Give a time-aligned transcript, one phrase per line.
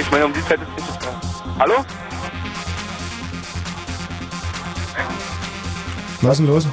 [0.00, 1.08] Ich meine, um die Zeit ist es nicht
[1.58, 1.74] Hallo?
[6.22, 6.66] Was ist denn los?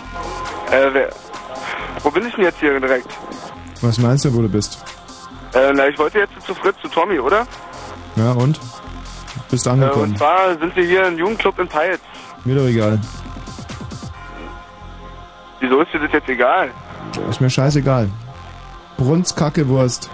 [0.71, 1.09] Äh, wer,
[2.01, 3.07] wo bin ich denn jetzt hier direkt?
[3.82, 4.83] Was meinst du, wo du bist?
[5.54, 7.46] Äh, na, ich wollte jetzt zu Fritz, zu Tommy, oder?
[8.15, 8.59] Ja, und?
[9.51, 10.11] Bist Äh, angekommen.
[10.11, 12.00] und zwar sind wir hier im Jugendclub in Peitz.
[12.46, 13.00] Mir doch egal.
[15.60, 16.71] Wieso ist dir das jetzt egal?
[17.29, 18.10] Ist mir scheißegal.
[18.97, 20.10] Brunz, Kacke, Wurst.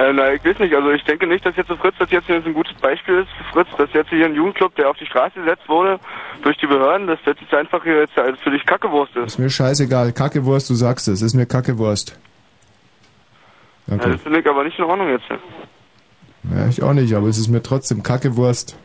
[0.00, 2.30] Äh, na, ich weiß nicht, also ich denke nicht, dass jetzt so Fritz das jetzt
[2.30, 5.38] ein gutes Beispiel ist für Fritz, dass jetzt hier ein Jugendclub, der auf die Straße
[5.38, 6.00] gesetzt wurde
[6.42, 9.26] durch die Behörden, dass das jetzt einfach hier jetzt für dich Kackewurst ist.
[9.26, 10.12] Ist mir scheißegal.
[10.12, 11.20] Kacke, Wurst, du sagst es.
[11.20, 12.18] Ist mir Kacke, Wurst.
[13.88, 15.26] Ja, das finde ich aber nicht in Ordnung jetzt.
[15.28, 18.78] Ja, ich auch nicht, aber es ist mir trotzdem Kacke, Wurst.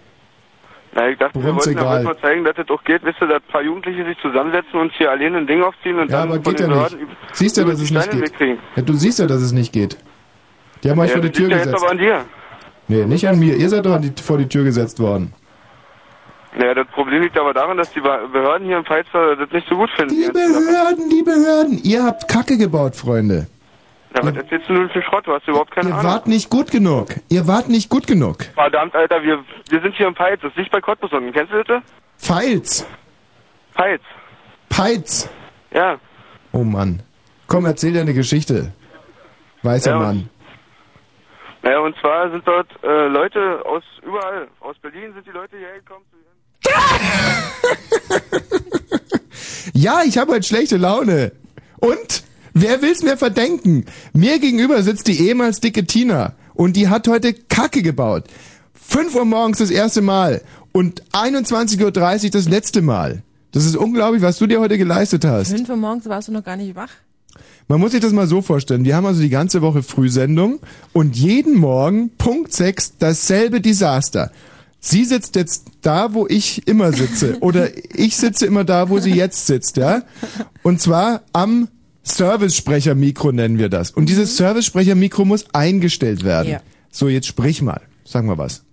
[0.95, 2.03] Na, ich dachte, wir Brunz wollten egal.
[2.03, 4.91] mal zeigen, dass das auch geht, wisst ihr, dass ein paar Jugendliche sich zusammensetzen und
[4.93, 6.97] hier alleine ein Ding aufziehen und Ja, dann aber geht ja nicht.
[7.31, 8.59] Siehst ja, über dass es nicht geht.
[8.75, 9.97] Ja, du siehst ja, dass es nicht geht.
[10.85, 11.81] Die haben euch vor die Tür jetzt gesetzt.
[11.81, 12.23] aber an dir.
[12.87, 13.55] Nee, nicht an mir.
[13.55, 15.33] Ihr seid doch die, vor die Tür gesetzt worden.
[16.57, 19.67] Naja, das Problem liegt aber daran, dass die Be- Behörden hier in Pfalzer das nicht
[19.67, 20.13] so gut finden.
[20.15, 21.79] Die Behörden, die Behörden.
[21.83, 23.47] Ihr habt Kacke gebaut, Freunde.
[24.15, 25.27] Ja, was erzählst du nun für Schrott?
[25.27, 26.11] Du hast überhaupt keine Ihr Ahnung.
[26.11, 27.07] wart nicht gut genug.
[27.27, 28.37] Ihr wart nicht gut genug.
[28.53, 30.39] Verdammt, Alter, wir, wir sind hier in Peitz.
[30.41, 31.33] Das ist nicht bei Cottbus unten.
[31.33, 31.81] Kennst du das?
[32.19, 32.87] Pfeils.
[33.73, 34.01] Peitz.
[34.69, 35.29] Peitz.
[35.73, 35.97] Ja.
[36.53, 37.01] Oh Mann.
[37.47, 38.71] Komm, erzähl dir eine Geschichte.
[39.63, 40.29] Weißer Ja, Mann.
[41.65, 44.47] Naja, und zwar sind dort äh, Leute aus überall.
[44.59, 46.05] Aus Berlin sind die Leute hierher gekommen.
[49.73, 51.33] Ja, ich habe heute schlechte Laune.
[51.77, 52.23] Und?
[52.53, 53.85] Wer will's mir verdenken?
[54.13, 56.33] Mir gegenüber sitzt die ehemals dicke Tina.
[56.53, 58.23] Und die hat heute Kacke gebaut.
[58.73, 60.41] 5 Uhr morgens das erste Mal.
[60.71, 63.23] Und 21.30 Uhr das letzte Mal.
[63.51, 65.51] Das ist unglaublich, was du dir heute geleistet hast.
[65.51, 66.91] Fünf Uhr morgens warst du noch gar nicht wach.
[67.67, 68.85] Man muss sich das mal so vorstellen.
[68.85, 70.59] Wir haben also die ganze Woche Frühsendung
[70.93, 74.31] und jeden Morgen, Punkt 6, dasselbe Desaster.
[74.79, 77.37] Sie sitzt jetzt da, wo ich immer sitze.
[77.41, 80.03] Oder ich sitze immer da, wo sie jetzt sitzt, ja?
[80.61, 81.69] Und zwar am
[82.03, 83.89] Service-Sprecher-Mikro nennen wir das.
[83.89, 86.51] Und dieses Service-Sprecher-Mikro muss eingestellt werden.
[86.51, 86.61] Ja.
[86.91, 87.81] So, jetzt sprich mal.
[88.03, 88.64] Sag mal was.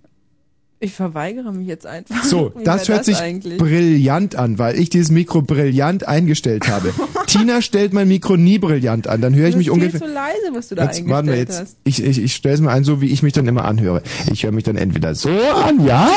[0.83, 2.25] Ich verweigere mich jetzt einfach.
[2.25, 3.57] So, Wie das hört sich eigentlich?
[3.57, 6.93] brillant an, weil ich dieses Mikro brillant eingestellt habe.
[7.27, 10.01] Tina stellt mein Mikro nie brillant an, dann höre ich Das mich ungefähr.
[10.01, 11.59] zu leise, was du da Jetzt warten wir eingestellt jetzt.
[11.61, 11.77] hast.
[11.85, 14.01] Ich, ich, ich stelle es mal ein, so wie ich mich dann immer anhöre.
[14.29, 16.09] Ich höre mich dann entweder so an, ja,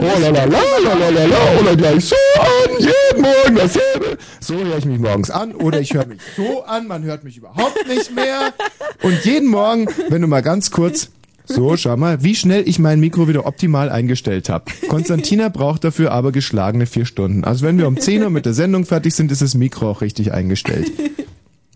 [0.00, 4.18] oh la la la la la la, oder gleich so an, jeden Morgen dasselbe.
[4.40, 7.36] So höre ich mich morgens an, oder ich höre mich so an, man hört mich
[7.36, 8.52] überhaupt nicht mehr.
[9.04, 11.10] Und jeden Morgen, wenn du mal ganz kurz
[11.48, 14.66] so, schau mal, wie schnell ich mein Mikro wieder optimal eingestellt habe.
[14.88, 17.42] Konstantina braucht dafür aber geschlagene vier Stunden.
[17.44, 20.02] Also wenn wir um 10 Uhr mit der Sendung fertig sind, ist das Mikro auch
[20.02, 20.92] richtig eingestellt.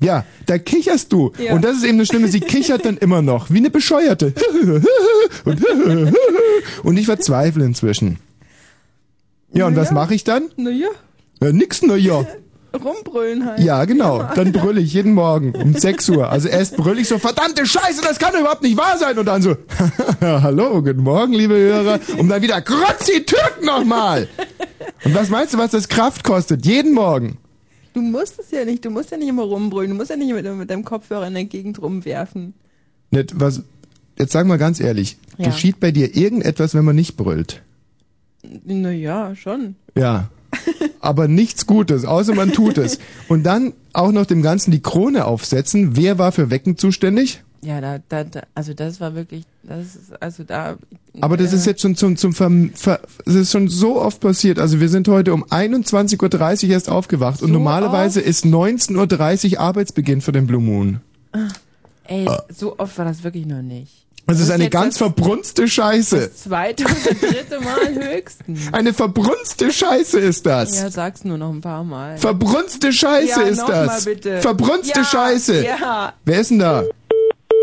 [0.01, 1.33] Ja, da kicherst du.
[1.39, 1.55] Ja.
[1.55, 4.35] Und das ist eben das Schlimme, sie kichert dann immer noch, wie eine Bescheuerte.
[6.83, 8.19] Und, ich verzweifle inzwischen.
[9.55, 10.51] Ja, und was mache ich dann?
[10.57, 10.89] Naja,
[11.41, 12.27] Äh, nix, na ja.
[12.75, 13.61] Rumbrüllen halt.
[13.61, 14.23] Ja, genau.
[14.35, 16.31] Dann brülle ich jeden Morgen um 6 Uhr.
[16.31, 19.19] Also erst brülle ich so, verdammte Scheiße, das kann doch überhaupt nicht wahr sein.
[19.19, 19.57] Und dann so,
[20.21, 21.99] hallo, guten Morgen, liebe Hörer.
[22.19, 24.29] Und dann wieder, Grotzi Türk nochmal.
[25.05, 26.65] Und was meinst du, was das Kraft kostet?
[26.67, 27.39] Jeden Morgen.
[27.95, 30.33] Du musst es ja nicht, du musst ja nicht immer rumbrüllen, du musst ja nicht
[30.33, 32.55] mit, mit deinem Kopfhörer in der Gegend rumwerfen.
[33.11, 33.63] Nicht, was,
[34.19, 35.47] jetzt sag mal ganz ehrlich, Ja.
[35.51, 37.61] geschieht bei dir irgendetwas, wenn man nicht brüllt?
[38.65, 39.77] Naja, schon.
[39.97, 40.29] Ja.
[41.01, 42.99] Aber nichts Gutes, außer man tut es.
[43.29, 45.97] Und dann auch noch dem Ganzen die Krone aufsetzen.
[45.97, 47.43] Wer war für Wecken zuständig?
[47.65, 50.77] Ja, da, da, da also das war wirklich, das ist, also da.
[51.21, 54.21] Aber das äh, ist jetzt schon zum, zum Ver, Ver, das ist schon so oft
[54.21, 54.59] passiert.
[54.59, 59.61] Also wir sind heute um 21.30 Uhr erst aufgewacht und So normalerweise ist 19.30 Uhr
[59.61, 61.01] Arbeitsbeginn für den Blue Moon.
[62.05, 64.02] Ey, so oft war das wirklich noch nicht.
[64.27, 66.29] Das ist eine ganz verbrunste Scheiße.
[66.29, 68.73] Das zweite oder dritte Mal höchstens.
[68.73, 70.81] Eine verbrunste Scheiße ist das.
[70.81, 72.17] Ja, sag's nur noch ein paar Mal.
[72.19, 73.87] Verbrunste Scheiße ja, ist noch das.
[73.87, 74.41] Mal bitte.
[74.41, 75.65] Verbrunste ja, Scheiße.
[75.65, 76.15] Ja.
[76.25, 76.85] Wer ist denn da?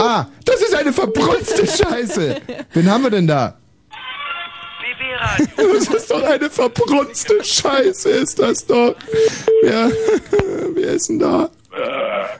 [0.02, 2.36] Ah, das ist eine verbrunste Scheiße.
[2.74, 3.56] Wen haben wir denn da?
[5.58, 8.96] Das ist doch eine verbrunste Scheiße, ist das doch.
[9.64, 9.92] Wer,
[10.76, 11.50] wer ist denn da?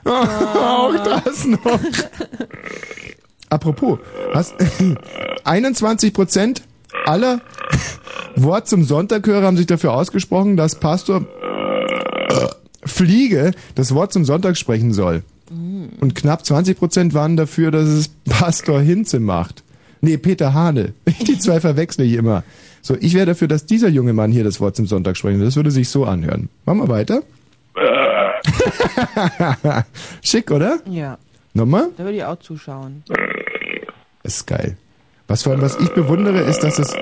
[0.04, 1.60] Auch das noch.
[3.50, 3.98] Apropos,
[4.32, 4.54] hast,
[5.44, 6.62] 21 Prozent
[7.04, 7.40] aller
[8.36, 11.26] Wort zum Sonntaghörer haben sich dafür ausgesprochen, dass Pastor
[12.28, 12.46] äh,
[12.84, 15.22] Fliege das Wort zum Sonntag sprechen soll.
[16.00, 19.64] Und knapp 20 Prozent waren dafür, dass es Pastor Hinze macht.
[20.00, 20.94] Nee, Peter Hane.
[21.26, 22.44] Die zwei verwechsel ich immer.
[22.82, 25.40] So, ich wäre dafür, dass dieser junge Mann hier das Wort zum Sonntag sprechen.
[25.40, 26.48] Das würde sich so anhören.
[26.64, 27.22] Machen wir weiter.
[30.22, 30.78] Schick, oder?
[30.88, 31.18] Ja.
[31.52, 31.88] Nochmal?
[31.96, 33.02] Da würde ich auch zuschauen.
[34.22, 34.76] Ist geil.
[35.28, 36.94] Was vor allem, was ich bewundere, ist, dass es,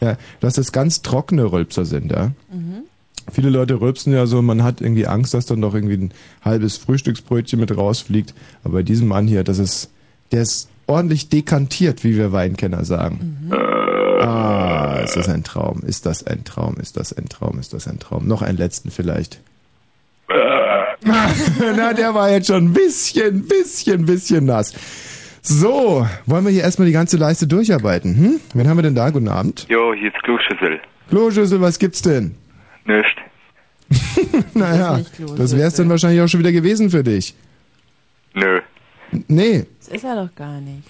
[0.00, 2.32] ja, dass es ganz trockene Rülpser sind, ja.
[3.32, 6.12] Viele Leute rülpsen ja so, man hat irgendwie Angst, dass dann doch irgendwie ein
[6.42, 8.34] halbes Frühstücksbrötchen mit rausfliegt.
[8.64, 9.90] Aber bei diesem Mann hier, das ist,
[10.32, 13.50] der ist ordentlich dekantiert, wie wir Weinkenner sagen.
[14.20, 17.86] Ah, ist das ein Traum, ist das ein Traum, ist das ein Traum, ist das
[17.86, 18.26] ein Traum.
[18.26, 19.40] Noch einen letzten vielleicht.
[21.76, 24.74] Na, der war jetzt schon ein bisschen, bisschen, bisschen nass.
[25.42, 28.40] So, wollen wir hier erstmal die ganze Leiste durcharbeiten, hm?
[28.54, 29.10] Wen haben wir denn da?
[29.10, 29.66] Guten Abend.
[29.68, 30.80] Jo, hier ist Kloschüssel.
[31.08, 32.34] Kloschüssel, was gibt's denn?
[32.84, 33.16] Nicht.
[34.54, 35.00] Naja,
[35.36, 37.34] das wär's dann wahrscheinlich auch schon wieder gewesen für dich.
[38.34, 38.60] Nö.
[39.26, 40.82] Nee, Das ist er doch gar nicht.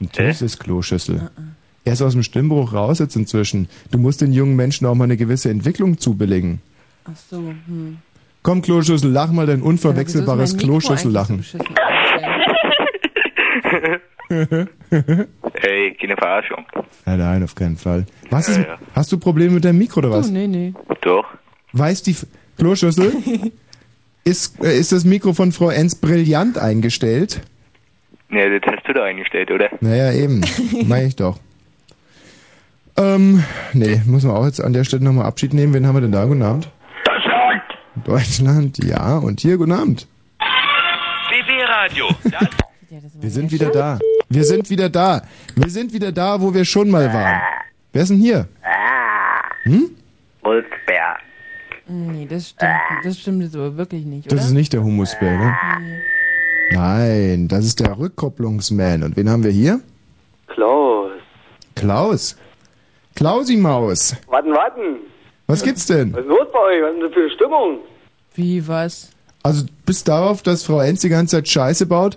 [0.00, 1.30] natürlich ist Kloschüssel.
[1.84, 3.68] Er ist aus dem Stimmbruch raus jetzt inzwischen.
[3.90, 6.62] Du musst den jungen Menschen auch mal eine gewisse Entwicklung zubilligen.
[7.04, 7.98] Ach so, hm.
[8.42, 11.36] Komm, Kloschüssel, lach mal dein unverwechselbares Kloschüssellachen.
[11.36, 12.52] eigentlich so beschissen eingestellt?
[15.62, 16.64] Ey, keine Verarschung.
[17.06, 18.06] Nein, nein, auf keinen Fall.
[18.30, 18.78] Was Ja, ist, ja.
[18.94, 20.28] Hast du Probleme mit deinem Mikro oder was?
[20.28, 20.72] Oh, nee, nee.
[21.02, 21.26] Doch.
[21.72, 22.26] Weiß die F-
[22.58, 23.12] Kloschüssel?
[24.24, 27.40] ist, äh, ist das Mikro von Frau Enz brillant eingestellt?
[28.28, 29.68] Ne, das hast du da eingestellt, oder?
[29.80, 30.42] Naja, eben.
[30.86, 31.38] Meine ich doch.
[32.96, 33.42] Ähm,
[33.72, 35.72] nee, muss man auch jetzt an der Stelle nochmal Abschied nehmen.
[35.74, 36.24] Wen haben wir denn da?
[36.26, 36.70] Guten Abend.
[37.04, 37.62] Deutschland!
[38.04, 39.18] Deutschland, ja.
[39.18, 40.06] Und hier, guten Abend.
[41.30, 42.08] BB-Radio.
[42.30, 42.50] Ja, das
[42.96, 43.98] war Wir ja sind wieder da.
[44.28, 45.22] Wir sind wieder da.
[45.56, 47.40] Wir sind wieder da, wo wir schon mal waren.
[47.92, 48.48] Wer ist denn hier?
[50.42, 51.16] Wolfsbär.
[51.86, 52.72] Nee, das stimmt,
[53.04, 54.36] das stimmt so wirklich nicht, oder?
[54.36, 55.56] Das ist nicht der Humusbär, ne?
[55.80, 56.02] Nee.
[56.74, 59.02] Nein, das ist der Rückkopplungsman.
[59.02, 59.80] Und wen haben wir hier?
[60.48, 61.12] Klaus.
[61.74, 62.36] Klaus.
[63.14, 64.16] Klausi Maus.
[64.26, 64.96] Warten, warten.
[65.46, 66.12] Was gibt's denn?
[66.14, 66.82] Was ist los bei euch?
[66.82, 67.78] Was ist denn für eine Stimmung?
[68.34, 69.10] Wie, was?
[69.42, 72.16] Also bis darauf, dass Frau Enz die ganze Zeit Scheiße baut?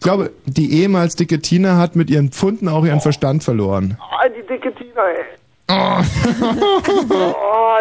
[0.00, 3.98] Ich glaube, die ehemals dicke Tina hat mit ihren Pfunden auch ihren Verstand verloren.
[4.00, 5.24] Ah, die dicke Tina, ey.
[5.68, 6.00] Oh,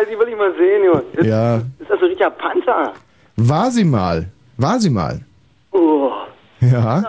[0.11, 1.03] die will ich mal sehen, Junge.
[1.15, 2.91] Das, Ja, Ist das so ein richtiger Panzer?
[3.37, 4.27] war sie mal.
[4.57, 5.21] War sie mal.
[5.71, 6.11] Oh.
[6.59, 7.05] Ja.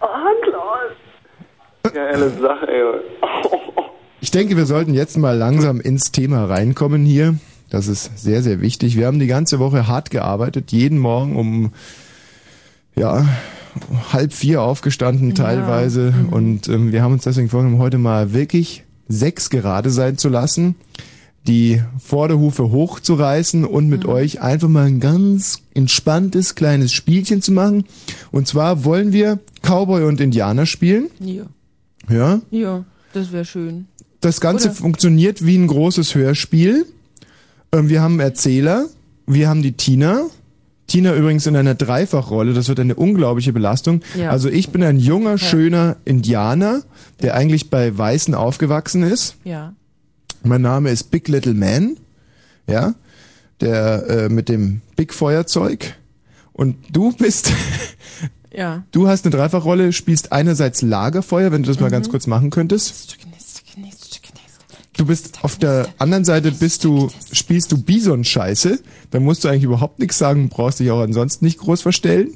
[0.00, 1.92] Ah, Klaus.
[1.92, 2.84] Geile Sache, ey.
[4.22, 7.34] Ich denke, wir sollten jetzt mal langsam ins Thema reinkommen hier.
[7.68, 8.96] Das ist sehr, sehr wichtig.
[8.96, 11.72] Wir haben die ganze Woche hart gearbeitet, jeden Morgen um
[12.96, 13.26] ja
[14.12, 19.50] halb vier aufgestanden teilweise und ähm, wir haben uns deswegen vorgenommen, heute mal wirklich sechs
[19.50, 20.74] gerade sein zu lassen,
[21.46, 27.84] die Vorderhufe hochzureißen und mit euch einfach mal ein ganz entspanntes kleines Spielchen zu machen.
[28.30, 31.08] Und zwar wollen wir Cowboy und Indianer spielen.
[31.18, 31.44] Ja.
[32.08, 33.86] Ja, Ja, das wäre schön.
[34.20, 34.76] das Ganze Oder?
[34.76, 36.86] funktioniert wie ein großes Hörspiel.
[37.72, 38.86] Ähm, Wir haben Erzähler,
[39.26, 40.26] wir haben die Tina.
[40.92, 44.02] Tina übrigens in einer Dreifachrolle, das wird eine unglaubliche Belastung.
[44.14, 44.28] Ja.
[44.28, 46.82] Also ich bin ein junger, schöner Indianer,
[47.22, 49.36] der eigentlich bei Weißen aufgewachsen ist.
[49.42, 49.72] Ja.
[50.42, 51.96] Mein Name ist Big Little Man,
[52.66, 52.94] ja,
[53.62, 55.94] der äh, mit dem Big Feuerzeug.
[56.52, 57.50] Und du bist,
[58.54, 58.84] Ja.
[58.92, 63.16] du hast eine Dreifachrolle, spielst einerseits Lagerfeuer, wenn du das mal ganz kurz machen könntest.
[65.02, 68.78] Du bist auf der anderen Seite bist du, spielst du Bison-Scheiße,
[69.10, 72.34] dann musst du eigentlich überhaupt nichts sagen, brauchst dich auch ansonsten nicht groß verstellen.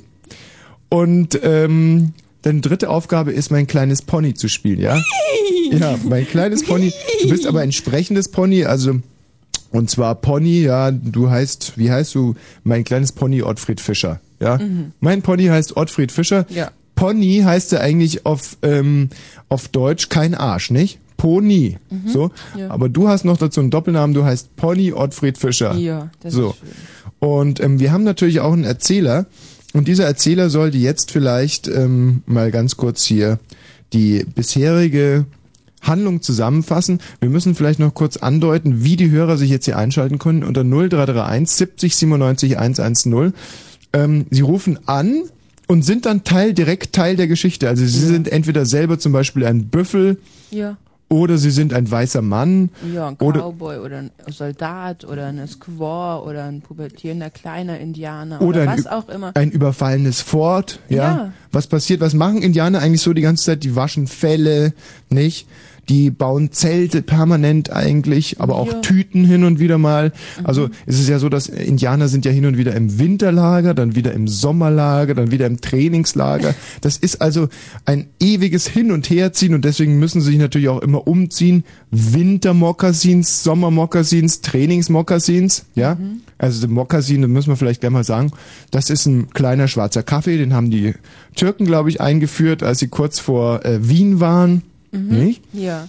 [0.89, 2.13] Und ähm,
[2.43, 5.01] deine dritte Aufgabe ist, mein kleines Pony zu spielen, ja?
[5.71, 6.93] Ja, mein kleines Pony.
[7.23, 9.01] Du bist aber ein sprechendes Pony, also
[9.71, 12.35] und zwar Pony, ja, du heißt, wie heißt du?
[12.65, 14.59] Mein kleines Pony Ottfried Fischer, ja?
[14.99, 16.47] Mein Pony heißt Ottfried Fischer.
[16.51, 16.73] Ja.
[16.97, 19.11] Pony heißt ja eigentlich auf, ähm,
[19.49, 20.99] auf Deutsch kein Arsch, nicht?
[21.17, 21.79] Pony.
[22.07, 22.31] So.
[22.57, 22.71] Ja.
[22.71, 25.75] Aber du hast noch dazu einen Doppelnamen, du heißt Pony Ottfried Fischer.
[25.75, 26.51] Ja, das so.
[26.51, 26.69] ist schön.
[27.19, 29.27] Und ähm, wir haben natürlich auch einen Erzähler.
[29.73, 33.39] Und dieser Erzähler sollte jetzt vielleicht ähm, mal ganz kurz hier
[33.93, 35.27] die bisherige
[35.83, 37.01] Handlung zusammenfassen.
[37.21, 40.65] Wir müssen vielleicht noch kurz andeuten, wie die Hörer sich jetzt hier einschalten können unter
[40.65, 43.33] 0331 70 97 110.
[43.93, 45.23] Ähm, sie rufen an
[45.69, 47.69] und sind dann Teil, direkt Teil der Geschichte.
[47.69, 50.19] Also sie sind entweder selber zum Beispiel ein Büffel
[50.51, 50.77] Ja.
[51.09, 52.71] Oder sie sind ein weißer Mann.
[52.93, 58.43] Ja, ein Oder- Cowboy oder ein Soldat oder ein Squaw oder ein pubertierender kleiner Indianer
[58.43, 59.31] Oder oder, was auch immer.
[59.35, 60.97] ein überfallenes Fort, ja?
[60.97, 61.33] Ja.
[61.53, 62.01] Was passiert?
[62.01, 63.63] Was machen Indianer eigentlich so die ganze Zeit?
[63.63, 64.73] Die waschen Felle,
[65.09, 65.47] nicht?
[65.89, 68.81] Die bauen Zelte permanent eigentlich, aber auch Ja.
[68.81, 70.13] Tüten hin und wieder mal.
[70.43, 73.95] Also es ist ja so, dass Indianer sind ja hin und wieder im Winterlager, dann
[73.95, 76.55] wieder im Sommerlager, dann wieder im Trainingslager.
[76.81, 77.49] Das ist also
[77.85, 81.65] ein ewiges Hin- und Herziehen und deswegen müssen sie sich natürlich auch immer umziehen.
[81.91, 85.97] Wintermokassins, Sommermokassins, Trainingsmokassins, ja?
[86.39, 88.31] Also die Mokassin, das müssen wir vielleicht gleich mal sagen,
[88.71, 90.95] das ist ein kleiner schwarzer Kaffee, den haben die
[91.35, 94.63] Türken, glaube ich, eingeführt, als sie kurz vor äh, Wien waren.
[94.97, 95.43] Nicht?
[95.53, 95.89] Ja.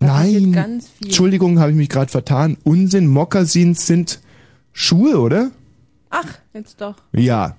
[0.00, 0.80] Nein.
[1.02, 2.56] Entschuldigung, habe ich mich gerade vertan.
[2.64, 4.20] Unsinn, Mokassins sind
[4.72, 5.50] Schuhe, oder?
[6.10, 6.96] Ach, jetzt doch.
[7.12, 7.56] Ja.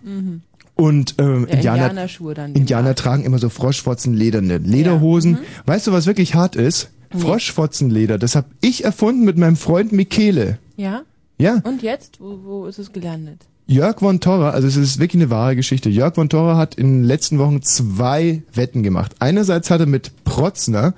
[0.75, 2.53] Und ähm, Ja, Indianer, Indianerschuhe dann.
[2.53, 5.39] Indianer tragen immer so Froschfotzenlederne Lederhosen.
[5.65, 6.89] Weißt du, was wirklich hart ist?
[7.17, 8.17] Froschfotzenleder.
[8.17, 10.59] Das habe ich erfunden mit meinem Freund Michele.
[10.75, 11.01] Ja?
[11.39, 12.19] Ja, Und jetzt?
[12.19, 13.45] Wo, wo ist es gelandet?
[13.67, 15.89] Jörg von Torra, also es ist wirklich eine wahre Geschichte.
[15.89, 19.13] Jörg von Torra hat in den letzten Wochen zwei Wetten gemacht.
[19.19, 20.93] Einerseits hat er mit Protzner,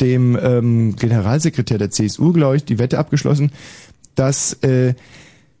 [0.00, 3.52] dem ähm, Generalsekretär der CSU, glaube ich, die Wette abgeschlossen,
[4.16, 4.94] dass äh,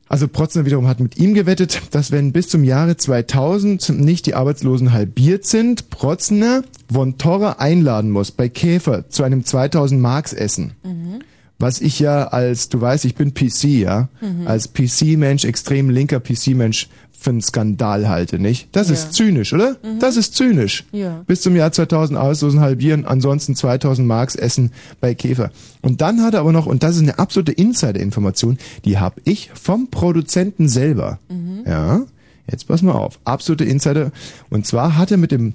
[0.08, 4.34] also Protzner wiederum hat mit ihm gewettet, dass wenn bis zum Jahre 2000 nicht die
[4.34, 10.72] Arbeitslosen halbiert sind, Protzner von Torra einladen muss bei Käfer zu einem 2000 Marks Essen.
[11.60, 14.08] Was ich ja als, du weißt, ich bin PC, ja,
[14.46, 16.88] als PC-Mensch, extrem linker PC-Mensch
[17.22, 18.68] für einen Skandal halte, nicht?
[18.72, 18.94] Das Ja.
[18.94, 19.76] ist zynisch, oder?
[19.98, 20.84] Das ist zynisch.
[20.90, 21.22] Ja.
[21.26, 24.72] Bis zum Jahr 2000 Arbeitslosen halbieren, ansonsten 2000 Marks essen
[25.02, 25.50] bei Käfer.
[25.82, 29.50] Und dann hat er aber noch, und das ist eine absolute Insider-Information, die habe ich
[29.52, 31.18] vom Produzenten selber.
[31.66, 32.00] Ja,
[32.50, 33.20] jetzt pass mal auf.
[33.24, 34.12] Absolute Insider.
[34.48, 35.52] Und zwar hat er mit dem,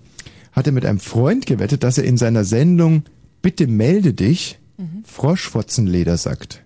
[0.52, 3.04] hat er mit einem Freund gewettet, dass er in seiner Sendung
[3.42, 4.60] Bitte melde dich
[5.04, 6.62] Froschfotzenleder sagt.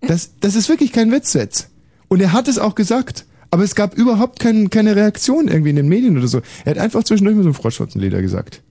[0.00, 1.68] Das, das ist wirklich kein Witz jetzt.
[2.08, 3.26] Und er hat es auch gesagt.
[3.52, 6.40] Aber es gab überhaupt kein, keine Reaktion irgendwie in den Medien oder so.
[6.64, 8.62] Er hat einfach zwischendurch mal so Froschfotzenleder gesagt.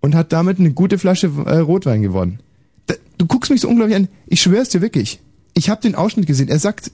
[0.00, 2.40] Und hat damit eine gute Flasche äh, Rotwein gewonnen.
[2.84, 4.08] Da, du guckst mich so unglaublich an.
[4.26, 5.20] Ich schwör's dir wirklich.
[5.54, 6.48] Ich habe den Ausschnitt gesehen.
[6.48, 6.92] Er sagt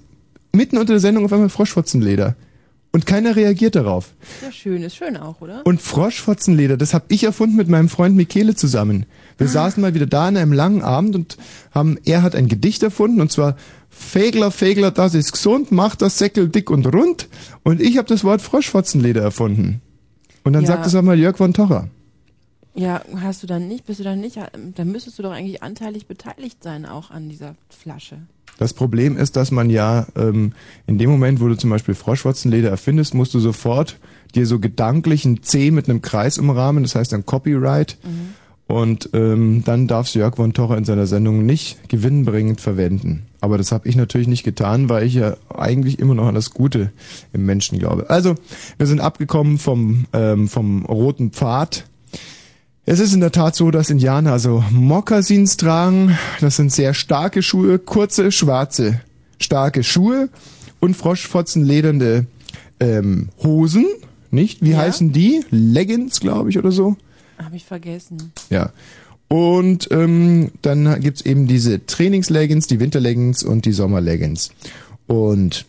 [0.52, 2.36] mitten unter der Sendung auf einmal Froschfotzenleder.
[2.92, 4.14] Und keiner reagiert darauf.
[4.40, 4.84] Ja, schön.
[4.84, 5.66] Ist schön auch, oder?
[5.66, 9.06] Und Froschfotzenleder, das habe ich erfunden mit meinem Freund Michele zusammen.
[9.38, 11.36] Wir saßen mal wieder da an einem langen Abend und
[11.72, 13.56] haben, er hat ein Gedicht erfunden und zwar
[13.94, 17.28] Fegler, Fegler, das ist gesund, macht das Säckel dick und rund.
[17.62, 19.80] Und ich habe das Wort Froschfotzenleder erfunden.
[20.44, 20.68] Und dann Ja.
[20.68, 21.88] sagt es auch mal Jörg von Torra.
[22.74, 24.38] Ja, hast du dann nicht, bist du dann nicht,
[24.74, 28.16] dann müsstest du doch eigentlich anteilig beteiligt sein auch an dieser Flasche.
[28.58, 30.52] Das Problem ist, dass man ja ähm,
[30.86, 33.98] in dem Moment, wo du zum Beispiel Froschwotzenleder erfindest, musst du sofort
[34.34, 37.98] dir so gedanklich ein C mit einem Kreis umrahmen, das heißt dann Copyright.
[38.66, 43.26] Und ähm, dann darfst Jörg von Torra in seiner Sendung nicht gewinnbringend verwenden.
[43.42, 46.52] Aber das habe ich natürlich nicht getan, weil ich ja eigentlich immer noch an das
[46.52, 46.92] Gute
[47.32, 48.08] im Menschen glaube.
[48.08, 48.36] Also,
[48.78, 51.84] wir sind abgekommen vom, ähm, vom roten Pfad.
[52.86, 56.16] Es ist in der Tat so, dass Indianer also Mokassins tragen.
[56.40, 59.00] Das sind sehr starke Schuhe, kurze, schwarze,
[59.38, 60.28] starke Schuhe
[60.78, 62.26] und froschfotzenledernde
[62.78, 63.86] ähm, Hosen.
[64.30, 64.62] Nicht?
[64.62, 64.78] Wie Ja.
[64.78, 65.44] heißen die?
[65.50, 66.96] Leggings, glaube ich, oder so.
[67.42, 68.32] Habe ich vergessen.
[68.50, 68.70] Ja.
[69.32, 74.50] Und ähm, dann gibt's eben diese Trainingsleggings, die Winterleggings und die Sommerleggings.
[75.06, 75.64] Und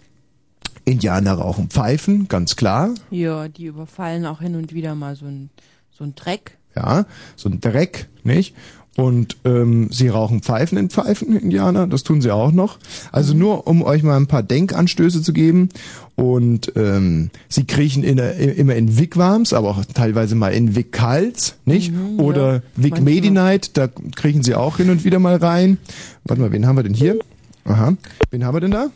[0.83, 2.93] Indianer rauchen Pfeifen, ganz klar.
[3.09, 5.49] Ja, die überfallen auch hin und wieder mal so ein,
[5.91, 6.57] so ein Dreck.
[6.75, 7.05] ja,
[7.37, 8.53] so ein Dreck, nicht?
[8.95, 12.77] Und ähm, sie rauchen Pfeifen in Pfeifen, Indianer, das tun sie auch noch.
[13.11, 15.69] Also nur, um euch mal ein paar Denkanstöße zu geben.
[16.15, 21.91] Und ähm, sie kriechen in immer in Wigwams, aber auch teilweise mal in Wigkals, nicht?
[21.91, 23.01] Mhm, Oder ja, Wig.
[23.01, 25.79] Medi-Night, da kriechen sie auch hin und wieder mal rein.
[26.23, 27.17] Warte mal, wen haben wir denn hier?
[27.65, 27.93] Aha,
[28.29, 28.91] wen haben wir denn da?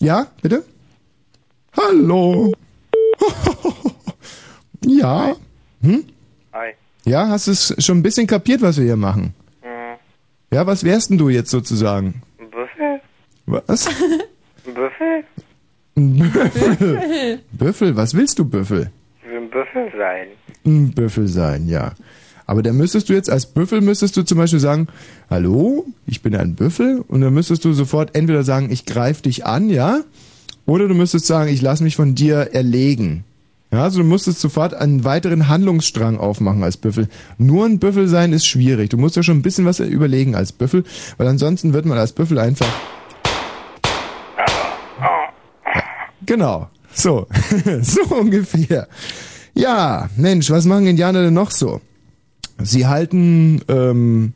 [0.00, 0.62] Ja, bitte?
[1.76, 2.52] Hallo?
[4.86, 5.34] ja?
[5.82, 6.04] Hm?
[6.52, 6.74] Hi.
[7.06, 9.32] Ja, hast du es schon ein bisschen kapiert, was wir hier machen?
[10.52, 12.22] Ja, was wärst denn du jetzt sozusagen?
[12.38, 13.00] Büffel?
[13.46, 13.88] Was?
[14.64, 15.24] Büffel?
[15.96, 17.40] Ein Büffel.
[17.52, 18.90] Büffel, was willst du, Büffel?
[19.22, 20.26] Ich will ein Büffel sein.
[20.64, 21.92] Ein Büffel sein, ja.
[22.44, 24.88] Aber dann müsstest du jetzt als Büffel müsstest du zum Beispiel sagen,
[25.30, 29.46] hallo, ich bin ein Büffel und dann müsstest du sofort entweder sagen, ich greife dich
[29.46, 30.00] an, ja,
[30.64, 33.24] oder du müsstest sagen, ich lass mich von dir erlegen.
[33.72, 37.08] Ja, also du musstest sofort einen weiteren Handlungsstrang aufmachen als Büffel.
[37.36, 38.90] Nur ein Büffel sein ist schwierig.
[38.90, 40.84] Du musst ja schon ein bisschen was überlegen als Büffel,
[41.16, 42.68] weil ansonsten wird man als Büffel einfach
[46.26, 46.68] Genau.
[46.92, 47.26] So.
[47.82, 48.88] so ungefähr.
[49.54, 51.80] Ja, Mensch, was machen Indianer denn noch so?
[52.58, 54.32] Sie halten, ähm,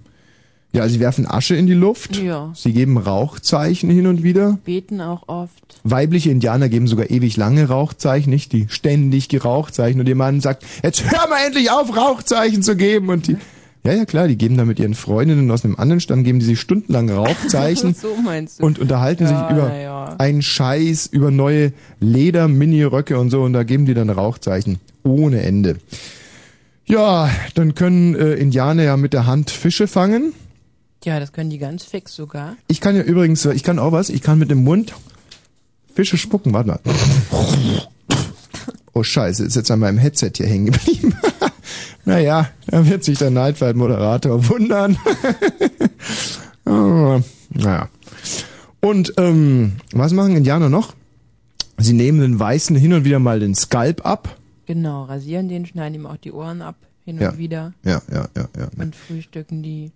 [0.73, 2.17] ja, sie werfen Asche in die Luft.
[2.17, 2.53] Ja.
[2.55, 4.59] Sie geben Rauchzeichen hin und wieder.
[4.65, 5.53] Beten auch oft.
[5.83, 8.53] Weibliche Indianer geben sogar ewig lange Rauchzeichen, nicht?
[8.53, 13.09] Die ständig gerauchzeichen und ihr Mann sagt, jetzt hör mal endlich auf, Rauchzeichen zu geben
[13.09, 13.37] und die,
[13.83, 16.45] ja, ja, klar, die geben da mit ihren Freundinnen aus einem anderen Stamm, geben die
[16.45, 18.67] sich stundenlang Rauchzeichen so meinst du.
[18.67, 20.17] und unterhalten Ja, sich über ja.
[20.19, 25.77] einen Scheiß, über neue Leder-Mini-Röcke und so und da geben die dann Rauchzeichen ohne Ende.
[26.85, 30.33] Ja, dann können äh, Indianer ja mit der Hand Fische fangen.
[31.04, 32.57] Ja, das können die ganz fix sogar.
[32.69, 34.95] Ich kann ja übrigens, ich kann auch was, ich kann mit dem Mund
[35.95, 36.80] Fische spucken, warte mal.
[38.92, 41.14] Oh Scheiße, ist jetzt an meinem Headset hier hängen geblieben.
[42.07, 44.97] Naja, da wird sich der Nightflight-Moderator wundern.
[46.64, 47.88] oh, naja.
[48.80, 50.95] Und ähm, was machen Indianer noch?
[51.76, 54.37] Sie nehmen den Weißen hin und wieder mal den Skalp ab.
[54.66, 57.30] Genau, rasieren den, schneiden ihm auch die Ohren ab, hin Ja.
[57.30, 57.75] und wieder.
[57.85, 58.69] Ja, ja, ja, ja.
[58.78, 59.92] Und frühstücken die.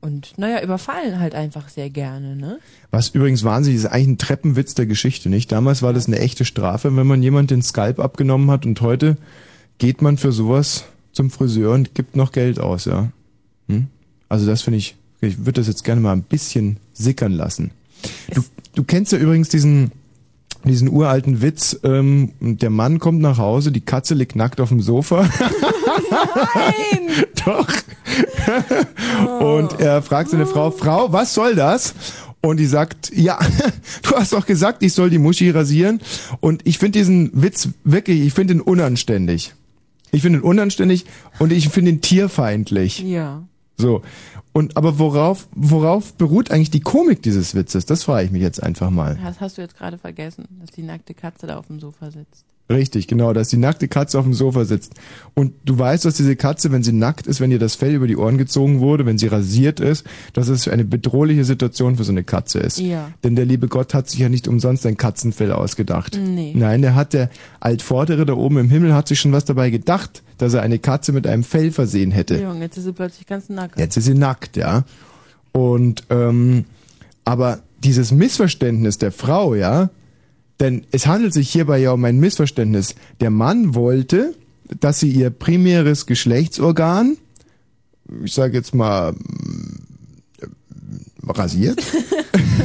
[0.00, 2.60] Und naja, überfallen halt einfach sehr gerne, ne?
[2.90, 5.50] Was übrigens wahnsinnig ist, eigentlich ein Treppenwitz der Geschichte, nicht?
[5.50, 9.16] Damals war das eine echte Strafe, wenn man jemand den Skalp abgenommen hat und heute
[9.78, 13.10] geht man für sowas zum Friseur und gibt noch Geld aus, ja.
[13.68, 13.88] Hm?
[14.28, 17.72] Also das finde ich, ich würde das jetzt gerne mal ein bisschen sickern lassen.
[18.32, 18.44] Du,
[18.76, 19.90] du kennst ja übrigens diesen,
[20.62, 24.80] diesen uralten Witz, ähm, der Mann kommt nach Hause, die Katze liegt nackt auf dem
[24.80, 25.22] Sofa.
[26.54, 27.24] Nein!
[27.44, 27.68] Doch.
[29.40, 31.94] Und er fragt seine Frau, Frau, was soll das?
[32.40, 33.38] Und die sagt, ja,
[34.02, 36.00] du hast doch gesagt, ich soll die Muschi rasieren.
[36.40, 39.54] Und ich finde diesen Witz wirklich, ich finde ihn unanständig.
[40.10, 41.04] Ich finde ihn unanständig
[41.38, 43.00] und ich finde ihn tierfeindlich.
[43.00, 43.42] Ja.
[43.76, 44.02] So.
[44.52, 47.86] Und aber worauf, worauf beruht eigentlich die Komik dieses Witzes?
[47.86, 49.18] Das frage ich mich jetzt einfach mal.
[49.22, 52.44] Das hast du jetzt gerade vergessen, dass die nackte Katze da auf dem Sofa sitzt.
[52.70, 54.92] Richtig, genau, dass die nackte Katze auf dem Sofa sitzt.
[55.34, 58.06] Und du weißt, dass diese Katze, wenn sie nackt ist, wenn ihr das Fell über
[58.06, 62.12] die Ohren gezogen wurde, wenn sie rasiert ist, dass es eine bedrohliche Situation für so
[62.12, 62.78] eine Katze ist.
[62.78, 63.10] Ja.
[63.24, 66.18] Denn der liebe Gott hat sich ja nicht umsonst ein Katzenfell ausgedacht.
[66.22, 66.52] Nee.
[66.54, 70.22] Nein, der hat der Altvordere da oben im Himmel hat sich schon was dabei gedacht,
[70.36, 72.38] dass er eine Katze mit einem Fell versehen hätte.
[72.38, 73.78] Junge, jetzt ist sie plötzlich ganz nackt.
[73.78, 74.84] Jetzt ist sie nackt, ja.
[75.52, 76.66] Und ähm,
[77.24, 79.90] aber dieses Missverständnis der Frau, ja,
[80.60, 82.94] denn es handelt sich hierbei ja um ein Missverständnis.
[83.20, 84.34] Der Mann wollte,
[84.80, 87.16] dass sie ihr primäres Geschlechtsorgan,
[88.24, 89.80] ich sage jetzt mal, mm,
[91.28, 91.82] rasiert.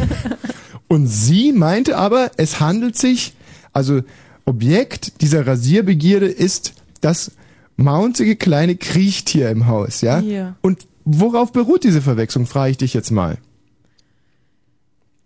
[0.87, 3.33] Und sie meinte aber, es handelt sich,
[3.71, 4.01] also
[4.45, 7.31] Objekt dieser Rasierbegierde ist das
[7.77, 10.19] maunzige kleine Kriechtier im Haus, ja?
[10.19, 10.55] Ja.
[10.61, 13.37] Und worauf beruht diese Verwechslung, frage ich dich jetzt mal.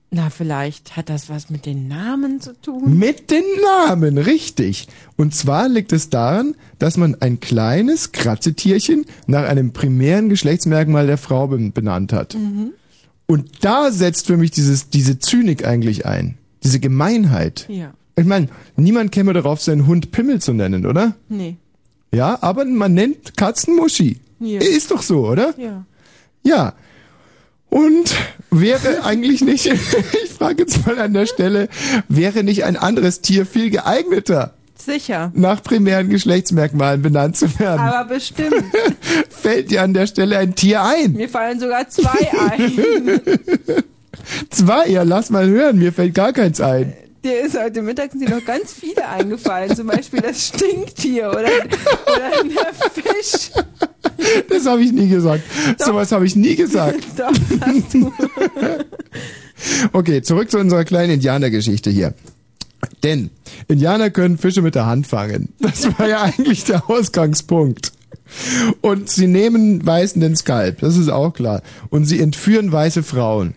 [0.10, 2.98] Na, vielleicht hat das was mit den Namen zu tun.
[2.98, 3.44] Mit den
[3.88, 4.88] Namen, richtig.
[5.18, 11.18] Und zwar liegt es daran, dass man ein kleines Kratzetierchen nach einem primären Geschlechtsmerkmal der
[11.18, 12.36] Frau ben- benannt hat.
[12.36, 12.72] Mhm.
[13.26, 16.38] Und da setzt für mich dieses, diese Zynik eigentlich ein.
[16.64, 17.66] Diese Gemeinheit.
[17.68, 17.94] Ja.
[18.16, 21.16] Ich meine, niemand käme darauf, seinen Hund Pimmel zu nennen, oder?
[21.28, 21.58] Nee.
[22.14, 24.22] Ja, aber man nennt Katzen Muschi.
[24.40, 24.62] Ja.
[24.62, 25.54] Ist doch so, oder?
[25.58, 25.86] Ja.
[26.44, 26.74] Ja.
[27.70, 28.16] Und
[28.50, 29.66] wäre eigentlich nicht,
[30.24, 31.68] ich frage jetzt mal an der Stelle,
[32.08, 35.32] wäre nicht ein anderes Tier viel geeigneter, Sicher.
[35.36, 37.80] nach primären Geschlechtsmerkmalen benannt zu werden?
[37.80, 38.64] Aber bestimmt.
[39.30, 41.14] Fällt dir an der Stelle ein Tier ein?
[41.14, 43.22] Mir fallen sogar zwei ein.
[44.50, 46.92] Zwei, ja, lass mal hören, mir fällt gar keins ein.
[47.24, 49.74] Dir ist heute Mittag sind dir noch ganz viele eingefallen.
[49.74, 53.52] Zum Beispiel das Stinktier oder, oder der Fisch.
[54.50, 55.44] Das habe ich nie gesagt.
[55.78, 57.00] Sowas habe ich nie gesagt.
[57.18, 58.12] Doch, hast du.
[59.92, 62.14] Okay, zurück zu unserer kleinen Indianergeschichte hier.
[63.04, 63.32] Denn
[63.68, 65.50] Indianer können Fische mit der Hand fangen.
[65.60, 67.92] Das war ja eigentlich der Ausgangspunkt.
[68.82, 71.64] Und sie nehmen Weißen den Skalp, das ist auch klar.
[71.90, 73.56] Und sie entführen weiße Frauen,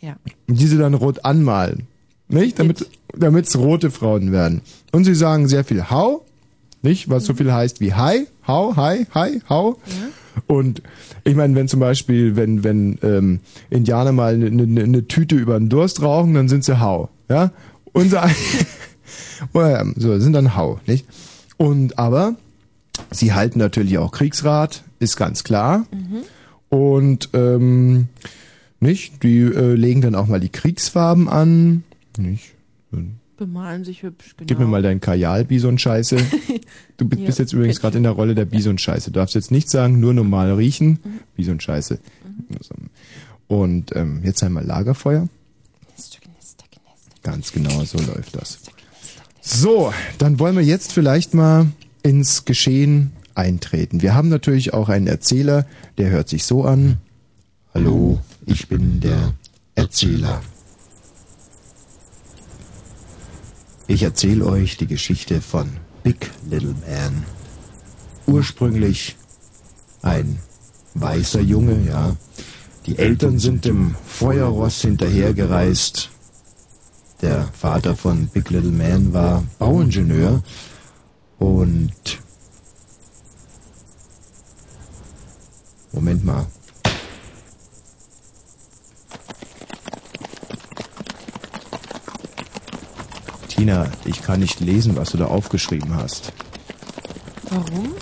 [0.00, 0.16] Ja.
[0.46, 1.88] die sie dann rot anmalen.
[2.28, 2.58] Nicht?
[2.58, 4.60] Damit damit's rote Frauen werden.
[4.92, 6.24] Und sie sagen sehr viel Hau,
[6.82, 7.08] nicht?
[7.10, 9.78] Was so viel heißt wie Hi, Hau, Hi, Hi, Hau.
[10.46, 10.82] Und
[11.24, 15.58] ich meine, wenn zum Beispiel, wenn, wenn ähm, Indianer mal eine ne, ne Tüte über
[15.58, 17.08] den Durst rauchen, dann sind sie Hau.
[17.28, 17.52] Ja?
[17.92, 18.28] Unser
[19.52, 21.06] Well, so, sind dann Hau, nicht?
[21.56, 22.36] Und aber
[23.10, 25.86] sie halten natürlich auch Kriegsrat, ist ganz klar.
[26.68, 28.08] Und ähm,
[28.80, 29.22] nicht?
[29.22, 31.84] Die äh, legen dann auch mal die Kriegsfarben an.
[32.18, 32.54] Nicht?
[33.36, 34.46] Bemalen sich hübsch, genau.
[34.48, 36.16] Gib mir mal deinen Kajal-Bison-Scheiße.
[36.96, 39.10] Du bi- Ja, bist jetzt übrigens gerade in der Rolle der Bison-Scheiße.
[39.10, 41.00] Du darfst jetzt nicht sagen, nur normal riechen.
[41.34, 41.98] Bison-Scheiße.
[43.48, 45.28] Und ähm, jetzt einmal Lagerfeuer.
[47.22, 48.58] Ganz genau, so läuft das.
[49.40, 51.66] So, dann wollen wir jetzt vielleicht mal
[52.02, 54.02] ins Geschehen eintreten.
[54.02, 55.66] Wir haben natürlich auch einen Erzähler,
[55.98, 56.98] der hört sich so an.
[57.74, 59.32] Hallo, ich bin der
[59.74, 60.42] Erzähler.
[63.86, 65.70] Ich erzähle euch die Geschichte von
[66.02, 67.24] Big Little Man.
[68.26, 69.16] Ursprünglich
[70.00, 70.38] ein
[70.94, 72.16] weißer Junge, ja.
[72.86, 76.10] Die Eltern sind dem Feuerross hinterhergereist.
[77.20, 80.42] Der Vater von Big Little Man war Bauingenieur
[81.38, 82.18] und
[85.92, 86.46] Moment mal.
[93.54, 96.32] Tina, ich kann nicht lesen, was du da aufgeschrieben hast.
[97.50, 97.94] Warum?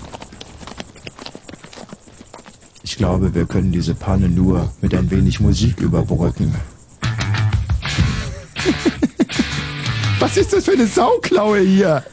[2.81, 6.55] Ich glaube, wir können diese Panne nur mit ein wenig Musik überbrücken.
[10.19, 12.03] Was ist das für eine Sauklaue hier?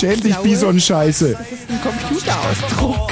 [0.00, 1.32] Schäm dich, Bison-Scheiße.
[1.32, 3.08] Das ist ein Computerausdruck.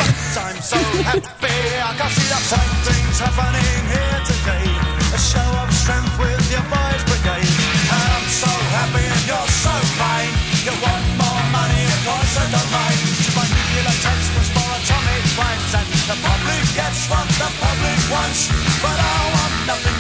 [3.19, 4.71] Happening here today.
[5.11, 7.51] A show of strength with your boys brigade.
[7.91, 10.31] I'm so happy and you're so fine.
[10.63, 12.07] You want more money, of
[12.55, 12.99] don't mind.
[13.35, 18.55] My nuclear textbooks for atomic crimes and the public gets what the public wants.
[18.79, 19.98] But I want nothing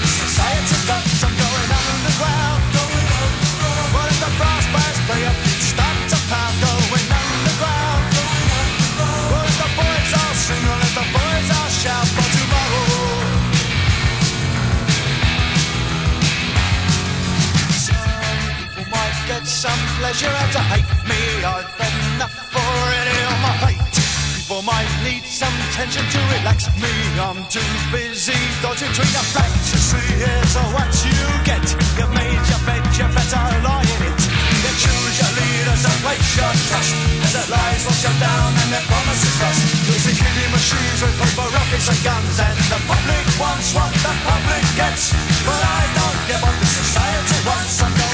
[19.58, 21.18] some pleasure out to hate me.
[21.42, 23.90] I've had enough already on my plate.
[24.38, 26.94] People might need some tension to relax me.
[27.18, 29.50] I'm too busy dodging between the.
[29.74, 31.66] You see, here's what you get.
[31.98, 34.20] You've made your bed, you better lie in it.
[34.62, 36.94] You choose your leaders and place your trust.
[37.26, 39.58] As the lies will shut down and their promises rust.
[39.90, 42.36] There's a killing machines with paper rockets and guns.
[42.38, 45.10] And the public wants what the public gets.
[45.42, 48.07] But I don't give what the society wants.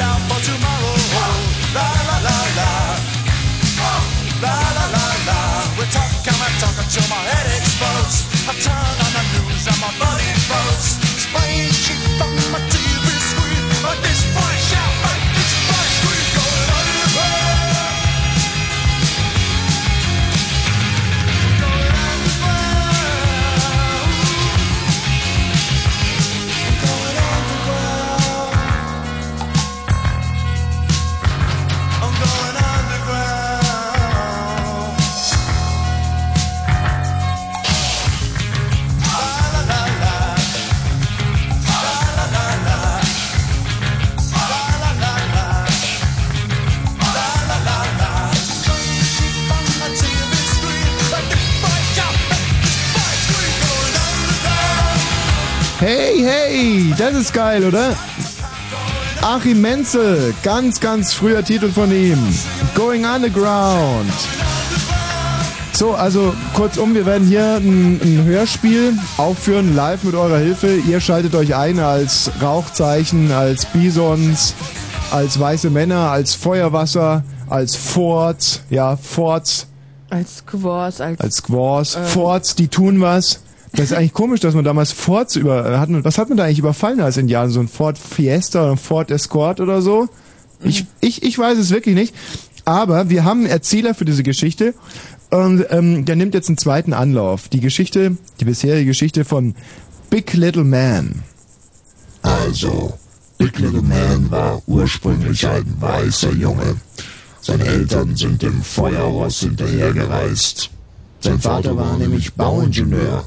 [0.00, 0.59] out for tomorrow.
[57.00, 57.96] Das ist geil, oder?
[59.22, 62.18] Achim Menzel, ganz, ganz früher Titel von ihm.
[62.74, 64.12] Going Underground.
[65.72, 70.76] So, also kurzum, wir werden hier ein, ein Hörspiel aufführen, live mit eurer Hilfe.
[70.76, 74.54] Ihr schaltet euch ein als Rauchzeichen, als Bisons,
[75.10, 79.68] als weiße Männer, als Feuerwasser, als Forts, ja, Forts,
[80.10, 82.04] Als Squaws, als, als Squaws, Ähm.
[82.04, 83.40] Forts, die tun was.
[83.72, 86.38] Das ist eigentlich komisch, dass man damals Forts über, äh, hat man, was hat man
[86.38, 87.50] da eigentlich überfallen als Indianer?
[87.50, 90.08] So ein Ford Fiesta oder ein Ford Escort oder so?
[90.62, 92.14] Ich, ich, ich weiß es wirklich nicht.
[92.64, 94.74] Aber wir haben einen Erzähler für diese Geschichte
[95.30, 97.48] und ähm, der nimmt jetzt einen zweiten Anlauf.
[97.48, 99.54] Die Geschichte, die bisherige Geschichte von
[100.10, 101.22] Big Little Man.
[102.22, 102.98] Also,
[103.38, 106.76] Big Little Man war ursprünglich ein weißer Junge.
[107.40, 110.70] Seine Eltern sind im Feuerross hinterhergereist.
[111.20, 113.24] Sein Vater war nämlich Bauingenieur.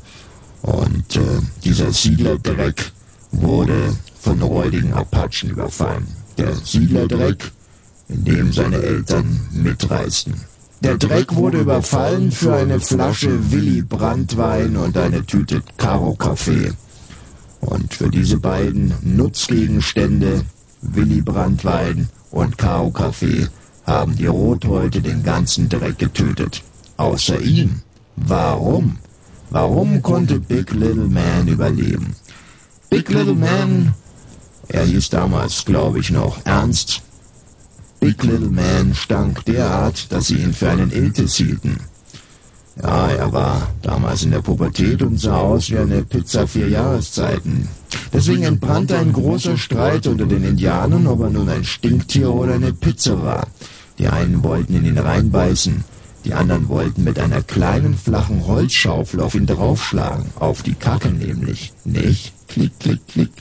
[0.63, 1.21] Und äh,
[1.63, 2.91] dieser Siedlerdreck
[3.32, 6.08] wurde von räudigen Apachen überfallen.
[6.38, 7.52] Der Siedlerdreck,
[8.08, 10.36] in dem seine Eltern mitreisten.
[10.82, 16.71] Der Dreck wurde überfallen für eine Flasche Willi Brandwein und eine Tüte Karo Kaffee.
[17.60, 20.43] Und für diese beiden Nutzgegenstände,
[20.82, 23.47] Willi Brandwein und Karo Kaffee,
[23.86, 26.63] haben die Rothäute den ganzen Dreck getötet.
[26.97, 27.82] Außer ihm.
[28.15, 28.97] Warum?
[29.53, 32.15] Warum konnte Big Little Man überleben?
[32.89, 33.93] Big Little Man,
[34.67, 37.03] er hieß damals, glaube ich, noch Ernst.
[37.99, 41.77] Big Little Man stank derart, dass sie ihn für einen Iltis hielten.
[42.81, 47.67] Ja, er war damals in der Pubertät und sah aus wie eine Pizza vier Jahreszeiten.
[48.11, 52.73] Deswegen entbrannte ein großer Streit unter den Indianern, ob er nun ein Stinktier oder eine
[52.73, 53.45] Pizza war.
[53.99, 55.83] Die einen wollten in ihn reinbeißen,
[56.25, 61.73] die anderen wollten mit einer kleinen flachen Holzschaufel auf ihn draufschlagen, auf die Kacke nämlich.
[61.83, 62.33] Nicht?
[62.47, 63.31] Klick, klick, klick.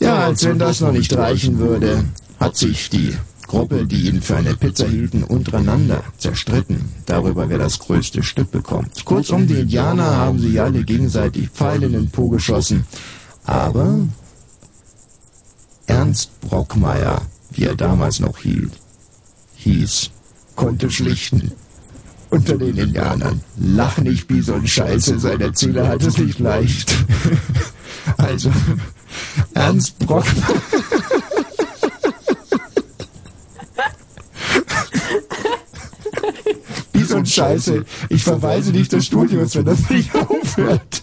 [0.00, 2.04] Ja, als wenn das noch nicht reichen würde,
[2.38, 3.14] hat sich die
[3.46, 9.04] Gruppe, die ihn für eine Pizza hielten, untereinander zerstritten, darüber wer das größte Stück bekommt.
[9.04, 12.86] Kurzum, die Indianer haben sich alle gegenseitig Pfeile in den Po geschossen.
[13.44, 14.06] Aber
[15.86, 18.72] Ernst Brockmeier, wie er damals noch hielt,
[19.56, 20.10] hieß,
[20.54, 21.52] konnte schlichten.
[22.30, 23.40] Unter den Indianern.
[23.58, 26.94] Lach nicht wie so ein Scheiße, sein Erzähler hat es nicht leicht.
[28.16, 28.50] Also,
[29.54, 30.62] Ernst Brockmann.
[36.92, 37.84] Wie so ein Scheiße.
[38.08, 41.02] Ich verweise dich des Studios, wenn das nicht aufhört.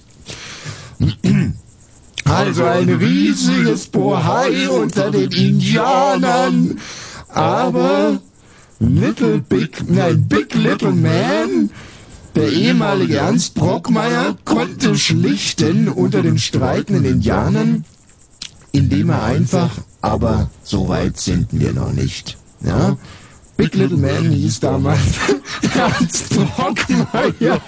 [2.25, 6.79] Also ein riesiges Bohai unter den Indianern.
[7.29, 8.19] Aber
[8.79, 11.71] Little Big, nein, Big Little Man,
[12.35, 17.85] der ehemalige Ernst Brockmeier, konnte schlichten unter den streitenden Indianern,
[18.71, 22.37] indem er einfach, aber so weit sind wir noch nicht.
[22.61, 22.97] Ja?
[23.55, 25.01] Big Little Man hieß damals
[25.75, 27.59] Ernst Brockmeier.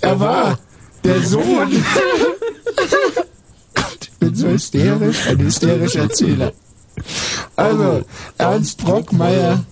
[0.00, 0.58] Er war
[1.04, 1.70] der Sohn.
[4.20, 6.52] Bin so hysterisch, ein hysterischer Erzähler.
[7.56, 8.02] Also,
[8.38, 9.64] Ernst Brockmeier,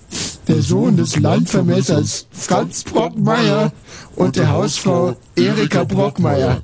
[0.48, 3.72] der Sohn des Landvermessers Franz Brockmeier
[4.16, 6.62] und der Hausfrau Erika Brockmeier.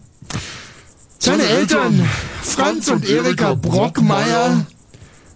[1.18, 2.08] Seine Eltern,
[2.42, 4.66] Franz und Erika Brockmeier,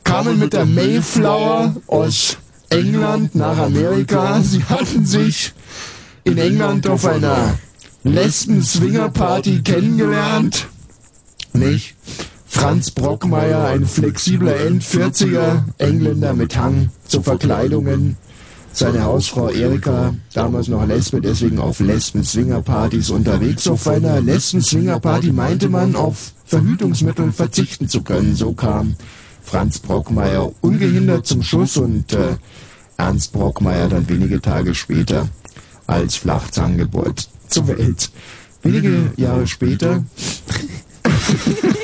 [0.04, 2.38] kamen mit der Mayflower aus
[2.70, 4.40] England nach Amerika.
[4.42, 5.52] Sie hatten sich
[6.24, 7.58] in England auf einer
[8.04, 10.66] Lesben-Swinger-Party kennengelernt.
[11.52, 11.96] Nicht?
[12.58, 18.16] Franz Brockmeier, ein flexibler End-40er, Engländer mit Hang zu Verkleidungen.
[18.72, 23.68] Seine Hausfrau Erika, damals noch Lesbe, deswegen auf Lesben-Swinger-Partys unterwegs.
[23.68, 28.34] Auf einer Lesben-Swinger-Party meinte man, auf Verhütungsmittel verzichten zu können.
[28.34, 28.96] So kam
[29.40, 32.36] Franz Brockmeier ungehindert zum Schuss und äh,
[32.96, 35.28] Ernst Brockmeier dann wenige Tage später
[35.86, 38.10] als Flachzangengeburt zur Welt.
[38.62, 40.02] Wenige Jahre später.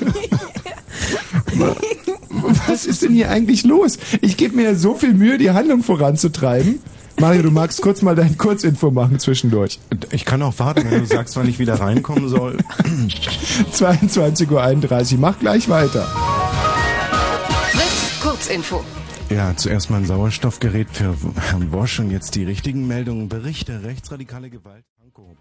[2.67, 3.99] Was ist denn hier eigentlich los?
[4.21, 6.81] Ich gebe mir ja so viel Mühe, die Handlung voranzutreiben.
[7.21, 9.79] Mario, du magst kurz mal dein Kurzinfo machen zwischendurch.
[10.11, 12.57] Ich kann auch warten, wenn du sagst, wann ich wieder reinkommen soll.
[13.73, 15.19] 22.31 Uhr.
[15.21, 16.07] Mach gleich weiter.
[17.71, 18.83] Fritz, Kurzinfo.
[19.31, 23.29] Ja, zuerst mal ein Sauerstoffgerät für Herrn Bosch und jetzt die richtigen Meldungen.
[23.29, 24.85] Berichte rechtsradikale Gewalt.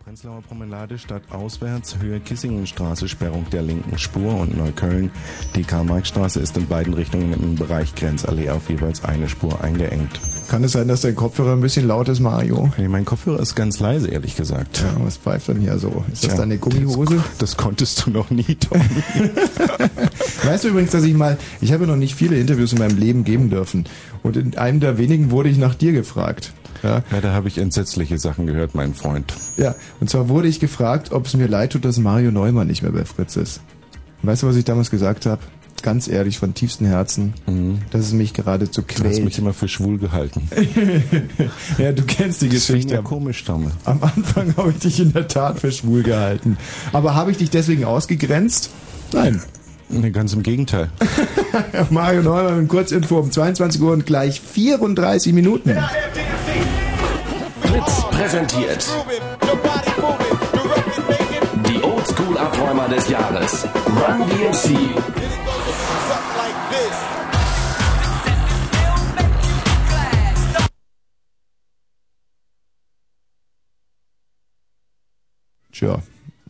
[0.04, 5.10] Prenzlauer Promenade statt auswärts, Höhe Kissingenstraße, Sperrung der linken Spur und Neukölln.
[5.56, 10.20] Die Karl-Marx-Straße ist in beiden Richtungen im Bereich Grenzallee auf jeweils eine Spur eingeengt.
[10.48, 12.72] Kann es sein, dass dein Kopfhörer ein bisschen laut ist, Mario?
[12.76, 14.80] Hey, mein Kopfhörer ist ganz leise, ehrlich gesagt.
[14.80, 16.06] Ja, was pfeift denn hier so?
[16.12, 17.16] Ist das Tja, deine Gummihose?
[17.16, 18.84] Das, das konntest du noch nie, Tommy.
[20.44, 23.24] Weißt du übrigens, dass ich mal, ich habe noch nicht viele Interviews in meinem Leben
[23.24, 23.86] geben dürfen.
[24.22, 26.54] Und in einem der wenigen wurde ich nach dir gefragt.
[26.82, 29.34] Ja, ja, da habe ich entsetzliche Sachen gehört, mein Freund.
[29.58, 32.82] ja, und zwar wurde ich gefragt, ob es mir leid tut, dass Mario Neumann nicht
[32.84, 33.62] mehr bei Fritz ist.
[34.24, 35.42] Weißt du, was ich damals gesagt habe?
[35.82, 37.34] Ganz ehrlich, von tiefstem Herzen,
[37.92, 39.38] dass es mich geradezu Du hast mich quält.
[39.40, 40.48] immer für schwul gehalten.
[41.78, 42.94] ja, du kennst die Geschichte.
[42.94, 43.68] ja komisch, Tommy.
[43.84, 46.58] Am Anfang habe ich dich in der Tat für schwul gehalten.
[46.94, 48.70] Aber habe ich dich deswegen ausgegrenzt?
[49.12, 49.42] Nein.
[49.90, 50.90] Nee, ganz im Gegenteil.
[51.90, 55.78] Mario Neumann mit Kurzinfo um 22 Uhr und gleich 34 Minuten.
[57.62, 58.86] Fritz präsentiert
[61.68, 63.66] die Oldschool-Abräumer des Jahres.
[63.88, 64.78] Run DMC.
[75.72, 76.00] Tja,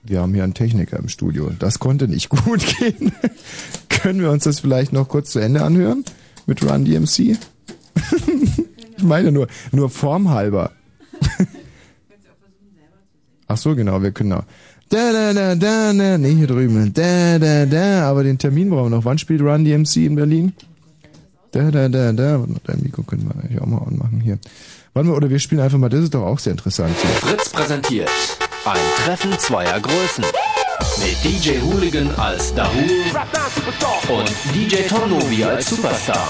[0.04, 1.52] wir haben hier einen Techniker im Studio.
[1.58, 3.12] Das konnte nicht gut gehen.
[3.90, 6.04] Können wir uns das vielleicht noch kurz zu Ende anhören?
[6.46, 7.20] Mit Run DMC?
[8.98, 10.72] ich meine nur, nur formhalber.
[13.48, 14.44] Ach so, genau, wir können auch.
[14.90, 16.94] Da, da, da, da, da, nee, hier drüben.
[16.94, 19.06] Da, da, da, aber den Termin brauchen wir noch.
[19.06, 20.54] Wann spielt Run DMC in Berlin?
[21.52, 22.46] Da, da, da, da.
[22.66, 24.38] Dein Mikro können wir eigentlich auch mal anmachen hier.
[24.94, 26.96] Warte mal, oder wir spielen einfach mal, das ist doch auch sehr interessant.
[27.02, 27.10] Hier.
[27.12, 28.10] Fritz präsentiert
[28.66, 30.24] ein Treffen zweier Größen.
[30.98, 32.88] Mit DJ Hooligan als Dahul
[34.10, 36.28] und DJ Tom Novi als Superstar.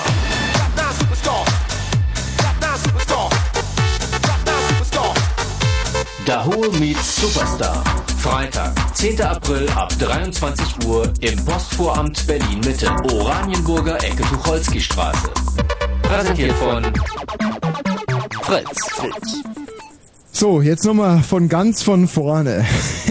[6.25, 7.83] Dahul meets Superstar.
[8.17, 9.21] Freitag, 10.
[9.21, 12.89] April ab 23 Uhr im Postvoramt Berlin Mitte.
[13.11, 15.29] Oranienburger Ecke Tucholsky Straße.
[16.01, 16.83] Präsentiert von
[18.41, 18.69] Fritz.
[18.95, 19.62] Fritz.
[20.35, 22.65] So, jetzt nochmal von ganz von vorne.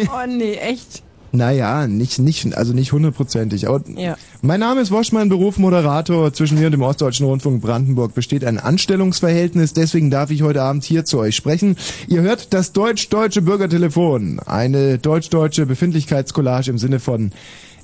[0.07, 1.03] Oh nee, echt?
[1.35, 3.67] Naja, nicht, nicht, also nicht hundertprozentig.
[3.69, 4.17] Aber Ja.
[4.43, 6.33] mein Name ist Wosch, mein Beruf Moderator.
[6.35, 9.73] Zwischen mir und dem Ostdeutschen Rundfunk Brandenburg besteht ein Anstellungsverhältnis.
[9.73, 11.77] Deswegen darf ich heute Abend hier zu euch sprechen.
[12.09, 14.41] Ihr hört das deutsch-deutsche Bürgertelefon.
[14.41, 17.33] Eine deutsch-deutsche Befindlichkeitscollage im Sinne von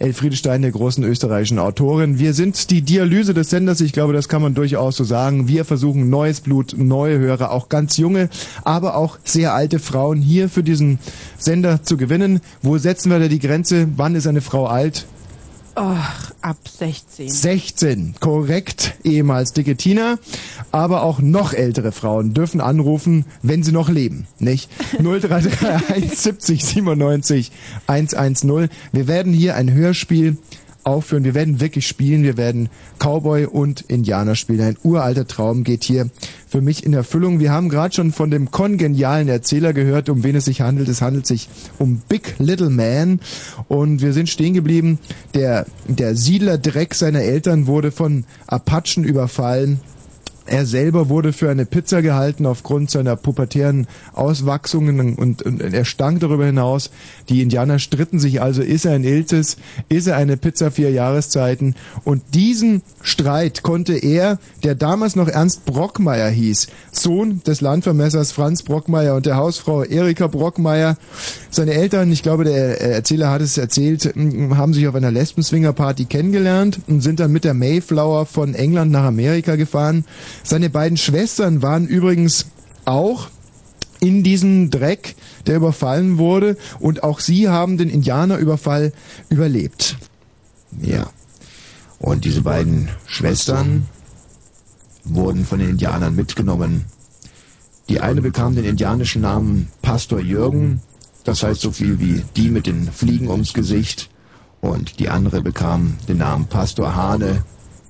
[0.01, 2.21] Elfriede Stein, der großen österreichischen Autorin.
[2.21, 5.49] Wir sind die Dialyse des Senders, ich glaube, das kann man durchaus so sagen.
[5.49, 8.29] Wir versuchen neues Blut, neue Hörer, auch ganz junge,
[8.63, 11.01] aber auch sehr alte Frauen hier für diesen
[11.37, 12.41] Sender zu gewinnen.
[12.63, 13.89] Wo setzen wir da die Grenze?
[13.97, 15.07] Wann ist eine Frau alt?
[15.81, 17.29] Ach, ab 16.
[17.29, 20.19] 16, korrekt, ehemals dicke Tina.
[20.73, 24.69] Aber auch noch ältere Frauen dürfen anrufen, wenn sie noch leben, nicht?
[24.99, 27.53] 0331 70 97
[27.87, 28.71] 110.
[28.91, 30.37] Wir werden hier ein Hörspiel
[30.89, 31.25] aufführen.
[31.25, 32.23] Wir werden wirklich spielen.
[32.23, 34.61] Wir werden Cowboy und Indianer spielen.
[34.61, 36.11] Ein uralter Traum geht hier
[36.49, 37.41] für mich in Erfüllung.
[37.41, 40.89] Wir haben gerade schon von dem kongenialen Erzähler gehört, um wen es sich handelt.
[40.89, 41.49] Es handelt sich
[41.79, 43.21] um Big Little Man.
[43.69, 44.99] Und wir sind stehen geblieben.
[45.35, 49.81] Der, der Siedlerdreck seiner Eltern wurde von Apachen überfallen.
[50.51, 56.21] Er selber wurde für eine Pizza gehalten aufgrund seiner pubertären Auswachsungen und, und er stank
[56.21, 56.91] darüber hinaus.
[57.29, 59.59] Die Indianer stritten sich also, ist er ein Iltis,
[59.91, 65.67] ist er eine Pizza vier Jahreszeiten und diesen Streit konnte er, der damals noch Ernst
[65.67, 70.97] Brockmeier hieß, Sohn des Landvermessers Franz Brockmeier und der Hausfrau Erika Brockmeier,
[71.51, 76.81] seine Eltern, ich glaube der Erzähler hat es erzählt, haben sich auf einer Lesben-Swinger-Party kennengelernt
[76.87, 80.05] und sind dann mit der Mayflower von England nach Amerika gefahren.
[80.43, 82.47] Seine beiden Schwestern waren übrigens
[82.85, 83.29] auch
[84.01, 88.93] in diesem Dreck, der überfallen wurde, und auch sie haben den Indianerüberfall
[89.29, 89.97] überlebt.
[90.81, 91.11] Ja.
[91.99, 93.87] Und diese beiden Schwestern
[95.05, 96.85] wurden von den Indianern mitgenommen.
[97.89, 100.81] Die eine bekam den indianischen Namen Pastor Jürgen,
[101.25, 104.11] das heißt so viel wie die mit den Fliegen ums Gesicht,
[104.61, 107.45] und die andere bekam den Namen Pastor Hane,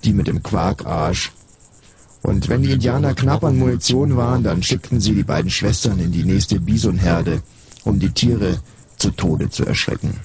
[0.04, 1.32] die mit dem Quarkarsch.
[2.22, 6.12] Und wenn die Indianer knapp an Munition waren, dann schickten sie die beiden Schwestern in
[6.12, 7.42] die nächste Bisonherde,
[7.85, 8.61] um die Tiere
[8.96, 10.18] zu Tode zu erschrecken.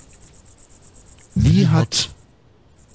[1.35, 2.09] Wie hat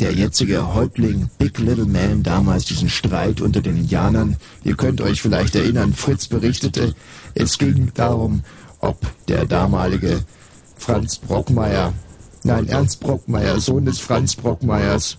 [0.01, 5.21] der jetzige Häuptling Big Little Man damals diesen Streit unter den Indianern, ihr könnt euch
[5.21, 6.95] vielleicht erinnern, Fritz berichtete,
[7.35, 8.43] es ging darum,
[8.81, 10.25] ob der damalige
[10.77, 11.93] Franz Brockmeier,
[12.45, 15.19] nein, Ernst Brockmeier, Sohn des Franz Brockmeiers,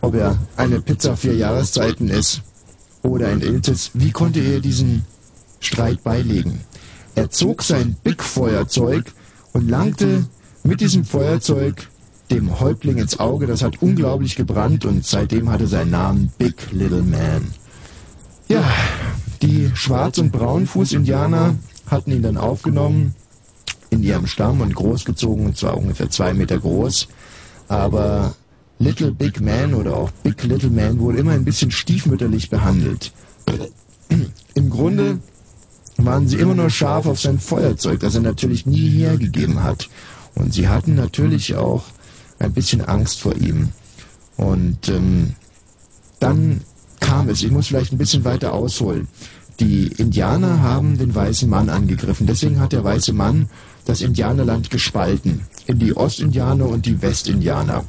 [0.00, 2.42] ob er eine Pizza vier Jahreszeiten ist
[3.04, 5.04] oder ein Iltis, wie konnte er diesen
[5.60, 6.60] Streit beilegen?
[7.14, 9.12] Er zog sein Big-Feuerzeug
[9.52, 10.26] und langte
[10.64, 11.88] mit diesem Feuerzeug
[12.30, 13.46] dem Häuptling ins Auge.
[13.46, 17.52] Das hat unglaublich gebrannt und seitdem hatte seinen Namen Big Little Man.
[18.48, 18.64] Ja,
[19.42, 21.54] die Schwarz- und Braunfuß-Indianer
[21.86, 23.14] hatten ihn dann aufgenommen
[23.90, 27.08] in ihrem Stamm und großgezogen, und zwar ungefähr zwei Meter groß.
[27.68, 28.34] Aber
[28.84, 33.12] Little Big Man oder auch Big Little Man wurde immer ein bisschen stiefmütterlich behandelt.
[34.54, 35.20] Im Grunde
[35.96, 39.88] waren sie immer nur scharf auf sein Feuerzeug, das er natürlich nie hergegeben hat.
[40.34, 41.84] Und sie hatten natürlich auch
[42.38, 43.70] ein bisschen Angst vor ihm.
[44.36, 45.34] Und ähm,
[46.20, 46.60] dann
[47.00, 49.08] kam es, ich muss vielleicht ein bisschen weiter ausholen.
[49.60, 52.26] Die Indianer haben den weißen Mann angegriffen.
[52.26, 53.48] Deswegen hat der weiße Mann
[53.86, 57.84] das Indianerland gespalten in die Ostindianer und die Westindianer.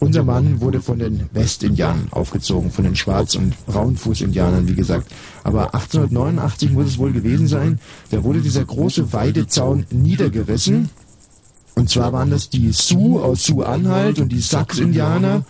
[0.00, 5.12] Unser Mann wurde von den Westindianern aufgezogen, von den Schwarz- und Braunfußindianern, wie gesagt.
[5.44, 7.78] Aber 1889 muss es wohl gewesen sein,
[8.10, 10.88] da wurde dieser große Weidezaun niedergerissen.
[11.74, 15.44] Und zwar waren das die Sioux aus Sioux-Anhalt und die Sax-Indianer.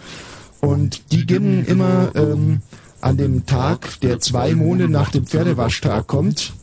[0.61, 2.61] Und die gingen immer ähm,
[3.01, 6.55] an dem Tag, der zwei Monate nach dem Pferdewaschtag kommt,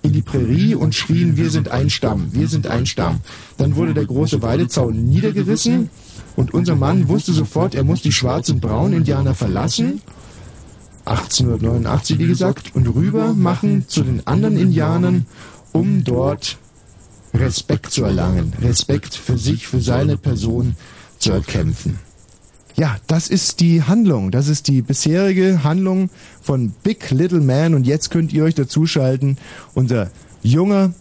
[0.00, 3.20] in die Prärie und schrien, wir sind ein Stamm, wir sind ein Stamm.
[3.58, 5.90] Dann wurde der große Weidezaun niedergerissen
[6.36, 10.00] und unser Mann wusste sofort, er muss die Schwarz- und Braun-Indianer verlassen.
[11.04, 15.26] 1889, wie gesagt, und rüber machen zu den anderen Indianern,
[15.72, 16.58] um dort
[17.34, 20.76] Respekt zu erlangen, Respekt für sich, für seine Person
[21.18, 21.98] zu erkämpfen.
[22.76, 24.30] Ja, das ist die Handlung.
[24.30, 26.08] Das ist die bisherige Handlung
[26.40, 27.74] von Big Little Man.
[27.74, 29.36] Und jetzt könnt ihr euch dazuschalten.
[29.74, 30.10] Unser
[30.42, 30.94] junger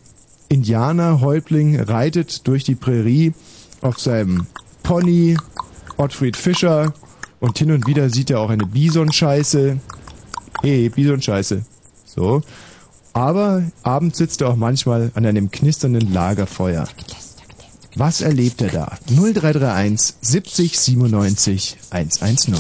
[0.50, 3.34] Indianer-Häuptling reitet durch die Prärie
[3.82, 4.48] auf seinem
[4.84, 5.38] Pony,
[5.98, 6.94] Ottfried Fischer.
[7.40, 9.80] Und hin und wieder sieht er auch eine Bison-Scheiße.
[10.62, 11.64] Hey, Bison-Scheiße.
[12.06, 12.42] So.
[13.14, 16.88] Aber abends sitzt er auch manchmal an einem knisternden Lagerfeuer.
[17.96, 18.98] Was erlebt er da?
[19.10, 22.56] 0331 70 97 110.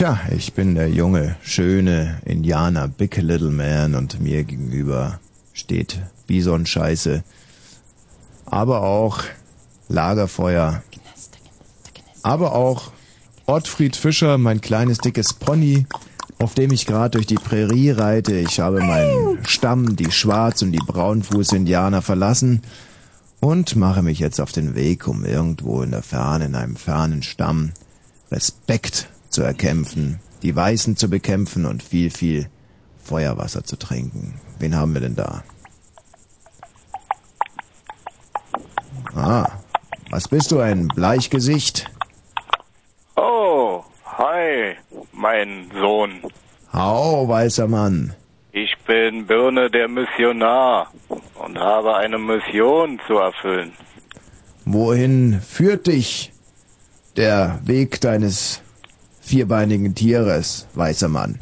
[0.00, 5.20] Tja, ich bin der junge, schöne Indianer Big Little Man und mir gegenüber
[5.52, 7.22] steht Bison-Scheiße,
[8.46, 9.22] aber auch
[9.88, 10.82] Lagerfeuer,
[12.22, 12.92] aber auch
[13.44, 15.84] Ottfried Fischer, mein kleines dickes Pony,
[16.38, 18.38] auf dem ich gerade durch die Prärie reite.
[18.38, 22.62] Ich habe meinen Stamm, die Schwarz- und die Braunfuß-Indianer verlassen
[23.40, 27.22] und mache mich jetzt auf den Weg, um irgendwo in der Ferne, in einem fernen
[27.22, 27.72] Stamm,
[28.32, 32.48] Respekt zu erkämpfen, die Weißen zu bekämpfen und viel, viel
[33.02, 34.40] Feuerwasser zu trinken.
[34.58, 35.42] Wen haben wir denn da?
[39.14, 39.48] Ah,
[40.10, 41.86] was bist du, ein Bleichgesicht?
[43.16, 44.76] Oh, hi,
[45.12, 46.20] mein Sohn.
[46.72, 48.14] Hau, weißer Mann.
[48.52, 50.92] Ich bin Birne der Missionar
[51.34, 53.72] und habe eine Mission zu erfüllen.
[54.64, 56.32] Wohin führt dich
[57.16, 58.62] der Weg deines
[59.30, 61.38] vierbeinigen Tieres, weißer Mann?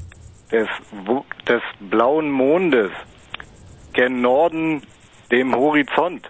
[0.52, 0.68] Des,
[1.48, 2.90] des blauen Mondes,
[3.94, 4.82] gen Norden
[5.32, 6.28] dem Horizont.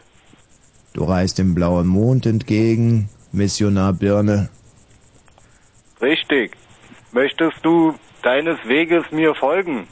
[0.94, 4.50] Du reist dem blauen Mond entgegen, Missionar Birne.
[6.00, 6.56] Richtig.
[7.12, 9.88] Möchtest du deines Weges mir folgen?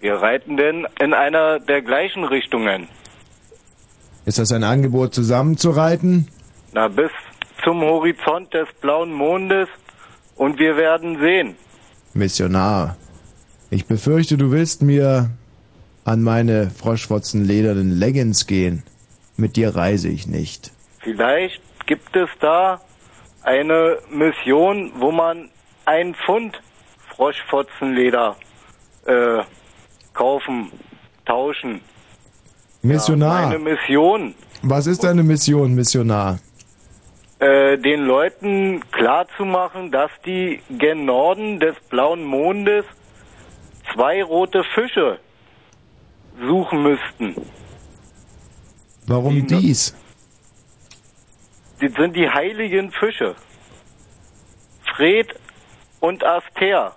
[0.00, 2.88] Wir reiten denn in einer der gleichen Richtungen.
[4.24, 6.26] Ist das ein Angebot, zusammenzureiten?
[6.72, 7.10] Na, bis
[7.62, 9.68] zum Horizont des blauen Mondes
[10.40, 11.54] und wir werden sehen.
[12.14, 12.96] Missionar,
[13.68, 15.28] ich befürchte, du willst mir
[16.04, 18.82] an meine froschwotzenledernen Leggings gehen.
[19.36, 20.72] Mit dir reise ich nicht.
[21.00, 22.80] Vielleicht gibt es da
[23.42, 25.50] eine Mission, wo man
[25.84, 26.58] ein Pfund
[27.14, 28.36] Froschfotzenleder
[29.04, 29.42] äh,
[30.14, 30.70] kaufen,
[31.26, 31.82] tauschen.
[32.80, 36.38] Missionar, Eine Mission, was ist deine Mission, Missionar?
[37.40, 42.84] Äh, den Leuten klarzumachen, dass die gen Norden des blauen Mondes
[43.92, 45.18] zwei rote Fische
[46.38, 47.34] suchen müssten.
[49.06, 49.94] Warum dies?
[51.80, 53.34] Das sind die heiligen Fische.
[54.94, 55.28] Fred
[56.00, 56.94] und Aster.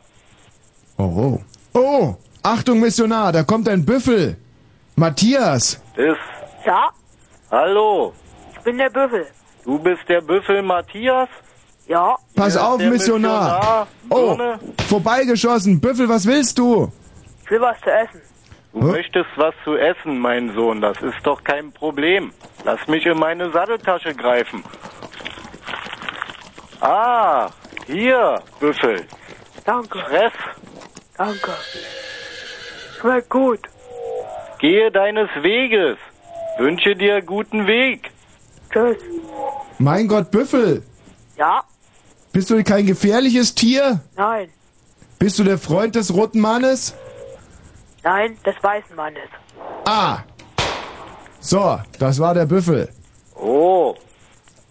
[0.98, 1.40] Oh, oh.
[1.76, 4.38] Oh, Achtung, Missionar, da kommt ein Büffel.
[4.96, 5.82] Matthias.
[5.96, 6.18] Das.
[6.66, 6.92] Ja,
[7.56, 8.14] Hallo,
[8.52, 9.28] ich bin der Büffel.
[9.66, 11.30] Du bist der Büffel Matthias?
[11.88, 13.88] Ja, Pass auf, der Missionar.
[14.10, 14.58] Oh, Birne.
[14.88, 15.82] vorbeigeschossen.
[15.82, 16.92] Büffel, was willst du?
[17.44, 18.22] ich will was zu essen.
[18.72, 20.82] Du möchtest was zu essen, mein Sohn.
[20.82, 22.32] Das ist doch kein Problem.
[22.64, 24.64] Lass mich in meine Satteltasche greifen.
[26.80, 27.50] Ah,
[27.86, 29.06] hier, Büffel.
[29.66, 30.34] Danke, Fress.
[31.18, 31.52] danke.
[33.00, 33.60] Schmeckt gut.
[34.60, 35.98] Gehe deines Weges.
[36.58, 38.10] Wünsche dir guten Weg.
[38.74, 38.98] Tschüss.
[39.80, 40.84] Mein Gott, Büffel.
[41.38, 41.64] Ja,
[42.32, 44.00] Bist du kein gefährliches Tier?
[44.16, 44.50] nein,
[45.20, 46.96] Bist du der Freund des roten Mannes?
[48.04, 49.30] nein, des weißen Mannes.
[49.86, 50.20] Ah.
[51.40, 52.90] So, das war der Büffel.
[53.36, 53.96] Oh,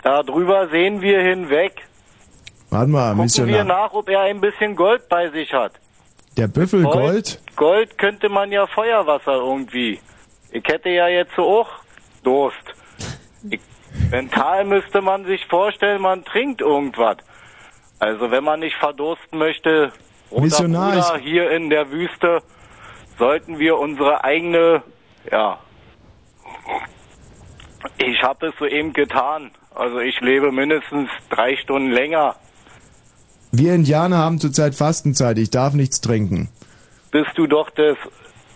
[0.02, 1.72] da drüber sehen wir hinweg.
[2.70, 3.64] Warte mal, Gucken wir Missionar.
[3.64, 5.72] nach, ob er ein bisschen Gold bei sich hat.
[6.38, 7.40] Der Büffel Gold?
[7.56, 10.00] Gold könnte man ja Feuerwasser irgendwie.
[10.50, 11.68] Ich hätte ja jetzt so auch
[12.22, 12.56] Durst.
[13.50, 13.60] Ich,
[14.10, 17.18] mental müsste man sich vorstellen, man trinkt irgendwas.
[17.98, 19.92] Also wenn man nicht verdursten möchte,
[20.30, 22.42] Missionar, hier in der Wüste,
[23.18, 24.82] sollten wir unsere eigene,
[25.30, 25.58] ja,
[27.98, 29.50] ich habe es soeben getan.
[29.74, 32.36] Also ich lebe mindestens drei Stunden länger.
[33.52, 35.38] Wir Indianer haben zurzeit Fastenzeit.
[35.38, 36.48] Ich darf nichts trinken.
[37.10, 37.96] Bist du doch des,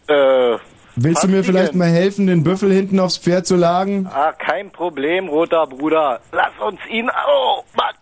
[0.09, 0.57] äh,
[0.99, 4.09] Willst du mir vielleicht mal helfen, den Büffel hinten aufs Pferd zu lagen?
[4.11, 6.21] Ah, kein Problem, roter Bruder.
[6.33, 7.11] Lass uns ihn.
[7.11, 7.95] Oh, Mann.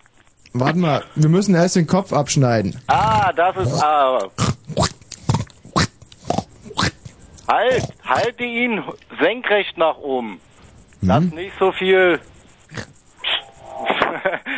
[0.52, 2.80] Warte mal, wir müssen erst den Kopf abschneiden.
[2.86, 3.82] Ah, das ist.
[3.82, 4.18] Ah.
[7.48, 8.82] Halt, halte ihn
[9.20, 10.40] senkrecht nach oben.
[11.02, 11.30] Lass Hm?
[11.30, 12.20] nicht so viel.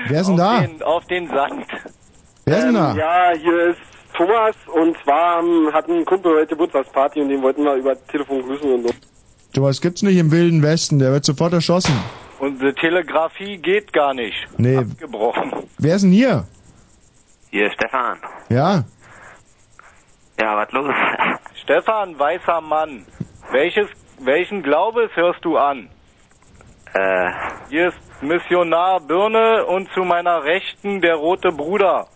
[0.08, 0.60] Wer ist denn da?
[0.60, 1.66] Den, auf den Sand.
[2.44, 2.90] Wer ist denn da?
[2.92, 3.80] Ähm, Ja, hier ist
[4.16, 8.40] Thomas und zwar ähm, hat ein Kumpel heute Geburtstagsparty und den wollten wir über Telefon
[8.42, 8.94] grüßen und so.
[9.54, 11.94] Sowas gibt's nicht im Wilden Westen, der wird sofort erschossen.
[12.38, 14.36] Unsere Telegrafie geht gar nicht.
[14.58, 15.50] Nee, Gebrochen.
[15.78, 16.44] wer ist denn hier?
[17.50, 18.18] Hier ist Stefan.
[18.50, 18.84] Ja,
[20.38, 20.94] Ja, was los?
[21.62, 23.06] Stefan, weißer Mann.
[23.50, 23.86] Welches,
[24.20, 25.88] welchen Glaubens hörst du an?
[26.92, 27.30] Äh,
[27.70, 32.06] Hier ist Missionar Birne und zu meiner Rechten der rote Bruder.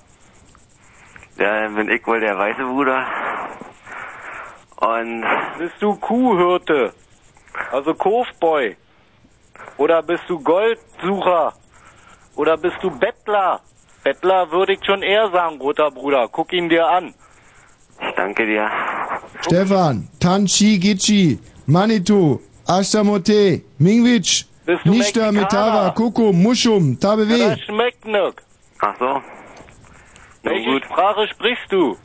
[1.41, 3.07] Ja, dann bin ich wohl der weiße Bruder.
[4.81, 5.25] Und
[5.59, 6.93] Bist du Kuhhirte?
[7.73, 8.77] Also Kofboy?
[9.77, 11.53] Oder bist du Goldsucher?
[12.37, 13.61] Oder bist du Bettler?
[14.05, 16.29] Bettler würde ich schon eher sagen, roter Bruder.
[16.31, 17.15] Guck ihn dir an.
[18.09, 18.71] Ich danke dir.
[19.43, 24.45] Stefan, Tanchi Gichi, Manitou, Ashtamote, Mingwitsch,
[24.85, 25.33] Mexikaner?
[25.33, 27.39] Metara, Kuku, Mushum, Ja, Tabewe.
[27.51, 28.43] das schmeckt nix.
[28.81, 29.21] Ach so.
[30.43, 30.85] Na Welche gut.
[30.85, 31.97] Sprache sprichst du?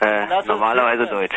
[0.00, 1.10] Äh, normalerweise wissen.
[1.12, 1.34] Deutsch.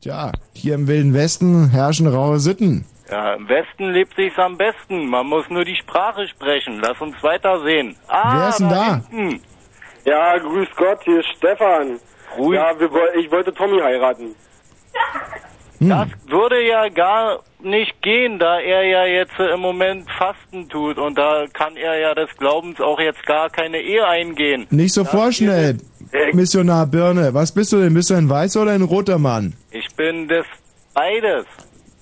[0.00, 2.84] Tja, hier im Wilden Westen herrschen raue Sitten.
[3.10, 5.06] Ja, im Westen lebt sich's am besten.
[5.06, 6.80] Man muss nur die Sprache sprechen.
[6.80, 7.96] Lass uns weitersehen.
[8.08, 9.00] Ah, Wer ist denn da?
[9.10, 9.42] hinten.
[10.04, 12.00] Ja, grüß Gott, hier ist Stefan.
[12.36, 12.58] Ruhig.
[12.58, 14.34] Ja, wir, ich wollte Tommy heiraten.
[15.88, 20.98] Das würde ja gar nicht gehen, da er ja jetzt äh, im Moment Fasten tut
[20.98, 24.66] und da kann er ja des Glaubens auch jetzt gar keine Ehe eingehen.
[24.70, 25.78] Nicht so vorschnell,
[26.32, 27.32] Missionar Birne.
[27.34, 27.94] Was bist du denn?
[27.94, 29.54] Bist du ein weißer oder ein roter Mann?
[29.70, 30.44] Ich bin des
[30.94, 31.46] beides.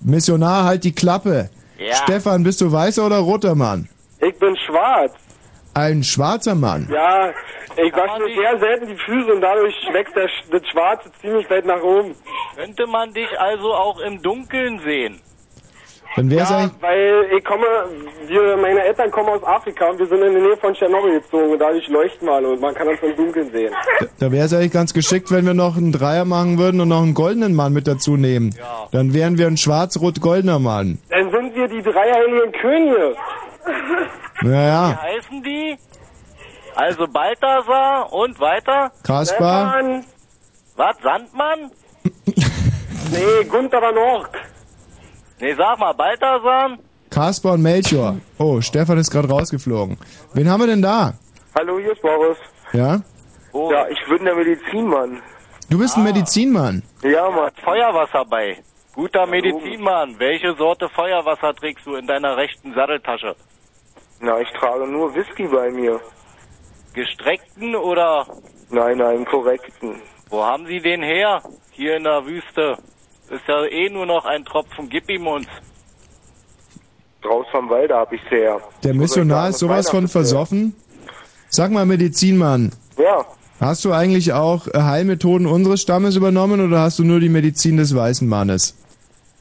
[0.00, 1.50] Missionar, halt die Klappe.
[1.78, 1.94] Ja.
[1.94, 3.88] Stefan, bist du weißer oder roter Mann?
[4.20, 5.12] Ich bin schwarz.
[5.80, 6.88] Ein schwarzer Mann.
[6.92, 7.30] Ja,
[7.76, 11.48] ich wasche mir sehr selten die Füße und dadurch wächst der, Sch- das Schwarze ziemlich
[11.50, 12.14] weit nach oben.
[12.56, 15.20] Könnte man dich also auch im Dunkeln sehen?
[16.16, 17.64] Dann wär's Ja, eigentlich, weil ich komme,
[18.26, 21.50] wir, meine Eltern kommen aus Afrika und wir sind in die Nähe von Tschernobyl gezogen
[21.52, 23.72] und dadurch leuchten wir alle und man kann uns im Dunkeln sehen.
[24.18, 27.14] da wär's eigentlich ganz geschickt, wenn wir noch einen Dreier machen würden und noch einen
[27.14, 28.52] goldenen Mann mit dazu nehmen.
[28.90, 30.98] Dann wären wir ein schwarz-rot-goldener Mann.
[31.10, 33.14] Dann sind wir die drei heiligen Könige.
[34.40, 35.76] Wie Naja, heißen die?
[36.76, 38.92] Also Balthasar und weiter?
[39.02, 40.04] Kaspar, Stefan,
[40.76, 41.70] Was, Sandmann?
[43.10, 44.30] nee, Gunther van Ork.
[45.40, 46.78] Nee, sag mal, Balthasar?
[47.10, 48.16] Kaspar und Melchior.
[48.38, 49.98] Oh, Stefan ist gerade rausgeflogen.
[50.34, 51.14] Wen haben wir denn da?
[51.58, 52.36] Hallo, hier ist Boris.
[52.72, 53.00] Ja?
[53.52, 55.20] Oh, Ja, ich bin der Medizinmann.
[55.68, 56.82] Du bist ein Medizinmann.
[57.02, 57.50] Ja, Mann.
[57.64, 58.58] Feuerwasser bei.
[58.94, 60.18] Guter Medizinmann.
[60.18, 63.34] Welche Sorte Feuerwasser trägst du in deiner rechten Satteltasche?
[64.20, 66.00] Na, ich trage nur Whisky bei mir.
[66.94, 68.26] Gestreckten oder
[68.70, 70.02] Nein, nein, korrekten.
[70.28, 71.40] wo haben sie den her?
[71.72, 72.76] Hier in der Wüste.
[73.30, 75.46] Ist ja eh nur noch ein Tropfen Gib ihm uns.
[77.22, 78.60] Draus vom Walde hab ich's her.
[78.82, 80.74] Der Ich muss euch Missionar ist sowas von versoffen.
[81.48, 83.24] Sag mal, Medizinmann, Ja,
[83.60, 87.76] hast du eigentlich auch äh, Heilmethoden unseres Stammes übernommen oder hast du nur die Medizin
[87.76, 88.74] des weißen Mannes?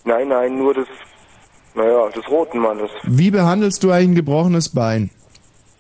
[0.09, 0.87] nein, nein, nur des,
[1.75, 2.89] naja, des roten Mannes.
[3.03, 5.09] Wie behandelst du eigentlich ein gebrochenes Bein?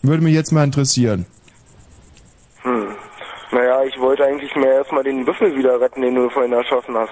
[0.01, 1.25] Würde mich jetzt mal interessieren.
[2.61, 2.95] Hm.
[3.51, 7.11] Naja, ich wollte eigentlich mehr erstmal den Büffel wieder retten, den du vorhin erschossen hast.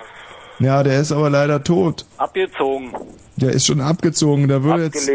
[0.60, 2.06] Ja, der ist aber leider tot.
[2.18, 2.92] Abgezogen.
[3.36, 4.48] Der ist schon abgezogen.
[4.48, 5.10] Da würde jetzt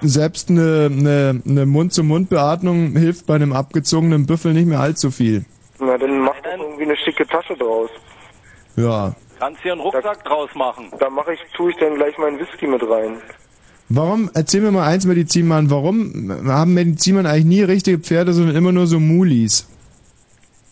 [0.00, 5.44] selbst eine, eine, eine Mund-zu-Mund-Beatmung hilft bei einem abgezogenen Büffel nicht mehr allzu viel.
[5.80, 7.90] Na, dann mach doch irgendwie eine schicke Tasche draus.
[8.76, 9.14] Ja.
[9.38, 10.90] Kannst hier einen Rucksack draus machen.
[10.98, 13.18] Da mache ich, tue ich dann gleich meinen Whisky mit rein.
[13.88, 18.72] Warum, erzähl mir mal eins, Medizinmann, warum haben Medizinmann eigentlich nie richtige Pferde, sondern immer
[18.72, 19.68] nur so Mulis?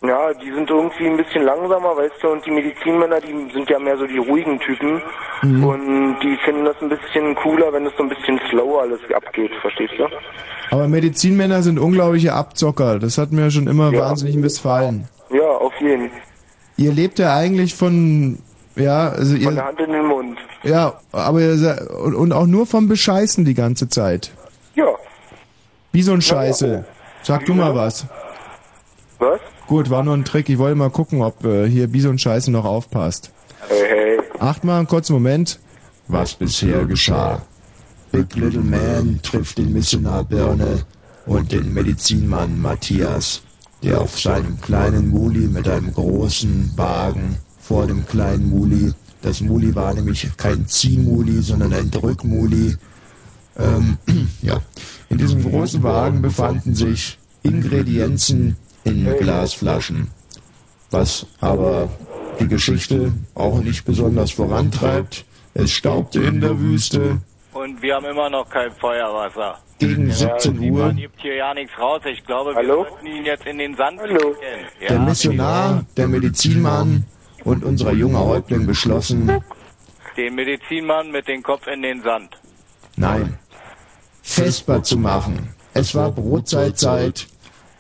[0.07, 3.79] Ja, die sind irgendwie ein bisschen langsamer, weißt du, und die Medizinmänner, die sind ja
[3.79, 5.01] mehr so die ruhigen Typen.
[5.43, 5.65] Mhm.
[5.65, 9.51] Und die finden das ein bisschen cooler, wenn es so ein bisschen slower alles abgeht,
[9.63, 10.05] verstehst du?
[10.71, 12.99] Aber Medizinmänner sind unglaubliche Abzocker.
[12.99, 15.09] Das hat mir schon immer wahnsinnig missfallen.
[15.31, 16.11] Ja, auf jeden.
[16.77, 18.39] Ihr lebt ja eigentlich von,
[18.77, 20.39] ja, also Von der ihr, Hand in den Mund.
[20.65, 24.33] ja, aber ihr, se- und, und auch nur vom Bescheißen die ganze Zeit.
[24.75, 24.89] Ja.
[25.93, 26.85] Wie so ein Scheiße.
[27.23, 28.07] Sag du mal was.
[29.19, 29.41] Was?
[29.67, 30.49] Gut, war nur ein Trick.
[30.49, 33.31] Ich wollte mal gucken, ob äh, hier Bison Scheiße noch aufpasst.
[33.69, 34.19] Hey, hey.
[34.39, 35.59] Acht mal einen kurzen Moment.
[36.09, 37.43] Was bisher geschah.
[38.13, 40.85] Big Little Man trifft den Missionar Birne
[41.27, 43.43] und den Medizinmann Matthias,
[43.83, 48.93] der auf seinem kleinen Muli mit einem großen Wagen vor dem kleinen Muli,
[49.23, 52.77] das Muli war nämlich kein Ziehmuli, sondern ein Drückmuli,
[53.59, 53.97] ähm,
[54.43, 54.61] ja,
[55.09, 60.09] in diesem großen Wagen befanden sich Ingredienzen in Glasflaschen,
[60.91, 61.89] was aber
[62.41, 65.25] die Geschichte auch nicht besonders vorantreibt.
[65.55, 67.21] Es staubte in der Wüste.
[67.53, 69.59] Und wir haben immer noch kein Feuerwasser.
[69.79, 70.87] Gegen 17 Uhr.
[70.87, 72.01] Man gibt hier ja nichts raus.
[72.05, 72.85] Ich glaube, Hallo?
[72.85, 74.35] wir sollten ihn jetzt in den Sand Hallo.
[74.81, 77.05] Ja, Der Missionar, der Medizinmann
[77.45, 79.31] und unser junger Häuptling beschlossen,
[80.17, 82.31] Den Medizinmann mit dem Kopf in den Sand.
[82.97, 83.39] nein,
[84.23, 85.55] festbar zu machen.
[85.75, 87.27] Es war Brotzeitzeit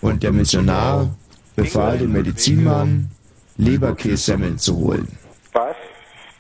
[0.04, 1.08] und der Missionar
[1.56, 3.10] befahl dem Medizinmann,
[3.56, 5.08] Leberkässemmeln zu holen.
[5.52, 5.76] Was?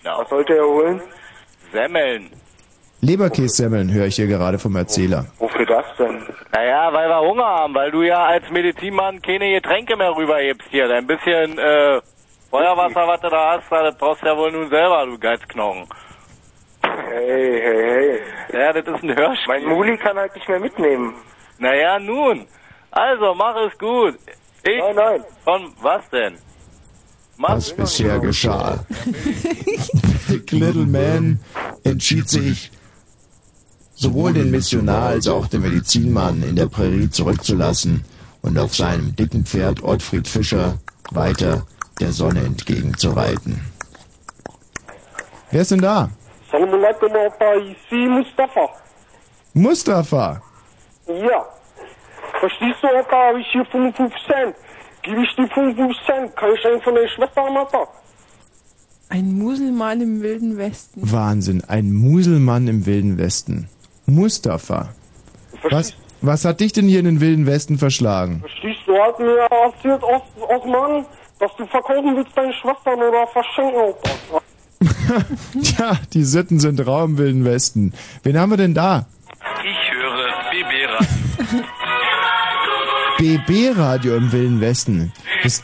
[0.02, 1.00] Was sollte er holen?
[1.72, 2.30] Semmeln.
[3.00, 5.26] Leberkässemmeln höre ich hier gerade vom Erzähler.
[5.38, 6.22] Wofür das denn?
[6.52, 10.86] Naja, weil wir Hunger haben, weil du ja als Medizinmann keine Getränke mehr rüberhebst hier.
[10.86, 12.00] Dein bisschen äh,
[12.50, 15.86] Feuerwasser, was du da hast, das brauchst du ja wohl nun selber, du Geizknochen.
[16.82, 18.20] Hey, hey,
[18.52, 18.60] hey.
[18.60, 19.48] Ja, das ist ein Hörspiel.
[19.48, 21.14] Mein Muli kann halt nicht mehr mitnehmen.
[21.58, 22.46] Naja, nun.
[22.94, 24.16] Also, mach es gut.
[24.62, 25.24] Ich, nein, nein.
[25.42, 26.38] Von was denn?
[27.36, 28.86] Mach Was bisher geschah.
[30.28, 31.40] Big Little Man
[31.82, 32.70] entschied sich,
[33.94, 38.04] sowohl den Missionar als auch den Medizinmann in der Prärie zurückzulassen
[38.42, 40.78] und auf seinem dicken Pferd Ottfried Fischer
[41.10, 41.66] weiter
[41.98, 43.60] der Sonne entgegenzureiten.
[45.50, 46.10] Wer ist denn da?
[46.52, 47.10] Salam alaikum,
[47.90, 48.68] Mustafa.
[49.52, 50.42] Mustafa.
[51.08, 51.44] Ja.
[52.40, 54.56] Verstehst du, Opa, habe ich hier 55 Cent.
[55.02, 57.88] Gib ich die 55 Cent, kann ich einen von der Schwester haben, Opa?
[59.10, 61.00] Ein Muselmann im Wilden Westen.
[61.12, 63.68] Wahnsinn, ein Muselmann im Wilden Westen.
[64.06, 64.88] Mustafa.
[65.70, 68.40] Was, was hat dich denn hier in den Wilden Westen verschlagen?
[68.40, 71.06] Verstehst du, hat mir erzählt aus, aus Mann,
[71.38, 74.40] dass du verkaufen willst deine Schwestern oder verschenken, Opa.
[75.62, 77.92] Tja, die Sitten sind rau im Wilden Westen.
[78.22, 79.06] Wen haben wir denn da?
[79.64, 79.83] Ich
[83.18, 85.12] BB-Radio im Wilden Westen.
[85.42, 85.62] Das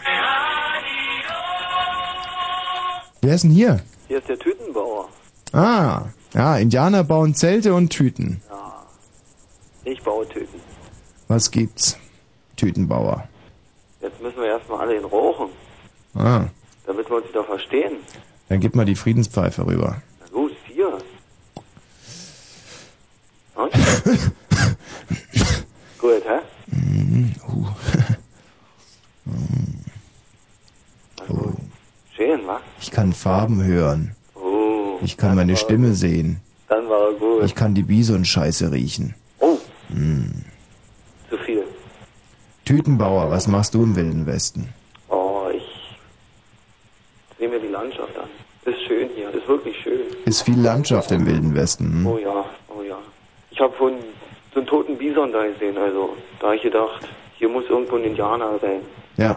[3.22, 3.80] Wer ist denn hier?
[4.08, 5.08] Hier ist der Tütenbauer.
[5.52, 8.40] Ah, ja, Indianer bauen Zelte und Tüten.
[9.84, 10.60] Ich baue Tüten.
[11.28, 11.98] Was gibt's?
[12.56, 13.28] Tütenbauer.
[14.00, 15.50] Jetzt müssen wir erstmal alle in Rauchen,
[16.14, 16.44] Ah,
[16.86, 17.98] damit wir uns wieder verstehen.
[18.48, 20.00] dann gib mal die Friedenspfeife rüber.
[20.20, 20.88] Na los, hier.
[23.54, 23.72] Und?
[25.98, 26.38] Gut, hä?
[26.80, 27.66] Mhm, uh.
[32.16, 32.60] Schön, wa?
[32.80, 34.14] Ich kann Farben hören.
[34.34, 36.40] Oh, Ich kann meine Stimme sehen.
[36.68, 37.44] dann war er gut.
[37.44, 39.14] Ich kann die Bison-Scheiße riechen.
[39.40, 39.58] Oh,
[39.88, 40.44] Hm.
[41.28, 41.64] zu viel.
[42.64, 44.68] Tütenbauer, was machst du im Wilden Westen?
[45.08, 45.64] Oh, ich
[47.38, 48.28] sehe mir die Landschaft an.
[48.64, 50.00] Ist schön hier, ist wirklich schön.
[50.26, 51.84] Ist viel Landschaft im Wilden Westen.
[51.92, 52.06] Hm?
[52.06, 52.98] Oh ja, oh ja.
[53.50, 53.94] Ich habe von
[54.52, 58.04] so einen toten Bison da gesehen, also da hab ich gedacht, hier muss irgendwo ein
[58.04, 58.80] Indianer sein.
[59.16, 59.36] Ja.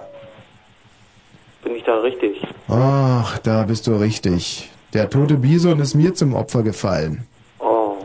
[1.64, 2.42] Bin ich da richtig?
[2.68, 4.70] Ach, da bist du richtig.
[4.94, 7.26] Der tote Bison ist mir zum Opfer gefallen.
[7.60, 7.96] Oh,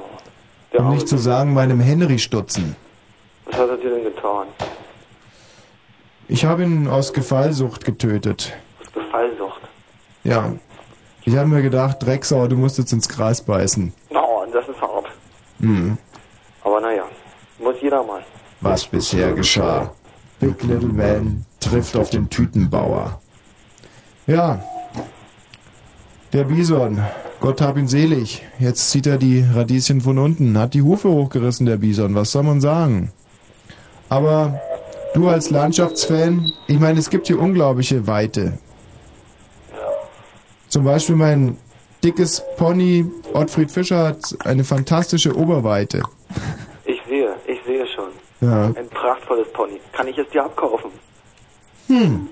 [0.72, 2.76] Um nicht zu sagen, meinem Henry Stutzen.
[3.46, 4.46] was hat er dir denn getan?
[6.28, 8.52] Ich habe ihn aus Gefallsucht getötet.
[8.80, 9.62] Was Gefallsucht.
[10.24, 10.52] Ja.
[11.24, 13.92] Ich habe mir gedacht, Drecksau, du musst jetzt ins Gras beißen.
[14.10, 15.06] Oh, das ist hart.
[15.60, 15.98] Hm.
[17.68, 18.22] Muss jeder mal.
[18.62, 19.92] Was bisher geschah.
[20.40, 23.20] Big Little Man trifft auf den Tütenbauer.
[24.26, 24.62] Ja.
[26.32, 26.98] Der Bison.
[27.40, 28.42] Gott hab ihn selig.
[28.58, 30.56] Jetzt zieht er die Radieschen von unten.
[30.58, 32.14] Hat die Hufe hochgerissen, der Bison.
[32.14, 33.12] Was soll man sagen?
[34.08, 34.58] Aber
[35.12, 38.58] du als Landschaftsfan, ich meine, es gibt hier unglaubliche Weite.
[40.68, 41.58] Zum Beispiel mein
[42.02, 43.04] dickes Pony
[43.34, 46.02] Ottfried Fischer hat eine fantastische Oberweite.
[46.84, 48.08] Ich sehe, ich sehe schon.
[48.40, 48.64] Ja.
[48.66, 49.80] Ein prachtvolles Pony.
[49.92, 50.90] Kann ich es dir abkaufen?
[51.88, 52.28] Hm.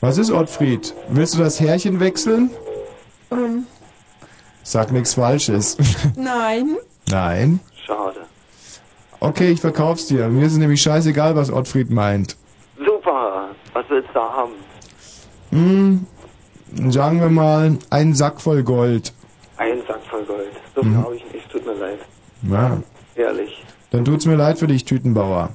[0.00, 0.94] Was ist Ottfried?
[1.10, 2.50] Willst du das Härchen wechseln?
[3.30, 3.66] Ähm,
[4.64, 5.76] Sag nichts Falsches.
[6.16, 6.76] nein.
[7.08, 7.60] Nein.
[7.86, 8.20] Schade.
[9.20, 10.28] Okay, ich verkauf's dir.
[10.28, 12.36] Mir ist es nämlich scheißegal, was Ottfried meint.
[12.78, 13.50] Super.
[13.72, 14.52] Was willst du da haben?
[15.50, 16.06] Hm,
[16.90, 19.12] sagen wir mal, einen Sack voll Gold.
[19.58, 20.50] Ein Sack voll Gold.
[20.74, 21.04] So viel Mhm.
[21.04, 21.50] habe ich nicht.
[21.50, 21.98] Tut mir leid.
[22.50, 22.78] Ja.
[23.14, 23.62] Ehrlich.
[23.92, 25.50] Dann tut's mir leid für dich, Tütenbauer.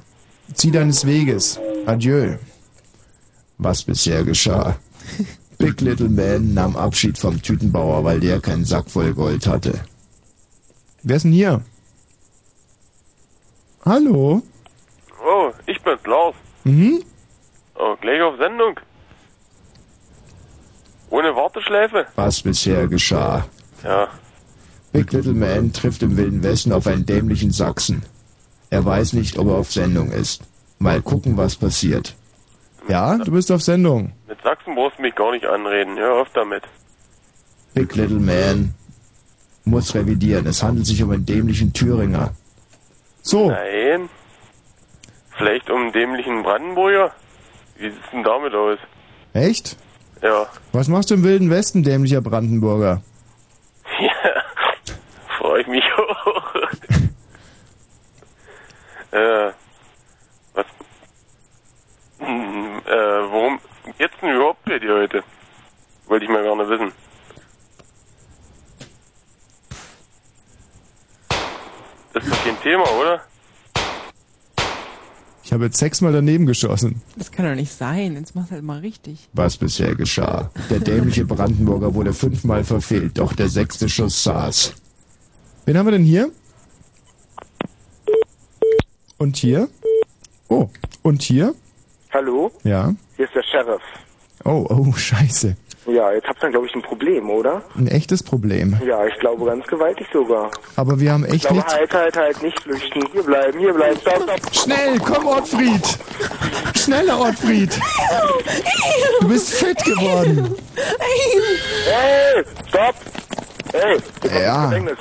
[0.54, 1.58] Zieh deines Weges.
[1.86, 2.36] Adieu.
[3.58, 4.76] Was bisher geschah.
[5.58, 9.80] Big Little Man nahm Abschied vom Tütenbauer, weil der keinen Sack voll Gold hatte.
[11.02, 11.62] Wer ist denn hier?
[13.84, 14.40] Hallo?
[15.20, 16.36] Oh, ich bin's, Lars.
[16.62, 17.02] Mhm.
[17.74, 18.78] Oh, gleich auf Sendung.
[21.10, 22.06] Ohne Warteschläfe?
[22.14, 23.46] Was bisher geschah.
[23.82, 24.06] Ja.
[24.92, 28.04] Big Little Man trifft im Wilden Westen auf einen dämlichen Sachsen.
[28.70, 30.42] Er weiß nicht, ob er auf Sendung ist.
[30.78, 32.14] Mal gucken, was passiert.
[32.88, 34.12] Ja, du bist auf Sendung.
[34.26, 35.98] Mit Sachsen brauchst du mich gar nicht anreden.
[35.98, 36.62] Hör auf damit.
[37.74, 38.74] Big Little Man
[39.64, 40.46] muss revidieren.
[40.46, 42.32] Es handelt sich um einen dämlichen Thüringer.
[43.22, 43.50] So.
[43.50, 44.08] Nein.
[45.36, 47.12] Vielleicht um einen dämlichen Brandenburger?
[47.76, 48.78] Wie sieht's denn damit aus?
[49.34, 49.76] Echt?
[50.22, 50.46] Ja.
[50.72, 53.02] Was machst du im Wilden Westen, dämlicher Brandenburger?
[54.00, 54.42] Ja.
[55.38, 56.47] Freu ich mich auch.
[59.12, 59.52] Äh.
[60.54, 60.66] Was?
[62.18, 63.58] Hm, äh, worum
[63.96, 65.22] geht's denn überhaupt bei dir heute?
[66.06, 66.92] Wollte ich mal gerne wissen.
[72.12, 73.20] Das ist doch kein Thema, oder?
[75.44, 77.00] Ich habe jetzt sechsmal daneben geschossen.
[77.16, 78.16] Das kann doch nicht sein.
[78.16, 79.28] Jetzt mach's halt mal richtig.
[79.32, 80.50] Was bisher geschah.
[80.68, 84.74] Der dämliche Brandenburger wurde fünfmal verfehlt, doch der sechste Schuss saß.
[85.64, 86.30] Wen haben wir denn hier?
[89.18, 89.68] Und hier?
[90.48, 90.68] Oh,
[91.02, 91.54] und hier?
[92.12, 92.50] Hallo?
[92.64, 92.94] Ja.
[93.16, 93.82] Hier ist der Sheriff.
[94.44, 95.56] Oh, oh, scheiße.
[95.86, 97.62] Ja, jetzt habt ihr, glaube ich, ein Problem, oder?
[97.74, 98.78] Ein echtes Problem.
[98.86, 100.50] Ja, ich glaube ganz gewaltig sogar.
[100.76, 101.74] Aber wir haben Ich echt glaube, nichts...
[101.74, 103.02] halt, halt, halt, nicht flüchten.
[103.12, 103.98] Hier bleiben, hier bleiben.
[104.00, 104.54] Stopp, stopp.
[104.54, 105.98] Schnell, komm, Ottfried!
[106.76, 107.80] Schneller, Ottfried!
[109.20, 110.54] Du bist fett geworden!
[110.76, 112.94] Hey, stopp!
[113.72, 114.64] Hey, ihr kommt Ja.
[114.64, 114.98] ins Gefängnis.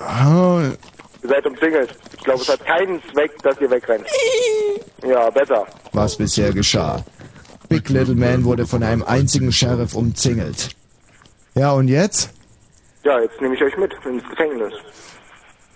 [0.00, 0.60] Oh,
[1.22, 1.96] Ihr seid umzingelt.
[2.24, 4.06] Ich glaube, es hat keinen Zweck, dass ihr wegrennt.
[5.06, 5.66] Ja, besser.
[5.92, 7.04] was bisher geschah.
[7.68, 10.70] Big Little Man wurde von einem einzigen Sheriff umzingelt.
[11.54, 12.30] Ja, und jetzt?
[13.04, 14.72] Ja, jetzt nehme ich euch mit ins Gefängnis.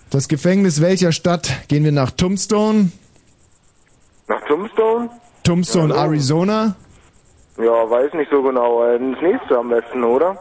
[0.08, 1.50] Das Gefängnis welcher Stadt?
[1.68, 2.92] Gehen wir nach Tombstone?
[4.26, 5.10] Nach Tombstone?
[5.44, 6.00] Tombstone, Ja, so.
[6.06, 6.76] Arizona?
[7.58, 8.90] Ja, weiß nicht so genau.
[8.94, 10.38] Ins nächste am besten, oder?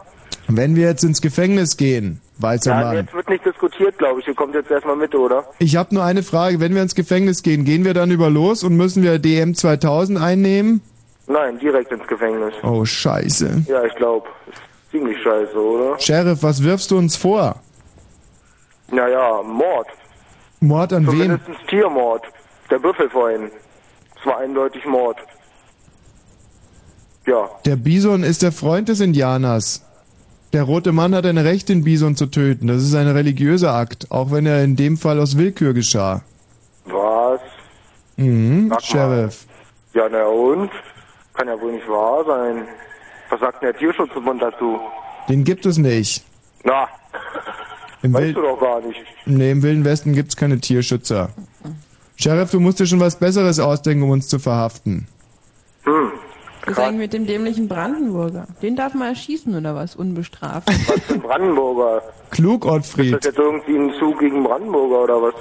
[0.47, 4.27] Wenn wir jetzt ins Gefängnis gehen, weißer Ja, jetzt wird nicht diskutiert, glaube ich.
[4.27, 5.45] Ihr kommt jetzt erstmal mit, oder?
[5.59, 6.59] Ich habe nur eine Frage.
[6.59, 10.19] Wenn wir ins Gefängnis gehen, gehen wir dann über los und müssen wir DM 2000
[10.19, 10.81] einnehmen?
[11.27, 12.53] Nein, direkt ins Gefängnis.
[12.63, 13.63] Oh, scheiße.
[13.67, 14.27] Ja, ich glaube.
[14.91, 15.99] Ziemlich scheiße, oder?
[15.99, 17.55] Sheriff, was wirfst du uns vor?
[18.89, 19.87] Naja, Mord.
[20.61, 21.11] Mord an wem?
[21.11, 22.23] Zumindest Tiermord.
[22.71, 23.51] Der Büffel vorhin.
[24.19, 25.17] Es war eindeutig Mord.
[27.25, 29.83] Ja, Der Bison ist der Freund des Indianers.
[30.53, 32.67] Der rote Mann hat ein Recht, den Bison zu töten.
[32.67, 36.21] Das ist ein religiöser Akt, auch wenn er in dem Fall aus Willkür geschah.
[36.85, 37.41] was?
[38.15, 38.81] Mhm, Sag mal.
[38.81, 39.45] Sheriff.
[39.93, 40.71] Ja, na und?
[41.33, 42.65] Kann ja wohl nicht wahr sein.
[43.29, 44.79] Was sagt denn der Tierschutzbund dazu?
[45.29, 46.23] Den gibt es nicht.
[46.63, 46.87] Na,
[48.01, 48.99] Im, weißt Wil du doch gar nicht.
[49.25, 51.29] nee, Im Wilden Westen gibt's keine Tierschützer.
[52.15, 55.07] Sheriff, du musst dir schon was Besseres ausdenken, um uns zu verhaften.
[55.83, 56.11] Hm.
[56.67, 58.45] Was ist eigentlich mit dem dämlichen Brandenburger?
[58.61, 59.95] Den darf man erschießen oder was?
[59.95, 60.67] Unbestraft.
[60.67, 62.01] Was für ein Brandenburger?
[62.31, 63.13] Klug, Ist Ottfried.
[63.15, 65.33] das jetzt irgendwie ein Zug gegen Brandenburger oder was?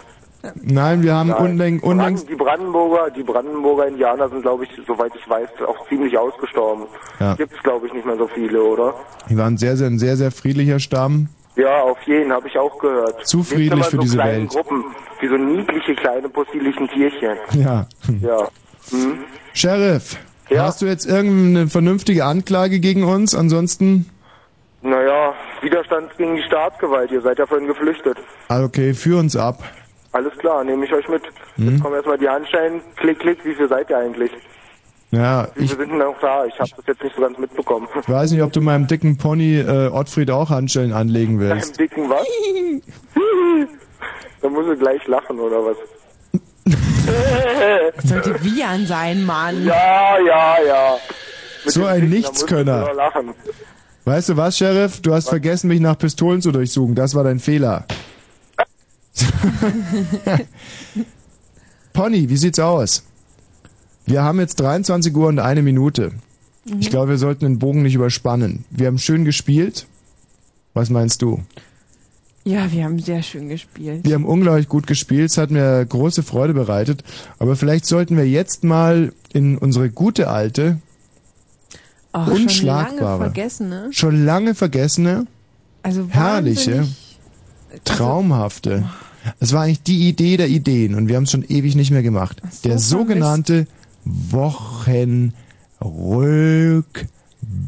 [0.62, 5.28] Nein, wir haben unlängst, Brand- Die Brandenburger, die Brandenburger Indianer sind, glaube ich, soweit ich
[5.28, 6.84] weiß, auch ziemlich ausgestorben.
[7.18, 7.34] Ja.
[7.34, 8.94] Gibt's, glaube ich, nicht mehr so viele, oder?
[9.28, 11.28] die waren sehr, sehr, ein sehr, sehr friedlicher Stamm.
[11.56, 13.26] Ja, auf jeden, habe ich auch gehört.
[13.26, 14.50] Zu friedlich für so diese Welt.
[14.50, 14.84] Gruppen,
[15.20, 17.36] wie so niedliche kleine possierlichen Tierchen.
[17.54, 17.86] Ja.
[18.20, 18.46] Ja.
[18.90, 19.24] Hm?
[19.52, 20.16] Sheriff,
[20.48, 20.64] Ja?
[20.64, 23.34] hast du jetzt irgendeine vernünftige Anklage gegen uns?
[23.34, 24.06] Ansonsten,
[24.82, 27.10] Naja, Widerstand gegen die Staatsgewalt.
[27.10, 28.16] Ihr seid ja vorhin geflüchtet.
[28.48, 29.62] ah, okay, führ uns ab.
[30.12, 31.22] Alles klar, nehme ich euch mit.
[31.56, 31.70] Hm?
[31.70, 32.80] Jetzt kommen erstmal die Handschellen.
[32.96, 33.44] Klick, klick.
[33.44, 34.30] Wie viel seid ihr eigentlich?
[35.10, 36.44] Ja, Wie ich viele sind denn noch da?
[36.46, 37.86] Ich habe das jetzt nicht so ganz mitbekommen.
[38.06, 41.78] weiß nicht, ob du meinem dicken Pony äh, Ottfried auch Handschellen anlegen willst.
[41.78, 42.26] dicken was?
[44.42, 45.76] da muss ich gleich lachen, oder was?
[47.96, 49.64] Das sollte Vian sein, Mann.
[49.64, 50.96] Ja, ja, ja.
[51.64, 52.88] Mit So ein Nichtskönner.
[54.04, 55.00] Weißt du was, Sheriff?
[55.00, 56.94] Du hast vergessen, mich nach Pistolen zu durchsuchen.
[56.94, 57.86] Das war dein Fehler.
[61.92, 63.04] Pony, wie sieht's aus?
[64.04, 66.12] Wir haben jetzt 23 Uhr und eine Minute.
[66.64, 66.80] Mhm.
[66.80, 68.64] Ich glaube, wir sollten den Bogen nicht überspannen.
[68.70, 69.86] Wir haben schön gespielt.
[70.74, 71.42] Was meinst du?
[72.46, 74.04] Ja, wir haben sehr schön gespielt.
[74.04, 75.30] Wir haben unglaublich gut gespielt.
[75.30, 77.02] Es hat mir große Freude bereitet.
[77.40, 80.78] Aber vielleicht sollten wir jetzt mal in unsere gute alte,
[82.14, 83.88] schon lange unschlagbare, vergessen, ne?
[83.90, 85.26] schon lange vergessene,
[85.82, 87.18] Also herrliche, wahnsinnig-
[87.84, 88.88] traumhafte.
[89.40, 92.04] Es war eigentlich die Idee der Ideen und wir haben es schon ewig nicht mehr
[92.04, 92.40] gemacht.
[92.64, 93.66] der sogenannte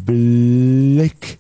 [0.09, 1.39] Wochenrückblick.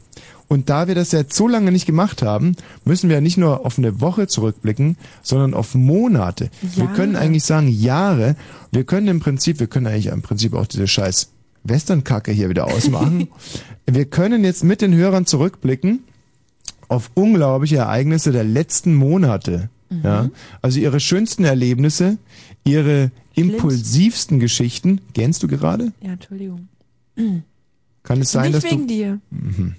[0.48, 3.66] Und da wir das jetzt so lange nicht gemacht haben, müssen wir ja nicht nur
[3.66, 6.50] auf eine Woche zurückblicken, sondern auf Monate.
[6.62, 6.96] Wir Jahre.
[6.96, 8.34] können eigentlich sagen Jahre.
[8.72, 11.30] Wir können im Prinzip, wir können eigentlich im Prinzip auch diese scheiß
[11.64, 13.28] Westernkacke hier wieder ausmachen.
[13.86, 16.04] wir können jetzt mit den Hörern zurückblicken
[16.88, 19.68] auf unglaubliche Ereignisse der letzten Monate.
[19.90, 20.00] Mhm.
[20.02, 20.30] Ja,
[20.62, 22.16] also ihre schönsten Erlebnisse,
[22.64, 25.02] ihre impulsivsten Geschichten.
[25.12, 25.92] Gähnst du gerade?
[26.00, 26.68] Ja, Entschuldigung.
[28.02, 29.20] Kann es sein, Nicht dass wegen du dir.
[29.30, 29.74] Mhm.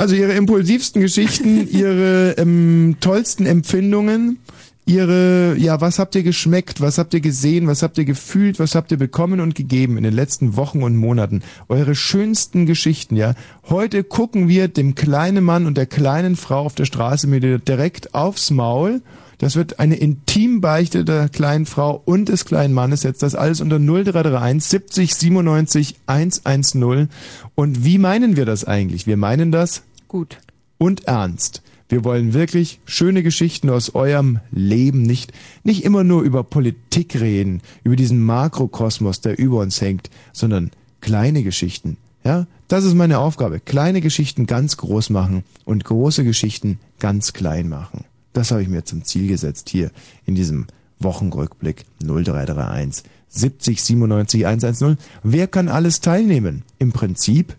[0.00, 4.38] Also ihre impulsivsten Geschichten, ihre ähm, tollsten Empfindungen,
[4.86, 8.74] ihre ja, was habt ihr geschmeckt, was habt ihr gesehen, was habt ihr gefühlt, was
[8.74, 13.34] habt ihr bekommen und gegeben in den letzten Wochen und Monaten, eure schönsten Geschichten, ja.
[13.68, 18.14] Heute gucken wir dem kleinen Mann und der kleinen Frau auf der Straße mir direkt
[18.14, 19.02] aufs Maul.
[19.36, 23.22] Das wird eine Intimbeichte der kleinen Frau und des kleinen Mannes jetzt.
[23.22, 27.08] Das alles unter 0331 70 97 110.
[27.54, 29.06] Und wie meinen wir das eigentlich?
[29.06, 30.38] Wir meinen das gut
[30.76, 31.62] und ernst.
[31.88, 35.32] Wir wollen wirklich schöne Geschichten aus eurem Leben, nicht,
[35.64, 41.42] nicht immer nur über Politik reden, über diesen Makrokosmos, der über uns hängt, sondern kleine
[41.42, 41.96] Geschichten.
[42.24, 43.60] Ja, das ist meine Aufgabe.
[43.60, 48.04] Kleine Geschichten ganz groß machen und große Geschichten ganz klein machen.
[48.32, 49.90] Das habe ich mir zum Ziel gesetzt hier
[50.26, 50.66] in diesem
[50.98, 54.98] Wochenrückblick 0331 70 97 110.
[55.22, 56.64] Wer kann alles teilnehmen?
[56.78, 57.56] Im Prinzip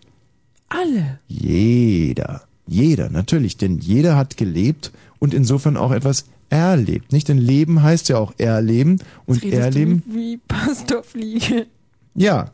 [0.74, 1.18] Alle.
[1.28, 2.42] jeder.
[2.66, 7.12] Jeder, natürlich, denn jeder hat gelebt und insofern auch etwas erlebt.
[7.12, 10.02] Nicht denn Leben heißt ja auch erleben und Redest erleben.
[10.06, 11.66] Du wie Pastor Fliege.
[12.14, 12.50] Ja,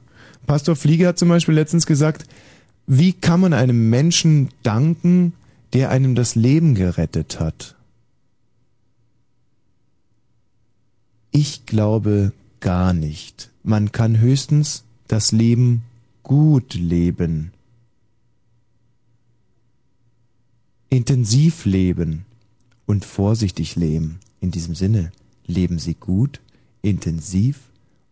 [0.47, 2.25] Pastor Fliege hat zum Beispiel letztens gesagt,
[2.87, 5.35] wie kann man einem Menschen danken,
[5.73, 7.77] der einem das Leben gerettet hat?
[11.31, 13.51] Ich glaube gar nicht.
[13.63, 15.83] Man kann höchstens das Leben
[16.23, 17.53] gut leben.
[20.91, 22.25] Intensiv leben
[22.87, 24.21] und vorsichtig leben.
[24.41, 25.13] In diesem Sinne,
[25.47, 26.41] leben Sie gut,
[26.83, 27.61] intensiv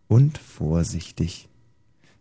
[0.07, 1.47] und vorsichtig.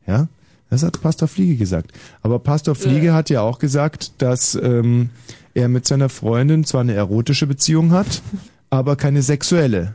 [0.07, 0.29] Ja,
[0.71, 1.93] das hat Pastor Fliege gesagt.
[2.23, 5.11] Aber Pastor Fliege hat ja auch gesagt, dass ähm,
[5.55, 8.23] er mit seiner Freundin zwar eine erotische Beziehung hat,
[8.71, 9.95] aber keine sexuelle.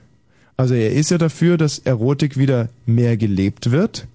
[0.58, 4.08] Also er ist ja dafür, dass Erotik wieder mehr gelebt wird.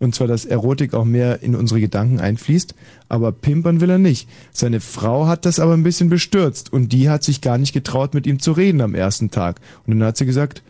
[0.00, 2.74] Und zwar, dass Erotik auch mehr in unsere Gedanken einfließt.
[3.08, 4.28] Aber pimpern will er nicht.
[4.52, 6.72] Seine Frau hat das aber ein bisschen bestürzt.
[6.72, 9.60] Und die hat sich gar nicht getraut, mit ihm zu reden am ersten Tag.
[9.86, 10.62] Und dann hat sie gesagt,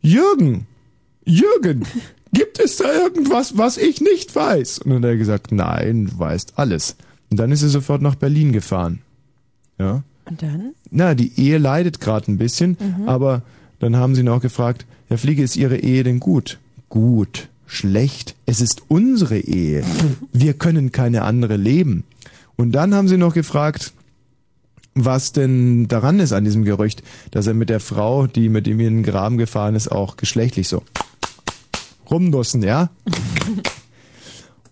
[0.00, 0.66] Jürgen,
[1.24, 1.84] Jürgen,
[2.32, 4.78] gibt es da irgendwas, was ich nicht weiß?
[4.80, 6.96] Und dann hat er gesagt, nein, du weißt alles.
[7.30, 9.00] Und dann ist sie sofort nach Berlin gefahren.
[9.78, 10.02] Ja.
[10.24, 10.72] Und dann?
[10.90, 13.08] Na, die Ehe leidet gerade ein bisschen, Mhm.
[13.08, 13.42] aber
[13.78, 16.58] dann haben sie ihn auch gefragt, Herr Fliege, ist Ihre Ehe denn gut?
[16.88, 19.84] Gut, schlecht, es ist unsere Ehe.
[20.32, 22.04] Wir können keine andere leben.
[22.56, 23.92] Und dann haben sie noch gefragt,
[24.94, 28.80] was denn daran ist an diesem Gerücht, dass er mit der Frau, die mit ihm
[28.80, 30.82] in den Graben gefahren ist, auch geschlechtlich so
[32.10, 32.90] rumdussen, ja?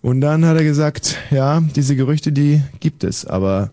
[0.01, 3.71] Und dann hat er gesagt, ja, diese Gerüchte, die gibt es, aber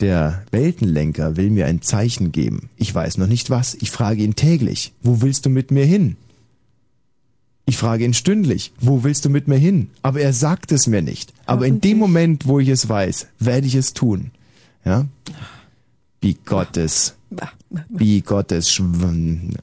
[0.00, 2.70] der Weltenlenker will mir ein Zeichen geben.
[2.76, 3.74] Ich weiß noch nicht was.
[3.74, 4.92] Ich frage ihn täglich.
[5.02, 6.16] Wo willst du mit mir hin?
[7.70, 8.72] Ich frage ihn stündlich.
[8.80, 9.90] Wo willst du mit mir hin?
[10.02, 11.32] Aber er sagt es mir nicht.
[11.46, 14.32] Aber in dem Moment, wo ich es weiß, werde ich es tun.
[14.84, 15.06] Ja?
[16.20, 17.14] Wie Gottes.
[17.88, 18.68] Wie Gottes.
[18.70, 19.54] Schw-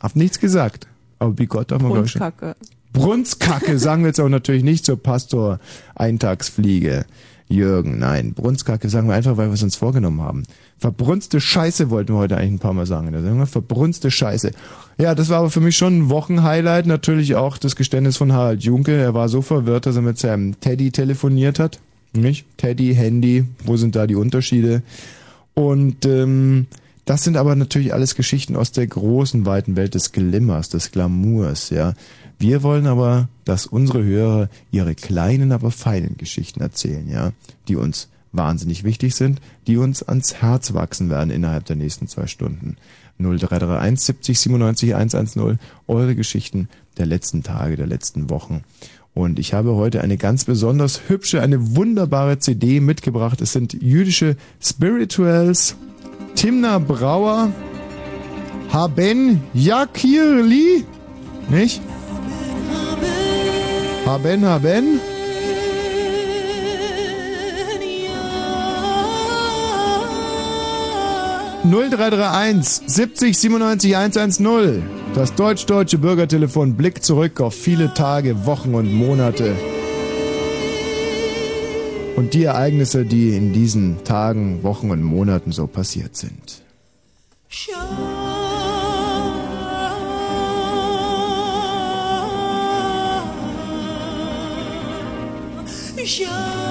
[0.00, 0.86] Hab nichts gesagt.
[1.18, 1.92] Aber wie Gott darf man.
[1.92, 2.54] Brunskacke.
[2.92, 5.60] Brunskacke sagen wir jetzt aber natürlich nicht zur Pastor
[5.94, 7.06] Eintagsfliege.
[7.50, 8.32] Jürgen, nein.
[8.32, 10.44] Brunskacke sagen wir einfach, weil wir es uns vorgenommen haben.
[10.78, 13.44] Verbrunste Scheiße wollten wir heute eigentlich ein paar Mal sagen in der Sendung.
[13.46, 14.52] Verbrunste Scheiße.
[14.98, 16.86] Ja, das war aber für mich schon ein Wochenhighlight.
[16.86, 18.96] Natürlich auch das Geständnis von Harald Junke.
[18.96, 21.80] Er war so verwirrt, dass er mit seinem Teddy telefoniert hat.
[22.12, 22.46] Nicht?
[22.56, 24.82] Teddy, Handy, wo sind da die Unterschiede?
[25.54, 26.68] Und ähm,
[27.04, 31.70] das sind aber natürlich alles Geschichten aus der großen, weiten Welt des Glimmers, des Glamours,
[31.70, 31.94] ja.
[32.40, 37.32] Wir wollen aber, dass unsere Hörer ihre kleinen, aber feinen Geschichten erzählen, ja,
[37.68, 42.26] die uns wahnsinnig wichtig sind, die uns ans Herz wachsen werden innerhalb der nächsten zwei
[42.26, 42.78] Stunden.
[43.18, 48.64] 0331 70 97 110, eure Geschichten der letzten Tage, der letzten Wochen.
[49.12, 53.42] Und ich habe heute eine ganz besonders hübsche, eine wunderbare CD mitgebracht.
[53.42, 55.76] Es sind jüdische Spirituals,
[56.36, 57.52] Timna Brauer,
[58.70, 60.86] Haben Yakirli,
[61.50, 61.82] nicht?
[64.10, 65.00] Haben, haben.
[71.62, 74.82] ...0331 70 97 110.
[75.14, 79.54] Das deutsch-deutsche Bürgertelefon blickt zurück auf viele Tage, Wochen und Monate.
[82.16, 86.62] Und die Ereignisse, die in diesen Tagen, Wochen und Monaten so passiert sind.
[96.06, 96.69] show.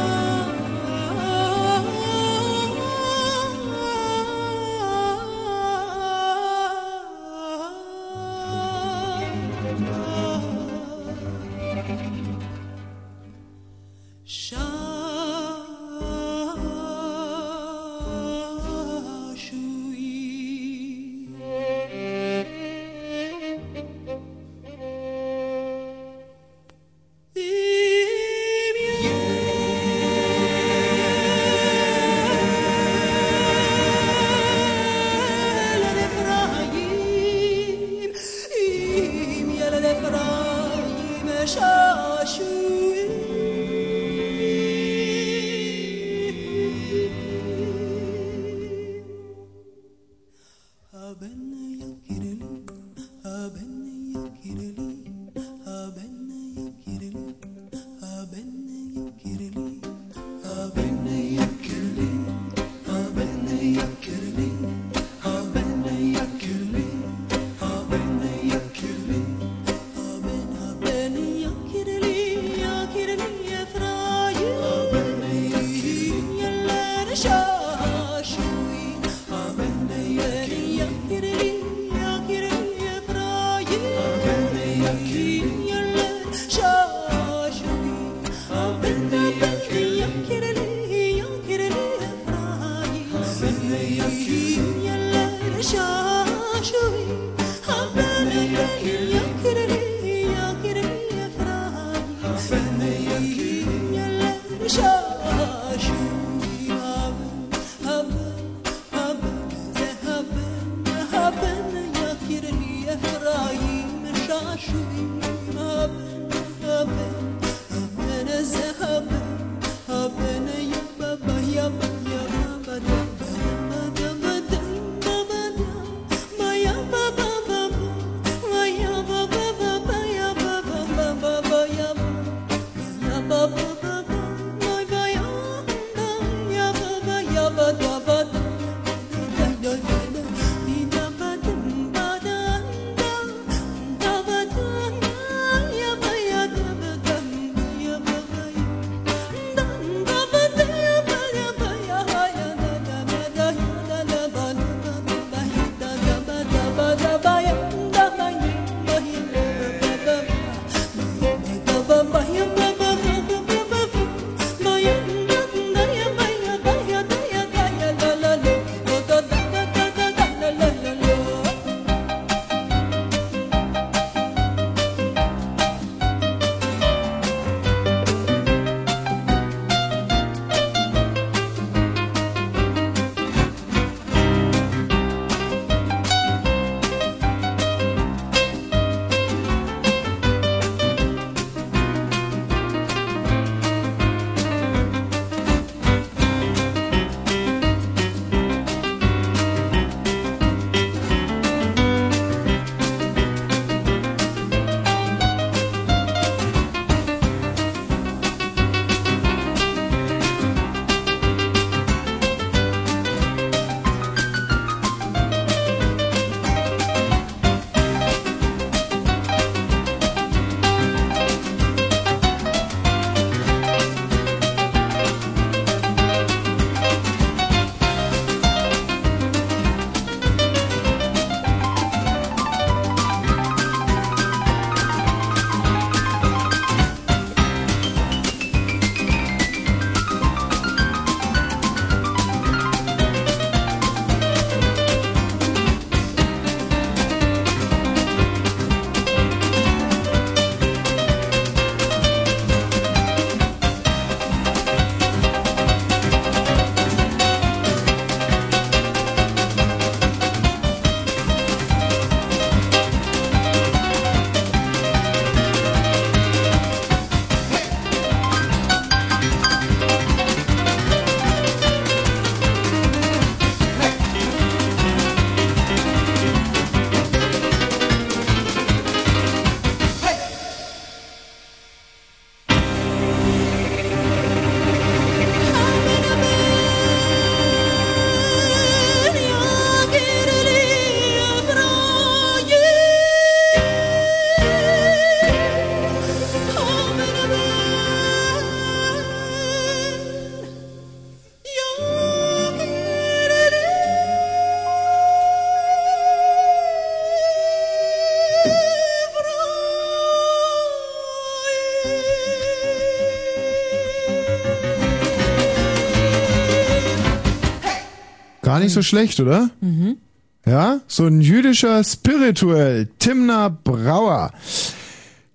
[318.60, 319.50] Gar nicht so schlecht, oder?
[319.62, 319.98] Mhm.
[320.46, 324.32] Ja, so ein jüdischer Spirituell, Timna Brauer.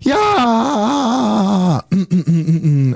[0.00, 1.82] Ja,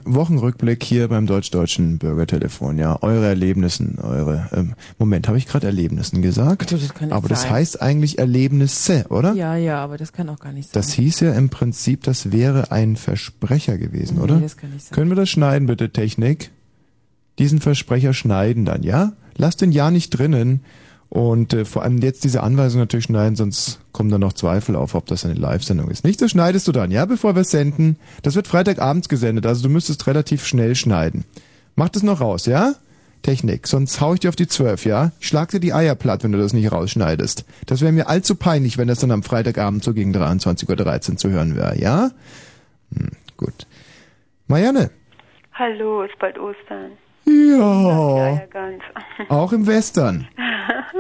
[0.04, 2.76] Wochenrückblick hier beim deutsch-deutschen Bürgertelefon.
[2.76, 4.48] Ja, eure Erlebnissen, eure.
[4.52, 6.70] Ähm, Moment, habe ich gerade Erlebnissen gesagt?
[6.70, 7.50] Du, das kann nicht aber das sein.
[7.52, 9.32] heißt eigentlich Erlebnisse, oder?
[9.32, 10.74] Ja, ja, aber das kann auch gar nicht sein.
[10.74, 14.36] Das hieß ja im Prinzip, das wäre ein Versprecher gewesen, Nee, oder?
[14.40, 14.94] das kann nicht sein.
[14.94, 16.50] Können wir das schneiden, bitte, Technik?
[17.38, 19.12] Diesen Versprecher schneiden dann, ja?
[19.38, 20.60] Lass den ja nicht drinnen.
[21.08, 24.94] Und äh, vor allem jetzt diese Anweisung natürlich schneiden, sonst kommen da noch Zweifel auf,
[24.94, 26.04] ob das eine Live-Sendung ist.
[26.04, 27.96] Nicht, das schneidest du dann, ja, bevor wir senden.
[28.22, 31.24] Das wird Freitagabends gesendet, also du müsstest relativ schnell schneiden.
[31.76, 32.74] Mach das noch raus, ja?
[33.22, 35.12] Technik, sonst hau ich dir auf die Zwölf, ja?
[35.18, 37.46] Schlag dir die Eier platt, wenn du das nicht rausschneidest.
[37.66, 41.30] Das wäre mir allzu peinlich, wenn das dann am Freitagabend so gegen 23.13 Uhr zu
[41.30, 42.10] hören wäre, ja?
[42.94, 43.66] Hm, gut.
[44.46, 44.90] Marianne.
[45.54, 46.92] Hallo, ist bald Ostern.
[47.28, 48.28] Ja.
[48.34, 48.82] Ja, ganz.
[49.28, 50.26] Auch im Western.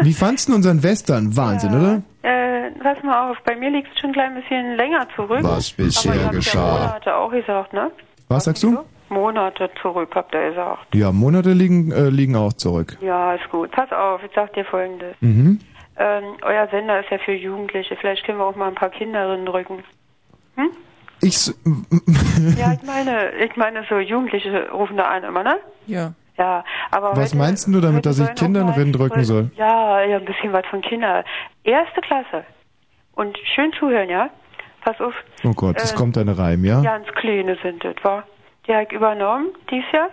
[0.00, 1.36] Wie fandst du unseren Western?
[1.36, 2.02] Wahnsinn, oder?
[2.22, 5.40] Äh, pass mal auf, bei mir liegt es schon ein klein bisschen länger zurück.
[5.42, 6.58] Was bisher geschah.
[6.58, 7.90] Ja Monate auch gesagt, ne?
[8.28, 8.78] Was sagst du?
[9.08, 10.94] Monate zurück, habt ihr gesagt.
[10.94, 12.98] Ja, Monate liegen, äh, liegen auch zurück.
[13.00, 13.70] Ja, ist gut.
[13.70, 15.16] Pass auf, ich sag dir folgendes.
[15.20, 15.58] Mhm.
[15.96, 17.96] ähm, euer Sender ist ja für Jugendliche.
[17.96, 19.82] Vielleicht können wir auch mal ein paar Kinder drücken.
[20.56, 20.68] Hm?
[21.22, 21.58] Ich, s-
[22.58, 25.56] Ja, ich meine, ich meine, so Jugendliche rufen da an immer, ne?
[25.86, 26.12] Ja.
[26.38, 29.50] Ja, aber was heute, meinst du damit, dass ich Kindern rindrücken soll?
[29.56, 31.24] Ja, ja, ein bisschen was von Kindern.
[31.64, 32.44] Erste Klasse.
[33.14, 34.30] Und schön zuhören, ja?
[34.82, 35.14] Pass auf.
[35.44, 36.80] Oh Gott, es Äh, kommt ein Reim, ja?
[36.80, 38.22] Ganz kleine sind das, war.
[38.66, 40.10] Die habe ich übernommen, dies Jahr.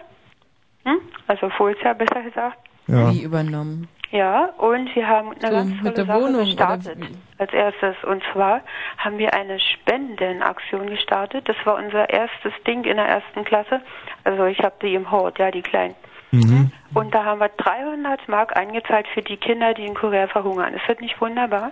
[0.85, 0.97] Hm?
[1.27, 2.57] Also voriges Jahr, besser gesagt.
[2.87, 3.11] Ja.
[3.11, 3.87] Wie übernommen.
[4.11, 6.97] Ja, und wir haben eine So, ganz mit tolle der Sache Wohnung oder gestartet.
[7.37, 7.95] Als erstes.
[8.03, 8.61] Und zwar
[8.97, 11.47] haben wir eine Spendenaktion gestartet.
[11.49, 13.81] Das war unser erstes Ding in der ersten Klasse.
[14.23, 15.95] Also ich habe die im Hort, ja, die Kleinen.
[16.37, 16.71] Mhm.
[16.93, 20.73] Und da haben wir 300 Mark eingezahlt für die Kinder, die in Korea verhungern.
[20.73, 21.71] Ist das nicht wunderbar?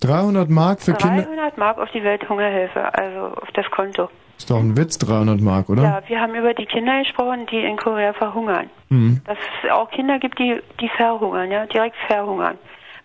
[0.00, 1.22] 300 Mark für Kinder?
[1.22, 4.08] 300 Mark auf die Welthungerhilfe, also auf das Konto.
[4.38, 5.82] Ist doch ein Witz, 300 Mark, oder?
[5.82, 8.70] Ja, wir haben über die Kinder gesprochen, die in Korea verhungern.
[8.88, 9.20] Mhm.
[9.26, 12.56] Dass es auch Kinder gibt, die, die verhungern, ja, direkt verhungern.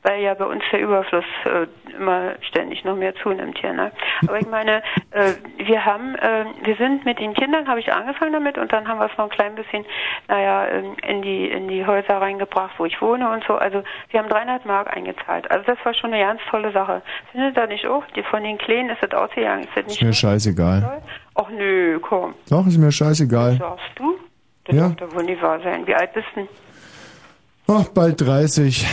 [0.08, 1.66] Weil ja bei uns der Überfluss äh,
[1.98, 3.92] immer ständig noch mehr zunimmt hier, ne?
[4.28, 8.32] Aber ich meine, äh, wir haben, äh, wir sind mit den Kindern, habe ich angefangen
[8.34, 9.84] damit und dann haben wir es noch ein klein bisschen,
[10.28, 13.56] naja, ähm, in die in die Häuser reingebracht, wo ich wohne und so.
[13.56, 15.50] Also wir haben 300 Mark eingezahlt.
[15.50, 17.02] Also das war schon eine ganz tolle Sache.
[17.32, 18.04] Findet ihr nicht auch?
[18.16, 19.62] Die von den Kleinen ist das ausgegangen.
[19.64, 21.02] Ist das Ist nicht mir scheißegal.
[21.34, 22.36] Ach nö, komm.
[22.52, 23.58] Doch, ist mir scheißegal.
[23.58, 24.18] Sagst du?
[24.66, 24.90] Das Ja.
[24.90, 25.88] darf doch wohl nicht wahr sein.
[25.88, 26.48] Wie alt bist du?
[27.68, 28.86] Ach, bald 30.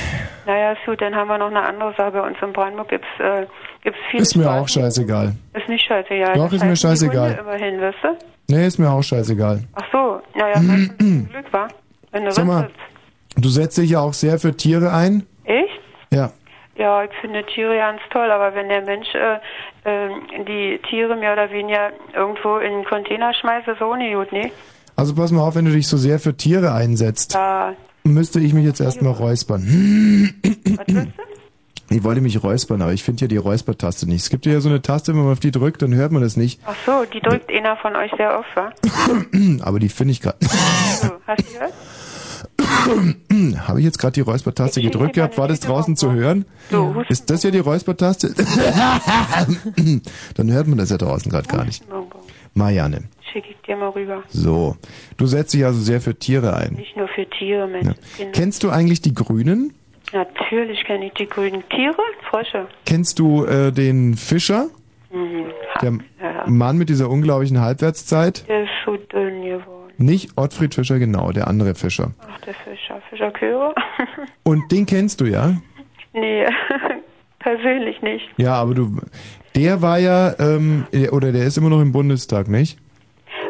[0.47, 2.13] Naja, ist gut, dann haben wir noch eine andere Sache.
[2.13, 3.47] Bei uns in Brandenburg gibt's äh,
[3.83, 4.61] gibt's viele Ist mir Straßen.
[4.63, 5.33] auch scheißegal.
[5.55, 6.35] Ist nicht scheißegal.
[6.35, 7.39] Doch, Das ist mir scheißegal.
[7.41, 8.09] Immerhin, weißt du?
[8.49, 9.61] Nee, ist mir auch scheißegal.
[9.75, 10.55] Ach so, naja,
[10.99, 11.69] Glück, war.
[12.11, 12.71] Wenn du Sag mal,
[13.37, 15.27] du setzt dich ja auch sehr für Tiere ein?
[15.45, 15.81] Echt?
[16.11, 16.31] Ja.
[16.77, 19.35] Ja, ich finde Tiere ganz toll, aber wenn der Mensch äh,
[19.85, 20.09] äh,
[20.47, 24.51] die Tiere mehr oder weniger irgendwo in einen Container schmeißt, ist auch nicht gut, ne?
[24.97, 27.75] Also pass mal auf, wenn du dich so sehr für Tiere einsetzt, Da,
[28.05, 29.63] müsste ich mich jetzt erstmal räuspern.
[30.65, 31.07] was?
[31.91, 34.23] Ich wollte mich räuspern, aber ich finde hier die Räuspertaste nicht.
[34.23, 36.37] Es gibt ja so eine Taste, wenn man auf die drückt, dann hört man das
[36.39, 36.61] nicht.
[36.65, 38.73] Ach so, die drückt einer von euch sehr oft, wa?
[39.63, 40.39] Aber die finde ich gerade.
[40.41, 41.73] So, hast du gehört?
[43.69, 45.37] Habe ich jetzt gerade die Räuspertaste gedrückt gehabt?
[45.37, 46.47] War das draußen zu hören?
[47.09, 48.29] Ist das ja die Räuspertaste?
[50.35, 51.85] Dann hört man das ja draußen gerade gar nicht.
[52.55, 54.23] Marianne, Schicke ich dir mal rüber.
[54.29, 54.77] so.
[55.17, 56.75] Du setzt dich also sehr für Tiere ein.
[56.75, 57.97] Nicht nur für Tiere, Mensch.
[58.19, 58.27] Ja.
[58.33, 59.73] Kennst du eigentlich die Grünen?
[60.13, 61.97] Natürlich kenne ich die grünen Tiere,
[62.29, 62.67] Frösche.
[62.85, 64.67] Kennst du äh, den Fischer?
[65.11, 65.47] Mhm.
[65.81, 65.93] Der
[66.23, 66.45] Ja.
[66.47, 68.47] Mann mit dieser unglaublichen Halbwertszeit?
[68.49, 69.93] Der ist so dünn geworden.
[69.97, 72.11] Nicht Ottfried Fischer, genau, der andere Fischer.
[72.21, 73.75] Ach, der Fischer, Fischer Chöre?
[74.43, 75.57] Und den kennst du ja?
[76.13, 76.45] nee,
[77.43, 78.29] persönlich nicht.
[78.37, 78.97] Ja, aber du,
[79.55, 82.79] der war ja, ähm, oder der ist immer noch im Bundestag, nicht?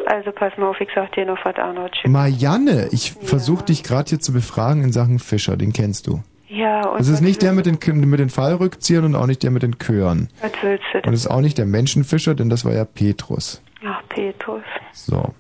[0.07, 1.91] Also pass mal auf, ich sag dir noch was anderes.
[2.07, 6.23] Marianne, ich versuche dich gerade hier zu befragen in Sachen Fischer, den kennst du.
[6.49, 7.79] Ja, und Das ist nicht der mit den,
[8.11, 10.29] mit den Fallrückziehern und auch nicht der mit den Chören.
[10.43, 11.15] Was willst du Und denn?
[11.15, 13.63] es ist auch nicht der Menschenfischer, denn das war ja Petrus.
[13.87, 14.63] Ach, Petrus.
[14.93, 15.35] So.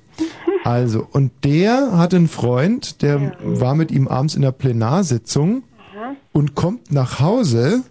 [0.64, 5.64] Also, und der hat einen Freund, der war mit ihm abends in der Plenarsitzung
[5.94, 7.82] Aha, und kommt nach Hause.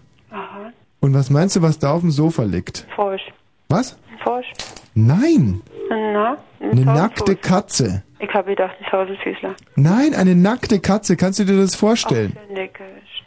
[1.02, 2.86] Und was meinst du, was da auf dem Sofa liegt?
[2.94, 3.20] Frosch.
[3.68, 3.98] Was?
[4.22, 4.46] Frosch.
[4.94, 5.60] Nein,
[5.90, 6.84] Na, ein eine Tausendfuß.
[6.84, 8.02] nackte Katze.
[8.20, 9.54] Ich habe gedacht, ein Tausendfüßler.
[9.76, 11.16] Nein, eine nackte Katze.
[11.16, 12.36] Kannst du dir das vorstellen?
[12.36, 13.24] Ach, Nickisch.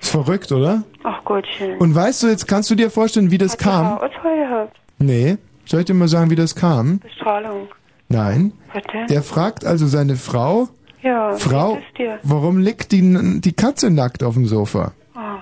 [0.00, 0.82] Ist verrückt, oder?
[1.04, 1.76] Ach Gottchen.
[1.78, 3.84] Und weißt du, jetzt kannst du dir vorstellen, wie das kam?
[3.86, 4.76] Haarausfall gehabt.
[4.98, 5.36] Nee.
[5.66, 6.98] Soll ich dir mal sagen, wie das kam?
[7.00, 7.68] Bestrahlung.
[8.08, 8.52] Nein.
[8.72, 9.06] Was denn?
[9.08, 10.68] Der fragt also seine Frau,
[11.02, 11.78] ja, Frau,
[12.22, 14.92] warum liegt die, die Katze nackt auf dem Sofa?
[15.14, 15.38] Ah,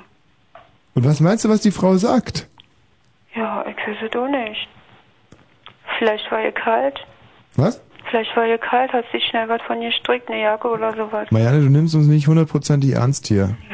[0.99, 2.49] Und was meinst du, was die Frau sagt?
[3.37, 4.69] ja, ich weiß es auch nicht.
[5.97, 6.99] Vielleicht war ihr kalt.
[7.55, 7.81] Was?
[8.11, 11.29] Vielleicht war ihr kalt, hat sich schnell was von ihr strickt, eine Jacke oder sowas.
[11.31, 13.57] Marianne, du nimmst uns nicht hundertprozentig ernst hier.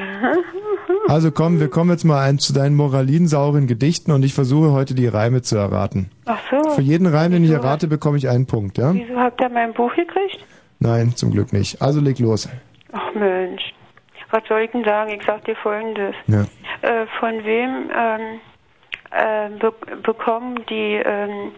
[1.07, 4.95] Also komm, wir kommen jetzt mal ein zu deinen moralinsauren Gedichten und ich versuche heute
[4.95, 6.11] die Reime zu erraten.
[6.25, 6.71] Ach so.
[6.71, 7.61] Für jeden Reim, den ich Wieso?
[7.61, 8.95] errate, bekomme ich einen Punkt, ja?
[8.95, 10.45] Wieso habt ihr mein Buch gekriegt?
[10.79, 11.83] Nein, zum Glück nicht.
[11.83, 12.49] Also leg los.
[12.93, 13.63] Ach Mensch.
[14.35, 15.11] Was soll ich denn sagen?
[15.11, 16.13] Ich sag dir folgendes.
[16.27, 16.43] Ja.
[16.83, 18.41] Äh, von wem ähm,
[19.13, 21.53] äh, be bekommen die ähm,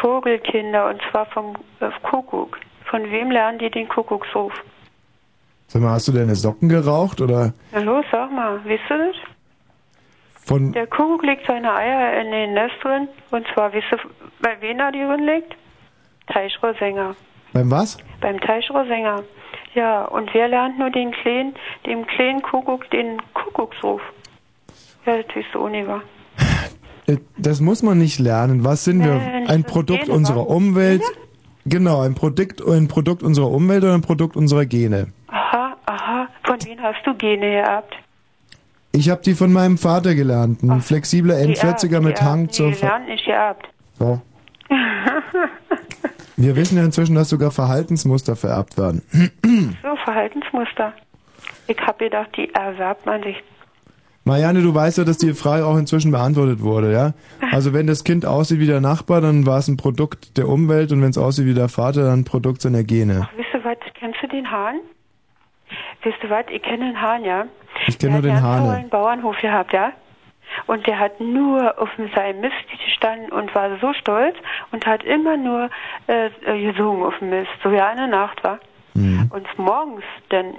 [0.00, 2.58] Vogelkinder und zwar vom äh, Kuckuck?
[2.86, 4.52] Von wem lernen die den Kuckucksruf?
[5.68, 9.16] Sag mal, hast du deine Socken geraucht oder Na los, sag mal, wisst ihr das?
[10.44, 14.00] von Der Kuckuck legt seine Eier in den Nest drin und zwar, wisst ihr,
[14.40, 15.54] bei wem er die drin legt?
[16.26, 17.14] Teichrohrsänger.
[17.52, 17.96] beim was?
[18.20, 19.22] Beim Teichrohrsänger.
[19.74, 21.54] Ja, und wer lernt nur den kleinen,
[21.86, 24.02] dem kleinen Kuckuck den Kuckucksruf?
[25.06, 25.88] Ja, das du auch nicht,
[27.38, 28.64] Das muss man nicht lernen.
[28.64, 29.20] Was sind wir?
[29.48, 30.48] Ein Produkt unserer?
[30.48, 31.02] Umwelt?
[31.64, 35.12] Genau, ein Produkt, ein Produkt unserer Umwelt oder ein Produkt unserer Gene?
[35.28, 36.28] Aha, aha.
[36.44, 37.94] Von wem hast du Gene gehabt?
[38.92, 40.62] Ich habe die von meinem Vater gelernt.
[40.62, 42.20] Ein flexibler Geerbt, N40er mit.
[42.20, 42.72] Hang zur...
[42.72, 43.68] Ver gelernt, nicht geerbt.
[43.98, 44.20] so.
[46.36, 49.02] Wir wissen ja inzwischen, dass sogar Verhaltensmuster vererbt werden.
[49.82, 50.92] so, Verhaltensmuster.
[51.66, 53.36] Ich habe gedacht, die erwerbt man sich.
[54.24, 57.12] Marianne, du weißt ja, dass die Frage auch inzwischen beantwortet wurde, ja?
[57.50, 60.92] Also wenn das Kind aussieht wie der Nachbar, dann war es ein Produkt der Umwelt
[60.92, 63.28] und wenn es aussieht wie der Vater, dann ein Produkt seiner Gene.
[63.36, 64.76] Wisst ihr was, kennst du den Hahn?
[66.04, 67.46] Wisst ihr was, ich kenne den Hahn, ja?
[67.88, 68.66] Ich kenne nur den hat einen Hane.
[68.68, 69.92] tollen Bauernhof gehabt, ja?
[70.66, 72.54] Und der hat nur auf seinem Mist
[72.84, 74.36] gestanden und war so stolz
[74.70, 75.70] und hat immer nur
[76.06, 76.30] äh,
[76.72, 78.58] gesungen auf dem Mist, so wie eine Nacht war.
[78.94, 79.30] Hm.
[79.32, 80.54] Und morgens, dann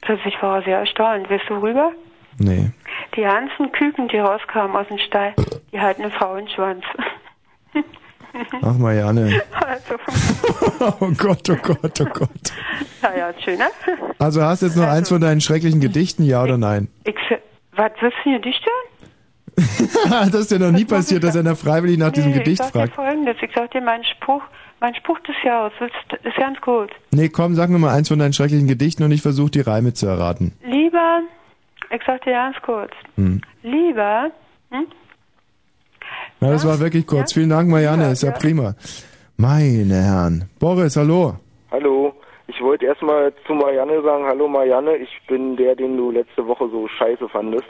[0.00, 1.30] plötzlich war er sehr erstaunt.
[1.30, 1.92] Weißt du worüber?
[2.38, 2.70] Nee.
[3.14, 5.34] Die ganzen Küken, die rauskamen aus dem Stall,
[5.72, 6.84] die hatten einen Frauenschwanz.
[8.62, 9.42] Ach, Marianne.
[9.52, 9.94] Also,
[11.00, 12.30] Oh Gott, oh Gott, oh Gott.
[13.02, 13.68] ja, ja, schön, ne?
[14.18, 16.88] Also hast du jetzt noch eins von deinen schrecklichen Gedichten, ja oder nein?
[17.04, 17.14] Ich,
[17.72, 18.95] was willst du denn dich hören?
[20.10, 22.72] das ist ja noch nie passiert, dass einer freiwillig nach diesem Nee, Gedicht ich sag
[22.72, 22.94] dir fragt.
[22.94, 24.42] folgendes, ich sag dir meinen Spruch,
[24.80, 26.90] mein Spruch des Jahres ist, ist ganz gut.
[27.10, 29.94] Nee, komm, sag mir mal eins von deinen schrecklichen Gedichten und ich versuche die Reime
[29.94, 30.52] zu erraten.
[30.62, 31.20] Lieber,
[31.90, 33.40] ich sag dir ganz kurz, Hm.
[33.62, 34.30] lieber,
[34.70, 34.86] hm?
[36.40, 37.32] Ja, das war wirklich kurz.
[37.32, 38.74] Vielen Dank, Marianne, ist ja prima.
[39.38, 40.48] Meine Herren.
[40.58, 41.34] Boris, hallo.
[41.70, 42.12] Hallo.
[42.48, 46.68] Ich wollte erstmal zu Marianne sagen, hallo Marianne, ich bin der, den du letzte Woche
[46.70, 47.66] so scheiße fandest.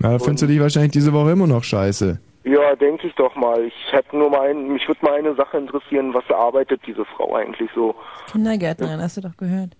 [0.00, 2.18] Na, da findest du dich wahrscheinlich diese Woche immer noch scheiße.
[2.44, 3.62] Ja, denke ich doch mal.
[3.64, 7.34] Ich hätte nur mal ein, mich würde mal eine Sache interessieren, was arbeitet diese Frau
[7.34, 7.94] eigentlich so?
[8.32, 9.72] Kindergärtnerin, hast du doch gehört.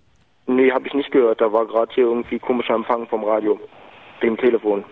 [0.47, 1.41] Nee, habe ich nicht gehört.
[1.41, 3.59] Da war gerade hier irgendwie komischer Empfang vom Radio,
[4.23, 4.85] dem Telefon.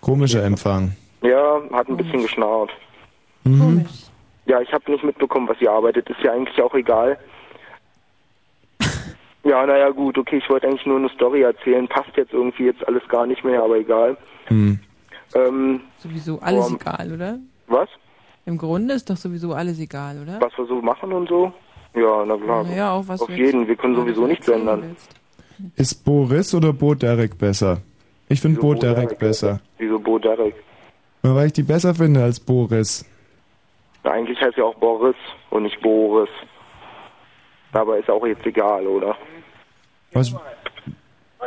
[0.00, 0.96] Komischer Empfang.
[1.22, 2.70] Ja, hat ein bisschen geschnarrt.
[3.44, 3.86] Mhm.
[4.46, 6.10] Ja, ich habe nicht mitbekommen, was sie arbeitet.
[6.10, 7.18] Ist ja eigentlich auch egal.
[9.44, 11.88] Ja, naja, gut, okay, ich wollte eigentlich nur eine Story erzählen.
[11.88, 14.16] Passt jetzt irgendwie jetzt alles gar nicht mehr, aber egal.
[14.46, 14.78] Hm.
[15.34, 17.38] Ähm, Sowieso alles ähm, egal, oder?
[17.68, 17.88] was?
[18.44, 20.40] Im Grunde ist doch sowieso alles egal, oder?
[20.40, 21.52] Was wir so machen und so?
[21.94, 22.64] Ja, na klar.
[22.64, 24.96] Naja, auch was Auf jeden, wir können sowieso nichts ändern.
[25.76, 27.78] Ist Boris oder Bo Derek besser?
[28.28, 29.60] Ich finde Bo Derek besser.
[29.78, 30.54] Wieso Bo Derek?
[31.22, 33.04] Ja, Weil ich die besser finde als Boris.
[34.02, 35.14] Na, eigentlich heißt ja auch Boris
[35.50, 36.30] und nicht Boris.
[37.72, 39.16] Aber ist auch jetzt egal, oder?
[40.12, 40.34] Was,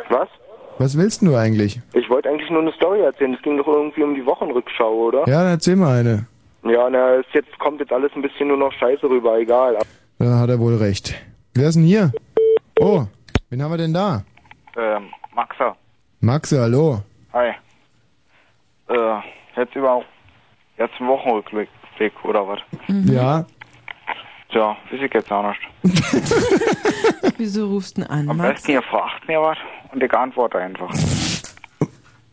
[0.10, 0.30] Was?
[0.78, 1.80] Was willst du eigentlich?
[1.94, 3.34] Ich wollte eigentlich nur eine Story erzählen.
[3.34, 5.20] Es ging doch irgendwie um die Wochenrückschau, oder?
[5.28, 6.28] Ja, dann erzähl mal eine.
[6.64, 9.78] Ja, na, es jetzt kommt jetzt alles ein bisschen nur noch scheiße rüber, egal.
[10.20, 11.14] Da hat er wohl recht.
[11.54, 12.12] Wer ist denn hier?
[12.80, 13.04] Oh,
[13.50, 14.24] wen haben wir denn da?
[14.78, 15.76] Ähm, Maxa,
[16.22, 17.00] Maxe, hallo.
[17.34, 17.52] hi.
[18.90, 19.20] Äh,
[19.56, 20.02] jetzt über
[20.78, 21.70] jetzt ein Wochenrückblick
[22.24, 22.60] oder was?
[23.06, 23.46] Ja,
[24.52, 25.62] Tja, weiß ich jetzt auch nicht.
[27.38, 28.54] Wieso rufst du denn an, Am Max?
[28.62, 29.58] besten ihr fragt mir was
[29.92, 30.90] und ich antworte einfach.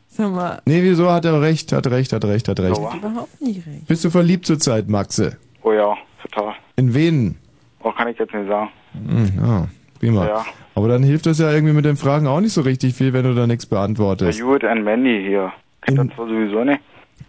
[0.08, 2.76] Sag mal, nee, wieso hat er recht, hat recht, hat recht, hat recht.
[2.76, 3.86] So, überhaupt nicht recht.
[3.88, 5.38] Bist du verliebt zurzeit, Maxe?
[5.62, 6.54] Oh ja, total.
[6.76, 7.36] In wen?
[7.82, 8.68] Oh, kann ich jetzt nicht sagen.
[8.92, 9.66] Hm, ja,
[9.98, 10.26] prima.
[10.26, 10.44] Ja.
[10.74, 13.24] Aber dann hilft das ja irgendwie mit den Fragen auch nicht so richtig viel, wenn
[13.24, 14.38] du da nichts beantwortest.
[14.38, 15.50] Jud und Mandy hier.
[15.80, 16.80] Kennt das zwar sowieso nicht.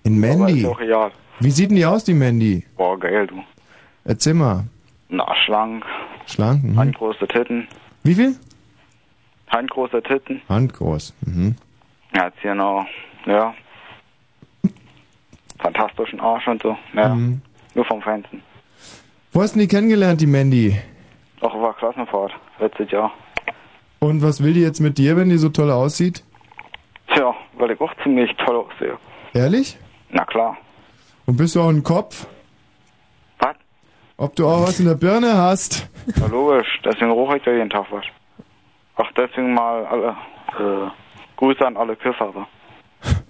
[0.04, 0.60] In Aber Mandy?
[0.62, 1.12] ist auch egal.
[1.40, 2.66] Wie sieht denn die aus, die Mandy?
[2.78, 3.36] Boah, geil, du.
[4.06, 4.66] Erzähl mal.
[5.10, 5.86] Na, schlank,
[6.26, 6.64] Schlank?
[6.64, 6.78] Mhm.
[6.78, 7.68] handgroße Titten.
[8.04, 8.36] Wie viel?
[9.50, 10.42] Handgroße Titten.
[10.50, 11.14] Handgroß.
[11.26, 11.56] Mhm.
[12.16, 12.86] Ja, jetzt hier noch,
[13.26, 13.54] ja.
[15.60, 16.76] Fantastischen Arsch und so.
[16.94, 17.42] Ja, Mhm.
[17.76, 18.42] nur vom Fernsehen.
[19.32, 20.78] Wo hast du die kennengelernt, die Mandy?
[21.42, 23.12] Auch war Klassenfahrt, letztes Jahr.
[24.00, 26.24] Und was will die jetzt mit dir, wenn die so toll aussieht?
[27.14, 28.98] Tja, weil ich auch ziemlich toll aussehe.
[29.34, 29.78] Ehrlich?
[30.10, 30.58] Na klar.
[31.26, 32.28] Und bist du auch ein Kopf?
[34.18, 35.90] Ob du auch was in der Birne hast?
[36.16, 38.04] Ja, logisch, deswegen rufe ich ja jeden Tag was.
[38.96, 40.16] Ach, deswegen mal alle,
[40.60, 40.90] äh,
[41.38, 42.32] Grüße an alle Küsser.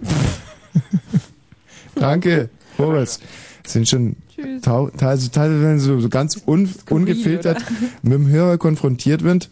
[1.94, 3.20] Danke, Boris.
[3.62, 4.16] Das sind schon
[4.62, 7.66] teilweise, so, so ganz un, ungefiltert oder?
[8.02, 9.48] mit dem Hörer konfrontiert wird.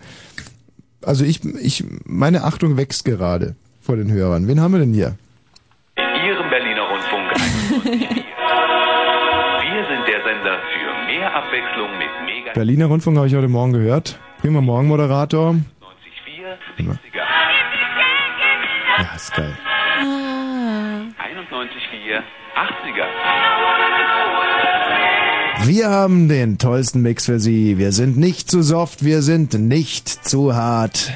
[1.03, 4.49] Also ich, ich, meine Achtung wächst gerade vor den Hörern.
[4.49, 5.17] Wen haben wir denn hier?
[12.55, 14.21] Berliner Rundfunk habe ich heute Morgen gehört.
[14.41, 15.55] Prima Morgen, Moderator.
[16.77, 16.99] 94.4, 70er.
[18.99, 19.57] Ja, ist geil.
[20.03, 22.23] 91.4,
[22.55, 23.07] 80er.
[25.67, 27.79] Wir haben den tollsten Mix für Sie.
[27.79, 31.11] Wir sind nicht zu soft, wir sind nicht zu hart.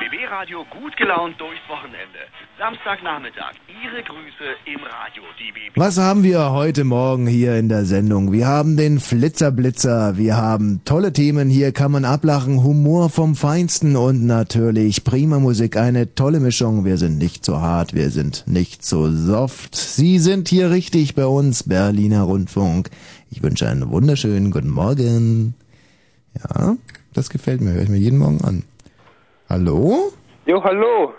[0.00, 2.18] Mit BB Radio gut gelaunt durchs Wochenende.
[2.62, 3.54] Samstagnachmittag.
[3.66, 5.24] Ihre Grüße im Radio.
[5.36, 5.52] Die.
[5.74, 8.30] Was haben wir heute Morgen hier in der Sendung?
[8.30, 13.96] Wir haben den Flitzerblitzer, wir haben tolle Themen, hier kann man ablachen, Humor vom Feinsten
[13.96, 16.84] und natürlich prima Musik, eine tolle Mischung.
[16.84, 19.74] Wir sind nicht so hart, wir sind nicht so soft.
[19.74, 22.90] Sie sind hier richtig bei uns, Berliner Rundfunk.
[23.32, 25.54] Ich wünsche einen wunderschönen guten Morgen.
[26.38, 26.76] Ja,
[27.12, 28.62] das gefällt mir, höre ich mir jeden Morgen an.
[29.48, 30.12] Hallo?
[30.46, 31.12] Jo, hallo.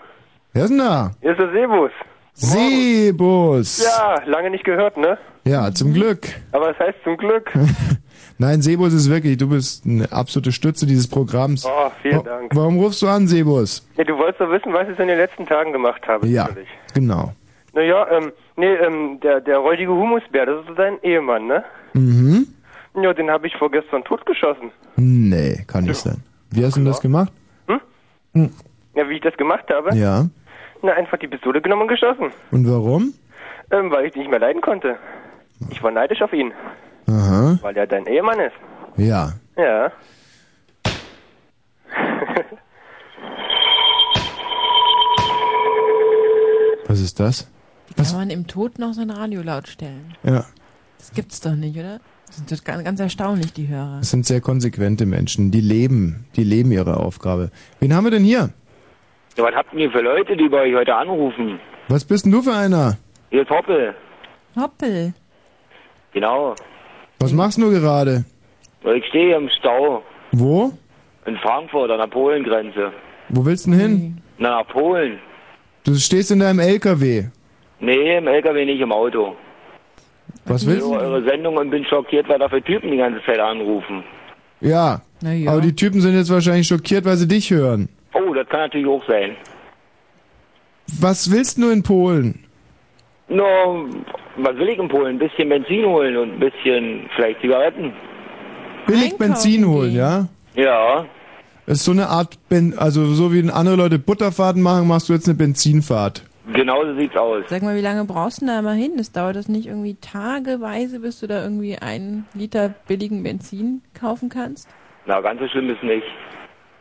[0.54, 1.10] Wer ist denn da?
[1.20, 1.90] Hier ist der Sebus.
[2.34, 3.84] Sebus.
[3.84, 5.18] Ja, lange nicht gehört, ne?
[5.44, 6.28] Ja, zum Glück.
[6.52, 7.52] Aber es heißt zum Glück.
[8.38, 11.64] Nein, Sebus ist wirklich, du bist eine absolute Stütze dieses Programms.
[11.66, 12.54] Oh, vielen Wa- Dank.
[12.54, 13.86] Warum rufst du an, Sebus?
[13.96, 16.26] Ja, du wolltest doch wissen, was ich in den letzten Tagen gemacht habe.
[16.26, 16.68] Ja, natürlich.
[16.94, 17.32] genau.
[17.72, 21.64] Naja, ähm, nee, ähm, der, der räudige Humusbär, das ist dein Ehemann, ne?
[21.94, 22.46] Mhm.
[23.00, 24.70] Ja, den habe ich vorgestern totgeschossen.
[24.96, 26.22] Nee, kann nicht sein.
[26.50, 27.32] Wie hast du denn das gemacht?
[28.34, 29.96] Ja, wie ich das gemacht habe?
[29.96, 30.26] Ja.
[30.84, 32.30] Na, einfach die Pistole genommen und geschossen.
[32.50, 33.14] Und warum?
[33.70, 34.98] Ähm, weil ich dich nicht mehr leiden konnte.
[35.70, 36.52] Ich war neidisch auf ihn,
[37.06, 37.58] Aha.
[37.62, 38.52] weil er dein Ehemann ist.
[38.98, 39.32] Ja.
[39.56, 39.90] Ja.
[46.86, 47.48] Was ist das?
[47.96, 50.14] Kann man im Tod noch sein Radio laut stellen?
[50.22, 50.44] Ja.
[50.98, 51.98] Das gibt's doch nicht, oder?
[52.26, 54.00] Das sind doch ganz, ganz erstaunlich, die Hörer.
[54.00, 55.50] Das sind sehr konsequente Menschen.
[55.50, 57.50] Die leben, die leben ihre Aufgabe.
[57.80, 58.50] Wen haben wir denn hier?
[59.36, 61.58] Ja, was habt ihr für Leute, die bei euch heute anrufen?
[61.88, 62.96] Was bist denn du für einer?
[63.30, 63.94] Hier ist Hoppel.
[64.56, 65.12] Hoppel.
[66.12, 66.54] Genau.
[67.18, 68.24] Was machst du gerade?
[68.96, 70.02] Ich stehe hier im Stau
[70.32, 70.72] Wo?
[71.26, 72.92] in Frankfurt an der Polengrenze.
[73.30, 74.22] Wo willst du denn hin?
[74.38, 75.18] Na, nach Polen.
[75.84, 77.24] Du stehst in deinem LKW.
[77.80, 79.34] Nee, im LKW nicht im Auto.
[80.44, 81.04] Was Ich willst höre du?
[81.04, 84.04] eure Sendung und bin schockiert, weil da für Typen die ganze Zeit anrufen.
[84.60, 85.00] Ja.
[85.22, 85.52] Ja.
[85.52, 87.88] Aber die Typen sind jetzt wahrscheinlich schockiert, weil sie dich hören.
[88.14, 89.36] Oh, das kann natürlich auch sein.
[91.00, 92.44] Was willst du in Polen?
[93.28, 93.88] No,
[94.36, 95.16] was will ich in Polen?
[95.16, 97.92] Ein bisschen Benzin holen und ein bisschen vielleicht Zigaretten.
[98.86, 100.28] Billig Benzin holen, ja?
[100.54, 101.06] Ja.
[101.66, 105.14] Das ist so eine Art, ben also so wie andere Leute Butterfahrten machen, machst du
[105.14, 106.22] jetzt eine Benzinfahrt.
[106.52, 107.44] Genau so sieht's aus.
[107.48, 108.92] Sag mal, wie lange brauchst du denn da immer hin?
[108.98, 114.28] Das dauert das nicht irgendwie tageweise, bis du da irgendwie einen Liter billigen Benzin kaufen
[114.28, 114.68] kannst?
[115.06, 116.06] Na, ganz so schlimm ist nicht.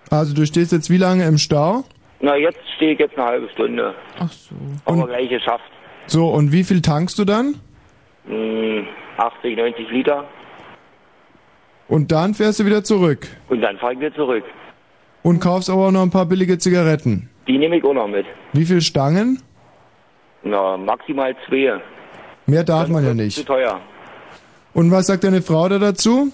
[0.09, 1.84] Also du stehst jetzt wie lange im Stau?
[2.21, 3.93] Na, jetzt stehe ich jetzt eine halbe Stunde.
[4.19, 4.55] Ach so.
[4.85, 5.63] Aber gleich geschafft.
[6.05, 7.55] So, und wie viel tankst du dann?
[8.27, 8.85] Hm,
[9.17, 10.25] 80, 90 Liter.
[11.88, 13.27] Und dann fährst du wieder zurück.
[13.49, 14.43] Und dann fahre ich wieder zurück.
[15.21, 17.30] Und kaufst aber auch noch ein paar billige Zigaretten.
[17.47, 18.25] Die nehme ich auch noch mit.
[18.53, 19.41] Wie viel Stangen?
[20.43, 21.81] Na, maximal zwei.
[22.45, 23.45] Mehr darf man ja Zu nicht.
[23.47, 23.80] teuer.
[24.73, 26.31] Und was sagt deine Frau da dazu?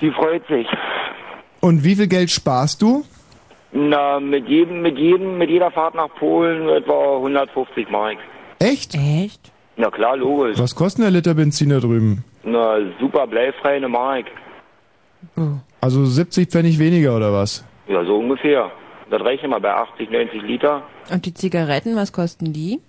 [0.00, 0.66] Die freut sich.
[1.60, 3.04] Und wie viel Geld sparst du?
[3.72, 8.16] Na, mit jedem, mit jedem, mit jeder Fahrt nach Polen etwa 150 Mark.
[8.60, 8.94] Echt?
[8.94, 9.52] Echt?
[9.76, 10.58] Na klar, logisch.
[10.58, 12.24] Was kostet der Liter Benzin da drüben?
[12.44, 14.26] Na, super bleifrei eine Mark.
[15.80, 17.64] Also 70 Pfennig weniger oder was?
[17.88, 18.70] Ja, so ungefähr.
[19.10, 20.82] Das rechne mal bei 80, 90 Liter.
[21.10, 22.80] Und die Zigaretten, was kosten die?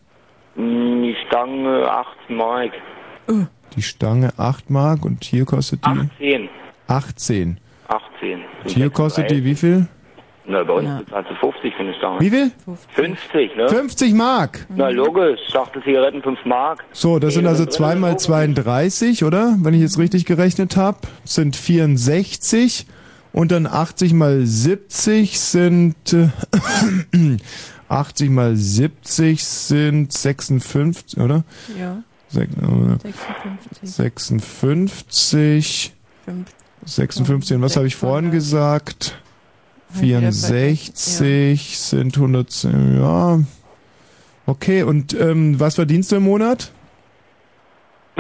[0.56, 2.72] Hm, Die Stange 18 Mark.
[3.76, 6.50] Die Stange 8 Mark und hier kostet die 10.
[6.88, 7.58] 18.
[7.58, 7.58] 18.
[8.22, 9.88] Und hier kostet die wie viel?
[10.46, 12.20] Na, bei uns bezahlst du 50 für eine Stange.
[12.22, 12.52] Wie viel?
[12.96, 13.70] 50, ne?
[13.70, 14.66] 50 Mark.
[14.76, 15.40] Na, logisch.
[15.46, 16.84] Ich dachte Zigaretten 5 Mark.
[16.92, 19.56] So, das sind also 2 mal 32, oder?
[19.60, 22.88] Wenn ich jetzt richtig gerechnet habe, sind 64
[23.32, 26.30] und dann 80 mal 70 sind äh,
[27.90, 31.44] 80 mal 70 sind 56, oder?
[31.80, 32.02] Ja.
[32.28, 33.80] Sech, äh, 56.
[33.84, 35.94] 56
[36.26, 36.50] Fünf-
[36.86, 39.20] 56 und was habe ich vorhin gesagt?
[39.90, 43.40] Hab ich wieder 64 sind 110, ja.
[44.46, 46.72] Okay, und ähm, was verdienst du im Monat?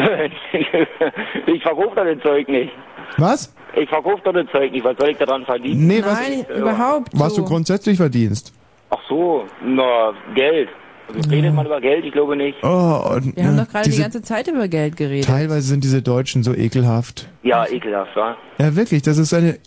[1.48, 2.72] ich verkaufe doch das Zeug nicht.
[3.18, 3.54] Was?
[3.76, 4.84] Ich verkaufe doch das Zeug nicht.
[4.84, 5.88] Was soll ich daran verdienen?
[5.88, 7.10] Nee, was- Nein, überhaupt.
[7.14, 7.42] Was so.
[7.42, 8.54] du grundsätzlich verdienst.
[8.92, 10.70] Ach so, na, Geld.
[11.16, 12.06] Also, redet man über Geld?
[12.06, 12.58] Ich glaube nicht.
[12.64, 15.26] Oh, und, Wir haben ja, doch gerade die ganze Zeit über Geld geredet.
[15.26, 17.28] Teilweise sind diese Deutschen so ekelhaft.
[17.44, 18.38] Ja, ekelhaft, wa?
[18.60, 19.58] Ja, wirklich, das ist eine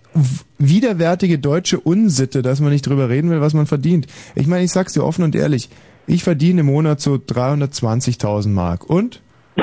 [0.58, 4.06] widerwärtige deutsche Unsitte, dass man nicht drüber reden will, was man verdient.
[4.34, 5.68] Ich meine, ich sag's dir offen und ehrlich,
[6.06, 8.88] ich verdiene im Monat so 320.000 Mark.
[8.88, 9.22] Und?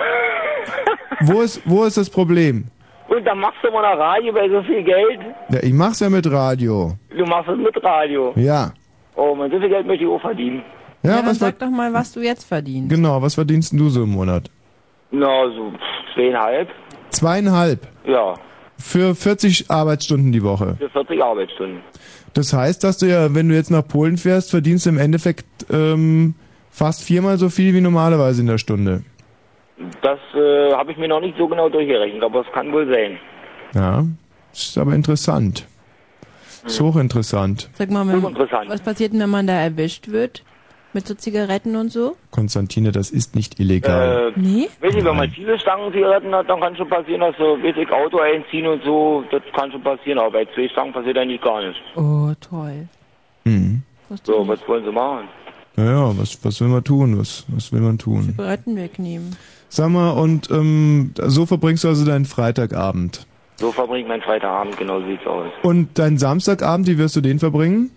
[1.21, 2.65] wo ist, wo ist das Problem?
[3.07, 5.19] Und dann machst du mal eine Radio bei so viel Geld.
[5.49, 6.93] Ja, ich mach's ja mit Radio.
[7.09, 8.33] Du machst es mit Radio.
[8.35, 8.71] Ja.
[9.15, 10.61] Oh man, so viel Geld möchte ich auch verdienen.
[11.03, 12.89] Ja, Ja, dann sag doch mal, was du jetzt verdienst.
[12.89, 14.49] genau, was verdienst denn du so im Monat?
[15.11, 15.73] Na, so
[16.13, 16.69] zweieinhalb.
[17.11, 17.87] Zweieinhalb.
[18.05, 18.35] Ja,
[18.77, 20.75] Für 40 Arbeitsstunden die Woche.
[20.77, 21.79] für 40 Arbeitsstunden.
[22.33, 25.45] Das heißt, dass du ja, wenn du jetzt nach Polen fährst, verdienst du im Endeffekt
[25.71, 26.35] ähm,
[26.71, 29.03] Fast viermal so viel wie normalerweise in der Stunde.
[30.01, 33.17] Das äh, habe ich mir noch nicht so genau durchgerechnet, aber es kann wohl sein.
[33.73, 34.05] Ja,
[34.53, 35.65] ist aber interessant.
[36.65, 37.69] Ist hochinteressant.
[37.73, 38.21] Sag mal, wenn,
[38.69, 40.43] was passiert denn, wenn man da erwischt wird?
[40.91, 42.15] Mit so Zigaretten und so?
[42.31, 44.33] Konstantine, das ist nicht illegal.
[44.35, 44.69] Äh, Nee?
[44.81, 47.75] Weiß nicht, wenn man viele Stangen Zigaretten hat, dann kann schon passieren, dass so, weiß
[47.77, 51.41] ich, Auto einziehen und so, das kann schon passieren, aber bei zwei Stangen passiert eigentlich
[51.41, 51.79] gar nichts.
[51.95, 52.87] Oh, toll.
[53.43, 53.83] Mhm.
[54.23, 55.27] So, was wollen sie machen?
[55.75, 57.19] Naja, was, was will man tun?
[57.19, 58.33] Was, was will man tun?
[58.35, 59.35] Zigaretten wegnehmen.
[59.69, 63.27] Sag mal, und ähm, so verbringst du also deinen Freitagabend.
[63.57, 65.51] So verbringe ich meinen Freitagabend, genau so sieht's aus.
[65.61, 67.91] Und deinen Samstagabend, wie wirst du den verbringen?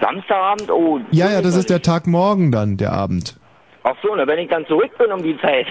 [0.00, 1.00] Samstagabend, oh.
[1.10, 3.36] Ja, ja, das ist der Tag morgen dann, der Abend.
[3.82, 5.66] Ach so, na, wenn ich dann zurück bin um die Zeit,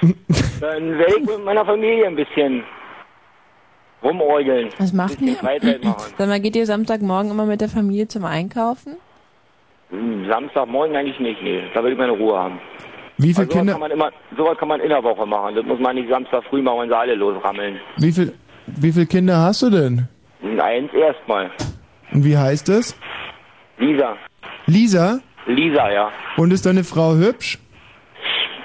[0.60, 2.64] dann werde ich mit meiner Familie ein bisschen
[4.02, 4.68] rumorgeln.
[4.78, 5.36] Was macht ihr?
[6.18, 8.96] Sag mal, geht ihr Samstagmorgen immer mit der Familie zum Einkaufen?
[9.90, 11.62] Hm, Samstagmorgen eigentlich nicht, nee.
[11.74, 12.60] Da will ich meine Ruhe haben.
[13.18, 15.54] Wie viele Also sowas Kinder, kann man immer, sowas kann man in der Woche machen.
[15.56, 17.80] Das muss man nicht Samstag früh machen, wenn sie alle losrammeln.
[17.96, 18.32] wie viel,
[18.66, 20.08] wie viele Kinder hast du denn?
[20.40, 21.50] Hm, Eins erstmal.
[22.12, 22.96] Und wie heißt es?
[23.78, 24.16] Lisa.
[24.66, 25.20] Lisa?
[25.46, 26.10] Lisa, ja.
[26.36, 27.58] Und ist deine Frau hübsch?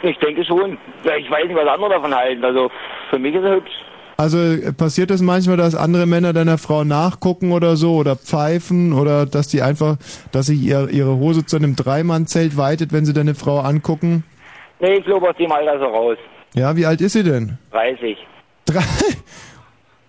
[0.03, 0.77] Ich denke schon.
[1.03, 2.43] Ich weiß nicht, was andere davon halten.
[2.43, 2.69] Also,
[3.09, 3.71] für mich ist er hübsch.
[4.17, 4.37] Also
[4.77, 9.47] passiert es manchmal, dass andere Männer deiner Frau nachgucken oder so oder pfeifen oder dass
[9.47, 9.97] die einfach,
[10.31, 14.23] dass sie ihr, ihre Hose zu einem Dreimannzelt weitet, wenn sie deine Frau angucken?
[14.79, 16.17] Nee, ich glaube aus dem Alter so raus.
[16.53, 17.57] Ja, wie alt ist sie denn?
[17.71, 18.17] 30.
[18.65, 18.81] Drei?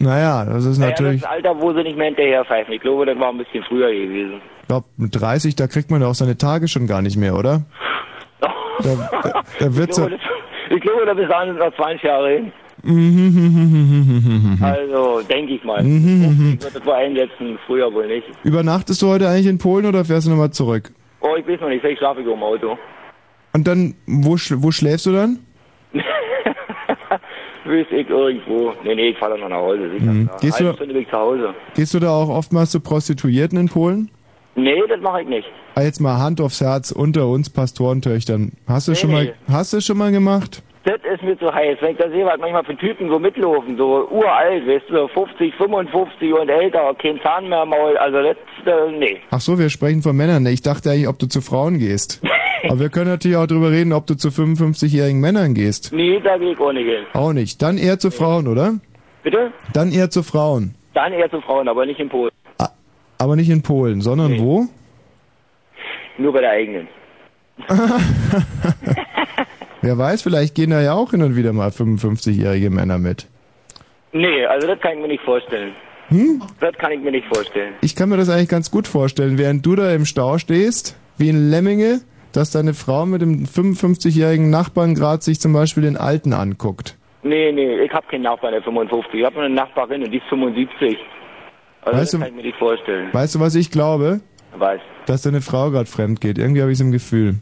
[0.01, 2.75] Naja, das ist Naja, natürlich, das Alter, wo sie nicht mehr hinterher pfeifen.
[2.75, 4.43] Ich glaube, das war ein bisschen früher gewesen.
[4.65, 7.37] Ich glaube, mit 30, da kriegt man ja auch seine Tage schon gar nicht mehr,
[7.37, 7.63] oder?
[8.83, 10.03] Da, da, da wird Ich so.
[10.07, 12.53] glaube, das, ich glaube, da bis dahin sind noch 20 Jahre hin.
[14.61, 15.83] Also, denke ich mal.
[15.83, 16.59] Mhm.
[16.61, 18.27] Ich das wohl einsetzen, früher wohl nicht.
[18.43, 20.91] Übernachtest du heute eigentlich in Polen oder fährst du nochmal zurück?
[21.21, 22.77] Oh, ich weiß noch nicht, vielleicht schlafe ich im Auto.
[23.53, 25.39] Und dann, wo, wo schläfst du dann?
[27.67, 28.75] Weiß ich irgendwo.
[28.85, 29.89] Nee, nee, ich fahre dann noch nach Hause.
[29.91, 30.13] Sicher.
[30.13, 30.29] Mhm.
[30.41, 31.55] Gehst du- Stunde bin ich zu Hause.
[31.75, 34.11] Gehst du da auch oftmals zu Prostituierten in Polen?
[34.57, 35.49] Nee, das mache ich nicht.
[35.75, 38.53] Ah, Jetzt mal Hand aufs Herz unter uns Pastorentöchtern.
[38.69, 39.17] Hast du Nee, schon nee.
[39.17, 40.63] mal, hast du schon mal gemacht?
[40.85, 41.79] Das ist mir zu heiß.
[41.81, 45.55] Wenn ich da sehe, was manchmal für Typen so mitlaufen, so uralt, weißt du, 50,
[45.55, 48.37] 55 und älter, kein Zahn mehr im Maul, also das,
[48.67, 49.17] äh, nee.
[49.31, 50.45] Ach so, wir sprechen von Männern.
[50.47, 52.21] Ich dachte eigentlich, ob du zu Frauen gehst.
[52.69, 55.91] Aber wir können natürlich auch drüber reden, ob du zu 55-jährigen Männern gehst.
[55.93, 57.05] Nee, da gehe ich auch nicht hin.
[57.15, 57.61] Auch nicht.
[57.63, 58.75] Dann eher zu Frauen, oder?
[59.23, 59.53] Bitte?
[59.73, 60.75] Dann eher zu Frauen.
[60.93, 62.31] Dann eher zu Frauen, aber nicht in Polen.
[63.19, 64.67] Aber nicht in Polen, sondern wo?
[66.19, 66.89] Nur bei der eigenen.
[69.85, 73.27] Wer weiß, vielleicht gehen da ja auch hin und wieder mal 55-jährige Männer mit.
[74.13, 75.75] Nee, also das kann ich mir nicht vorstellen.
[76.09, 76.43] Hm?
[76.61, 77.75] Das kann ich mir nicht vorstellen.
[77.83, 81.29] Ich kann mir das eigentlich ganz gut vorstellen, während du da im Stau stehst, wie
[81.29, 82.01] in Lemminge,
[82.33, 86.97] dass deine Frau mit dem 55-jährigen Nachbarn gerade sich zum Beispiel den Alten anguckt.
[87.23, 89.15] Nee, nee, ich habe keinen Nachbarn, der 55.
[89.15, 90.97] Ich habe nur eine Nachbarin und die ist 75.
[91.85, 93.09] Also Weißt das du- kann ich mir nicht vorstellen.
[93.13, 94.21] Weißt du, was ich glaube?
[94.57, 94.81] Was?
[95.07, 96.39] Dass deine Frau gerade fremd geht.
[96.39, 97.37] Irgendwie habe ich im Gefühl.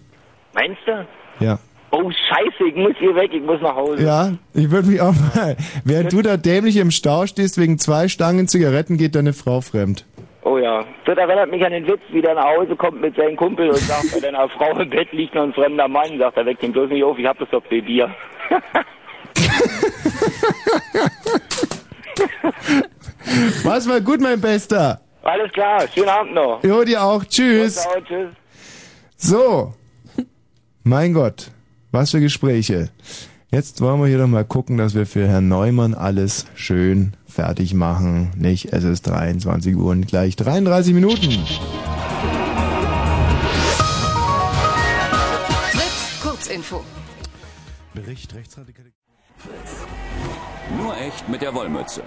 [0.55, 1.07] Meinst du?
[1.45, 1.59] Ja.
[1.91, 4.03] Oh, scheiße, ich muss hier weg, ich muss nach Hause.
[4.03, 5.57] Ja, ich würde mich auch mal.
[5.85, 10.07] Während du da dämlich im Stau stehst wegen zwei Stangen Zigaretten, geht deine Frau fremd.
[10.45, 10.85] Oh ja.
[11.05, 13.77] Das erinnert mich an den Witz, wie der nach Hause kommt mit seinem Kumpel und
[13.77, 16.19] sagt, bei deiner Frau im Bett liegt noch ein fremder Mann.
[16.19, 18.11] Sagt er, weck den bloß nicht auf, ich hab das doch bei dir.
[23.63, 25.01] Was war gut, mein Bester?
[25.23, 26.63] Alles klar, schönen Abend noch.
[26.65, 27.25] Jo, dir auch.
[27.25, 27.77] Tschüss.
[27.77, 28.31] Ciao, tschüss.
[29.17, 29.75] So.
[30.83, 31.53] Mein Gott,
[31.93, 32.91] was für Gespräche.
[33.53, 37.75] Jetzt wollen wir hier doch mal gucken, dass wir für Herrn Neumann alles schön fertig
[37.75, 38.33] machen.
[38.37, 38.73] Nicht?
[38.73, 41.31] Es ist 23 Uhr und gleich 33 Minuten.
[45.71, 46.83] Fritz, Kurzinfo.
[47.95, 48.93] Bericht rechtsradikale.
[50.79, 52.03] Nur echt mit der Wollmütze.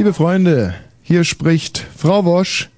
[0.00, 2.70] Liebe Freunde, hier spricht Frau Wosch.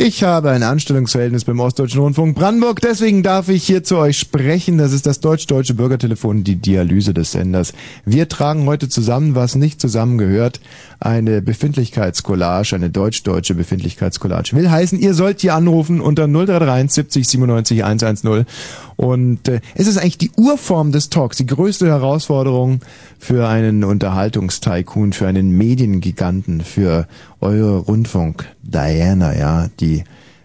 [0.00, 4.78] Ich habe ein Anstellungsverhältnis beim Ostdeutschen Rundfunk Brandenburg, deswegen darf ich hier zu euch sprechen.
[4.78, 7.72] Das ist das deutsch-deutsche Bürgertelefon, die Dialyse des Senders.
[8.04, 10.60] Wir tragen heute zusammen, was nicht zusammengehört,
[11.00, 14.54] eine Befindlichkeitscollage, eine deutsch-deutsche Befindlichkeitscollage.
[14.54, 18.46] Will heißen, ihr sollt hier anrufen unter 0331 70 97 110
[18.94, 22.80] und äh, es ist eigentlich die Urform des Talks, die größte Herausforderung
[23.18, 27.08] für einen Unterhaltungstycoon, für einen Mediengiganten, für
[27.40, 28.46] eure Rundfunk.
[28.62, 30.04] Diana, ja, die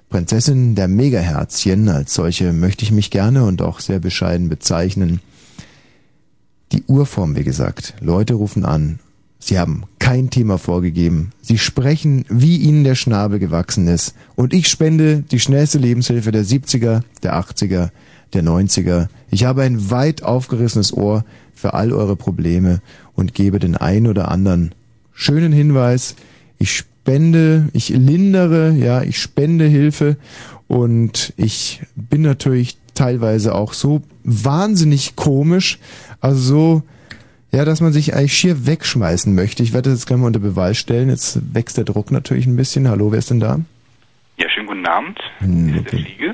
[0.09, 5.21] Prinzessin der Megaherzchen, als solche möchte ich mich gerne und auch sehr bescheiden bezeichnen.
[6.71, 7.95] Die Urform, wie gesagt.
[7.99, 8.99] Leute rufen an.
[9.39, 11.31] Sie haben kein Thema vorgegeben.
[11.41, 14.15] Sie sprechen, wie ihnen der Schnabel gewachsen ist.
[14.35, 17.89] Und ich spende die schnellste Lebenshilfe der 70er, der 80er,
[18.33, 19.07] der 90er.
[19.31, 22.81] Ich habe ein weit aufgerissenes Ohr für all eure Probleme
[23.15, 24.73] und gebe den ein oder anderen
[25.11, 26.15] schönen Hinweis.
[26.63, 30.15] Ich spende, ich lindere, ja, ich spende Hilfe
[30.69, 35.77] und ich bin natürlich teilweise auch so wahnsinnig komisch,
[36.21, 36.83] also so,
[37.51, 39.61] ja, dass man sich eigentlich schier wegschmeißen möchte.
[39.61, 41.09] Ich werde das jetzt gleich mal unter Beweis stellen.
[41.09, 42.87] Jetzt wächst der Druck natürlich ein bisschen.
[42.87, 43.59] Hallo, wer ist denn da?
[44.37, 45.19] Ja, schönen guten Abend.
[45.39, 45.97] Hm, okay.
[45.97, 46.31] Fliege?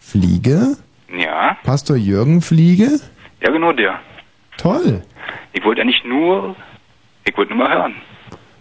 [0.00, 0.76] Fliege?
[1.14, 1.58] Ja.
[1.64, 2.98] Pastor Jürgen Fliege?
[3.42, 4.00] Ja, genau der.
[4.56, 5.02] Toll.
[5.52, 6.56] Ich wollte eigentlich nur,
[7.26, 7.94] ich wollte nur mal hören.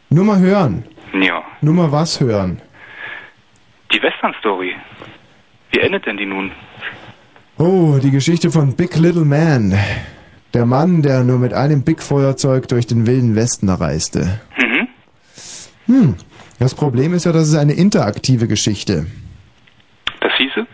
[0.09, 0.83] Nur mal hören.
[1.21, 1.43] Ja.
[1.61, 2.61] Nur mal was hören.
[3.93, 4.75] Die Western-Story.
[5.71, 6.51] Wie endet denn die nun?
[7.57, 9.77] Oh, die Geschichte von Big Little Man.
[10.53, 14.39] Der Mann, der nur mit einem Big-Feuerzeug durch den wilden Westen reiste.
[14.57, 14.87] Mhm.
[15.87, 16.15] Hm.
[16.59, 19.05] Das Problem ist ja, das ist eine interaktive Geschichte.
[20.21, 20.65] Das hieße?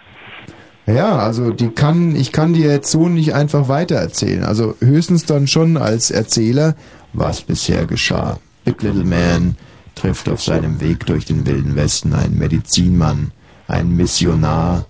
[0.87, 4.43] Ja, also die kann, ich kann dir jetzt so nicht einfach weitererzählen.
[4.43, 6.75] Also höchstens dann schon als Erzähler,
[7.13, 8.39] was bisher geschah.
[8.65, 9.55] Big Little Man
[9.95, 13.31] trifft auf seinem Weg durch den wilden Westen einen Medizinmann,
[13.67, 14.85] einen Missionar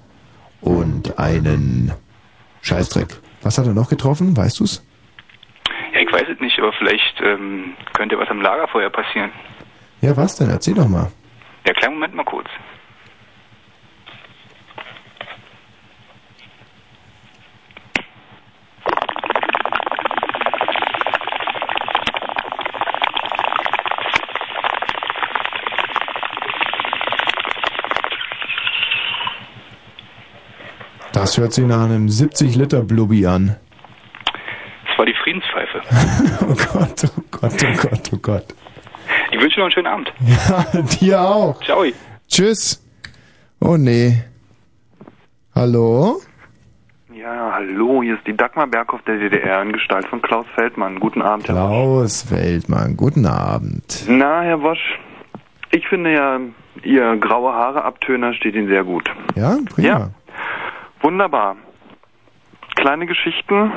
[0.62, 1.92] und einen
[2.62, 3.08] Scheißdreck.
[3.42, 4.36] Was hat er noch getroffen?
[4.38, 4.86] Weißt du's?
[5.94, 9.32] Ja, ich weiß es nicht, aber vielleicht ähm, könnte was am Lagerfeuer passieren.
[10.02, 10.50] Ja, was denn?
[10.50, 11.12] Erzähl doch mal.
[11.66, 12.48] Ja, kleinen Moment mal kurz.
[31.32, 33.56] Das hört sich nach einem 70 Liter Blubbi an.
[34.86, 35.80] Das war die Friedenspfeife.
[36.42, 38.46] Oh Gott, oh Gott, oh Gott, oh Gott.
[39.32, 40.14] Ich wünsche dir noch einen schönen Abend.
[40.28, 41.64] Ja, dir auch.
[41.64, 41.86] Ciao.
[42.28, 42.86] Tschüss.
[43.62, 44.22] Oh nee.
[45.56, 46.20] Hallo?
[47.14, 51.00] Ja, hallo, hier ist die Dagmar Berghoff der DDR in Gestalt von Klaus Feldmann.
[51.00, 54.04] Guten Abend, Herr Klaus Feldmann, guten Abend.
[54.10, 55.00] Na, Herr Wosch,
[55.72, 56.42] ich finde ja,
[56.84, 59.10] Ihr graue Haare Abtöner steht Ihnen sehr gut.
[59.36, 59.88] Ja, prima.
[59.88, 60.10] Ja.
[61.02, 61.56] Wunderbar.
[62.76, 63.72] Kleine Geschichten,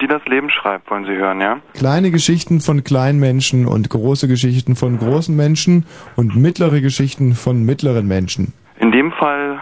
[0.00, 1.58] die das Leben schreibt, wollen Sie hören, ja?
[1.74, 5.86] Kleine Geschichten von kleinen Menschen und große Geschichten von großen Menschen
[6.16, 8.54] und mittlere Geschichten von mittleren Menschen.
[8.78, 9.60] In dem Fall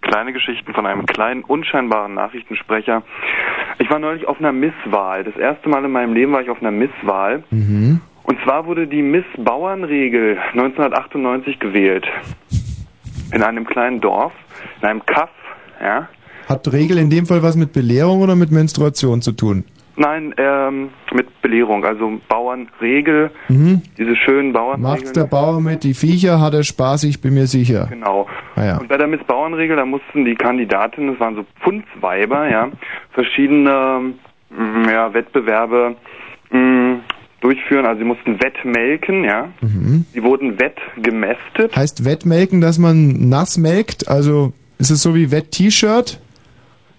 [0.00, 3.02] kleine Geschichten von einem kleinen, unscheinbaren Nachrichtensprecher.
[3.78, 5.24] Ich war neulich auf einer Misswahl.
[5.24, 7.42] Das erste Mal in meinem Leben war ich auf einer Misswahl.
[7.50, 8.00] Mhm.
[8.22, 12.06] Und zwar wurde die Miss-Bauernregel 1998 gewählt.
[13.32, 14.32] In einem kleinen Dorf,
[14.80, 15.30] in einem Kaff,
[15.80, 16.08] ja.
[16.46, 19.64] Hat Regel in dem Fall was mit Belehrung oder mit Menstruation zu tun?
[19.98, 23.80] Nein, ähm, mit Belehrung, also Bauernregel, Mhm.
[23.96, 25.04] diese schönen Bauernregeln.
[25.04, 27.86] Macht der Bauer mit die Viecher, hat er Spaß, ich bin mir sicher.
[27.88, 28.26] Genau.
[28.56, 28.76] Ah, ja.
[28.76, 32.68] Und bei der Miss Bauernregel, da mussten die Kandidatinnen, das waren so Pfundsweiber, ja,
[33.12, 34.12] verschiedene
[34.50, 35.96] mm, ja, Wettbewerbe
[36.50, 36.94] mm,
[37.40, 37.86] durchführen.
[37.86, 39.48] Also sie mussten wettmelken, ja.
[39.62, 40.04] Mhm.
[40.12, 41.74] Sie wurden wettgemästet.
[41.74, 44.08] Heißt Wettmelken, dass man nass melkt?
[44.08, 46.20] Also ist es so wie Wett-T-Shirt?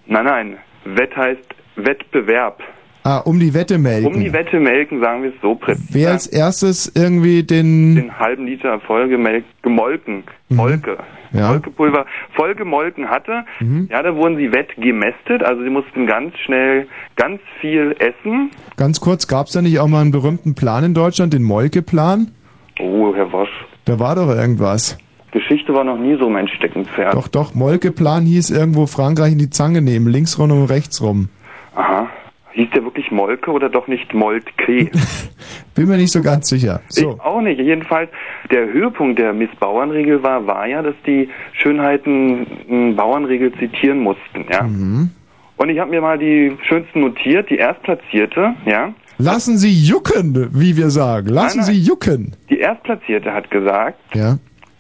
[0.07, 0.57] Nein, nein.
[0.85, 1.43] Wett heißt
[1.75, 2.61] Wettbewerb.
[3.03, 4.13] Ah, um die Wette melken.
[4.15, 5.93] Um die Wette melken, sagen wir es so präzise.
[5.93, 7.95] Wer als erstes irgendwie den...
[7.95, 10.97] den halben Liter voll gemolken, Molke,
[11.31, 11.39] Mhm.
[11.39, 11.49] Ja.
[11.51, 12.05] Molkepulver
[12.35, 13.88] voll gemolken hatte, Mhm.
[13.91, 18.51] ja, da wurden sie wettgemästet, also sie mussten ganz schnell ganz viel essen.
[18.75, 22.31] Ganz kurz, gab es da nicht auch mal einen berühmten Plan in Deutschland, den Molke-Plan?
[22.79, 23.49] Oh, Herr Wosch,
[23.85, 24.97] Da war doch irgendwas.
[25.38, 27.14] Geschichte war noch nie so mein Steckenpferd.
[27.14, 31.30] Doch, doch, Molke-Plan hieß irgendwo Frankreich in die Zange nehmen, links rum und rechts rum.
[31.76, 32.09] Aha.
[32.53, 34.89] Hieß der wirklich Molke oder doch nicht Moltke?
[35.76, 36.81] Bin mir nicht so ganz sicher.
[36.89, 37.11] So.
[37.11, 37.59] Ich auch nicht.
[37.59, 38.09] Jedenfalls,
[38.49, 44.45] der Höhepunkt der Miss Bauernregel war, war ja, dass die Schönheiten m, Bauernregel zitieren mussten,
[44.51, 44.64] ja.
[44.64, 45.11] Mhm.
[45.57, 48.91] Und ich habe mir mal die schönsten notiert, die Erstplatzierte, ja.
[49.19, 51.27] Lassen Sie jucken, wie wir sagen.
[51.30, 52.35] Lassen Nein, Sie jucken.
[52.49, 54.38] Die Erstplatzierte hat gesagt, Ja.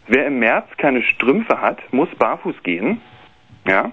[0.07, 3.01] Wer im März keine Strümpfe hat, muss barfuß gehen.
[3.67, 3.85] Ja,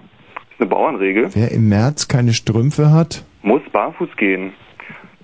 [0.51, 1.31] ist eine Bauernregel.
[1.35, 4.53] Wer im März keine Strümpfe hat, Muss barfuß gehen.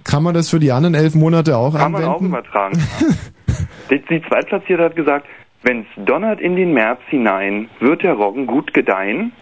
[0.04, 2.26] kann man das für die anderen elf Monate auch Kann man auch anwenden?
[2.26, 2.78] übertragen.
[3.90, 5.26] die, die Zweitplatzierte hat gesagt,
[5.62, 9.32] wenn's donnert in den März hinein, wird der Roggen gut gedeihen.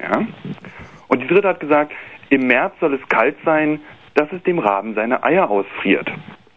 [0.00, 0.26] Ja.
[1.08, 1.92] Und die dritte hat gesagt,
[2.30, 3.80] im März soll es kalt sein,
[4.14, 6.10] dass es dem Raben seine Eier ausfriert.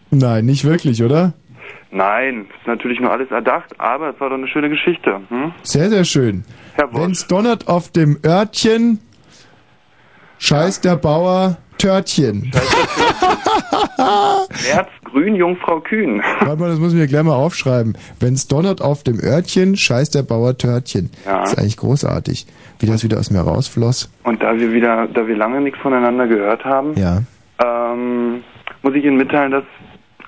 [0.10, 1.34] Nein, nicht wirklich, oder?
[1.92, 5.20] Nein, ist natürlich nur alles erdacht, aber es war doch eine schöne Geschichte.
[5.30, 5.52] Hm?
[5.64, 6.44] Sehr, sehr schön.
[6.78, 7.02] Wosch.
[7.02, 9.00] Wenn's donnert auf dem Örtchen,
[10.40, 12.52] scheißt der Bauer Törtchen.
[13.98, 16.22] März grün, Jungfrau kühn.
[16.40, 17.98] Warte mal, das muss ich mir gleich mal aufschreiben.
[18.20, 21.10] Wenn's donnert auf dem Örtchen, scheißt der Bauer Törtchen.
[21.26, 21.42] Ja.
[21.42, 22.46] Das ist eigentlich großartig,
[22.80, 24.10] wie das wieder aus mir rausfloss.
[24.24, 27.22] Und da wir wieder, da wir lange nichts voneinander gehört haben, Ja.
[27.64, 28.44] ähm,
[28.84, 29.64] muss ich Ihnen mitteilen, dass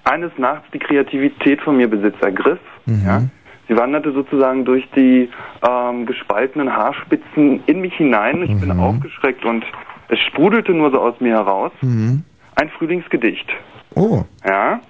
[0.03, 2.59] eines Nachts die Kreativität von mir Besitz ergriff.
[2.85, 3.05] Mhm.
[3.05, 3.21] Ja.
[3.67, 5.29] Sie wanderte sozusagen durch die
[5.67, 8.43] ähm, gespaltenen Haarspitzen in mich hinein.
[8.43, 9.63] Ich bin aufgeschreckt und
[10.09, 11.71] es sprudelte nur so aus mir heraus.
[11.81, 12.23] Mhm.
[12.55, 13.49] Ein Frühlingsgedicht.
[13.95, 14.23] Oh.
[14.45, 14.81] Ja.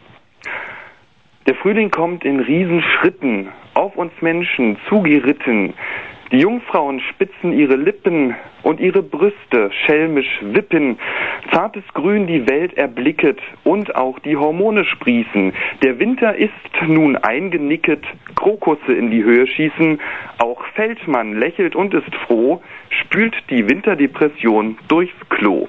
[1.45, 5.73] Der Frühling kommt in Riesenschritten auf uns Menschen zugeritten.
[6.34, 8.34] Die Jungfrauen spitzen ihre Lippen
[8.64, 10.97] und ihre Brüste schelmisch wippen.
[11.51, 15.53] Zartes Grün die Welt erblicket und auch die Hormone sprießen.
[15.84, 16.51] Der Winter ist
[16.88, 18.03] nun eingenicket,
[18.35, 20.01] Krokusse in die Höhe schießen.
[20.39, 25.68] Auch Feldmann lächelt und ist froh, spült die Winterdepression durchs Klo.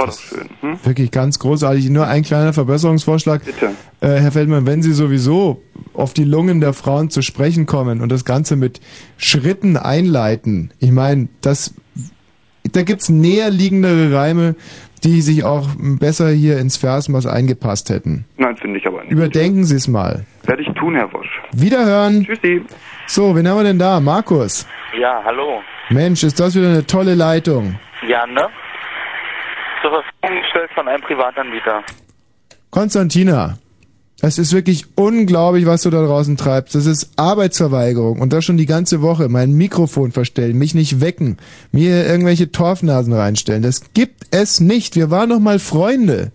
[0.00, 0.48] War doch schön.
[0.62, 0.78] Hm?
[0.82, 1.90] Wirklich ganz großartig.
[1.90, 3.44] Nur ein kleiner Verbesserungsvorschlag.
[3.44, 3.72] Bitte.
[4.00, 5.62] Äh, Herr Feldmann, wenn Sie sowieso
[5.92, 8.80] auf die Lungen der Frauen zu sprechen kommen und das Ganze mit
[9.18, 11.74] Schritten einleiten, ich meine, das,
[12.72, 14.54] da gibt's näher liegendere Reime,
[15.04, 18.24] die sich auch besser hier ins Versmaß eingepasst hätten.
[18.38, 19.12] Nein, finde ich aber nicht.
[19.12, 20.24] Überdenken Sie es mal.
[20.44, 21.28] Werde ich tun, Herr Wosch.
[21.52, 22.24] Wiederhören.
[22.24, 22.62] Tschüssi.
[23.06, 24.00] So, wen haben wir denn da?
[24.00, 24.66] Markus.
[24.98, 25.60] Ja, hallo.
[25.90, 27.78] Mensch, ist das wieder eine tolle Leitung.
[28.08, 28.48] Ja, ne?
[29.82, 31.82] Zur Verfügung gestellt von einem Privatanbieter.
[32.70, 33.58] Konstantina,
[34.22, 36.74] es ist wirklich unglaublich, was du da draußen treibst.
[36.74, 39.28] Das ist Arbeitsverweigerung und das schon die ganze Woche.
[39.28, 41.38] Mein Mikrofon verstellen, mich nicht wecken,
[41.72, 43.62] mir irgendwelche Torfnasen reinstellen.
[43.62, 44.94] Das gibt es nicht.
[44.96, 46.32] Wir waren doch mal Freunde.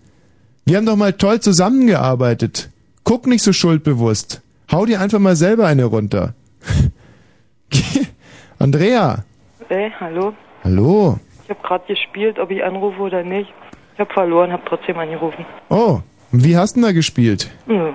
[0.66, 2.70] Wir haben doch mal toll zusammengearbeitet.
[3.04, 4.42] Guck nicht so schuldbewusst.
[4.72, 6.34] Hau dir einfach mal selber eine runter.
[8.60, 9.24] Andrea,
[9.68, 10.34] Hey, hallo.
[10.64, 11.20] hallo.
[11.46, 13.54] Ich habe gerade gespielt, ob ich anrufe oder nicht.
[13.94, 15.46] Ich habe verloren, habe trotzdem angerufen.
[15.70, 16.00] Oh,
[16.32, 17.50] wie hast du denn da gespielt?
[17.68, 17.94] Hm,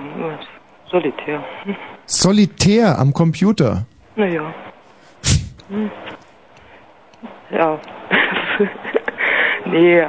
[0.89, 1.43] solitär.
[1.63, 1.75] Hm,
[2.05, 3.85] Solitär am Computer.
[4.15, 4.53] Naja.
[5.69, 5.91] Hm.
[7.51, 7.79] Ja.
[9.65, 10.03] nee,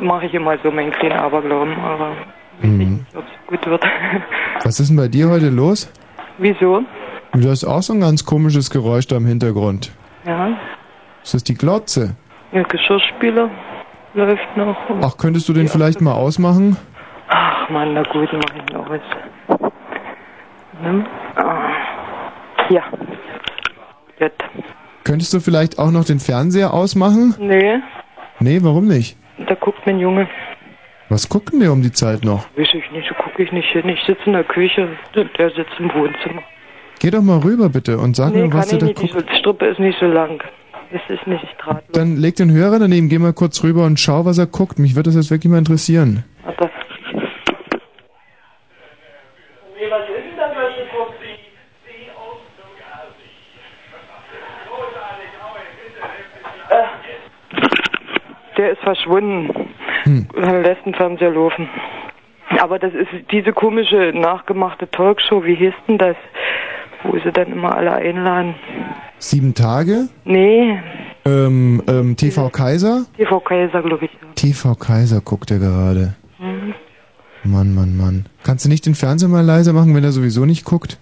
[0.00, 2.12] mache ich immer so meinen kleinen Aberglauben, aber
[2.60, 3.06] Mhm.
[3.14, 3.84] ob es gut wird.
[4.64, 5.88] Was ist denn bei dir heute los?
[6.38, 6.82] Wieso?
[7.34, 9.92] Du hast auch so ein ganz komisches Geräusch da im Hintergrund.
[10.26, 10.58] Ja,
[11.22, 12.16] Ist das die Glotze?
[12.52, 13.50] Der Geschirrspüler
[14.14, 14.76] läuft noch.
[15.02, 16.76] Ach, könntest du den vielleicht mal ausmachen?
[17.28, 19.00] Ach Mann, na gut, mach ich noch was.
[21.36, 21.70] Ah.
[22.70, 22.82] Ja.
[24.18, 24.32] Gut.
[25.04, 27.34] Könntest du vielleicht auch noch den Fernseher ausmachen?
[27.38, 27.80] Nee,
[28.40, 29.16] Nee, warum nicht?
[29.48, 30.28] da guckt mein Junge.
[31.08, 32.44] Was gucken wir um die Zeit noch?
[32.56, 33.88] Weiß ich nicht, so gucke ich nicht hin.
[33.88, 36.42] Ich sitze in der Küche, der sitzt im Wohnzimmer.
[37.00, 39.14] Geh doch mal rüber bitte und sag nee, mir, was kann du ich da nicht,
[39.14, 39.30] guckst.
[39.32, 40.42] die Strippe ist nicht so lang.
[40.90, 41.92] Es ist nicht drahtlos.
[41.92, 44.78] Dann leg den Hörer daneben, geh mal kurz rüber und schau, was er guckt.
[44.78, 46.24] Mich würde das jetzt wirklich mal interessieren.
[46.44, 46.70] Warte.
[58.56, 59.70] Der ist verschwunden.
[60.02, 60.26] Hm.
[60.34, 61.68] Er lässt den Fernseher laufen.
[62.58, 66.16] Aber das ist diese komische nachgemachte Talkshow, wie hieß denn das?
[67.04, 68.54] Wo sie dann immer alle einladen.
[69.18, 70.08] Sieben Tage?
[70.24, 70.78] Nee,
[71.24, 73.04] Ähm, ähm, TV Kaiser?
[73.16, 74.10] TV Kaiser, glaube ich.
[74.34, 76.14] TV Kaiser guckt er gerade.
[76.38, 76.74] Mhm.
[77.44, 78.26] Mann, Mann, Mann.
[78.44, 80.98] Kannst du nicht den Fernseher mal leiser machen, wenn er sowieso nicht guckt?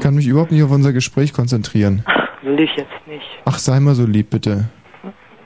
[0.00, 2.04] Kann mich überhaupt nicht auf unser Gespräch konzentrieren.
[2.42, 3.24] Will ich jetzt nicht.
[3.44, 4.64] Ach, sei mal so lieb, bitte.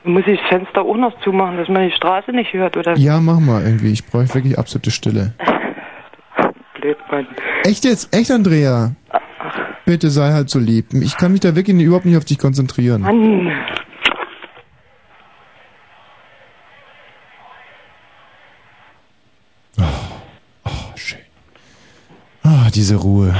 [0.04, 2.96] Muss ich das Fenster auch noch zumachen, dass man die Straße nicht hört, oder?
[2.96, 3.92] Ja, mach mal irgendwie.
[3.92, 5.34] Ich bräuchte wirklich absolute Stille.
[6.80, 7.26] Blöd, Mann.
[7.64, 8.14] Echt jetzt?
[8.16, 8.92] Echt, Andrea?
[9.86, 10.92] Bitte sei halt so lieb.
[10.92, 13.02] Ich kann mich da wirklich überhaupt nicht auf dich konzentrieren.
[13.02, 13.50] Mann.
[22.42, 23.34] Ah, diese Ruhe.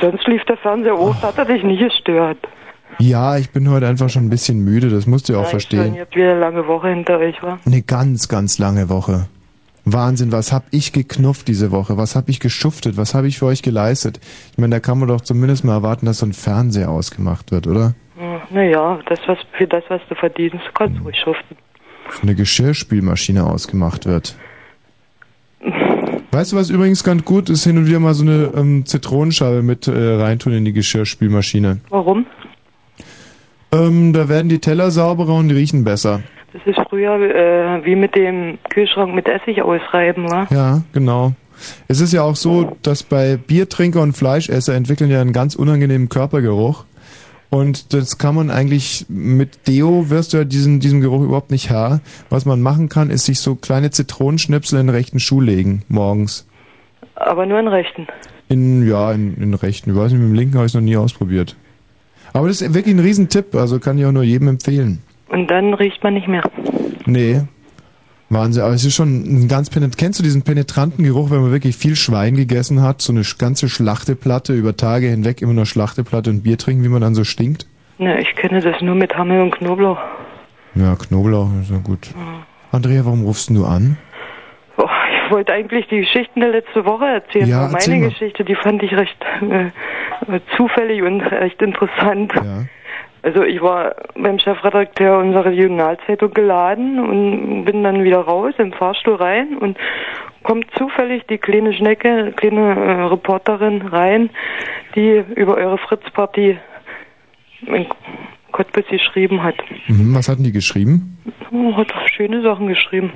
[0.00, 2.38] Sonst lief der Fernseher hoch, hat er dich nie gestört.
[2.98, 5.50] Ja, ich bin heute einfach schon ein bisschen müde, das musst du ja auch Ja,
[5.50, 5.84] verstehen.
[5.86, 7.58] schon, Ihr habt wieder eine lange Woche hinter euch, wa?
[7.66, 9.26] Eine ganz, ganz lange Woche.
[9.84, 11.96] Wahnsinn, was hab ich geknufft diese Woche?
[11.96, 12.96] Was hab ich geschuftet?
[12.96, 14.18] Was habe ich für euch geleistet?
[14.52, 17.66] Ich meine, da kann man doch zumindest mal erwarten, dass so ein Fernseher ausgemacht wird,
[17.66, 17.94] oder?
[18.50, 21.56] Naja, das, was, für das, was du verdienst, kannst du ruhig schuften.
[22.22, 24.36] Eine Geschirrspülmaschine ausgemacht wird.
[26.30, 29.62] Weißt du, was übrigens ganz gut ist, hin und wieder mal so eine ähm, Zitronenscheibe
[29.62, 31.80] mit äh, reintun in die Geschirrspülmaschine.
[31.90, 32.26] Warum?
[33.72, 36.22] Ähm, da werden die Teller sauberer und die riechen besser.
[36.54, 40.46] Das ist früher äh, wie mit dem Kühlschrank mit Essig ausreiben, wa?
[40.50, 41.32] Ja, genau.
[41.88, 46.08] Es ist ja auch so, dass bei Biertrinker und Fleischesser entwickeln ja einen ganz unangenehmen
[46.08, 46.84] Körpergeruch.
[47.50, 51.70] Und das kann man eigentlich mit Deo wirst du ja diesen, diesem Geruch überhaupt nicht
[51.70, 52.00] Herr.
[52.30, 56.46] Was man machen kann, ist sich so kleine Zitronenschnipsel in den rechten Schuh legen, morgens.
[57.16, 58.06] Aber nur in rechten.
[58.48, 59.90] In, ja, in, in den rechten.
[59.90, 61.56] Ich weiß nicht, mit dem linken habe ich es noch nie ausprobiert.
[62.32, 65.02] Aber das ist wirklich ein Riesentipp, also kann ich auch nur jedem empfehlen.
[65.34, 66.42] Und dann riecht man nicht mehr.
[67.06, 67.40] Nee.
[68.30, 69.98] Wahnsinn, aber es ist schon ein ganz penetrant.
[69.98, 73.68] Kennst du diesen penetranten Geruch, wenn man wirklich viel Schwein gegessen hat, so eine ganze
[73.68, 77.66] Schlachteplatte über Tage hinweg immer nur Schlachteplatte und Bier trinken, wie man dann so stinkt?
[77.98, 79.98] Ne, ich kenne das nur mit Hammel und Knoblauch.
[80.76, 82.14] Ja, Knoblauch ist ja gut.
[82.70, 83.96] Andrea, warum rufst du an?
[84.76, 84.88] Oh,
[85.24, 87.48] ich wollte eigentlich die Geschichten der letzte Woche erzählen.
[87.48, 88.08] Ja, meine mal.
[88.08, 92.32] Geschichte, die fand ich recht äh, zufällig und recht interessant.
[93.24, 99.14] Also ich war beim Chefredakteur unserer Regionalzeitung geladen und bin dann wieder raus im Fahrstuhl
[99.14, 99.78] rein und
[100.42, 104.28] kommt zufällig die kleine Schnecke, kleine äh, Reporterin rein,
[104.94, 106.58] die über eure Fritz-Party
[107.62, 107.86] in
[108.52, 109.56] Cottbus geschrieben hat.
[109.88, 111.16] Mhm, was hatten die geschrieben?
[111.50, 113.14] Oh, hat schöne Sachen geschrieben.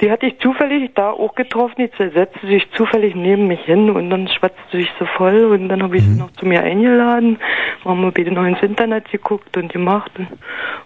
[0.00, 1.74] Die hatte ich zufällig da auch getroffen.
[1.78, 5.68] Die setzte sich zufällig neben mich hin und dann schwatzte sie sich so voll und
[5.68, 7.38] dann habe ich sie noch zu mir eingeladen.
[7.84, 10.28] Haben wir beide noch ins Internet geguckt und gemacht und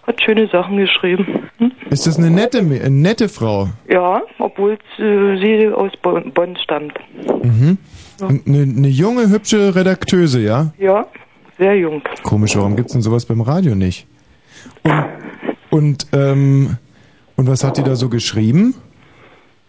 [0.07, 1.49] hat schöne Sachen geschrieben.
[1.57, 1.71] Hm?
[1.91, 3.69] Ist das eine nette, eine nette Frau?
[3.87, 6.99] Ja, obwohl äh, sie aus Bonn, stammt.
[7.43, 7.77] Mhm.
[8.19, 10.73] Und Eine, eine junge, hübsche Redakteuse, ja?
[10.79, 11.05] Ja,
[11.57, 12.01] sehr jung.
[12.23, 14.07] Komisch, warum gibt's denn sowas beim Radio nicht?
[14.83, 15.05] Und,
[15.69, 16.77] und, ähm,
[17.35, 18.75] und was hat die da so geschrieben?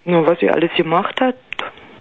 [0.05, 1.37] Nur was sie alles gemacht hat,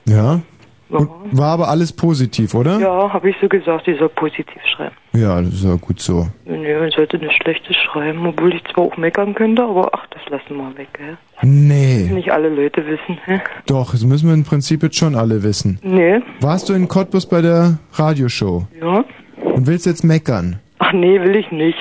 [0.05, 0.41] Ja.
[0.89, 2.77] Und war aber alles positiv, oder?
[2.79, 4.93] ja, habe ich so gesagt, sie soll positiv schreiben.
[5.13, 6.27] Ja, das ist ja gut so.
[6.45, 10.21] Nee, man sollte nichts Schlechtes schreiben, obwohl ich zwar auch meckern könnte, aber ach, das
[10.29, 11.17] lassen wir weg, gell?
[11.41, 12.11] Nee.
[12.13, 13.39] Nicht alle Leute wissen, hä?
[13.65, 15.79] Doch, das müssen wir im Prinzip jetzt schon alle wissen.
[15.81, 16.19] Nee.
[16.41, 18.67] Warst du in Cottbus bei der Radioshow?
[18.79, 19.03] Ja.
[19.43, 20.59] Und willst jetzt meckern?
[20.77, 21.77] Ach nee, will ich nicht.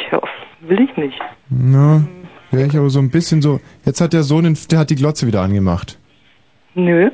[0.63, 1.19] Will ich nicht.
[1.51, 2.03] Na,
[2.51, 3.61] wäre ich aber so ein bisschen so.
[3.85, 5.99] Jetzt hat der Sohn, den, der hat die Glotze wieder angemacht.
[6.75, 7.11] Nö.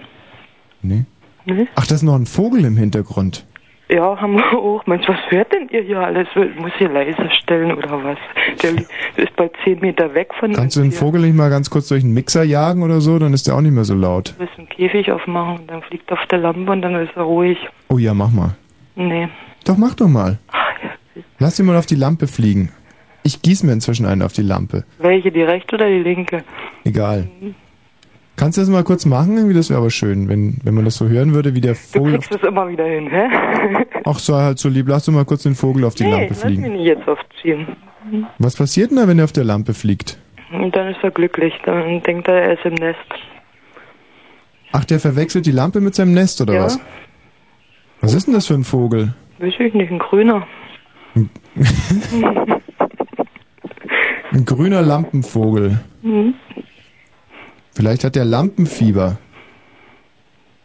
[0.83, 1.05] Nee?
[1.45, 1.67] Nee.
[1.75, 3.47] Ach, da ist noch ein Vogel im Hintergrund.
[3.91, 4.87] Ja, haben wir auch.
[4.87, 6.29] Mensch, was hört denn ihr hier alles?
[6.59, 8.19] Muss hier leise stellen oder was?
[8.63, 8.73] Der
[9.17, 11.89] ist bei 10 Meter weg von Kannst du uns den Vogel nicht mal ganz kurz
[11.89, 13.19] durch einen Mixer jagen oder so?
[13.19, 14.35] Dann ist der auch nicht mehr so laut.
[14.37, 17.17] Wir müssen einen Käfig aufmachen und dann fliegt er auf der Lampe und dann ist
[17.17, 17.57] er ruhig.
[17.89, 18.57] Oh ja, mach mal.
[18.95, 19.29] Nee.
[19.65, 20.39] Doch, mach doch mal.
[21.39, 22.71] Lass ihn mal auf die Lampe fliegen.
[23.23, 24.85] Ich gieß mir inzwischen einen auf die Lampe.
[24.99, 26.45] Welche, die rechte oder die linke?
[26.85, 27.29] Egal.
[28.39, 29.37] Kannst du das mal kurz machen?
[29.37, 31.79] Irgendwie, das wäre aber schön, wenn, wenn man das so hören würde, wie der Du
[31.79, 32.19] Vogel.
[32.19, 33.27] Auf, kriegst es immer wieder hin, hä?
[34.05, 36.27] ach, sei halt so lieb, lass doch mal kurz den Vogel auf die nee, Lampe
[36.29, 36.73] lass mich fliegen.
[36.75, 37.67] nicht jetzt aufziehen.
[38.39, 40.19] Was passiert denn da, wenn er auf der Lampe fliegt?
[40.53, 41.53] Und dann ist er glücklich.
[41.67, 42.99] Dann denkt er, er ist im Nest.
[44.73, 46.63] Ach, der verwechselt die Lampe mit seinem Nest, oder Ja.
[46.65, 46.79] was?
[48.01, 49.15] Was ist denn das für ein Vogel?
[49.41, 50.47] Weiß ich nicht, ein grüner.
[51.15, 51.29] Ein
[54.45, 55.81] grüner Lampenvogel.
[56.03, 56.35] Mhm.
[57.79, 59.19] Vielleicht hat der Lampenfieber.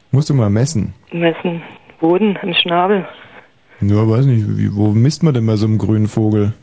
[0.10, 0.96] Musst du mal messen.
[1.12, 1.62] Messen.
[2.00, 3.06] Boden, im Schnabel.
[3.82, 6.54] Nur weiß nicht, wie, wo misst man denn bei so einem grünen Vogel?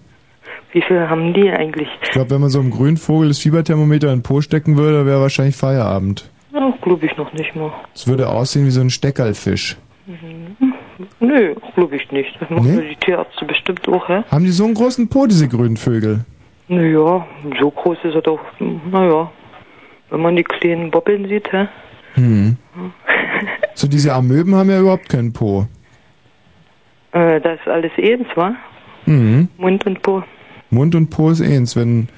[0.73, 1.87] Wie viel haben die eigentlich?
[2.03, 5.07] Ich glaube, wenn man so einem grünen Vogel das Fieberthermometer in den Po stecken würde,
[5.07, 6.29] wäre wahrscheinlich Feierabend.
[6.53, 7.71] Oh, glaube ich noch nicht mal.
[7.95, 9.77] Es würde aussehen wie so ein Steckerlfisch.
[10.09, 10.75] Mhm.
[11.21, 12.37] Nö, glaube ich nicht.
[12.41, 12.89] Das machen Nee?
[12.89, 14.23] die Tierärzte bestimmt auch, hä?
[14.29, 16.25] Haben die so einen großen Po, diese grünen Vögel?
[16.67, 17.25] Naja,
[17.61, 18.41] so groß ist er doch.
[18.59, 19.31] Naja,
[20.11, 21.69] wenn man die kleinen Bobbeln sieht, hä?
[22.15, 22.57] Hm.
[23.75, 25.67] So diese Amöben haben ja überhaupt keinen Po.
[27.13, 28.55] Äh, das ist alles eins, wa?
[29.07, 29.49] Mhm.
[29.57, 30.23] Mund und Po.
[30.71, 32.09] Mund und Po ist eins, wenn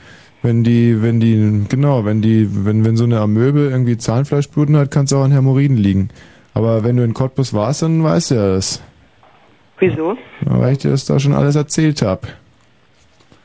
[0.42, 4.90] wenn die wenn die genau, wenn die wenn wenn so eine Amöbe irgendwie Zahnfleischbluten hat,
[4.90, 6.08] kann es auch an Hämorrhoiden liegen.
[6.54, 8.82] Aber wenn du in Cottbus warst, dann weißt du ja das.
[9.78, 10.16] Wieso?
[10.46, 12.26] Ja, Weil ich dir das da schon alles erzählt hab.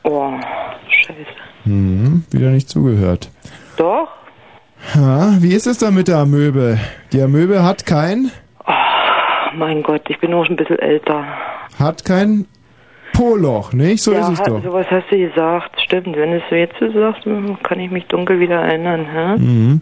[0.04, 0.32] Oh,
[0.88, 1.18] scheiße.
[1.64, 3.30] Hm, wieder nicht zugehört.
[3.76, 4.08] Doch?
[4.94, 6.78] Ha, wie ist es da mit der Amöbe?
[7.12, 8.30] Die Amöbe hat kein
[9.56, 11.24] Mein Gott, ich bin auch schon ein bisschen älter.
[11.78, 12.46] hat kein
[13.12, 14.02] Po-Loch, nicht?
[14.02, 14.62] So ja, ist es doch.
[14.62, 15.80] sowas hast du gesagt.
[15.84, 17.24] Stimmt, wenn du es so jetzt so sagst,
[17.64, 19.36] kann ich mich dunkel wieder erinnern, hä?
[19.38, 19.80] Mhm.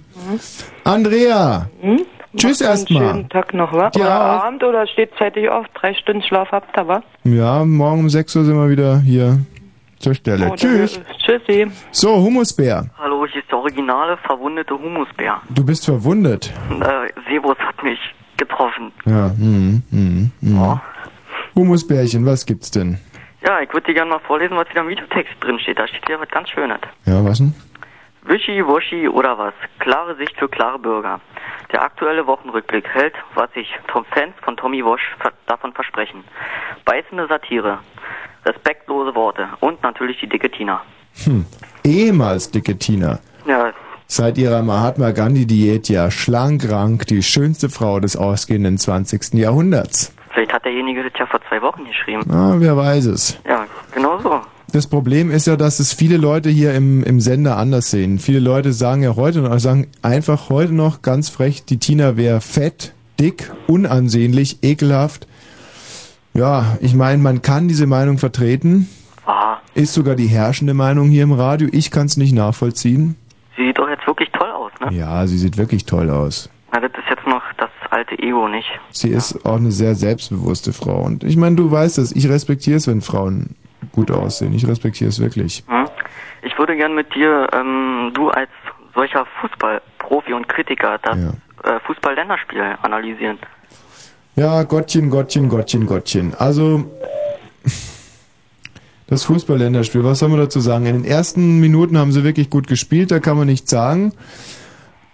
[0.85, 2.01] Andrea, Hm?
[2.37, 3.03] Tschüss erstmal.
[3.15, 3.89] schönen Tag noch, wa?
[3.91, 4.11] Dir Oder.
[4.45, 5.67] Abend oder steht zeitig auf?
[5.75, 7.03] Drei Stunden Schlaf habt ihr, wa?
[7.25, 9.39] ja, morgen um 6 Uhr sind wir wieder hier
[10.07, 10.49] zur Stelle.
[10.49, 11.01] Oh, Tschüss.
[11.19, 11.67] Tschüssi.
[11.91, 15.43] So, Humusbär, Hallo, hier ist der originale, verwundete Humusbär.
[15.51, 16.53] du bist verwundet.
[16.71, 17.99] Äh, Sebus hat mich
[18.37, 18.93] getroffen.
[19.05, 20.81] Ja, hm, hm, hm.
[21.57, 22.99] Humusbärchen, was gibt's denn?
[23.45, 25.77] Ja, ich würde dir gerne mal vorlesen, was wieder im Videotext drin steht.
[25.79, 26.79] Da steht wieder was ganz Schönes.
[27.05, 27.53] Ja, was denn?
[28.27, 29.55] Wischi-waschi oder was?
[29.81, 31.21] Klare Sicht für klare Bürger.
[31.73, 36.23] Der aktuelle Wochenrückblick hält, was sich Tom Fans von Tommy Wash ver davon versprechen.
[36.85, 37.79] Beißende Satire.
[38.47, 39.49] Respektlose Worte.
[39.61, 40.81] Und natürlich die dicke Tina.
[41.25, 41.45] Hm.
[41.85, 43.19] Ehemals dicke Tina.
[43.47, 43.73] Ja,
[44.09, 49.35] Seit ihrer Mahatma Gandhi-Diät ja schlank, rank, die schönste Frau des ausgehenden 20.
[49.35, 50.13] Jahrhunderts.
[50.33, 52.23] vielleicht hat derjenige das ja vor zwei Wochen geschrieben.
[52.31, 53.37] Ah, wer weiß es.
[53.49, 54.41] Ja, genau so.
[54.73, 58.21] Das Problem ist ja, dass es viele Leute hier im, im Sender anders sehen.
[58.21, 62.41] Viele Leute sagen ja heute noch, sagen einfach heute noch ganz frech, die Tina wäre
[62.41, 65.27] fett, dick, unansehnlich, ekelhaft.
[66.37, 68.89] Ja, ich meine, man kann diese Meinung vertreten.
[69.25, 71.69] Ah, Ist sogar die herrschende Meinung hier im Radio.
[71.73, 73.17] Ich kann es nicht nachvollziehen.
[73.57, 74.95] sie sieht doch jetzt wirklich toll aus, ne?
[74.95, 76.51] Ja, sie sieht wirklich toll aus.
[76.73, 78.69] Na, das ist jetzt noch das alte Ego, nicht?
[78.91, 81.03] Sie ist auch eine sehr selbstbewusste Frau.
[81.05, 83.57] Und ich meine, du weißt es, ich respektiere es, wenn Frauen
[83.93, 84.53] gut aussehen.
[84.53, 85.65] Ich respektiere es wirklich.
[85.69, 85.87] Hm?
[86.43, 88.51] Ich würde gern mit dir, ähm, du als
[88.95, 91.17] solcher Fußballprofi und Kritiker, das
[91.65, 93.39] äh, Fußball-Länderspiel analysieren.
[94.37, 96.35] Ja, Gottchen, Gottchen, Gottchen, Gottchen.
[96.35, 96.85] Also,
[99.07, 100.85] das Fußballländerspiel, was soll man dazu sagen?
[100.85, 104.13] In den ersten Minuten haben sie wirklich gut gespielt, da kann man nichts sagen.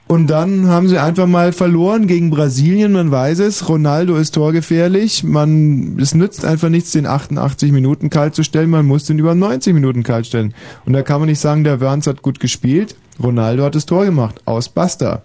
[0.08, 3.68] Und dann haben sie einfach mal verloren gegen Brasilien, man weiß es.
[3.68, 5.22] Ronaldo ist torgefährlich.
[5.22, 8.70] Man, es nützt einfach nichts, den 88 Minuten kalt zu stellen.
[8.70, 10.52] Man muss den über 90 Minuten kalt stellen.
[10.84, 12.96] Und da kann man nicht sagen, der Wörns hat gut gespielt.
[13.22, 14.42] Ronaldo hat das Tor gemacht.
[14.44, 15.22] Aus Basta.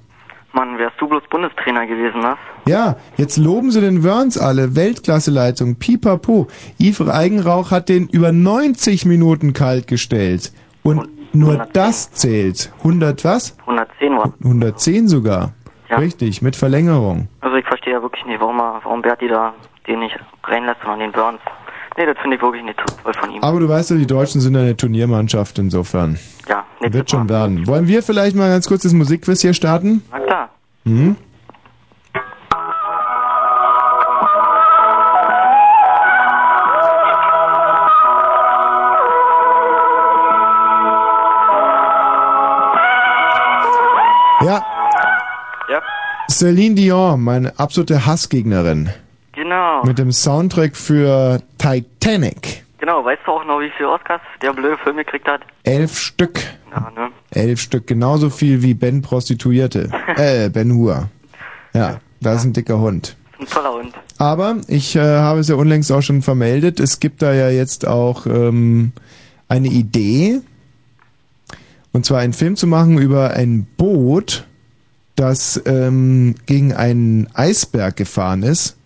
[0.53, 1.23] Mann, wärst du bloß
[1.77, 2.35] Bundestrainer gewesen, ne?
[2.67, 4.75] Ja, jetzt loben sie den Wörns alle.
[4.75, 6.47] Weltklasseleitung, pipapo.
[6.79, 10.51] Yves Eigenrauch hat den über 90 Minuten kalt gestellt.
[10.83, 12.71] Und nur das zählt.
[12.79, 13.55] 100 was?
[13.61, 14.33] 110 war.
[14.43, 15.53] 110 sogar.
[15.89, 15.97] Ja.
[15.97, 17.29] Richtig, mit Verlängerung.
[17.39, 19.53] Also ich verstehe ja wirklich nicht, warum, er- warum Berti da
[19.87, 21.39] den nicht reinlässt, sondern den Burns.
[21.97, 23.41] Nee, das finde ich wirklich nicht toll von ihm.
[23.41, 26.19] Aber du weißt ja, die Deutschen sind eine Turniermannschaft insofern.
[26.49, 27.65] Ja, nächstes Wird schon werden.
[27.67, 30.03] Wollen wir vielleicht mal ganz kurz das Musikquiz hier starten?
[30.11, 30.49] Na klar.
[30.85, 31.15] Hm?
[44.41, 44.63] Ja,
[45.69, 45.81] Ja,
[46.29, 48.89] Celine Dion, meine absolute Hassgegnerin.
[49.33, 49.83] genau.
[49.83, 52.63] Mit dem Soundtrack für Titanic.
[52.79, 55.41] Genau, weißt du auch noch, wie viele Oscars der blöde Film gekriegt hat?
[55.63, 56.39] Elf Stück.
[56.71, 57.09] Ja, ne?
[57.31, 59.89] Elf Stück, genauso viel wie Ben Prostituierte.
[60.15, 61.09] Äh, Ben Hur.
[61.73, 63.15] Ja, das ist ein dicker Hund.
[63.39, 63.93] Ein toller Hund.
[64.19, 67.87] Aber ich äh, habe es ja unlängst auch schon vermeldet, es gibt da ja jetzt
[67.87, 68.91] auch ähm,
[69.49, 70.41] eine Idee,
[71.97, 74.45] und zwar einen Film zu machen über ein Boot,
[75.15, 78.79] das ähm, gegen einen Eisberg gefahren ist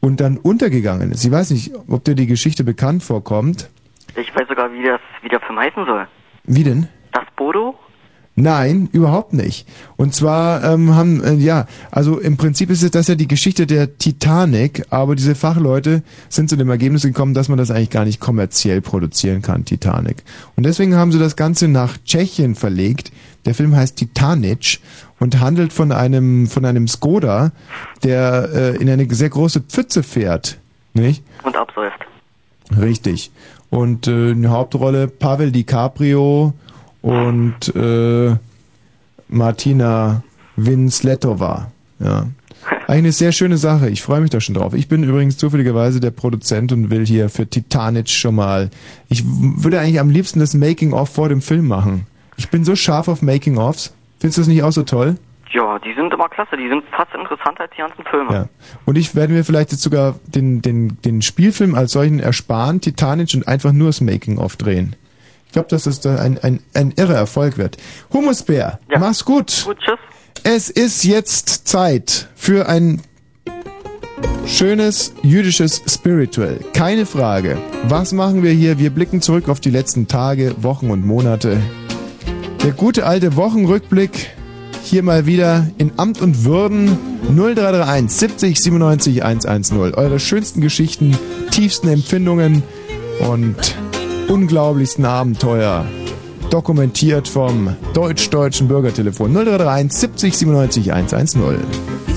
[0.00, 1.22] und dann untergegangen ist.
[1.22, 3.68] Ich weiß nicht, ob dir die Geschichte bekannt vorkommt.
[4.16, 6.08] Ich weiß sogar, wie, das, wie der Film heißen soll.
[6.44, 6.88] Wie denn?
[7.12, 7.78] Das Bodo?
[8.38, 9.66] Nein, überhaupt nicht.
[9.96, 13.66] Und zwar ähm, haben, äh, ja, also im Prinzip ist es das ja die Geschichte
[13.66, 18.04] der Titanic, aber diese Fachleute sind zu dem Ergebnis gekommen, dass man das eigentlich gar
[18.04, 20.22] nicht kommerziell produzieren kann, Titanic.
[20.54, 23.10] Und deswegen haben sie das Ganze nach Tschechien verlegt.
[23.46, 24.80] Der Film heißt Titanic
[25.18, 27.52] und handelt von einem, von einem Skoda,
[28.04, 30.58] der äh, in eine sehr große Pfütze fährt.
[30.92, 31.24] Nicht?
[31.42, 32.00] Und absäuft.
[32.78, 33.30] Richtig.
[33.70, 36.52] Und äh, eine Hauptrolle Pavel DiCaprio
[37.06, 38.34] und äh,
[39.28, 40.24] Martina
[40.56, 41.70] Winsletova.
[42.00, 42.26] Ja.
[42.88, 43.88] Eigentlich eine sehr schöne Sache.
[43.90, 44.74] Ich freue mich da schon drauf.
[44.74, 48.70] Ich bin übrigens zufälligerweise der Produzent und will hier für Titanic schon mal.
[49.08, 52.08] Ich würde eigentlich am liebsten das Making-of vor dem Film machen.
[52.36, 53.94] Ich bin so scharf auf Making-ofs.
[54.18, 55.16] Findest du das nicht auch so toll?
[55.52, 56.56] Ja, die sind immer klasse.
[56.56, 58.32] Die sind fast interessanter als die ganzen Filme.
[58.32, 58.48] Ja.
[58.84, 63.32] Und ich werde mir vielleicht jetzt sogar den, den, den Spielfilm als solchen ersparen, Titanic,
[63.34, 64.96] und einfach nur das Making-of drehen.
[65.56, 67.78] Ich glaube, dass das da ein, ein, ein irrer Erfolg wird.
[68.12, 69.62] Humusbär, mach's gut.
[69.64, 69.98] Gut, tschüss.
[70.42, 73.00] Es ist jetzt Zeit für ein
[74.44, 76.60] schönes jüdisches Spiritual.
[76.74, 77.56] Keine Frage.
[77.84, 78.78] Was machen wir hier?
[78.78, 81.58] Wir blicken zurück auf die letzten Tage, Wochen und Monate.
[82.62, 84.36] Der gute alte Wochenrückblick
[84.82, 86.98] hier mal wieder in Amt und Würden
[87.34, 89.94] 0331 70 97 110.
[89.94, 91.16] Eure schönsten Geschichten,
[91.50, 92.62] tiefsten Empfindungen
[93.20, 93.56] und
[94.28, 95.84] unglaublichsten Abenteuer.
[96.50, 102.15] Dokumentiert vom deutsch-deutschen Bürgertelefon 0331 70 97 110.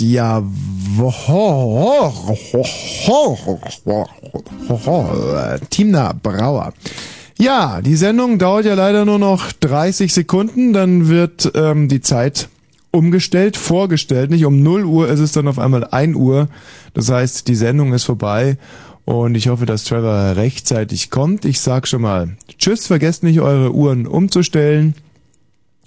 [0.00, 0.42] Ja,
[5.70, 6.72] Timna Brauer.
[7.38, 12.48] Ja, die Sendung dauert ja leider nur noch 30 Sekunden, dann wird ähm, die Zeit
[12.92, 14.30] umgestellt, vorgestellt.
[14.30, 16.48] Nicht um 0 Uhr ist es dann auf einmal 1 Uhr.
[16.94, 18.56] Das heißt, die Sendung ist vorbei
[19.04, 21.44] und ich hoffe, dass Trevor rechtzeitig kommt.
[21.44, 24.94] Ich sag schon mal Tschüss, vergesst nicht eure Uhren umzustellen.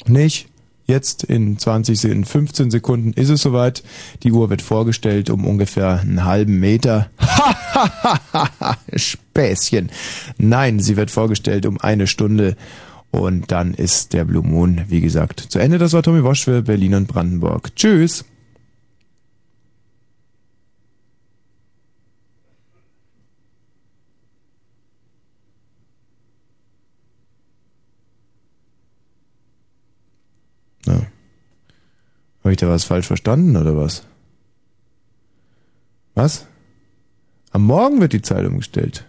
[0.05, 0.49] Nicht?
[0.87, 3.83] Jetzt in 20, in 15 Sekunden ist es soweit.
[4.23, 7.09] Die Uhr wird vorgestellt um ungefähr einen halben Meter.
[8.95, 9.91] Späßchen.
[10.37, 12.55] Nein, sie wird vorgestellt um eine Stunde.
[13.11, 15.77] Und dann ist der Blue Moon, wie gesagt, zu Ende.
[15.77, 17.75] Das war Tommy Wosch für Berlin und Brandenburg.
[17.75, 18.23] Tschüss.
[32.47, 34.03] Habe ich da was falsch verstanden oder was?
[36.15, 36.45] Was?
[37.51, 39.03] Am Morgen wird die Zeit umgestellt.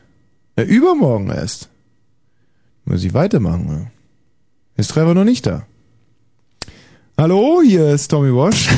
[0.56, 1.68] Ja, übermorgen erst.
[2.84, 3.68] Muss ich weitermachen.
[3.68, 3.90] Ja.
[4.74, 5.64] Ist Trevor noch nicht da?
[7.16, 8.68] Hallo, hier ist Tommy Walsh.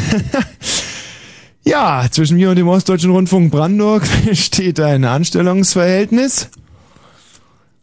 [1.65, 6.51] ja, zwischen mir und dem Ostdeutschen Rundfunk Brandenburg steht ein Anstellungsverhältnis.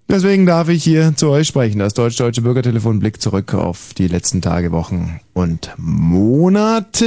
[0.09, 1.79] Deswegen darf ich hier zu euch sprechen.
[1.79, 7.03] Das Deutsch-Deutsche Bürgertelefon blickt zurück auf die letzten Tage, Wochen und Monate.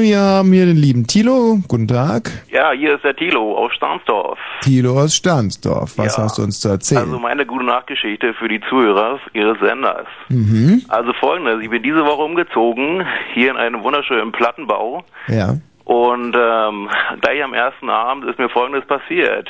[0.00, 1.60] Wir haben hier den lieben Thilo.
[1.68, 2.30] Guten Tag.
[2.50, 4.38] Ja, hier ist der Thilo aus Stahnsdorf.
[4.62, 5.98] Thilo aus Stahnsdorf.
[5.98, 6.24] Was Ja.
[6.24, 7.02] hast du uns zu erzählen?
[7.02, 10.06] Also meine gute Nachgeschichte für die Zuhörer Ihres Senders.
[10.30, 10.82] mhm.
[10.88, 13.04] Also folgendes, ich bin diese Woche umgezogen,
[13.34, 15.04] hier in einem wunderschönen Plattenbau.
[15.28, 15.54] Ja.
[15.84, 16.88] Und ähm,
[17.20, 19.48] gleich am ersten Abend ist mir folgendes passiert.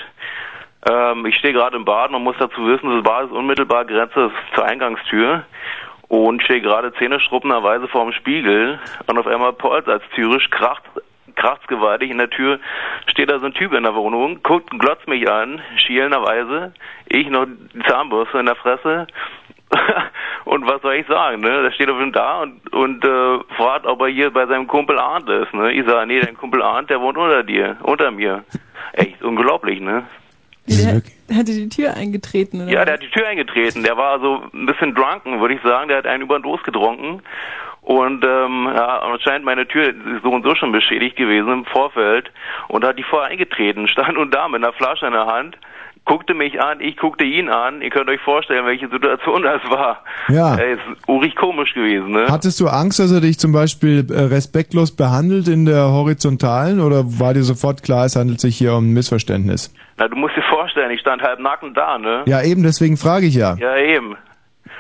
[0.88, 4.30] Ähm, ich stehe gerade im Bad, man muss dazu wissen, das Bad ist unmittelbar Grenze
[4.54, 5.44] zur Eingangstür
[6.08, 10.82] und stehe gerade zähneschruppenderweise vorm Spiegel und auf einmal polzt als Zürich, kracht
[11.36, 12.58] kracht's gewaltig in der Tür,
[13.06, 16.74] steht da so ein Typ in der Wohnung, guckt, glotzt mich an, schielenderweise,
[17.06, 19.06] ich noch die Zahnbürste in der Fresse
[20.44, 21.62] und was soll ich sagen, ne?
[21.62, 24.98] Der steht auf dem da und, und äh, fragt, ob er hier bei seinem Kumpel
[24.98, 25.72] Arndt ist, ne?
[25.72, 28.44] Ich sage, nee, dein Kumpel Arndt, der wohnt unter dir, unter mir.
[28.92, 30.04] Echt unglaublich, ne?
[30.66, 31.02] Der
[31.36, 32.70] hatte die Tür eingetreten, oder?
[32.70, 33.82] Ja, der hat die Tür eingetreten.
[33.82, 35.88] Der war so ein bisschen drunken, würde ich sagen.
[35.88, 37.22] Der hat einen über den Durst getrunken.
[37.82, 42.30] Und ähm, ja, anscheinend meine Tür ist so und so schon beschädigt gewesen im Vorfeld.
[42.68, 45.56] Und hat die vorher eingetreten, stand und da mit einer Flasche in der Hand,
[46.04, 47.82] guckte mich an, ich guckte ihn an.
[47.82, 50.02] Ihr könnt euch vorstellen, welche Situation das war.
[50.28, 50.56] Ja.
[50.56, 52.26] Er ist urig komisch gewesen, ne?
[52.28, 57.04] Hattest du Angst, dass er dich zum Beispiel äh, respektlos behandelt in der Horizontalen oder
[57.20, 59.72] war dir sofort klar, es handelt sich hier um ein Missverständnis?
[59.98, 62.22] Na, du musst dir vorstellen, ich stand halb nackend da, ne?
[62.26, 63.54] Ja, eben, deswegen frage ich ja.
[63.58, 64.16] Ja, eben.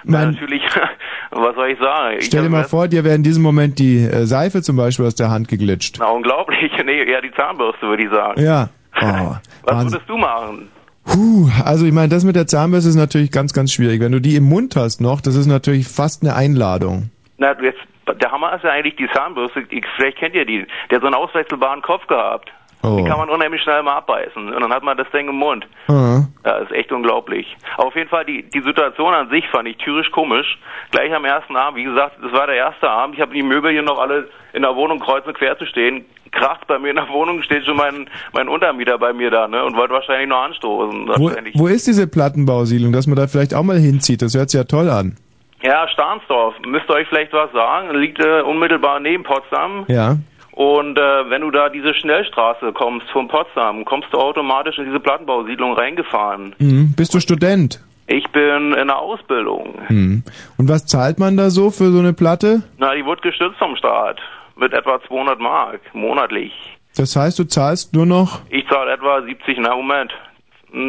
[0.04, 0.62] Na, Mein- natürlich,
[1.30, 2.16] was soll ich sagen?
[2.18, 5.04] Ich Stell dir mal vor, dir wäre in diesem Moment die äh, Seife zum Beispiel
[5.06, 5.96] aus der Hand geglitscht.
[6.00, 6.72] Na, unglaublich.
[6.84, 8.40] Nee, eher die Zahnbürste, würde ich sagen.
[8.42, 8.68] Ja.
[9.02, 9.92] Oh, Was Wahnsinn.
[9.92, 10.68] würdest du machen?
[11.12, 14.00] Puh, also ich meine, das mit der Zahnbürste ist natürlich ganz, ganz schwierig.
[14.00, 17.10] Wenn du die im Mund hast noch, das ist natürlich fast eine Einladung.
[17.38, 19.64] Na, du jetzt, der Hammer ist ja eigentlich die Zahnbürste.
[19.70, 20.66] Ich, vielleicht kennt ihr die.
[20.88, 22.52] Der hat so einen auswechselbaren Kopf gehabt.
[22.82, 22.96] Oh.
[22.96, 24.54] Den kann man unheimlich schnell mal abbeißen.
[24.54, 25.66] Und dann hat man das Ding im Mund.
[25.88, 26.22] Ah.
[26.44, 27.56] Ja, ist echt unglaublich.
[27.76, 30.58] Aber auf jeden Fall, die, die Situation an sich fand ich tierisch komisch.
[30.90, 33.16] Gleich am ersten Abend, wie gesagt, das war der erste Abend.
[33.16, 36.06] Ich habe die Möbel hier noch alle in der Wohnung kreuz und quer zu stehen.
[36.32, 39.64] Kracht bei mir in der Wohnung steht schon mein, mein Untermieter bei mir da, ne?
[39.64, 41.08] Und wollte wahrscheinlich noch anstoßen.
[41.16, 44.22] Wo, wo ist diese Plattenbausiedlung, dass man da vielleicht auch mal hinzieht?
[44.22, 45.16] Das hört sich ja toll an.
[45.62, 46.54] Ja, Stahnsdorf.
[46.66, 47.94] Müsst ihr euch vielleicht was sagen.
[47.98, 49.84] Liegt äh, unmittelbar neben Potsdam.
[49.88, 50.16] Ja.
[50.52, 55.00] Und äh, wenn du da diese Schnellstraße kommst von Potsdam, kommst du automatisch in diese
[55.00, 56.54] Plattenbausiedlung reingefahren.
[56.58, 56.94] Mhm.
[56.96, 57.80] Bist du Student?
[58.06, 59.78] Ich bin in der Ausbildung.
[59.88, 60.24] Mhm.
[60.58, 62.62] Und was zahlt man da so für so eine Platte?
[62.78, 64.20] Na, die wird gestützt vom Staat
[64.60, 66.52] mit etwa 200 Mark monatlich.
[66.96, 70.12] Das heißt, du zahlst nur noch Ich zahle etwa 70, na Moment,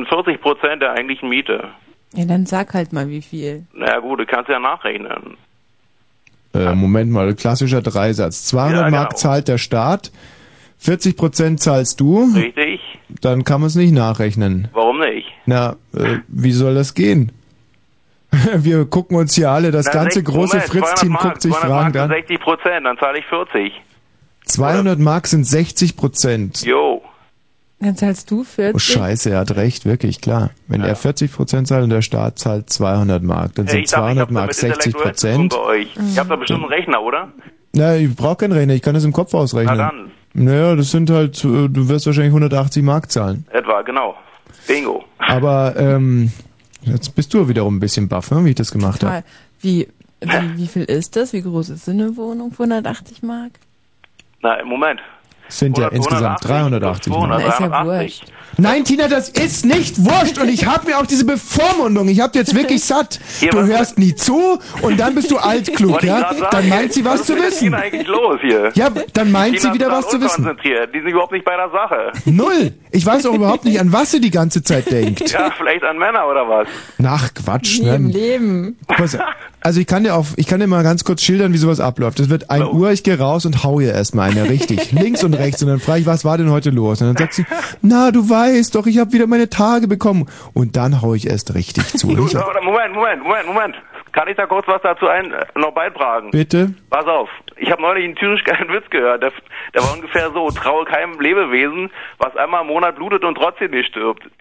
[0.10, 1.70] 40 Prozent der eigentlichen Miete.
[2.14, 3.66] Ja, dann sag halt mal, wie viel.
[3.74, 5.38] Na ja, gut, du kannst ja nachrechnen.
[6.54, 8.46] Äh, Moment mal, klassischer Dreisatz.
[8.48, 8.98] 200 Ja, genau.
[8.98, 10.12] Mark zahlt der Staat,
[10.80, 12.82] 40 Prozent zahlst du, Richtig?
[13.22, 14.68] dann kann man es nicht nachrechnen.
[14.74, 15.28] Warum nicht?
[15.46, 17.32] Na, äh, wie soll das gehen?
[18.56, 21.70] Wir gucken uns hier alle, das Na, ganze große Fritz-Team 200 Mark, guckt sich 200
[21.70, 22.10] fragend an.
[22.10, 23.82] sind 60 Prozent, dann zahle ich 40.
[24.46, 26.62] 200 Mark sind 60 Prozent.
[26.64, 27.02] Jo.
[27.80, 28.76] Dann zahlst du 40.
[28.76, 30.52] Oh Scheiße, er hat recht, wirklich, klar.
[30.68, 33.90] Wenn er 40 Prozent zahlt und der Staat zahlt 200 Mark, dann Hey, sind ich
[33.90, 36.14] dachte, ich 200 hab Mark damit 60 intellektuell zu tun Prozent.
[36.14, 37.30] Ihr habt da bestimmt einen Rechner, oder?
[37.74, 39.78] Na, ich brauche keinen Rechner, ich kann das im Kopf ausrechnen.
[39.78, 40.12] Na dann.
[40.34, 43.46] Naja, das sind halt, äh, du wirst wahrscheinlich 180 Mark zahlen.
[43.52, 44.16] Etwa, genau.
[44.68, 45.04] Bingo.
[45.18, 46.32] Aber ähm,
[46.84, 49.24] jetzt bist du wiederum ein bisschen baff, ne, wie ich das gemacht habe.
[49.60, 49.88] Wie,
[50.22, 51.34] wie, wie viel ist das?
[51.34, 53.52] Wie groß ist so eine Wohnung für 180 Mark?
[54.42, 55.00] Na, Moment.
[55.52, 57.14] Sind ja 100, insgesamt 380.
[57.14, 57.50] 200, Mal.
[57.50, 58.24] 380.
[58.58, 62.38] Nein, Tina, das ist nicht wurscht und ich habe mir auch diese Bevormundung, ich habe
[62.38, 63.20] jetzt wirklich satt.
[63.50, 66.34] Du hörst nie zu und dann bist du altklug, ja?
[66.52, 67.66] Dann meint sie was was zu ist mit wissen.
[67.66, 68.72] Tina eigentlich los hier?
[68.76, 70.50] Ja, dann meint Tina sie wieder was zu wissen.
[70.64, 72.12] Die sind überhaupt nicht bei der Sache.
[72.26, 72.74] Null.
[72.92, 75.32] Ich weiß auch überhaupt nicht, an was sie die ganze Zeit denkt.
[75.32, 76.68] Ja, vielleicht an Männer oder was?
[76.98, 78.14] Nach Quatsch, Nie im ne?
[78.14, 78.78] Leben.
[79.64, 82.20] Also ich kann dir auf, ich kann dir mal ganz kurz schildern, wie sowas abläuft.
[82.20, 85.34] Es wird ein Uhr, ich gehe raus und hau ihr erstmal eine richtig, links und
[85.42, 87.02] rechts und dann frage ich, was war denn heute los?
[87.02, 87.46] Und dann sagt sie,
[87.82, 91.54] na, du weißt doch, ich habe wieder meine Tage bekommen und dann hau ich erst
[91.54, 92.08] richtig zu.
[92.08, 93.76] Moment, Moment, Moment, Moment.
[94.12, 96.32] Kann ich da kurz was dazu ein, äh, noch beitragen?
[96.32, 96.74] bitte?
[96.90, 99.24] Pass auf, ich habe neulich einen tierisch geilen Witz gehört.
[99.24, 99.32] Der,
[99.74, 103.88] der war ungefähr so, traue keinem Lebewesen, was einmal im Monat blutet und trotzdem nicht
[103.90, 104.24] stirbt.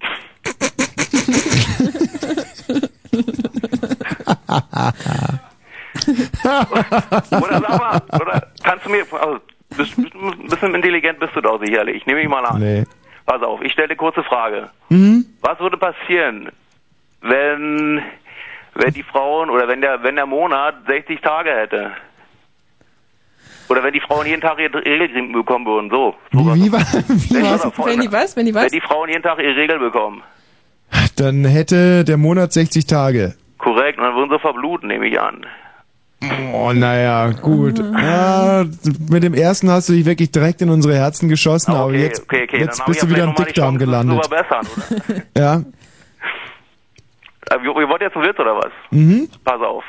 [6.45, 9.41] Oder sag mal, oder kannst du mir, also,
[9.77, 12.61] bist, bist, ein bisschen intelligent bist du doch sicherlich, ich nehme ich mal an.
[12.61, 12.85] Nee.
[13.27, 14.71] Pass auf, ich stelle eine kurze Frage.
[14.89, 15.27] Mhm.
[15.41, 16.51] Was würde passieren,
[17.21, 18.03] wenn,
[18.75, 21.93] wenn die Frauen oder wenn der, wenn der Monat 60 Tage hätte?
[23.69, 26.17] Oder wenn die Frauen jeden Tag ihre Regelkriegen bekommen würden, so.
[26.33, 27.65] Wie, wie war, wie war's?
[27.87, 28.37] Wenn die was?
[28.37, 28.65] Wenn die was?
[28.65, 30.25] Wenn die Frauen jeden Tag ihre Regel bekommen.
[31.17, 33.37] Dann hätte der Monat 60 Tage.
[33.59, 35.47] Korrekt, und dann würden sie verbluten, nehme ich an.
[36.53, 37.79] Oh, naja, gut.
[37.79, 38.65] Ja,
[39.09, 42.23] mit dem ersten hast du dich wirklich direkt in unsere Herzen geschossen, aber Okay, jetzt,
[42.23, 44.27] okay, okay, jetzt bist du wieder im Dickdarm gelandet.
[44.27, 44.45] oder?
[45.37, 45.63] Ja.
[47.51, 48.71] Äh, Ihr wollt jetzt einen Witz oder was?
[48.91, 49.29] Mhm.
[49.45, 49.85] Pass auf.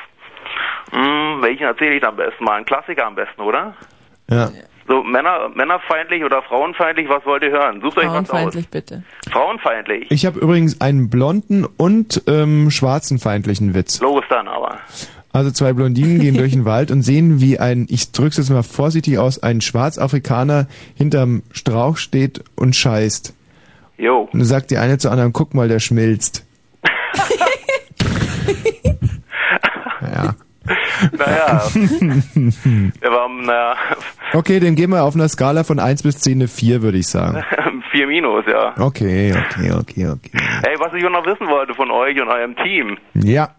[0.90, 2.44] Hm, welchen erzähle ich am besten?
[2.44, 3.74] Mal einen Klassiker am besten, oder?
[4.30, 4.50] Ja.
[4.88, 7.80] So, Männer, männerfeindlich oder frauenfeindlich, was wollt ihr hören?
[7.80, 8.28] Sucht euch was aus.
[8.28, 9.02] Frauenfeindlich, bitte.
[9.30, 10.10] Frauenfeindlich.
[10.10, 14.00] Ich habe übrigens einen blonden und ähm, schwarzenfeindlichen Witz.
[14.00, 14.80] Logisch dann aber.
[15.32, 18.62] Also zwei Blondinen gehen durch den Wald und sehen, wie ein, ich drück's jetzt mal
[18.62, 23.34] vorsichtig aus, ein Schwarzafrikaner hinterm Strauch steht und scheißt.
[23.96, 24.28] Jo.
[24.32, 26.44] Und dann sagt die eine zur anderen, guck mal, der schmilzt.
[30.02, 30.34] ja.
[31.18, 31.62] Naja.
[33.02, 33.74] War, naja,
[34.32, 37.08] Okay, den geben wir auf einer Skala von 1 bis 10 eine 4, würde ich
[37.08, 37.42] sagen.
[37.90, 38.74] 4 Minus, ja.
[38.78, 40.30] Okay, okay, okay, okay.
[40.62, 42.98] Ey, was ich noch wissen wollte von euch und eurem Team.
[43.14, 43.50] Ja.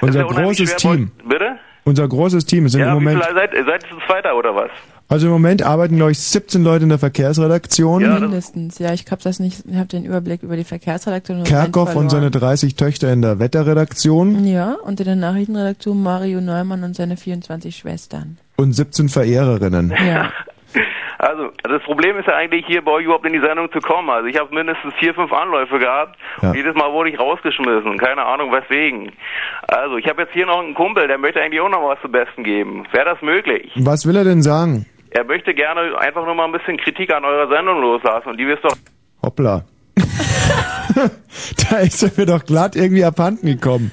[0.00, 1.10] Unser ja großes schwer, Team.
[1.28, 1.56] Bitte?
[1.84, 2.68] Unser großes Team.
[2.68, 4.70] Sind Ja, im wie Moment, viele seid, seid ihr zweiter oder was?
[5.08, 8.02] also im Moment arbeiten, glaube ich, 17 Leute in der Verkehrsredaktion.
[8.20, 8.92] Mindestens, ja.
[8.92, 11.38] Ich habe das nicht, ich habe den Überblick über die Verkehrsredaktion.
[11.38, 12.48] und Kerkhoff und seine verloren.
[12.50, 17.76] 30 Töchter in der Wetterredaktion Ja, und in der Nachrichtenredaktion Mario Neumann und seine 24
[17.76, 18.38] Schwestern.
[18.56, 19.94] und 17 Verehrerinnen.
[20.04, 20.32] Ja.
[21.18, 24.10] Also, das Problem ist ja eigentlich hier bei euch überhaupt in die Sendung zu kommen.
[24.10, 26.18] Also ich habe mindestens vier, fünf Anläufe gehabt.
[26.42, 26.50] Ja.
[26.50, 27.96] Und jedes Mal wurde ich rausgeschmissen.
[27.98, 29.12] Keine Ahnung weswegen.
[29.68, 32.08] Also, ich habe jetzt hier noch einen Kumpel, der möchte eigentlich auch noch was zu
[32.08, 32.86] Besten geben.
[32.92, 33.72] Wäre das möglich?
[33.76, 34.86] Was will er denn sagen?
[35.10, 38.30] Er möchte gerne einfach nur mal ein bisschen Kritik an eurer Sendung loslassen.
[38.30, 38.76] Und die wirst doch...
[39.22, 39.64] Hoppla.
[41.70, 43.90] da ist er mir doch glatt irgendwie abhanden gekommen.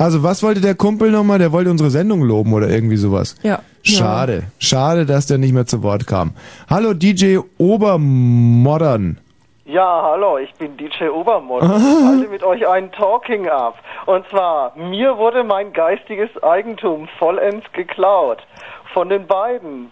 [0.00, 1.40] Also was wollte der Kumpel nochmal?
[1.40, 3.34] Der wollte unsere Sendung loben oder irgendwie sowas.
[3.42, 3.58] Ja.
[3.82, 4.44] Schade.
[4.60, 6.34] Schade, dass der nicht mehr zu Wort kam.
[6.70, 9.18] Hallo DJ Obermodern.
[9.64, 11.68] Ja, hallo, ich bin DJ Obermodder.
[11.68, 11.76] Ah.
[11.78, 13.74] Ich halte mit euch einen Talking ab.
[14.06, 18.38] Und zwar, mir wurde mein geistiges Eigentum vollends geklaut.
[18.94, 19.90] Von den beiden.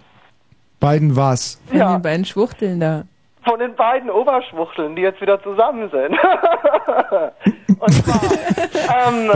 [0.80, 1.60] Beiden was?
[1.66, 1.92] Von Ja.
[1.98, 3.02] den beiden Schwuchteln da.
[3.44, 6.16] Von den beiden Oberschwuchteln, die jetzt wieder zusammen sind.
[7.80, 8.20] Und zwar,
[9.08, 9.30] ähm,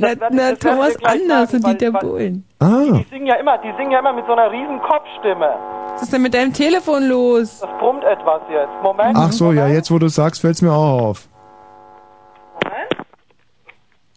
[0.00, 2.44] Na, ich- na Thomas Anders sagen, und Dieter weil- Bohlen.
[2.58, 2.66] Ah.
[2.98, 5.54] Die singen ja immer, die singen ja immer mit so einer riesen Kopfstimme.
[5.92, 7.60] Was ist denn mit deinem Telefon los?
[7.60, 8.70] Das brummt etwas jetzt.
[8.82, 9.16] Moment.
[9.18, 11.26] Ach so, ja, jetzt wo du sagst, fällt's mir auch auf.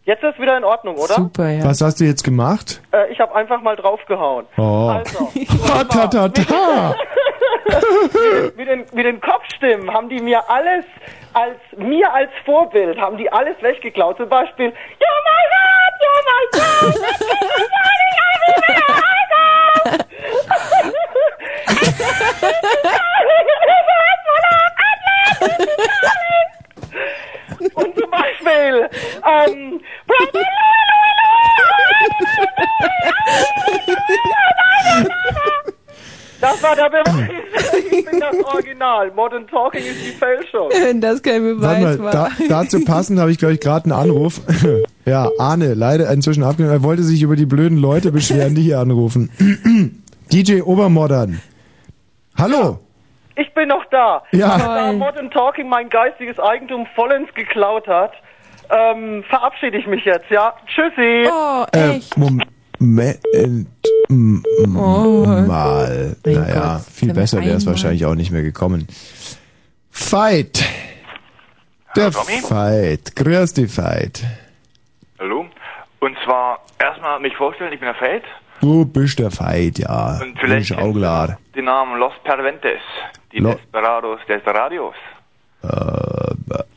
[0.06, 1.14] Jetzt ist wieder in Ordnung, oder?
[1.14, 1.64] Super, ja.
[1.64, 2.82] Was hast du jetzt gemacht?
[2.92, 4.46] Äh, ich habe einfach mal draufgehauen.
[4.58, 4.90] Oh.
[4.98, 5.32] Also,
[5.66, 6.96] Ta, ta, ta, ta.
[8.58, 10.84] mit, den, mit den Kopfstimmen haben die mir alles
[11.34, 14.18] als mir als Vorbild haben die alles weggeklaut.
[14.18, 14.74] Zum Beispiel, ja
[15.26, 17.14] mein Gott, ja mein Gott!
[27.76, 28.90] Und zum Beispiel,
[29.26, 29.82] ähm,
[36.44, 37.30] das war der Beweis.
[37.92, 39.12] Ich bin das Original.
[39.16, 40.70] Modern Talking ist die Fälschung.
[40.72, 42.12] Wenn das kein Warte Beweis mal, war.
[42.12, 44.42] da, dazu passend habe ich, glaube ich, gerade einen Anruf.
[45.06, 46.78] ja, Arne, leider inzwischen abgenommen.
[46.78, 49.32] Er wollte sich über die blöden Leute beschweren, die hier anrufen.
[50.32, 51.42] DJ Obermodern.
[52.38, 52.80] Hallo.
[53.36, 54.24] Ich bin noch da.
[54.32, 54.58] Ja.
[54.58, 58.12] Da Modern Talking mein geistiges Eigentum vollends geklaut hat,
[58.70, 60.54] ähm, verabschiede ich mich jetzt, ja?
[60.68, 61.28] Tschüssi.
[61.32, 62.00] Oh, Äh,
[62.80, 63.68] Moment.
[64.76, 65.26] Oh.
[65.48, 66.16] mal.
[66.26, 68.88] Mein Naja, Gott, viel besser wäre es wahrscheinlich auch nicht mehr gekommen.
[69.92, 70.64] Fight!
[71.96, 72.40] Der Tommy?
[72.42, 73.16] Fight.
[73.16, 74.24] Grüß die Fight.
[75.20, 75.46] Hallo?
[76.00, 78.24] Und zwar erstmal mich vorstellen, ich bin der Feld.
[78.62, 80.20] Du bist der Fight, ja.
[80.22, 81.38] Und vielleicht Ist auch klar.
[81.56, 82.80] Den Namen Los Perventes.
[83.32, 84.96] Die Lo- Desperados des Radios.
[85.64, 85.68] Äh,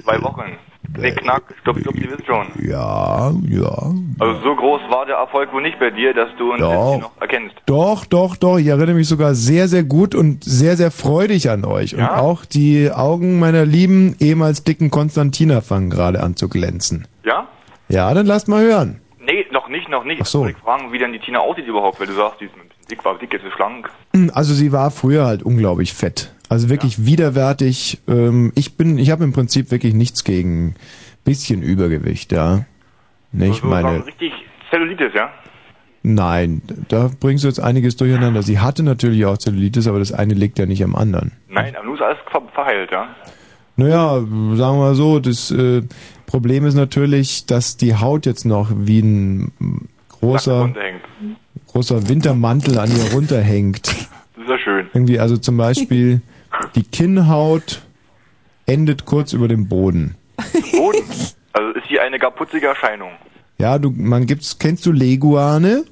[0.03, 0.57] Zwei Wochen.
[0.95, 2.47] Knick, knack, stupp, stupp, Sie wissen schon.
[2.69, 3.93] ja, ja.
[4.19, 7.01] Also so groß war der Erfolg wohl nicht bei dir, dass du uns Doch.
[7.01, 7.55] noch erkennst.
[7.67, 8.59] Doch, doch, doch.
[8.59, 11.95] Ich erinnere mich sogar sehr, sehr gut und sehr, sehr freudig an euch.
[11.95, 12.19] Und Ja?
[12.21, 17.07] auch die Augen meiner lieben, ehemals dicken Konstantina fangen gerade an zu glänzen.
[17.25, 17.49] Ja?
[17.89, 19.01] Ja, dann lasst mal hören.
[19.21, 20.21] Nee, noch nicht, noch nicht.
[20.23, 20.47] Ach so.
[20.47, 22.87] Ich fragen, wie denn die Tina aussieht überhaupt, weil du sagst, die ist ein bisschen
[22.91, 23.91] dick, war dick, jetzt ist schlank.
[24.33, 26.33] Also sie war früher halt unglaublich fett.
[26.49, 28.01] Also wirklich widerwärtig.
[28.09, 30.75] Ähm, ich bin, ich habe im Prinzip wirklich nichts gegen
[31.25, 32.65] bisschen Übergewicht, ja.
[33.33, 34.07] Nicht Also so sagen, meine.
[34.07, 34.33] richtig
[34.71, 35.31] Zellulitis, ja?
[36.03, 38.43] Nein, da bringst du jetzt einiges durcheinander.
[38.45, 41.33] Sie hatte natürlich auch Zellulitis, aber das eine liegt ja nicht am anderen.
[41.49, 43.09] Nein, aber nun ist alles ver verheilt, ja?
[43.75, 45.83] Naja, sagen wir mal so, das äh,
[46.27, 49.53] Problem ist natürlich, dass die Haut jetzt noch wie ein
[50.21, 50.73] großer,
[51.67, 53.89] großer Wintermantel an ihr runterhängt.
[53.89, 54.87] Das ist ja schön.
[54.95, 56.23] Irgendwie, also zum Beispiel
[56.75, 57.83] die Kinnhaut
[58.67, 60.17] endet kurz über dem Boden.
[60.73, 61.05] Boden.
[61.53, 63.13] Also ist hier eine gar putzige Erscheinung.
[63.59, 65.85] Ja, du, man gibt's, kennst du Leguane?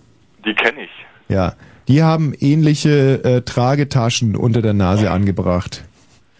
[0.44, 0.90] Die kenne ich.
[1.28, 1.54] Ja.
[1.88, 5.84] Die haben ähnliche äh, Tragetaschen unter der Nase angebracht.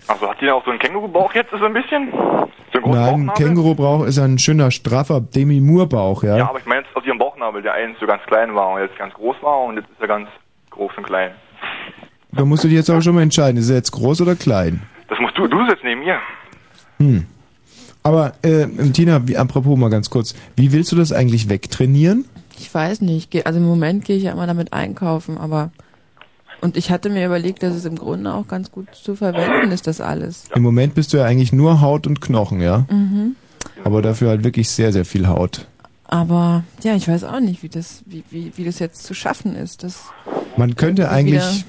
[0.07, 2.13] Also hat die auch so einen Känguru-Bauch jetzt so ein bisschen?
[2.73, 3.35] So einen Nein?
[3.35, 6.37] Kängurubauch ist ein schöner, straffer Demi Moore-Bauch, ja.
[6.37, 8.81] Ja, aber ich meine jetzt aus ihrem Bauchnabel, der einst so ganz klein war und
[8.81, 10.29] jetzt ganz groß war und jetzt ist er ganz
[10.71, 11.31] groß und klein.
[12.37, 14.83] Da musst du dich jetzt aber schon mal entscheiden, ist er jetzt groß oder klein?
[15.09, 16.17] Das musst du, du sitzt neben mir.
[16.99, 17.25] Hm.
[18.03, 22.25] Aber äh, Tina, wie, apropos mal ganz kurz, wie willst du das eigentlich wegtrainieren?
[22.59, 23.31] Ich weiß nicht.
[23.31, 25.71] Geh- Also im Moment gehe ich ja immer damit einkaufen, aber
[26.61, 29.87] und ich hatte mir überlegt, dass es im Grunde auch ganz gut zu verwenden ist,
[29.87, 30.45] das alles.
[30.55, 32.87] Im Moment bist du ja eigentlich nur Haut und Knochen, ja?
[32.91, 33.37] Mhm.
[33.85, 35.67] Aber dafür halt wirklich sehr, sehr viel Haut.
[36.07, 39.57] Aber ja, ich weiß auch nicht, wie das, wie, wie, wie das jetzt zu schaffen
[39.57, 39.83] ist.
[39.83, 40.05] Das
[40.57, 41.65] Man könnte eigentlich, wieder,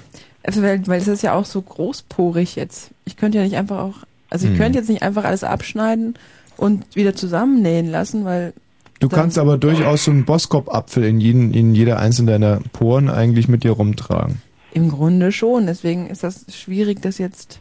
[0.61, 2.91] weil, weil es ist ja auch so großporig jetzt.
[3.05, 3.95] Ich könnte ja nicht einfach auch,
[4.29, 4.59] also ich Hm.
[4.59, 6.15] könnte jetzt nicht einfach alles abschneiden
[6.57, 8.53] und wieder zusammennähen lassen, weil
[8.99, 13.47] du kannst aber durchaus so einen Boskop-Apfel in, jeden, in jeder einzelnen deiner Poren eigentlich
[13.47, 14.41] mit dir rumtragen.
[14.71, 15.67] im Grunde schon.
[15.67, 17.59] Deswegen ist das schwierig, das jetzt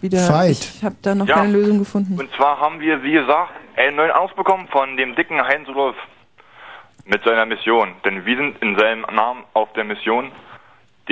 [0.00, 0.18] wieder.
[0.20, 0.58] Fight.
[0.76, 1.34] Ich habe da noch Ja.
[1.36, 2.18] keine Lösung gefunden.
[2.18, 5.96] Und zwar haben wir, wie gesagt, einen neuen Anruf bekommen von dem dicken Heinz Rudolf
[7.04, 7.88] mit seiner Mission.
[8.04, 10.30] Denn wir sind in seinem Namen auf der Mission,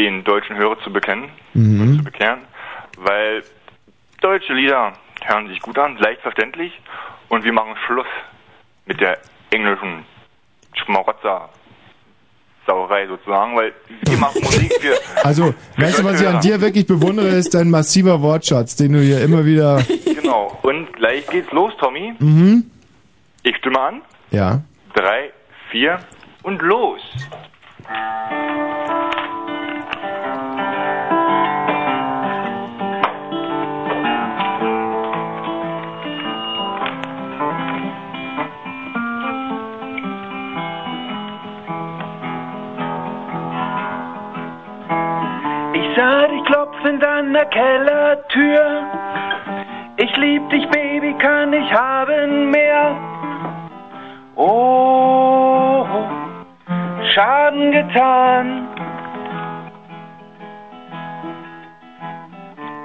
[0.05, 2.05] den deutschen Hörer zu bekennen, zu Mhm.
[2.05, 2.41] bekehren,
[2.99, 3.43] weil
[4.21, 6.73] deutsche Lieder hören sich gut an, leicht verständlich
[7.29, 8.07] und wir machen Schluss
[8.87, 9.19] mit der
[9.51, 10.05] englischen
[10.75, 11.49] Schmarotzer.
[12.67, 13.73] Sauerei sozusagen, weil
[14.03, 14.95] wir machen Musik für
[15.25, 19.01] Also, weißt du, was ich an dir wirklich bewundere, ist dein massiver Wortschatz, den du
[19.01, 19.83] hier immer wieder.
[20.05, 20.59] Genau.
[20.63, 22.15] Und gleich geht's los, Tommy.
[22.19, 22.71] Mhm.
[23.43, 24.03] Ich stimme an.
[24.31, 24.61] Ja.
[24.95, 25.31] Drei,
[25.71, 25.99] vier
[26.43, 27.01] und los.
[45.97, 48.83] Sah dich klopfend an der Kellertür.
[49.97, 52.97] Ich lieb dich, Baby, kann ich haben mehr.
[54.37, 55.87] Oh,
[57.13, 58.69] Schaden getan.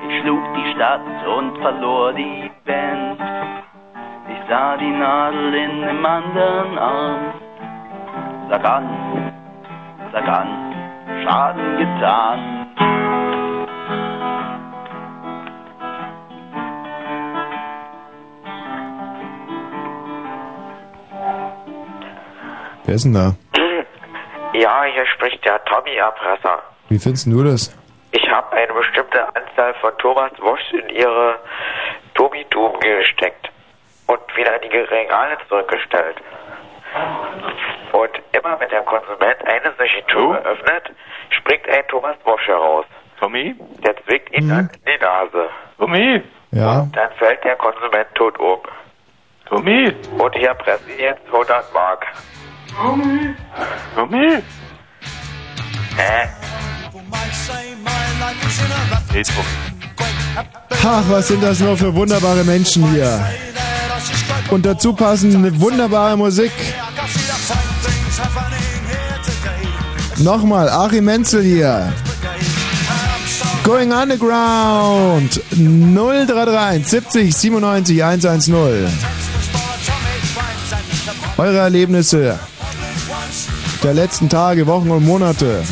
[0.08, 3.20] Ich schlug die Stadt und verlor die Band.
[4.30, 7.34] Ich sah die Nadel in dem anderen Arm.
[8.50, 9.34] Sag an,
[10.12, 10.48] sag an,
[11.24, 12.65] Schaden getan.
[22.86, 23.36] Wer ist denn da?
[24.54, 26.64] Ja, hier spricht der Tommy Erpresser.
[26.90, 27.76] Wie findest du das?
[28.12, 31.40] Ich habe eine bestimmte Anzahl von Thomas Wosch in ihre
[32.14, 33.50] Tobi-Tuben gesteckt
[34.08, 36.22] und wieder in die Regale zurückgestellt.
[37.92, 40.92] Und immer wenn der Konsument eine solche Tube öffnet,
[41.30, 42.86] springt ein Thomas Wosch heraus.
[43.20, 43.56] Tommy?
[43.84, 45.50] Der zwickt ihn dann in die Nase.
[45.78, 46.22] Tommy?
[46.52, 46.88] Ja.
[46.94, 48.60] Dann fällt der Konsument tot um.
[49.46, 49.94] Tommy?
[50.18, 52.06] Und hier pressen jetzt 100 Mark.
[52.76, 53.36] Tommy?
[53.96, 54.42] Tommy?
[55.98, 56.28] Hä?
[56.92, 57.06] Tommy.
[60.84, 63.20] Ach, was sind das nur für wunderbare Menschen hier.
[64.52, 66.52] Und dazu passend eine wunderbare Musik.
[70.20, 71.94] Nochmal, Achim Menzel hier.
[73.64, 78.54] Going Underground 0331 70 97 110.
[81.38, 82.40] Eure Erlebnisse
[83.84, 85.64] der letzten Tage, Wochen und Monate.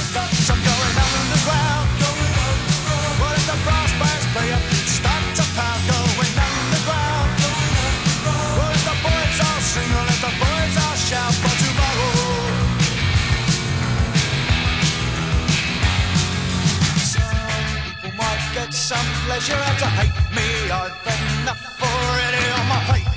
[19.44, 20.48] Pleasure out to hate me.
[20.72, 23.08] I've been enough already on my plate.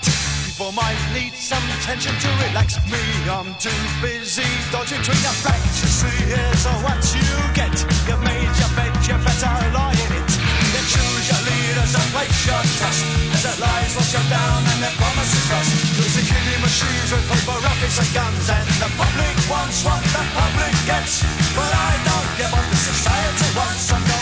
[0.47, 2.99] People might need some attention to relax me.
[3.31, 3.71] I'm too
[4.03, 5.87] busy dodging between the facts.
[5.87, 7.75] You see, here's what you get.
[8.11, 10.31] You've made your bed, you better lie in it.
[10.75, 13.07] Then choose your leaders and place your trust.
[13.31, 15.71] As their lies wash you down and their promises rust.
[15.95, 18.47] Use the killing machines with paper rockets and guns.
[18.51, 21.23] And the public wants what the public gets.
[21.55, 23.95] But I don't give up the society wants.
[23.95, 24.16] I'm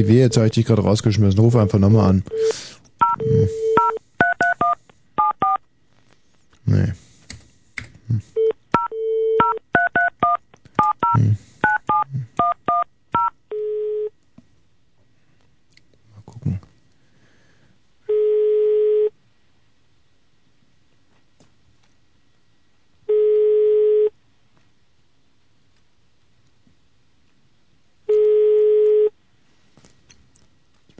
[0.00, 1.38] Olivier, jetzt habe ich dich gerade rausgeschmissen.
[1.38, 2.24] Ruf einfach nochmal an.
[3.18, 3.48] Hm.
[6.64, 6.92] Nee.
[8.08, 8.22] Hm.
[11.16, 11.36] Hm.
[16.14, 16.60] Mal gucken.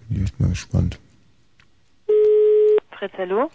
[0.08, 0.98] Bin ich echt mal gespannt.
[2.98, 3.50] Fritz, hallo?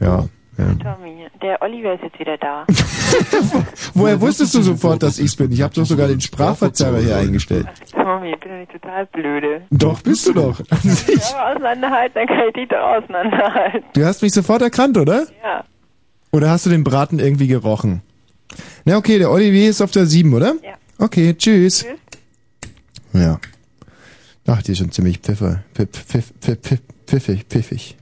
[0.00, 0.28] Ja.
[0.56, 0.74] ja.
[0.82, 2.66] Tommy, der Oliver ist jetzt wieder da.
[3.94, 5.52] Woher wusstest du sofort, dass ich's bin?
[5.52, 7.66] Ich habe doch sogar den Sprachverzerrer hier eingestellt.
[7.92, 9.62] Tommy, ich bin doch nicht total blöde.
[9.70, 10.58] Doch, bist du doch.
[10.70, 13.84] Wenn ich aber auseinanderhalten, dann kann ich dich doch auseinanderhalten.
[13.92, 15.26] Du hast mich sofort erkannt, oder?
[15.42, 15.64] Ja.
[16.32, 18.02] Oder hast du den Braten irgendwie gerochen?
[18.84, 20.54] Na okay, der Olivier ist auf der 7, oder?
[20.62, 20.74] Ja.
[20.98, 21.84] Okay, tschüss.
[21.84, 21.98] Tschüss.
[23.12, 23.38] Ja.
[24.50, 27.96] Ach, die ist schon ziemlich pfiffer, pfiff, pfiff, pfiff, pfiff, pfiffig, pfiffig.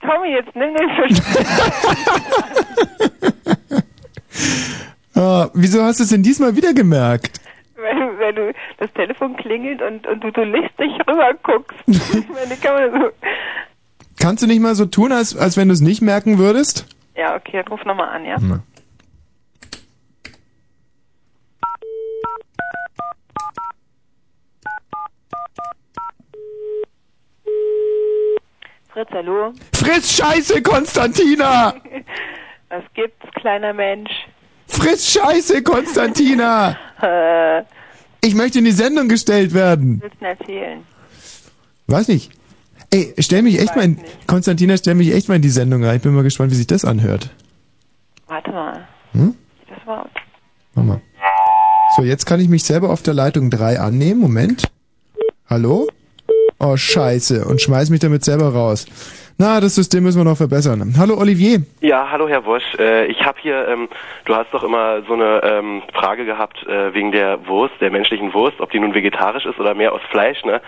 [0.00, 1.18] Tommy, jetzt nimm den Fisch.
[5.14, 7.40] Ah, wieso hast du es denn diesmal wieder gemerkt?
[7.74, 11.76] wenn, du- wenn du das Telefon klingelt und, und du so listig rüber guckst.
[11.88, 13.08] ich meine, kann man so.
[14.20, 16.86] Kannst du nicht mal so tun, als, als wenn du es nicht merken würdest?
[17.16, 18.36] Ja, okay, dann ruf nochmal an, ja?
[18.40, 18.62] Na.
[28.92, 29.52] Fritz, hallo?
[29.74, 31.74] Friss Scheiße, Konstantina!
[32.70, 34.10] Was gibt's, kleiner Mensch?
[34.66, 36.76] Friss Scheiße, Konstantina!
[37.00, 37.62] Äh,
[38.22, 40.00] Ich möchte in die Sendung gestellt werden.
[40.02, 40.84] willst du erzählen?
[41.86, 42.32] Weiß nicht.
[42.90, 45.96] Ey, stell mich echt mal in, Konstantina, stell mich echt mal in die Sendung rein.
[45.96, 47.30] Ich bin mal gespannt, wie sich das anhört.
[48.26, 48.88] Warte mal.
[49.12, 49.34] Hm?
[49.68, 50.08] Das war.
[50.74, 51.00] Mach mal.
[51.96, 54.20] So, jetzt kann ich mich selber auf der Leitung 3 annehmen.
[54.20, 54.70] Moment.
[55.50, 55.88] Hallo?
[56.60, 57.44] Oh, scheiße.
[57.44, 58.86] Und schmeiß mich damit selber raus.
[59.38, 60.94] Na, das System müssen wir noch verbessern.
[60.98, 61.62] Hallo Olivier.
[61.80, 62.74] Ja, hallo Herr Wosch.
[62.76, 63.88] Äh, ich habe hier, ähm,
[64.24, 68.34] du hast doch immer so eine ähm, Frage gehabt äh, wegen der Wurst, der menschlichen
[68.34, 70.60] Wurst, ob die nun vegetarisch ist oder mehr aus Fleisch, ne?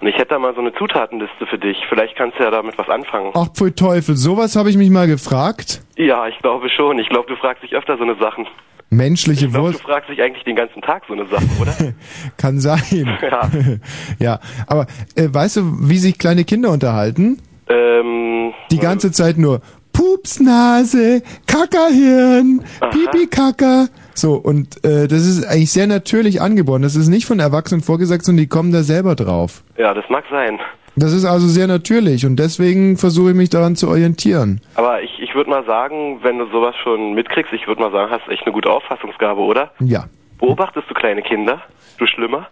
[0.00, 1.76] Und ich hätte da mal so eine Zutatenliste für dich.
[1.88, 3.32] Vielleicht kannst du ja damit was anfangen.
[3.34, 5.82] Ach, pfui Teufel, sowas habe ich mich mal gefragt.
[5.96, 6.98] Ja, ich glaube schon.
[6.98, 8.46] Ich glaube, du fragst dich öfter so eine Sachen.
[8.90, 11.74] Menschliche Ich glaube, Wurst du fragst dich eigentlich den ganzen Tag so eine Sachen, oder?
[12.36, 12.80] kann sein.
[13.22, 13.50] Ja.
[14.18, 17.42] ja, aber äh, weißt du, wie sich kleine Kinder unterhalten?
[17.68, 19.60] ähm, Die ganze Zeit nur
[19.98, 23.88] Pupsnase, Kackerhirn, Pipi-Kacker.
[24.14, 26.82] So, und äh, das ist eigentlich sehr natürlich angeboren.
[26.82, 29.64] Das ist nicht von Erwachsenen vorgesagt, sondern die kommen da selber drauf.
[29.76, 30.60] ja, das mag sein.
[30.94, 34.60] Das ist also sehr natürlich und deswegen versuche ich mich daran zu orientieren.
[34.74, 38.10] Aber ich, ich würde mal sagen, wenn du sowas schon mitkriegst, ich würde mal sagen,
[38.10, 39.70] hast echt eine gute Auffassungsgabe, oder?
[39.78, 40.06] Ja.
[40.40, 41.62] Beobachtest du kleine Kinder?
[41.98, 42.48] Du Schlimmer?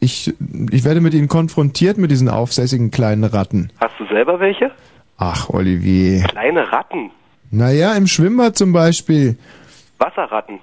[0.00, 0.32] Ich,
[0.70, 3.70] ich werde mit ihnen konfrontiert, mit diesen aufsässigen kleinen Ratten.
[3.80, 4.70] Hast du selber welche?
[5.22, 6.24] Ach, Olivier.
[6.24, 7.10] Kleine Ratten?
[7.50, 9.36] Naja, im Schwimmbad zum Beispiel.
[9.98, 10.60] Wasserratten?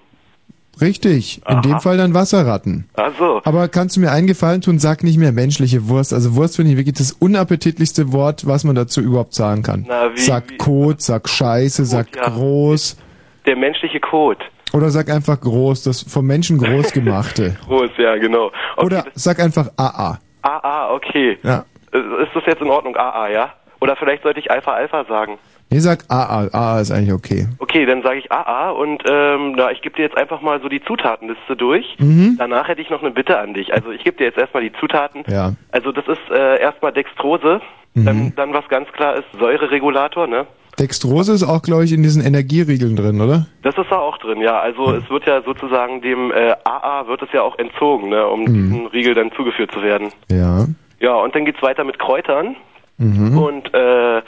[0.81, 1.41] Richtig.
[1.47, 2.87] In dem Fall dann Wasserratten.
[2.95, 3.41] Ach so.
[3.45, 6.11] Aber kannst du mir einen Gefallen tun, sag nicht mehr menschliche Wurst.
[6.13, 9.85] Also Wurst finde ich wirklich das unappetitlichste Wort, was man dazu überhaupt sagen kann.
[9.87, 12.29] Na, wie- sag Kot, sag Scheiße, sag ja.
[12.29, 12.97] groß.
[13.45, 14.39] Der menschliche Code.
[14.73, 17.55] Oder sag einfach groß, das vom Menschen groß gemachte.
[17.67, 18.47] Groß, ja, genau.
[18.75, 20.19] Okay, Oder sag einfach AA.
[20.41, 21.37] Ah, okay.
[21.43, 21.63] Ja.
[21.91, 22.95] Ist das jetzt in Ordnung?
[22.97, 23.53] Ah, ja?
[23.79, 25.37] Oder vielleicht sollte ich Alpha, Alpha sagen.
[25.69, 26.47] Nee, sag AA.
[26.53, 27.47] AA ist eigentlich okay.
[27.59, 30.69] Okay, dann sage ich AA und ähm, na, ich gebe dir jetzt einfach mal so
[30.69, 31.85] die Zutatenliste durch.
[31.99, 32.35] Mhm.
[32.39, 33.73] Danach hätte ich noch eine Bitte an dich.
[33.73, 35.23] Also ich gebe dir jetzt erstmal die Zutaten.
[35.27, 35.53] Ja.
[35.71, 37.61] Also das ist äh, erstmal Dextrose,
[37.93, 38.05] Mhm.
[38.05, 40.45] dann, dann was ganz klar ist Säureregulator, ne?
[40.79, 43.47] Dextrose ist auch, glaube ich, in diesen Energieriegeln drin, oder?
[43.63, 44.59] Das ist da auch drin, ja.
[44.59, 48.41] Also es wird ja sozusagen dem äh, AA wird es ja auch entzogen, ne, um
[48.41, 48.45] Mhm.
[48.45, 50.09] diesen Riegel dann zugeführt zu werden.
[50.29, 50.67] Ja.
[50.99, 52.55] Ja, und dann geht's weiter mit Kräutern
[52.97, 53.37] Mhm.
[53.37, 54.21] und äh,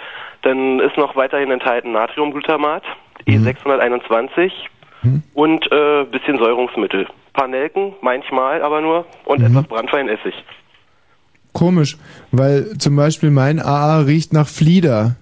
[0.44, 2.84] dann ist noch weiterhin enthalten Natriumglutamat,
[3.28, 3.46] Mhm.
[3.48, 4.52] E621
[5.34, 7.08] und äh, bisschen Säurungsmittel.
[7.34, 9.06] paar Nelken, manchmal aber nur Mhm.
[9.26, 10.34] und etwas Brandweinessig.
[11.54, 11.98] Komisch,
[12.32, 15.16] weil zum Beispiel mein AA riecht nach Flieder.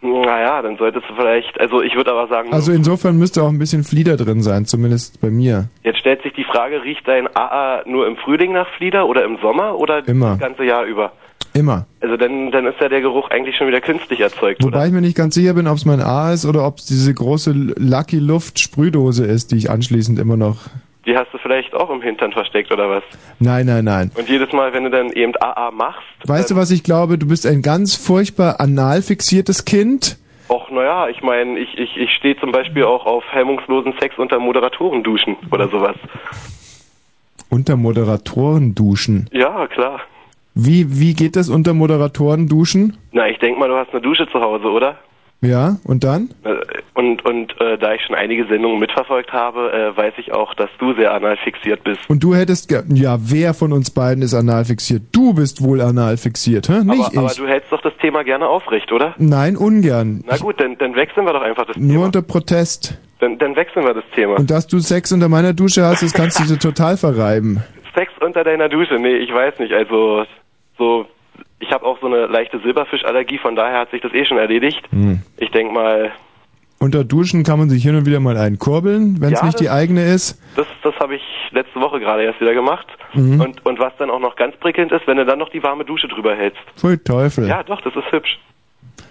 [0.00, 3.58] Naja, dann solltest du vielleicht, also ich würde aber sagen, Also insofern müsste auch ein
[3.58, 5.68] bisschen Flieder drin sein, zumindest bei mir.
[5.84, 9.38] jetzt stellt sich die Frage, riecht dein AA nur im Frühling nach Flieder oder im
[9.38, 10.30] Sommer oder Immer.
[10.30, 11.12] das ganze Jahr über?
[11.54, 11.86] Immer.
[12.00, 14.76] Also dann, dann ist ja der Geruch eigentlich schon wieder künstlich erzeugt, oder?
[14.76, 16.86] Wobei ich mir nicht ganz sicher bin, ob es mein A ist oder ob es
[16.86, 20.58] diese große Lucky Luft Sprühdose ist, die ich anschließend immer noch.
[21.04, 23.02] Die hast du vielleicht auch im Hintern versteckt oder was?
[23.40, 24.12] Nein, nein, nein.
[24.14, 27.18] Und jedes Mal, wenn du dann eben AA machst, Weißt du, was ich glaube?
[27.18, 30.16] Du bist ein ganz furchtbar anal fixiertes Kind.
[30.48, 34.38] Och, naja, ich meine, ich, ich, ich stehe zum Beispiel auch auf hemmungslosen Sex unter
[34.38, 35.96] Moderatoren duschen oder sowas.
[37.48, 39.28] Unter Moderatoren duschen.
[39.32, 40.00] Ja, klar.
[40.54, 42.96] Wie, wie geht das unter Moderatoren duschen?
[43.12, 44.96] Na, ich denk mal, du hast eine Dusche zu Hause, oder?
[45.44, 46.30] Ja, und dann?
[46.44, 46.54] Äh,
[46.94, 50.70] Und, und äh, da ich schon einige Sendungen mitverfolgt habe, äh, weiß ich auch, dass
[50.78, 51.98] du sehr anal fixiert bist.
[52.08, 55.02] Und du hättest, ge ja, wer von uns beiden ist anal fixiert?
[55.10, 56.84] Du bist wohl anal fixiert, hä?
[56.84, 57.38] Nicht aber, aber ich.
[57.38, 59.14] du hältst doch das Thema gerne aufrecht, oder?
[59.18, 60.22] Nein, ungern.
[60.28, 62.96] Na gut, dann, dann wechseln wir doch einfach das Nur unter Protest.
[63.18, 64.36] Dann, dann wechseln wir das Thema.
[64.36, 67.64] Und dass du Sex unter meiner Dusche hast, das kannst du dir total verreiben.
[67.96, 68.94] Sex unter deiner Dusche?
[69.00, 69.72] Nee, ich weiß nicht.
[69.72, 70.24] Also,
[70.78, 71.06] so,
[71.60, 74.82] ich habe auch so eine leichte Silberfischallergie, von daher hat sich das eh schon erledigt.
[74.90, 75.22] Hm.
[75.38, 76.12] Ich denk mal,
[76.78, 79.64] Unter Duschen kann man sich hin und wieder mal einkurbeln, wenn es Ja, nicht die
[79.64, 80.40] das- eigene ist.
[80.56, 81.22] das, das habe ich
[81.52, 82.86] letzte Woche gerade erst wieder gemacht.
[83.14, 83.40] Mhm.
[83.40, 85.84] Und, und was dann auch noch ganz prickelnd ist, wenn du dann noch die warme
[85.84, 86.60] Dusche drüber hältst.
[86.76, 87.46] Pfui Teufel.
[87.46, 88.38] Ja, doch, das ist hübsch.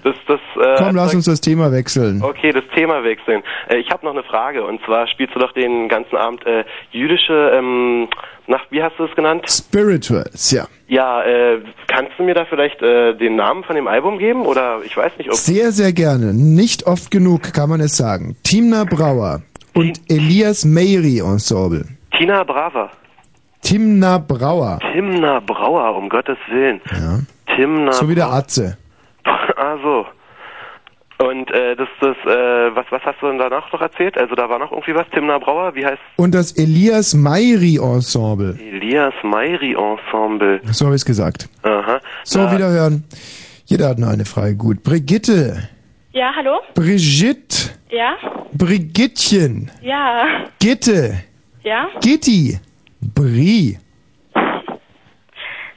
[0.03, 2.21] Das, das, äh, Komm, lass uns das Thema wechseln.
[2.23, 3.43] Okay, das Thema wechseln.
[3.69, 6.63] Äh, ich habe noch eine Frage und zwar spielst du doch den ganzen Abend äh,
[6.91, 8.07] jüdische ähm,
[8.47, 9.45] nach wie hast du es genannt?
[9.49, 10.67] Spirituals, ja.
[10.87, 14.79] Ja, äh, kannst du mir da vielleicht äh, den Namen von dem Album geben oder
[14.83, 16.33] ich weiß nicht, ob Sehr, sehr gerne.
[16.33, 18.35] Nicht oft genug kann man es sagen.
[18.43, 19.41] Timna Brauer
[19.73, 21.85] und Elias Meiri Ensemble.
[22.17, 22.91] Tina Brava,
[23.61, 24.79] Timna Brauer.
[24.91, 26.81] Timna Brauer, um Gottes Willen.
[26.91, 27.19] Ja.
[27.55, 27.93] Timna.
[27.93, 28.77] So wie der Atze.
[29.57, 30.05] Ah so.
[31.23, 34.17] Und äh, das, das, äh, was, was hast du denn danach noch erzählt?
[34.17, 35.07] Also da war noch irgendwie was.
[35.13, 38.57] Timna Brauer, wie heißt Und das Elias Meiri Ensemble.
[38.59, 40.61] Elias Meiri Ensemble.
[40.71, 41.47] So habe ich es gesagt.
[41.61, 41.99] Aha.
[42.23, 43.03] So, Na, wiederhören.
[43.65, 44.55] Jeder hat noch eine Frage.
[44.55, 44.81] Gut.
[44.81, 45.69] Brigitte.
[46.11, 46.59] Ja, hallo?
[46.73, 47.69] Brigitte.
[47.91, 48.15] Ja?
[48.53, 49.69] Brigittchen.
[49.81, 50.45] Ja.
[50.59, 51.23] Gitte.
[51.63, 51.87] Ja?
[52.01, 52.59] Gitti.
[53.13, 53.77] Bri.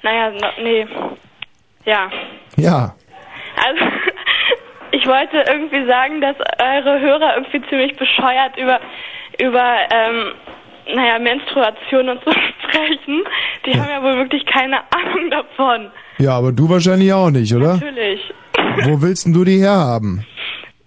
[0.03, 0.87] Naja, no, nee.
[1.85, 2.11] Ja.
[2.57, 2.95] Ja.
[3.57, 3.85] Also,
[4.93, 8.81] ich wollte irgendwie sagen, dass eure Hörer irgendwie ziemlich bescheuert über,
[9.41, 10.33] über, ähm,
[10.95, 12.33] naja, Menstruation und so
[12.63, 13.25] sprechen.
[13.67, 15.91] Die haben ja wohl wirklich keine Ahnung davon.
[16.19, 17.75] Ja, aber du wahrscheinlich auch nicht, oder?
[17.75, 18.21] Natürlich.
[18.85, 20.25] Wo willst denn du die herhaben?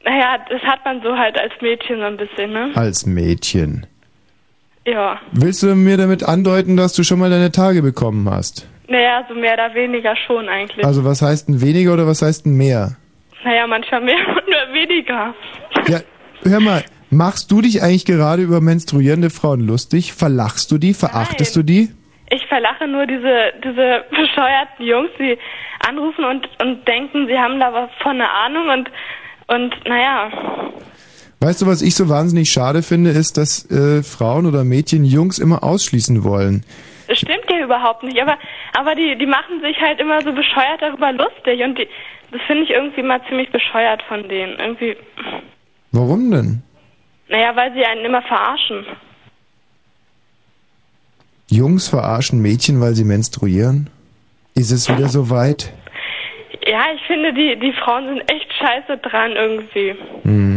[0.03, 2.72] Naja, das hat man so halt als Mädchen so ein bisschen, ne?
[2.76, 3.85] Als Mädchen.
[4.85, 5.19] Ja.
[5.34, 8.69] Willst du mir damit andeuten, dass du schon mal deine Tage bekommen hast?
[8.88, 10.85] Naja, so mehr oder weniger schon eigentlich.
[10.85, 12.95] Also was heißt denn weniger oder was heißt denn mehr?
[13.43, 15.34] Naja, manchmal mehr und nur weniger.
[15.88, 15.99] Ja,
[16.43, 20.14] hör mal, machst du dich eigentlich gerade über menstruierende Frauen lustig?
[20.14, 20.93] Verlachst du die?
[20.93, 21.89] Verachtest du die?
[22.30, 25.38] Ich verlache nur diese, diese bescheuerten Jungs, die
[25.88, 28.89] anrufen und, und denken, sie haben da was von eine Ahnung und,
[29.47, 30.31] und naja.
[31.39, 35.38] Weißt du, was ich so wahnsinnig schade finde, ist, dass äh, Frauen oder Mädchen Jungs
[35.38, 36.65] immer ausschließen wollen.
[37.07, 38.38] Das stimmt ja überhaupt nicht, aber,
[38.73, 41.88] aber die, die machen sich halt immer so bescheuert darüber lustig und die,
[42.31, 44.59] das finde ich irgendwie mal ziemlich bescheuert von denen.
[44.59, 44.97] Irgendwie,
[45.91, 46.61] Warum denn?
[47.30, 48.85] naja, weil sie einen immer verarschen.
[51.49, 53.90] Jungs verarschen Mädchen, weil sie menstruieren?
[54.53, 55.72] Ist es wieder so weit?
[56.65, 59.95] Ja, ich finde, die, die Frauen sind echt scheiße dran irgendwie.
[60.23, 60.57] Hm.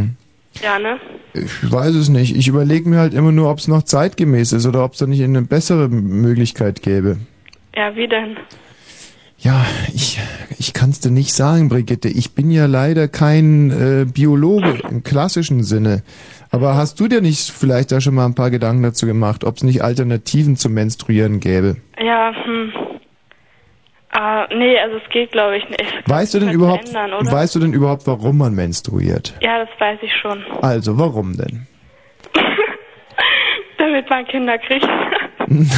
[0.63, 0.99] Ja, ne?
[1.33, 2.37] Ich weiß es nicht.
[2.37, 5.07] Ich überlege mir halt immer nur, ob es noch zeitgemäß ist oder ob es da
[5.07, 7.19] nicht eine bessere Möglichkeit gäbe.
[7.75, 8.37] Ja, wie denn?
[9.39, 9.65] Ja,
[9.95, 10.21] ich,
[10.59, 12.09] ich kann es dir nicht sagen, Brigitte.
[12.09, 16.03] Ich bin ja leider kein äh, Biologe im klassischen Sinne.
[16.51, 19.57] Aber hast du dir nicht vielleicht da schon mal ein paar Gedanken dazu gemacht, ob
[19.57, 21.77] es nicht Alternativen zum Menstruieren gäbe?
[21.99, 22.73] Ja, hm.
[24.13, 26.09] Ah, nee, also es geht, glaube ich, nicht.
[26.09, 27.31] Weißt du denn überhaupt, Ändern, oder?
[27.31, 29.35] weißt du denn überhaupt, warum man menstruiert?
[29.41, 30.45] Ja, das weiß ich schon.
[30.63, 31.67] Also, warum denn?
[33.79, 34.87] Damit man Kinder kriegt.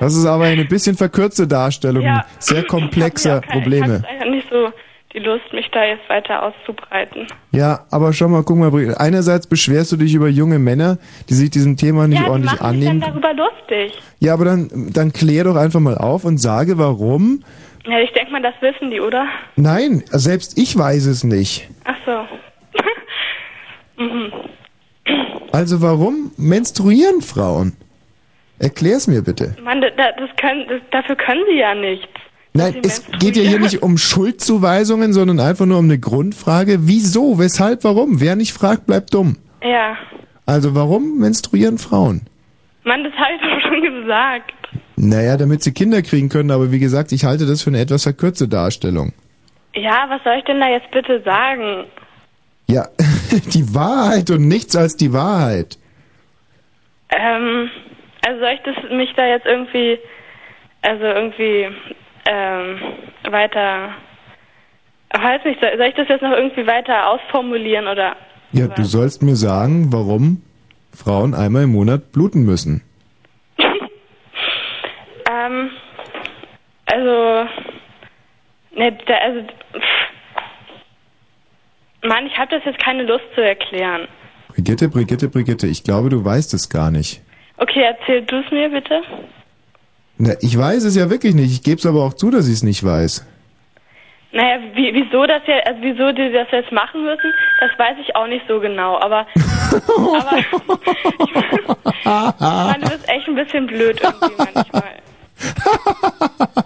[0.00, 2.24] Das ist aber eine bisschen verkürzte Darstellung Ja.
[2.38, 4.02] sehr komplexer Ich habe Probleme.
[4.08, 4.70] einfach nicht so
[5.14, 7.26] die Lust, mich da jetzt weiter auszubreiten.
[7.52, 8.94] Ja, aber schau mal, guck mal.
[8.98, 12.50] Einerseits beschwerst du dich über junge Männer, die sich diesem Thema nicht ja, die ordentlich
[12.52, 13.00] sich annehmen.
[13.00, 13.96] dann darüber lustig.
[14.18, 17.44] Ja, aber dann, dann klär doch einfach mal auf und sage, warum.
[17.86, 19.26] Ja, ich denke mal, das wissen die, oder?
[19.56, 21.68] Nein, selbst ich weiß es nicht.
[21.84, 22.26] Ach so.
[24.02, 24.32] mhm.
[25.52, 27.76] Also warum menstruieren Frauen?
[28.58, 29.54] Erklär's mir bitte.
[29.62, 32.08] Mann, da, da- das können, das, dafür können sie ja nichts.
[32.56, 36.86] Nein, es geht ja hier nicht um Schuldzuweisungen, sondern einfach nur um eine Grundfrage.
[36.86, 38.20] Wieso, weshalb, warum?
[38.20, 39.36] Wer nicht fragt, bleibt dumm.
[39.60, 39.96] Ja.
[40.46, 42.22] Also warum menstruieren Frauen?
[42.84, 44.52] Mann, das habe ich doch schon gesagt.
[44.96, 48.04] Naja, damit sie Kinder kriegen können, aber wie gesagt, ich halte das für eine etwas
[48.04, 49.12] verkürzte Darstellung.
[49.74, 51.86] Ja, was soll ich denn da jetzt bitte sagen?
[52.68, 52.86] Ja,
[53.52, 55.76] die Wahrheit und nichts als die Wahrheit.
[57.10, 57.68] Ähm,
[58.24, 59.98] also soll ich das mich da jetzt irgendwie,
[60.82, 61.68] also irgendwie,
[62.26, 62.80] ähm,
[63.30, 63.94] weiter,
[65.12, 68.16] weiß nicht, soll, soll ich das jetzt noch irgendwie weiter ausformulieren oder?
[68.52, 70.42] Ja, du sollst mir sagen, warum
[70.92, 72.82] Frauen einmal im Monat bluten müssen.
[75.26, 75.70] Ähm,
[76.84, 77.48] also,
[78.76, 80.04] ne, da, also, pff.
[82.06, 84.06] Mann, ich habe das jetzt keine Lust zu erklären.
[84.48, 87.22] Brigitte, Brigitte, Brigitte, ich glaube, du weißt es gar nicht.
[87.56, 89.02] Okay, erzähl du es mir bitte.
[90.18, 91.52] Na, ich weiß es ja wirklich nicht.
[91.52, 93.26] Ich gebe es aber auch zu, dass ich es nicht weiß.
[94.32, 98.16] Naja, wie, wieso das ja, also wieso die das jetzt machen müssen, das weiß ich
[98.16, 99.28] auch nicht so genau, aber,
[100.04, 100.46] aber ich
[102.40, 104.82] meine, das ist echt ein bisschen blöd irgendwie manchmal.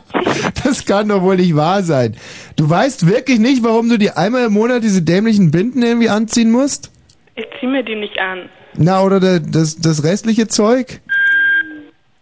[0.64, 2.14] Das kann doch wohl nicht wahr sein.
[2.56, 6.50] Du weißt wirklich nicht, warum du dir einmal im Monat diese dämlichen Binden irgendwie anziehen
[6.50, 6.90] musst?
[7.36, 8.50] Ich zieh mir die nicht an.
[8.74, 11.00] Na, oder der, das, das restliche Zeug?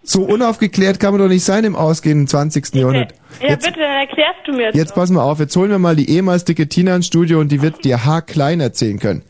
[0.08, 2.76] So unaufgeklärt kann man doch nicht sein im ausgehenden 20.
[2.76, 3.12] Jahrhundert.
[3.42, 6.08] Ja, bitte, dann erklärst du mir Jetzt pass mal auf, jetzt holen wir mal die
[6.08, 9.22] ehemals dicke Tina ins Studio und die wird dir haarklein erzählen können.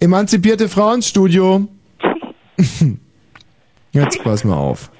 [0.00, 1.66] Emanzipierte Frauenstudio.
[3.92, 4.90] Jetzt pass mal auf.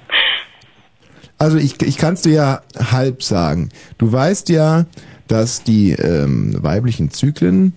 [1.37, 2.61] Also ich, ich kann es dir ja
[2.91, 3.69] halb sagen.
[3.97, 4.87] Du weißt ja,
[5.27, 7.75] dass die ähm, weiblichen Zyklen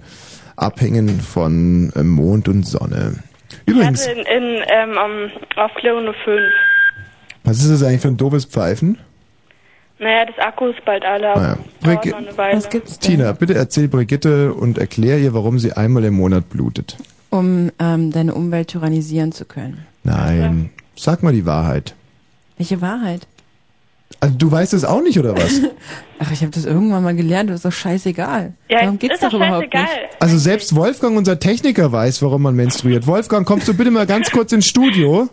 [0.56, 3.22] abhängen von ähm, Mond und Sonne.
[3.66, 6.40] Übrigens, Ich hatte in, in, ähm, um, auf Klo 5.
[7.44, 8.98] was ist das eigentlich für ein doofes Pfeifen?
[9.98, 11.28] Naja, das Akku ist bald alle.
[11.28, 11.54] Ah ja.
[11.54, 11.60] Dauert
[12.02, 12.60] Brigitte- noch eine Weile.
[13.00, 16.96] Tina, bitte erzähl Brigitte und erklär ihr, warum sie einmal im Monat blutet.
[17.30, 19.86] Um ähm, deine Umwelt tyrannisieren zu können.
[20.02, 21.94] Nein, sag mal die Wahrheit.
[22.58, 23.26] Welche Wahrheit?
[24.20, 25.60] Also du weißt es auch nicht, oder was?
[26.18, 28.54] Ach, ich habe das irgendwann mal gelernt, das ist doch scheißegal.
[28.68, 30.02] Ja, Darum geht's ist doch doch überhaupt scheißegal.
[30.02, 30.16] nicht.
[30.22, 33.06] Also selbst Wolfgang, unser Techniker, weiß, warum man menstruiert.
[33.06, 35.28] Wolfgang, kommst du bitte mal ganz kurz ins Studio?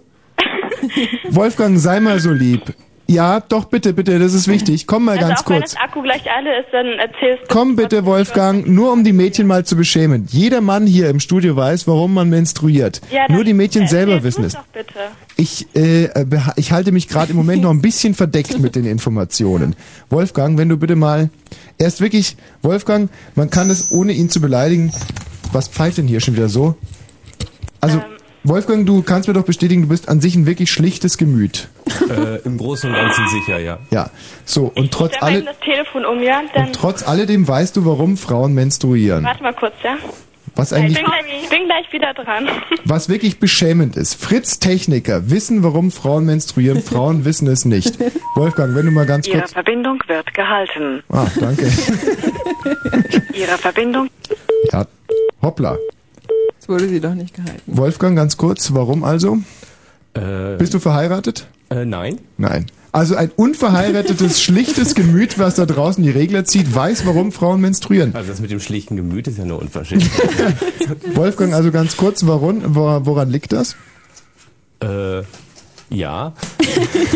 [1.30, 2.74] Wolfgang, sei mal so lieb.
[3.09, 4.85] Ja, doch, bitte, bitte, das ist wichtig.
[4.85, 5.55] Komm mal also ganz auch kurz.
[5.55, 7.47] wenn das Akku gleich alle ist, dann erzählst du.
[7.47, 10.27] Komm bitte, Wolfgang, nur um die Mädchen mal zu beschämen.
[10.29, 13.01] Jeder Mann hier im Studio weiß, warum man menstruiert.
[13.09, 14.53] Ja, nur die Mädchen selber wissen es.
[14.53, 14.93] Doch bitte.
[15.38, 16.09] Ich, äh,
[16.55, 19.75] ich halte mich gerade im Moment noch ein bisschen verdeckt mit den Informationen.
[20.11, 21.31] Wolfgang, wenn du bitte mal
[21.79, 24.91] Er ist wirklich, Wolfgang, man kann es ohne ihn zu beleidigen.
[25.51, 26.75] Was pfeift denn hier schon wieder so?
[27.81, 28.03] Also,
[28.43, 31.68] Wolfgang, du kannst mir doch bestätigen, du bist an sich ein wirklich schlichtes Gemüt.
[32.09, 33.80] Äh, Im Großen und Ganzen sicher, ja.
[33.92, 34.09] Ja.
[34.45, 36.42] So, und trotz alle, das Telefon um, ja?
[36.53, 39.26] Dann und trotz alledem weißt du, warum Frauen menstruieren.
[39.26, 39.98] warte mal kurz, ja?
[40.56, 42.50] Was Ich eigentlich, bin, gleich, ich bin gleich wieder dran.
[42.85, 44.16] was wirklich beschämend ist.
[44.16, 47.98] Fritz Techniker wissen, warum Frauen menstruieren, Frauen wissen es nicht.
[48.35, 51.03] Wolfgang, wenn du mal ganz Ihre kurz, Verbindung wird gehalten.
[51.09, 51.66] ah, danke.
[53.34, 54.09] Ihre Verbindung.
[54.72, 54.85] Ja,
[55.42, 55.77] hoppla.
[56.69, 57.61] Wurde sie doch nicht gehalten.
[57.65, 59.39] Wolfgang, ganz kurz, warum also?
[60.57, 61.48] Bist du verheiratet?
[61.69, 62.19] Äh, nein.
[62.38, 62.65] Nein.
[62.91, 68.15] Also ein unverheiratetes, schlichtes Gemüt, was da draußen die Regler zieht, weiß, warum Frauen menstruieren.
[68.15, 70.09] Also das mit dem schlichten Gemüt ist ja nur unverschämt.
[71.15, 73.75] Wolfgang, also ganz kurz, warum, wor- woran liegt das?
[74.81, 75.22] äh,
[75.89, 76.33] ja.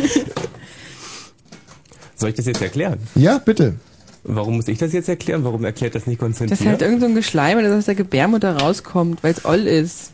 [2.16, 3.00] Soll ich das jetzt erklären?
[3.16, 3.76] Ja, bitte.
[4.24, 5.44] Warum muss ich das jetzt erklären?
[5.44, 6.50] Warum erklärt das nicht Konstantin?
[6.52, 9.68] Das ist halt irgend so ein Geschleim, das aus der Gebärmutter rauskommt, weil es oll
[9.68, 10.14] ist.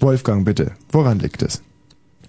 [0.00, 0.72] Wolfgang, bitte.
[0.90, 1.62] Woran liegt es?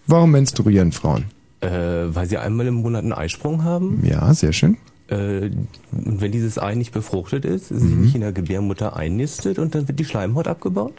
[0.07, 1.25] Warum menstruieren Frauen?
[1.61, 4.01] Äh, weil sie einmal im Monat einen Eisprung haben.
[4.05, 4.77] Ja, sehr schön.
[5.07, 5.49] Äh,
[5.91, 8.01] und wenn dieses Ei nicht befruchtet ist, sich Mhm.
[8.01, 10.93] nicht in der Gebärmutter einnistet und dann wird die Schleimhaut abgebaut?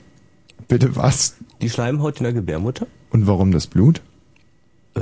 [0.69, 1.37] Bitte was?
[1.63, 2.87] Die Schleimhaut in der Gebärmutter?
[3.11, 4.03] Und warum das Blut?
[4.97, 5.01] Äh,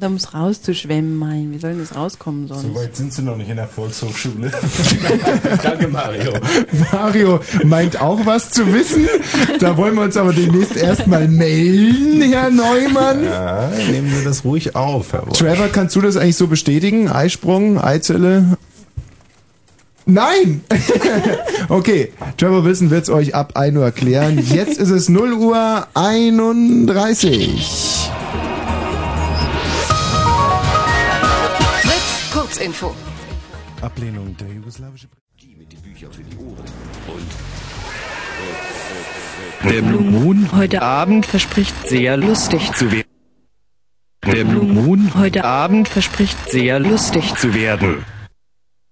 [0.00, 1.50] Da muss rauszuschwemmen, mein.
[1.52, 2.62] Wie soll denn das rauskommen sonst?
[2.62, 4.50] So weit sind sie noch nicht in der Volkshochschule.
[5.62, 6.32] Danke, Mario.
[6.92, 9.08] Mario meint auch was zu wissen.
[9.60, 13.24] Da wollen wir uns aber demnächst erstmal melden, Herr Neumann.
[13.24, 15.38] Ja, nehmen Sie das ruhig auf, Herr Wolf.
[15.38, 17.08] Trevor, kannst du das eigentlich so bestätigen?
[17.08, 18.58] Eisprung, Eizelle?
[20.04, 20.62] Nein!
[21.70, 24.38] okay, Trevor Wilson wird's euch ab 1 Uhr erklären.
[24.38, 28.10] Jetzt ist es 0 Uhr 31.
[32.58, 32.92] Kurzinfo.
[33.80, 35.06] Ablehnung der jugoslawische
[39.64, 43.04] Der Blue Moon heute Abend verspricht sehr lustig zu werden.
[44.26, 48.04] Der Blue Moon heute Abend verspricht sehr lustig zu werden.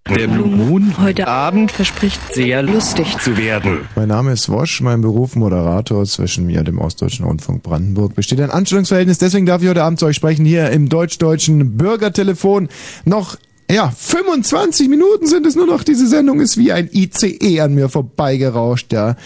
[0.08, 3.88] Der Blue Moon heute Abend verspricht sehr lustig zu werden.
[3.96, 8.40] Mein Name ist Wosch, mein Beruf Moderator zwischen mir und dem Ostdeutschen Rundfunk Brandenburg besteht
[8.40, 12.68] ein Anstellungsverhältnis, deswegen darf ich heute Abend zu euch sprechen hier im deutsch-deutschen Bürgertelefon.
[13.04, 13.36] Noch,
[13.70, 17.88] ja, 25 Minuten sind es nur noch, diese Sendung ist wie ein ICE an mir
[17.88, 19.16] vorbeigerauscht, ja.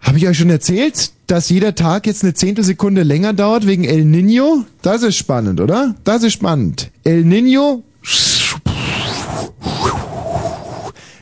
[0.00, 4.04] Habe ich euch schon erzählt, dass jeder Tag jetzt eine Zehntelsekunde länger dauert wegen El
[4.04, 4.64] Nino?
[4.82, 5.94] Das ist spannend, oder?
[6.04, 6.90] Das ist spannend.
[7.04, 7.82] El Nino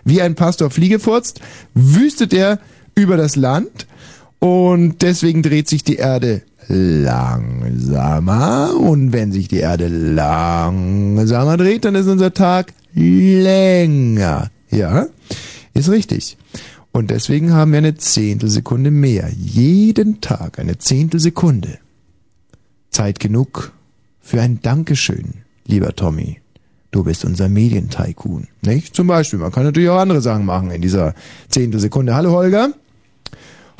[0.05, 1.41] wie ein Pastor Fliege furzt,
[1.75, 2.59] wüstet er
[2.94, 3.86] über das Land
[4.39, 6.43] und deswegen dreht sich die Erde
[6.75, 14.51] langsamer und wenn sich die Erde langsamer dreht, dann ist unser Tag länger.
[14.70, 15.07] Ja,
[15.75, 16.39] ist richtig.
[16.92, 19.31] Und deswegen haben wir eine Zehntelsekunde mehr.
[19.34, 21.78] Jeden Tag eine Zehntelsekunde.
[22.91, 23.73] Zeit genug
[24.20, 25.34] für ein Dankeschön,
[25.67, 26.41] lieber Tommy.
[26.91, 28.94] Du bist unser Medientycoon, nicht?
[28.94, 29.39] Zum Beispiel.
[29.39, 31.15] Man kann natürlich auch andere Sachen machen in dieser
[31.49, 32.15] Zehntelsekunde.
[32.15, 32.75] Hallo Holger.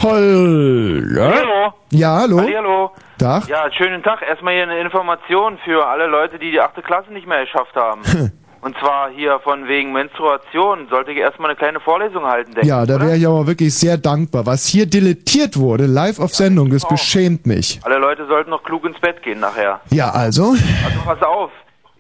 [0.03, 1.33] Holger.
[1.35, 1.73] Hallo.
[1.91, 2.41] Ja, hallo.
[2.41, 2.91] Hallo.
[3.19, 3.47] Tag.
[3.49, 4.21] Ja, schönen Tag.
[4.23, 8.03] Erstmal hier eine Information für alle Leute, die die achte Klasse nicht mehr geschafft haben.
[8.63, 10.87] Und zwar hier von wegen Menstruation.
[10.89, 13.97] Sollte ich erstmal eine kleine Vorlesung halten, denke Ja, da wäre ich aber wirklich sehr
[13.99, 14.47] dankbar.
[14.47, 17.81] Was hier dilettiert wurde, live auf Sendung, das beschämt mich.
[17.85, 19.81] Alle Leute sollten noch klug ins Bett gehen nachher.
[19.91, 20.51] Ja, also.
[20.85, 21.51] Also pass auf.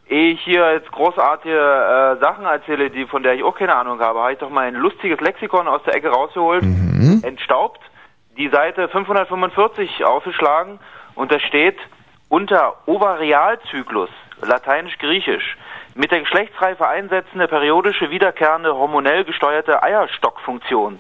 [0.08, 3.98] Ehe ich hier jetzt großartige äh, Sachen erzähle, die von der ich auch keine Ahnung
[4.00, 7.22] habe, habe ich doch mal ein lustiges Lexikon aus der Ecke rausgeholt, Mhm.
[7.24, 7.80] entstaubt,
[8.36, 10.78] die Seite 545 aufgeschlagen
[11.14, 11.78] und da steht
[12.28, 15.56] unter Ovarialzyklus, lateinisch-griechisch,
[15.94, 20.98] mit der Geschlechtsreife einsetzende periodische wiederkehrende hormonell gesteuerte Eierstockfunktion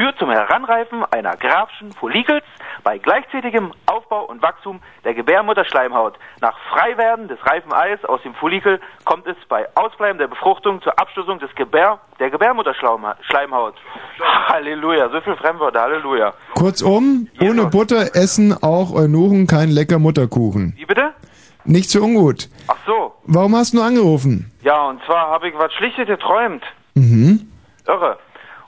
[0.00, 2.42] führt zum Heranreifen einer graphischen Follikels
[2.82, 6.14] bei gleichzeitigem Aufbau und Wachstum der Gebärmutterschleimhaut.
[6.40, 10.98] Nach Freiwerden des reifen Eis aus dem Follikel kommt es bei Ausbleiben der Befruchtung zur
[10.98, 13.74] Abstoßung des Gebär der Gebärmutterschleimhaut.
[14.48, 16.32] Halleluja, so viel Fremdwörter, Halleluja.
[16.54, 20.72] Kurzum, ohne Butter essen auch Eunuchen kein lecker Mutterkuchen.
[20.76, 21.12] Wie bitte?
[21.64, 22.48] Nicht so ungut.
[22.68, 23.14] Ach so.
[23.24, 24.50] Warum hast du angerufen?
[24.62, 26.62] Ja, und zwar habe ich was Schlichtes geträumt.
[26.94, 27.50] Mhm.
[27.86, 28.18] Irre.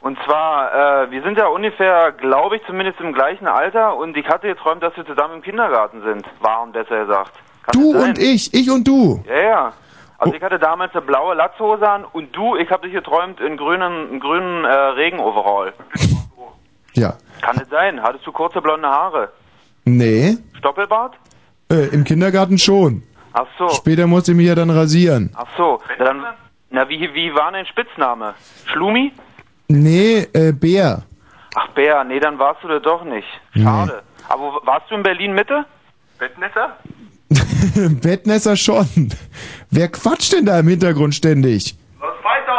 [0.01, 4.27] Und zwar, äh, wir sind ja ungefähr, glaube ich, zumindest im gleichen Alter und ich
[4.29, 6.27] hatte geträumt, dass wir zusammen im Kindergarten sind.
[6.41, 7.33] Waren, besser gesagt.
[7.63, 9.23] Kann Du und ich, ich und du.
[9.29, 9.73] Ja, ja.
[10.19, 13.57] Also ich hatte damals eine blaue Latzhose an und du, ich habe dich geträumt in
[13.57, 15.73] grünen, in grünen äh, Regenoverall.
[16.95, 17.15] Ja.
[17.41, 18.03] Kann es sein?
[18.03, 19.31] Hattest du kurze blonde Haare?
[19.85, 21.15] Nee, Stoppelbart?
[21.73, 23.03] Äh, im Kindergarten schon.
[23.33, 23.69] Ach so.
[23.71, 25.31] Später musste ich mich ja dann rasieren.
[25.35, 25.81] Ach so.
[25.99, 26.23] Ja, dann,
[26.71, 28.35] Na, wie, wie war dein Spitzname?
[28.67, 29.13] Schlumi?
[29.69, 31.03] Nee, äh, Bär.
[31.55, 33.27] Ach, Bär, nee, dann warst du da doch nicht.
[33.55, 34.03] Schade.
[34.29, 35.65] Aber warst du in Berlin Mitte?
[36.19, 36.77] Bettnässer?
[38.03, 38.87] Bettnässer schon.
[39.71, 41.75] Wer quatscht denn da im Hintergrund ständig?
[41.99, 42.52] Was weit aus?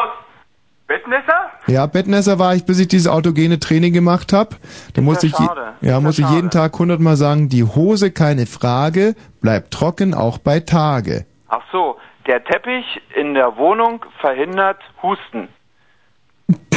[0.93, 1.49] Bettnässer?
[1.65, 4.57] Ja, Bettnässer war ich, bis ich dieses autogene Training gemacht habe.
[4.93, 5.45] Da musste ich, je-
[5.81, 10.59] ja, ja ich jeden Tag hundertmal sagen, die Hose keine Frage, bleibt trocken auch bei
[10.59, 11.25] Tage.
[11.47, 11.95] Ach so,
[12.27, 15.47] der Teppich in der Wohnung verhindert Husten.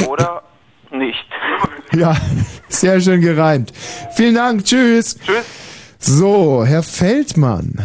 [0.07, 0.41] Oder
[0.91, 1.25] nicht?
[1.93, 2.15] Ja,
[2.67, 3.71] sehr schön gereimt.
[4.15, 5.17] Vielen Dank, tschüss.
[5.19, 5.95] Tschüss.
[5.99, 7.79] So, Herr Feldmann.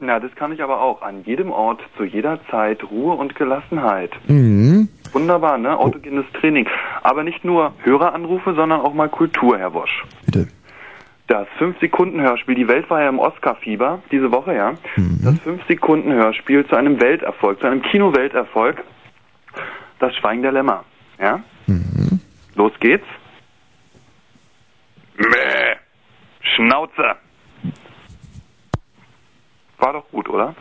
[0.00, 1.02] Na, das kann ich aber auch.
[1.02, 4.12] An jedem Ort, zu jeder Zeit, Ruhe und Gelassenheit.
[4.28, 4.88] Mhm.
[5.12, 5.78] Wunderbar, ne?
[5.78, 6.68] Autogenes Training.
[7.02, 10.04] Aber nicht nur Höreranrufe, sondern auch mal Kultur, Herr Wosch.
[10.26, 10.48] Bitte.
[11.26, 14.74] Das 5-Sekunden-Hörspiel, die Welt war ja im Oscar-Fieber, diese Woche, ja.
[14.96, 18.82] Das 5-Sekunden-Hörspiel zu einem Welterfolg, zu einem Kino-Welterfolg.
[19.98, 20.84] Das Schweigen der Lämmer,
[21.18, 21.40] ja.
[22.54, 23.04] Los geht's.
[25.16, 25.76] Mäh.
[26.40, 27.16] Schnauze.
[29.78, 30.54] War doch gut, oder?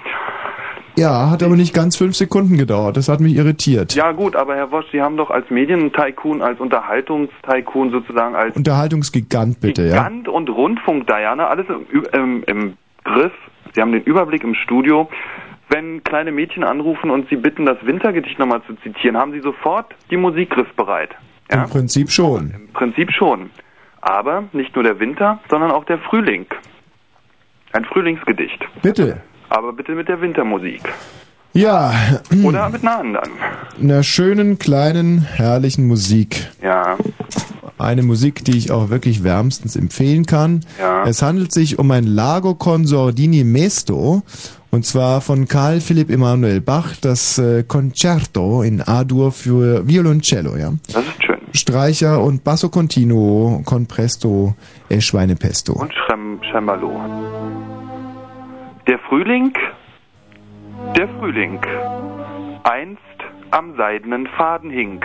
[0.97, 2.97] Ja, hat aber nicht ganz fünf Sekunden gedauert.
[2.97, 3.93] Das hat mich irritiert.
[3.93, 9.61] Ja gut, aber Herr Wosch, Sie haben doch als Medientycoon, als Unterhaltungstycoon sozusagen, als Unterhaltungsgigant
[9.61, 10.07] bitte, ja.
[10.07, 13.31] Gigant und Rundfunk, Diana, alles im, im, im Griff.
[13.75, 15.07] Sie haben den Überblick im Studio.
[15.69, 19.93] Wenn kleine Mädchen anrufen und Sie bitten, das Wintergedicht nochmal zu zitieren, haben Sie sofort
[20.09, 21.11] die Musik griffbereit.
[21.51, 21.63] Ja?
[21.63, 22.51] Im Prinzip schon.
[22.55, 23.51] Im Prinzip schon.
[24.01, 26.47] Aber nicht nur der Winter, sondern auch der Frühling.
[27.73, 28.65] Ein Frühlingsgedicht.
[28.81, 29.21] Bitte.
[29.49, 30.81] Aber bitte mit der Wintermusik.
[31.53, 31.91] Ja.
[32.43, 33.31] Oder mit einer anderen.
[33.81, 36.47] Einer schönen, kleinen, herrlichen Musik.
[36.61, 36.97] Ja.
[37.79, 40.61] Eine Musik, die ich auch wirklich wärmstens empfehlen kann.
[40.79, 41.03] Ja.
[41.05, 44.23] Es handelt sich um ein Lago con Sordini Mesto.
[44.69, 50.73] Und zwar von Karl Philipp Emanuel Bach, das äh, Concerto in A-Dur für Violoncello, ja.
[50.93, 51.37] Das ist schön.
[51.53, 54.55] Streicher und Basso Continuo con Presto
[54.89, 55.73] e Schweinepesto.
[55.73, 56.91] Und Schrem Cembalo.
[58.87, 59.53] Der Frühling,
[60.95, 61.59] der Frühling,
[62.63, 63.01] einst
[63.51, 65.03] am seidenen Faden hing.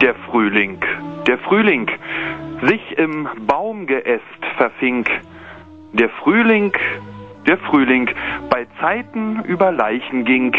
[0.00, 0.78] Der Frühling,
[1.26, 1.90] der Frühling,
[2.62, 4.22] sich im Baumgeäst
[4.56, 5.04] verfing.
[5.92, 6.72] Der Frühling,
[7.46, 8.08] der Frühling,
[8.48, 10.54] bei Zeiten über Leichen ging.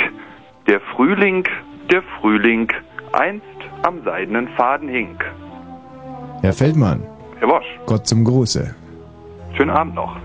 [0.68, 1.46] Der Frühling,
[1.92, 2.72] der Frühling,
[3.14, 3.46] einst
[3.82, 5.18] am seidenen Faden hing.
[6.42, 7.04] Herr Feldmann,
[7.40, 8.76] Herr Bosch, Gott zum Gruße.
[9.56, 10.16] schönen Abend noch.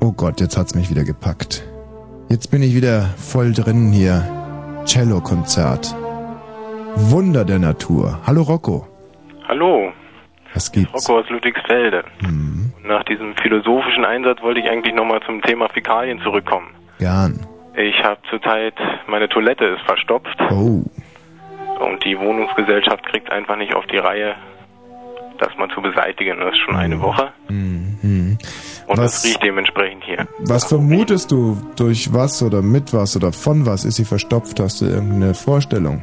[0.00, 1.62] Oh Gott, jetzt hat's mich wieder gepackt.
[2.28, 4.24] Jetzt bin ich wieder voll drin hier.
[4.86, 5.94] Cello-Konzert.
[6.96, 8.18] Wunder der Natur.
[8.26, 8.86] Hallo Rocco.
[9.46, 9.92] Hallo,
[10.54, 10.92] Was gibt's?
[11.08, 12.04] Rocco aus Ludwigsfelde.
[12.20, 16.68] Hm, Und Nach diesem philosophischen Einsatz wollte ich eigentlich nochmal zum Thema Fäkalien zurückkommen.
[16.98, 17.46] gern.
[17.76, 18.74] Ich habe zurzeit,
[19.06, 20.82] meine Toilette ist verstopft Oh.
[21.78, 24.34] und die Wohnungsgesellschaft kriegt einfach nicht auf die Reihe,
[25.38, 26.40] das mal zu beseitigen.
[26.40, 28.38] Das ist schon eine Woche Mhm.
[28.90, 30.26] Und Was- das riecht dementsprechend hier.
[30.40, 31.56] Was vermutest du?
[31.76, 34.60] Durch was oder mit was oder von was ist sie verstopft?
[34.60, 36.02] Hast du irgendeine Vorstellung?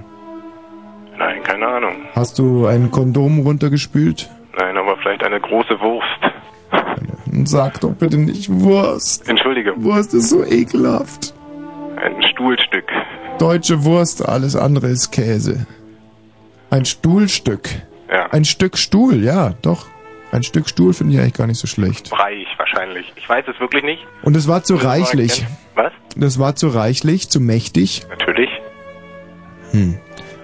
[1.18, 1.94] Nein, keine Ahnung.
[2.16, 4.30] Hast du ein Kondom runtergespült?
[4.58, 6.34] Nein, aber vielleicht eine große Wurst.
[7.44, 9.28] Sag doch bitte nicht Wurst.
[9.30, 9.74] Entschuldige.
[9.84, 11.34] Wurst ist so ekelhaft.
[12.04, 12.86] Ein Stuhlstück.
[13.40, 15.68] Deutsche Wurst, alles andere ist Käse.
[16.70, 17.70] Ein Stuhlstück.
[18.12, 18.28] Ja.
[18.32, 19.86] Ein Stück Stuhl, ja, doch.
[20.32, 22.12] Ein Stück Stuhl finde ich eigentlich gar nicht so schlecht.
[22.12, 23.12] Reich wahrscheinlich.
[23.16, 24.06] Ich weiß es wirklich nicht.
[24.24, 25.42] Und es war zu mal reichlich.
[25.42, 25.58] erkennen?
[25.76, 25.94] Was?
[26.16, 28.06] Das war zu reichlich, zu mächtig.
[28.10, 28.50] Natürlich.
[29.72, 29.98] Hm.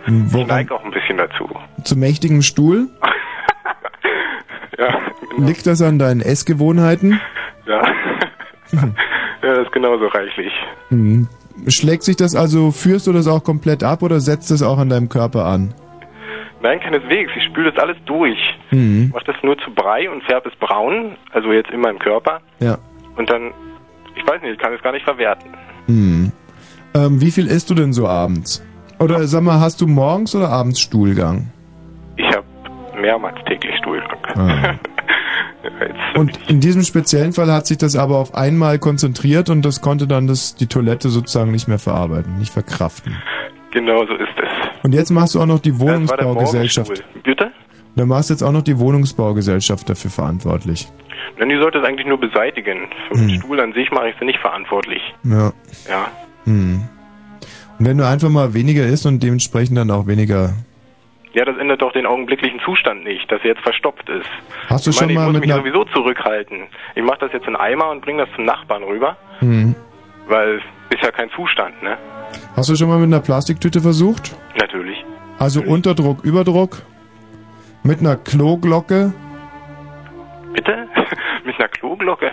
[0.05, 1.49] Ich Woran, neige auch ein bisschen dazu.
[1.83, 2.89] zu mächtigem Stuhl?
[4.77, 4.97] Ja,
[5.37, 7.19] Liegt das an deinen Essgewohnheiten?
[7.67, 7.83] ja.
[8.73, 8.89] ja,
[9.41, 10.51] das ist genauso reichlich.
[10.89, 11.27] Hm.
[11.67, 14.89] Schlägt sich das also, führst du das auch komplett ab oder setzt es auch an
[14.89, 15.75] deinem Körper an?
[16.63, 17.29] Nein, keineswegs.
[17.35, 18.39] Ich spüle das alles durch.
[18.71, 19.07] Mhm.
[19.07, 22.39] Ich mache das nur zu Brei und färbe es braun, also jetzt in meinem Körper.
[22.61, 22.77] Ja.
[23.17, 23.51] Und dann,
[24.15, 25.51] ich weiß nicht, ich kann es gar nicht verwerten.
[25.87, 26.31] Hm.
[26.95, 28.65] Ähm, wie viel isst du denn so abends?
[28.97, 31.51] Oder sag mal, hast du morgens oder abends Stuhlgang?
[32.15, 32.45] Ich habe
[32.97, 34.17] mehrmals täglich Stuhlgang.
[34.35, 34.75] Ah.
[36.19, 40.07] Und in diesem speziellen Fall hat sich das aber auf einmal konzentriert und das konnte
[40.07, 43.15] dann das, die Toilette sozusagen nicht mehr verarbeiten, nicht verkraften.
[43.73, 44.83] Genau so ist es.
[44.83, 47.03] Und jetzt machst du auch noch die Wohnungsbaugesellschaft.
[47.23, 47.51] Bitte?
[47.95, 50.87] Dann machst du jetzt auch noch die Wohnungsbaugesellschaft dafür verantwortlich.
[51.37, 52.87] Nein, die sollte es eigentlich nur beseitigen.
[53.09, 53.27] Für Hm.
[53.27, 55.01] den Stuhl an sich mache ich sie nicht verantwortlich.
[55.23, 55.51] Ja.
[55.89, 56.07] Ja.
[56.45, 56.81] Hm.
[57.79, 60.53] Und wenn du einfach mal weniger isst und dementsprechend dann auch weniger.
[61.33, 64.27] Ja, das ändert doch den augenblicklichen Zustand nicht, dass er jetzt verstopft ist.
[64.69, 66.63] Hast du ich meine, schon mal ich muss mit mich sowieso zurückhalten.
[66.95, 69.17] Ich mache das jetzt in Eimer und bringe das zum Nachbarn rüber.
[69.39, 69.73] Hm.
[70.27, 71.97] Weil es ist ja kein Zustand, ne?
[72.55, 74.35] Hast du schon mal mit einer Plastiktüte versucht?
[74.57, 75.03] Natürlich.
[75.39, 76.83] Also Unterdruck, Überdruck?
[77.83, 79.13] Mit einer Kloglocke?
[80.53, 80.87] Bitte?
[81.45, 82.31] Mit einer Kloglocke?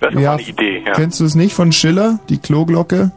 [0.00, 0.92] Das ist mal eine Idee, ja.
[0.92, 3.12] Kennst du es nicht von Schiller, die Kloglocke?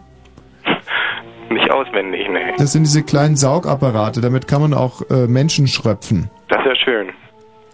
[1.49, 2.53] Nicht auswendig, ne.
[2.57, 6.29] Das sind diese kleinen Saugapparate, damit kann man auch äh, Menschen schröpfen.
[6.47, 7.09] Das ist ja schön.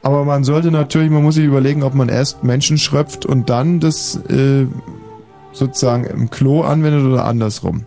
[0.03, 3.79] Aber man sollte natürlich, man muss sich überlegen, ob man erst Menschen schröpft und dann
[3.79, 4.65] das äh,
[5.51, 7.85] sozusagen im Klo anwendet oder andersrum.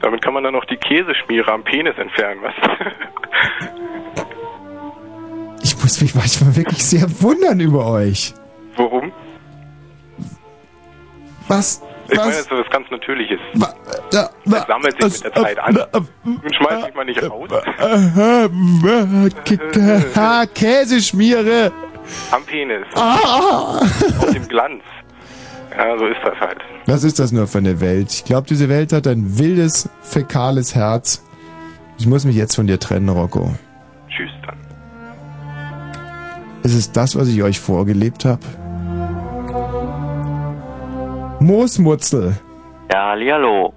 [0.00, 2.54] Damit kann man dann noch die Käseschmiere am Penis entfernen, was?
[5.62, 8.32] Ich muss mich manchmal wirklich sehr wundern über euch.
[8.76, 9.12] Warum?
[11.48, 11.82] Was?
[12.08, 12.24] Ich Was?
[12.24, 13.38] meine, das ist was ganz Natürliches.
[14.10, 15.78] Da, Das sammelt sich mit der Zeit an.
[16.24, 17.48] Und schmeißt sich mal nicht raus.
[20.54, 21.72] Käseschmiere.
[22.32, 22.86] Am Penis.
[22.94, 23.80] Ah.
[24.18, 24.82] Auf dem Glanz.
[25.76, 26.58] Ja, so ist das halt.
[26.86, 28.10] Was ist das nur für eine Welt?
[28.12, 31.24] Ich glaube, diese Welt hat ein wildes, fäkales Herz.
[31.98, 33.54] Ich muss mich jetzt von dir trennen, Rocco.
[34.08, 34.56] Tschüss dann.
[36.62, 38.40] Ist es das, was ich euch vorgelebt habe?
[41.40, 42.36] Moosmutzel.
[42.92, 43.72] Ja, hallihallo.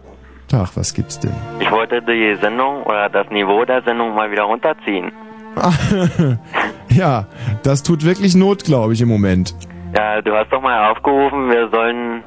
[0.48, 1.32] Tag, was gibt's denn?
[1.60, 5.12] Ich wollte die Sendung oder das Niveau der Sendung mal wieder runterziehen.
[6.90, 7.28] ja,
[7.64, 9.56] das tut wirklich Not, glaube ich, im Moment.
[9.96, 12.24] Ja, du hast doch mal aufgerufen, wir sollen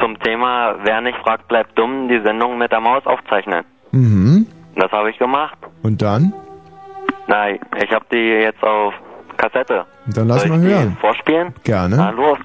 [0.00, 3.64] zum Thema Wer nicht fragt, bleibt dumm, die Sendung mit der Maus aufzeichnen.
[3.92, 4.46] Mhm.
[4.76, 5.56] Das habe ich gemacht.
[5.82, 6.32] Und dann?
[7.26, 8.92] Nein, ich habe die jetzt auf
[9.36, 9.86] Kassette.
[10.14, 10.96] Dann lass Soll mal ich die hören.
[11.00, 11.54] Vorspielen?
[11.64, 11.96] Gerne.
[11.96, 12.38] Na los.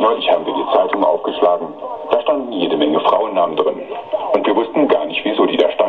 [0.00, 1.66] Neulich haben wir die Zeitung aufgeschlagen.
[2.10, 3.80] Da standen jede Menge Frauennamen drin.
[4.32, 5.83] Und wir wussten gar nicht, wieso die da standen.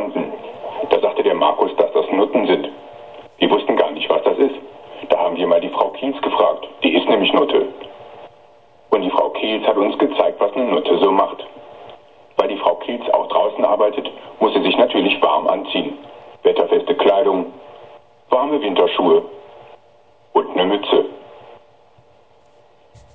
[1.46, 2.70] Markus, dass das Nutten sind.
[3.38, 4.56] Wir wussten gar nicht, was das ist.
[5.10, 6.68] Da haben wir mal die Frau Kiels gefragt.
[6.82, 7.68] Die ist nämlich Nutte.
[8.90, 11.46] Und die Frau Kiels hat uns gezeigt, was eine Nutte so macht.
[12.38, 14.10] Weil die Frau Kiels auch draußen arbeitet,
[14.40, 16.00] muss sie sich natürlich warm anziehen.
[16.42, 17.54] Wetterfeste Kleidung,
[18.32, 19.22] warme Winterschuhe
[20.34, 21.06] und eine Mütze.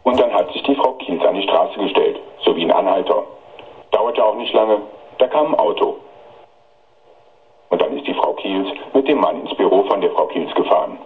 [0.05, 3.25] Und dann hat sich die Frau Kiels an die Straße gestellt, so wie ein Anhalter.
[3.91, 4.83] Dauerte auch nicht lange,
[5.19, 5.97] da kam ein Auto.
[7.71, 10.53] Und dann ist die Frau Kiels mit dem Mann ins Büro von der Frau Kiels
[10.55, 10.99] gefahren.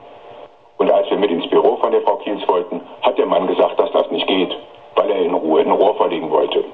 [0.79, 3.79] Und als wir mit ins Büro von der Frau Kiels wollten, hat der Mann gesagt,
[3.79, 4.57] dass das nicht geht,
[4.97, 6.65] weil er in Ruhe ein Rohr verlegen wollte.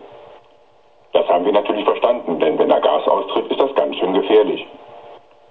[1.12, 4.66] Das haben wir natürlich verstanden, denn wenn er Gas austritt, ist das ganz schön gefährlich.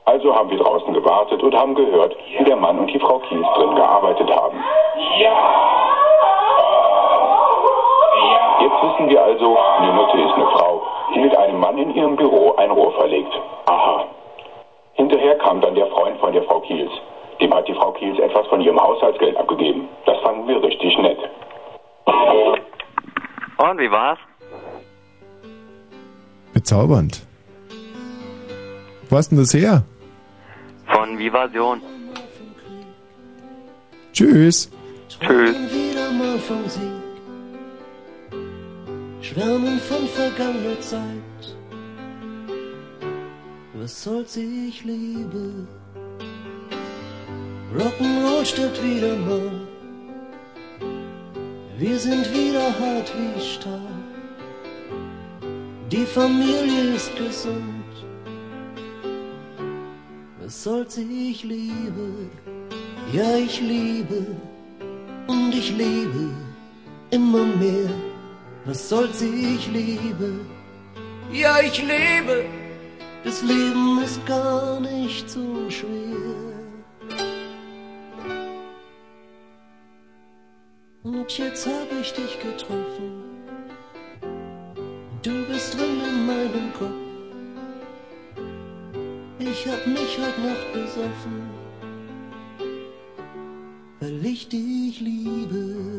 [0.05, 3.45] Also haben wir draußen gewartet und haben gehört, wie der Mann und die Frau Kiels
[3.55, 4.57] drin gearbeitet haben.
[8.61, 10.81] Jetzt wissen wir also, die Nutte ist eine Frau,
[11.13, 13.31] die mit einem Mann in ihrem Büro ein Rohr verlegt.
[13.67, 14.05] Aha.
[14.99, 16.91] Hinterher kam dann der Freund von der Frau Kiels.
[17.39, 19.87] Dem hat die Frau Kiels etwas von ihrem Haushaltsgeld abgegeben.
[20.05, 21.17] Das fanden wir richtig nett.
[22.05, 24.19] Und wie war's?
[26.53, 27.25] Bezaubernd.
[29.09, 29.83] Wo hast denn das her?
[30.87, 31.81] Von Vivasion.
[34.11, 34.69] Tschüss.
[35.07, 35.55] Tschüss.
[39.21, 41.28] Schwärmen von vergangener Zeit.
[43.81, 45.65] Was soll's, ich liebe.
[47.73, 49.51] Rock'n'Roll stirbt wieder mal.
[51.77, 53.99] Wir sind wieder hart wie Stahl.
[55.89, 57.93] Die Familie ist gesund.
[60.41, 62.07] Was soll's, ich liebe.
[63.13, 64.25] Ja, ich liebe.
[65.27, 66.31] Und ich liebe
[67.11, 67.91] immer mehr.
[68.65, 70.41] Was soll's, ich liebe.
[71.31, 72.58] Ja, ich liebe.
[73.23, 76.49] Das Leben ist gar nicht so schwer.
[81.03, 83.23] Und jetzt hab ich dich getroffen.
[85.21, 87.09] Du bist drin in meinem Kopf.
[89.39, 91.49] Ich hab mich heute Nacht besoffen,
[93.99, 95.98] weil ich dich liebe.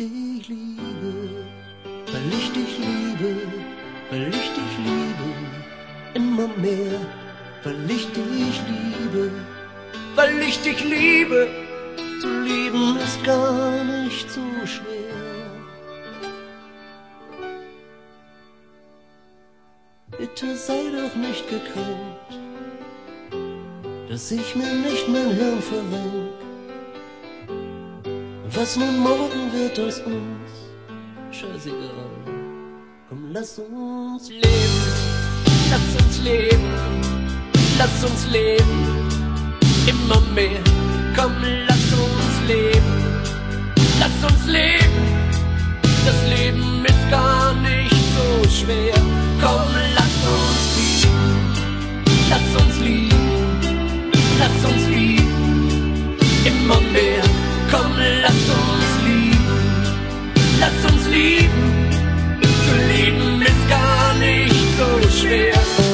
[0.00, 1.12] Dich liebe,
[2.12, 3.36] weil ich dich liebe,
[4.10, 5.28] weil ich dich liebe,
[6.14, 7.00] immer mehr,
[7.64, 9.30] weil ich dich liebe,
[10.14, 11.48] weil ich dich liebe.
[12.20, 15.16] Zu lieben ist gar nicht so schwer.
[20.18, 22.30] Bitte sei doch nicht gekränkt,
[24.08, 26.29] dass ich mir nicht mein Hirn verrenk.
[28.52, 30.50] Was nun morgen wird aus uns?
[31.30, 32.10] Scheißegal.
[33.08, 34.90] Komm, lass uns leben.
[35.70, 36.72] Lass uns leben.
[37.78, 39.08] Lass uns leben.
[39.86, 40.62] Immer mehr.
[41.16, 41.32] Komm,
[41.68, 43.22] lass uns leben.
[44.00, 45.04] Lass uns leben.
[46.04, 48.94] Das Leben ist gar nicht so schwer.
[49.40, 51.30] Komm, lass uns lieben.
[52.30, 53.60] Lass uns lieben.
[54.40, 56.16] Lass uns lieben.
[56.44, 57.29] Immer mehr.
[57.70, 57.92] Komm,
[58.22, 59.40] lass uns lieben.
[60.60, 61.90] Lass uns lieben.
[62.42, 65.89] Zu lieben ist gar nicht so schwer.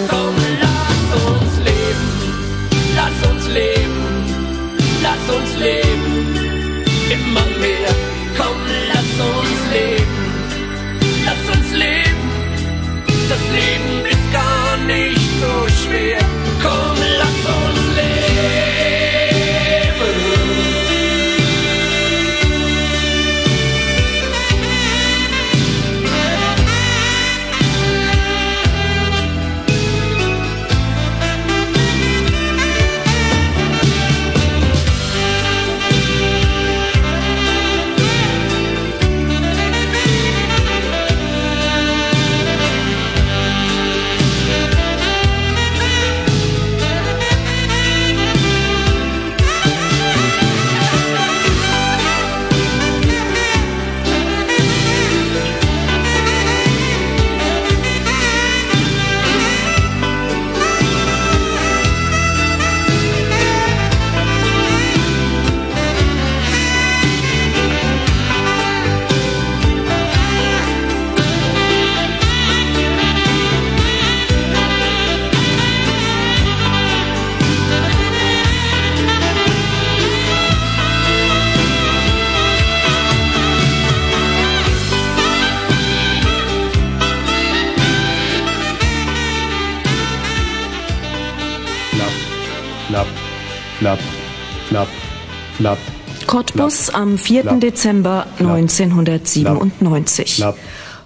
[96.36, 97.44] Cottbus am 4.
[97.60, 100.44] Dezember 1997.
[100.44, 100.54] Hotte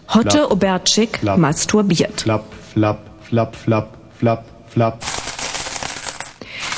[0.09, 0.51] Flapp.
[0.51, 2.23] Obertschik masturbiert.
[2.23, 4.99] Flapp, flapp, flapp, flapp, flapp, flapp.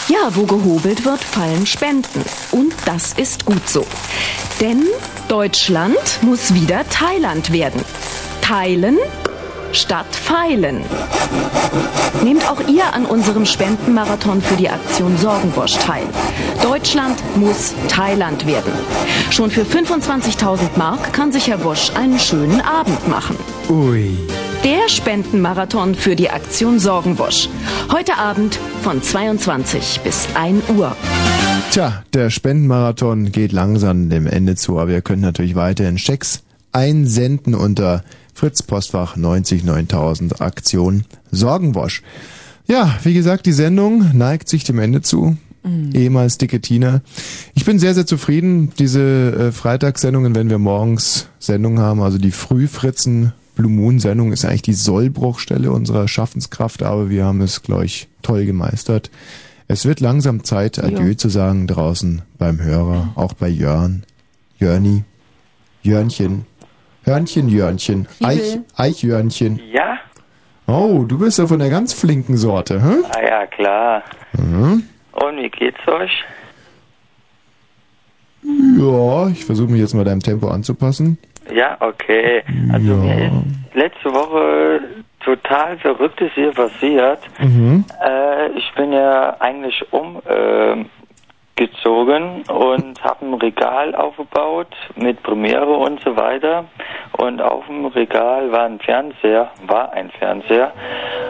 [0.06, 2.22] Ja, wo gehobelt wird, fallen Spenden.
[2.50, 3.86] Und das ist gut so.
[4.60, 4.82] Denn
[5.28, 7.82] Deutschland muss wieder Thailand werden.
[8.42, 8.98] Teilen
[9.72, 10.82] statt feilen.
[12.22, 16.04] Nehmt auch ihr an unserem Spendenmarathon für die Aktion Sorgenbosch teil.
[16.62, 18.72] Deutschland muss Thailand werden.
[19.30, 23.36] Schon für 25.000 Mark kann sich Herr Bosch einen schönen Abend machen.
[23.68, 24.16] Ui.
[24.64, 27.48] Der Spendenmarathon für die Aktion Sorgenbosch.
[27.90, 30.94] Heute Abend von 22 bis 1 Uhr.
[31.72, 36.42] Tja, der Spendenmarathon geht langsam dem Ende zu, aber ihr könnt natürlich weiterhin Schecks
[36.72, 38.04] einsenden unter
[38.42, 42.02] Fritz Postfach 90 9000 Aktion Sorgenbosch.
[42.66, 45.36] Ja, wie gesagt, die Sendung neigt sich dem Ende zu.
[45.94, 47.02] Ehemals dicke Tina.
[47.54, 48.72] Ich bin sehr, sehr zufrieden.
[48.80, 54.44] Diese äh, Freitagssendungen, wenn wir morgens Sendungen haben, also die Frühfritzen Blue Moon Sendung ist
[54.44, 59.12] eigentlich die Sollbruchstelle unserer Schaffenskraft, aber wir haben es, glaube ich, toll gemeistert.
[59.68, 61.16] Es wird langsam Zeit, Adieu Ja.
[61.16, 64.02] zu sagen draußen beim Hörer, auch bei Jörn,
[64.58, 65.04] Jörni,
[65.84, 66.44] Jörnchen,
[67.04, 68.58] Hörnchen, Jörnchen, Eich.
[68.76, 69.60] Eichjörnchen.
[69.72, 69.98] Ja?
[70.66, 73.02] Oh, du bist ja von der ganz flinken Sorte, hä?
[73.14, 74.02] Ah ja, klar.
[74.32, 74.84] Mhm.
[75.12, 76.24] Und wie geht's euch?
[78.78, 81.18] Ja, ich versuche mich jetzt mal deinem Tempo anzupassen.
[81.52, 82.42] Ja, okay.
[82.72, 82.96] Also Ja.
[82.96, 84.80] mir ist letzte Woche
[85.24, 87.18] total Verrücktes hier passiert.
[87.40, 87.84] Mhm.
[88.04, 90.88] Äh, ich bin ja eigentlich umgezogen
[91.66, 96.64] gezogen und habe ein Regal aufgebaut mit Premiere und so weiter.
[97.18, 100.72] Und auf dem Regal war ein Fernseher, war ein Fernseher.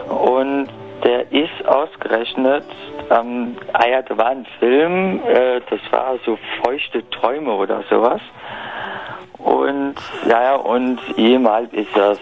[0.09, 0.69] Und
[1.03, 2.65] der ist ausgerechnet,
[3.11, 8.21] ähm, ah ja, da war ein Film, äh, das war so feuchte Träume oder sowas.
[9.37, 9.95] Und
[10.27, 12.17] ja, und jemals ist das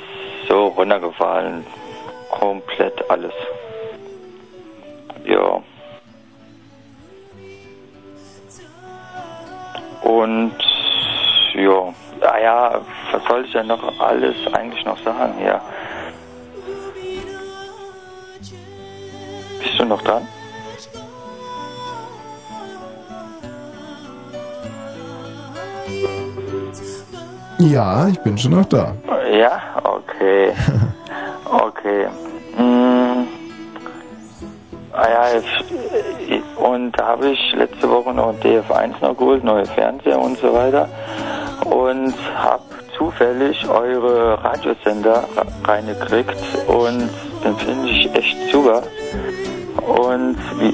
[0.50, 1.66] so runtergefallen.
[2.30, 3.34] Komplett alles.
[5.26, 5.62] Ja.
[10.02, 10.54] Und
[11.54, 12.82] ja, ah ja,
[13.12, 15.62] was soll ich denn noch alles eigentlich noch sagen hier?
[19.60, 20.28] Bist du noch dran?
[27.60, 28.94] Ja, ich bin schon noch da.
[29.32, 30.54] Ja, okay.
[31.52, 32.08] Okay.
[32.58, 33.28] Mm.
[34.94, 39.66] Ah ja, ich, und da habe ich letzte Woche noch einen DF1 noch geholt, neue
[39.66, 40.88] Fernseher und so weiter.
[41.66, 42.64] Und habe
[42.98, 46.36] zufällig eure Radiosender ra- reingekriegt
[46.68, 47.10] und
[47.44, 48.84] den finde ich echt super.
[49.88, 50.74] Und wie,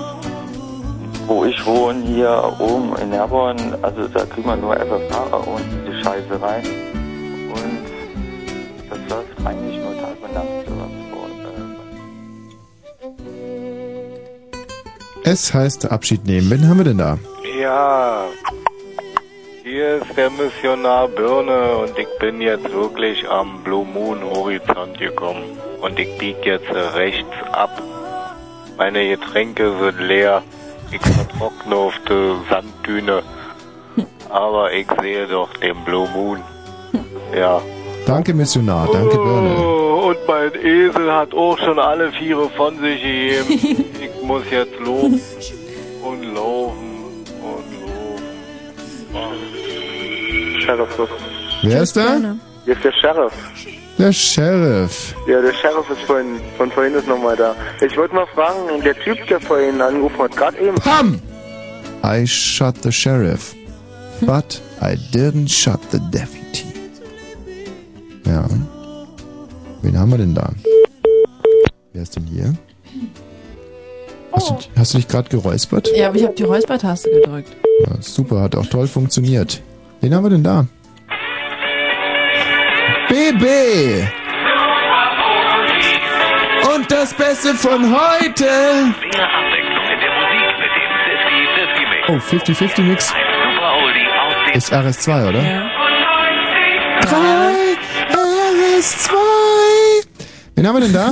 [1.28, 6.04] wo ich wohne, hier oben in Herborn, also da kriegt man nur FFH und diese
[6.04, 6.64] Scheiße rein.
[7.54, 7.86] Und
[8.90, 10.77] das läuft eigentlich nur Tag und Nacht sowas
[15.30, 16.50] Es heißt Abschied nehmen.
[16.50, 17.20] Wen haben wir denn da?
[17.60, 18.28] Ja,
[19.62, 25.44] hier ist der Missionar Birne und ich bin jetzt wirklich am Blue Moon Horizont gekommen.
[25.82, 27.70] Und ich bieg jetzt rechts ab.
[28.78, 30.44] Meine Getränke sind leer.
[30.94, 33.22] Ich vertrockne auf der Sanddüne.
[34.30, 36.42] Aber ich sehe doch den Blue Moon.
[37.36, 37.62] Ja.
[38.08, 38.88] Danke, Missionar.
[38.92, 39.56] Danke, Birne.
[39.58, 43.50] Oh, und mein Esel hat auch schon alle Viere von sich gegeben.
[44.02, 45.20] ich muss jetzt loben
[46.02, 47.68] und laufen und
[49.14, 50.60] laufen.
[50.62, 51.10] Sheriff.
[51.64, 52.18] Wer ist da?
[52.64, 53.34] Hier ist der Sheriff.
[53.98, 55.16] Der Sheriff.
[55.28, 57.56] Ja, der Sheriff ist vorhin, von vorhin ist nochmal da.
[57.82, 60.76] Ich wollte mal fragen, der Typ, der vorhin angerufen hat, gerade eben.
[60.76, 61.20] Pam!
[62.06, 63.54] I shot the sheriff,
[64.22, 66.47] but I didn't shot the deputy.
[68.28, 68.46] Ja.
[69.82, 70.50] Wen haben wir denn da?
[71.94, 72.54] Wer ist denn hier?
[74.34, 75.90] Hast, du, hast du dich gerade geräuspert?
[75.96, 77.56] Ja, aber ich habe die Räuspertaste gedrückt.
[77.86, 79.62] Ja, super, hat auch toll funktioniert.
[80.02, 80.66] Wen haben wir denn da?
[83.08, 83.46] BB!
[86.76, 88.46] Und das Beste von heute!
[92.10, 93.14] Oh, 50-50 Mix.
[94.54, 95.42] Ist RS2, oder?
[95.42, 95.78] Ja.
[98.78, 100.08] 3 RS2!
[100.56, 101.12] Wen haben wir denn da?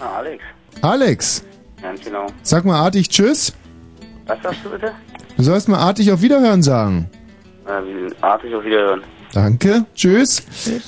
[0.00, 0.42] Ah, Alex.
[0.80, 1.44] Alex,
[1.82, 2.26] Ganz genau.
[2.42, 3.52] sag mal artig Tschüss.
[4.26, 4.92] Was sagst du bitte?
[5.36, 7.10] Du sollst mal artig auf Wiederhören sagen.
[7.66, 9.02] Wie artig auf Wiederhören.
[9.34, 10.42] Danke, tschüss.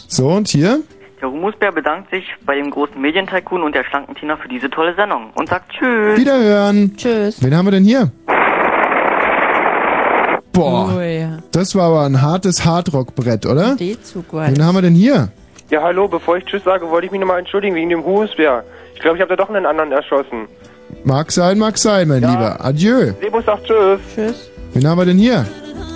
[0.08, 0.80] So, und hier?
[1.20, 4.94] Der Humusbär bedankt sich bei dem großen Medientycoon und der schlanken Tina für diese tolle
[4.94, 6.18] Sendung und sagt Tschüss.
[6.18, 6.96] Wiederhören.
[6.96, 7.42] Tschüss.
[7.42, 8.10] Wen haben wir denn hier?
[10.52, 11.38] Boah, Oh ja.
[11.52, 13.76] das war aber ein hartes Hardrock-Brett, oder?
[13.76, 15.30] D-Zug Wen haben wir denn hier?
[15.70, 18.64] Ja, hallo, bevor ich Tschüss sage, wollte ich mich nochmal entschuldigen wegen dem Humusbär.
[18.94, 20.48] Ich glaube, ich habe da doch einen anderen erschossen.
[21.04, 22.56] Mag sein, mag sein, mein Lieber.
[22.60, 23.12] Adieu.
[23.20, 24.00] Sebo sagt Tschüss.
[24.14, 24.50] Tschüss.
[24.74, 25.46] Wen haben wir denn hier?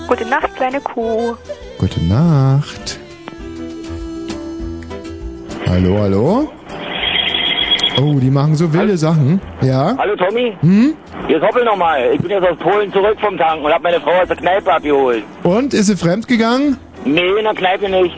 [0.08, 1.34] Gute Nacht, kleine Kuh.
[1.78, 3.00] Gute Nacht.
[5.68, 6.48] Hallo, hallo?
[8.00, 9.40] Oh, die machen so wilde Sachen.
[9.60, 9.94] Ja?
[9.98, 10.94] Hallo Tommy, Hm?
[11.26, 12.10] hier ist Hoppel nochmal.
[12.14, 14.72] Ich bin jetzt aus Polen zurück vom Tanken und hab meine Frau aus der Kneipe
[14.72, 15.22] abgeholt.
[15.42, 16.76] Und, ist sie fremdgegangen?
[17.04, 18.16] Nee, in der Kneipe nicht.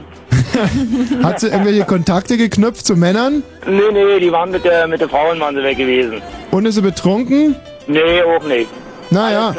[1.22, 3.42] Hat sie irgendwelche Kontakte geknüpft zu Männern?
[3.66, 6.22] Nee, nee, die waren mit der, mit der Frauen waren sie weg gewesen.
[6.50, 7.56] Und ist sie betrunken?
[7.86, 8.68] Nee, auch nicht.
[9.10, 9.54] Naja,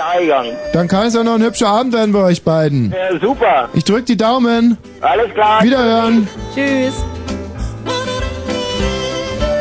[0.74, 2.92] dann kann es ja noch ein hübscher Abend werden bei euch beiden.
[2.92, 3.70] Ja, super.
[3.74, 4.78] Ich drück die Daumen.
[5.00, 5.64] Alles klar.
[5.64, 6.28] Wiederhören.
[6.54, 6.94] Tschüss.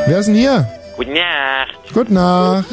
[0.06, 0.68] Wer ist denn hier?
[0.97, 1.94] Gute Nacht.
[1.94, 2.65] Gute Nacht.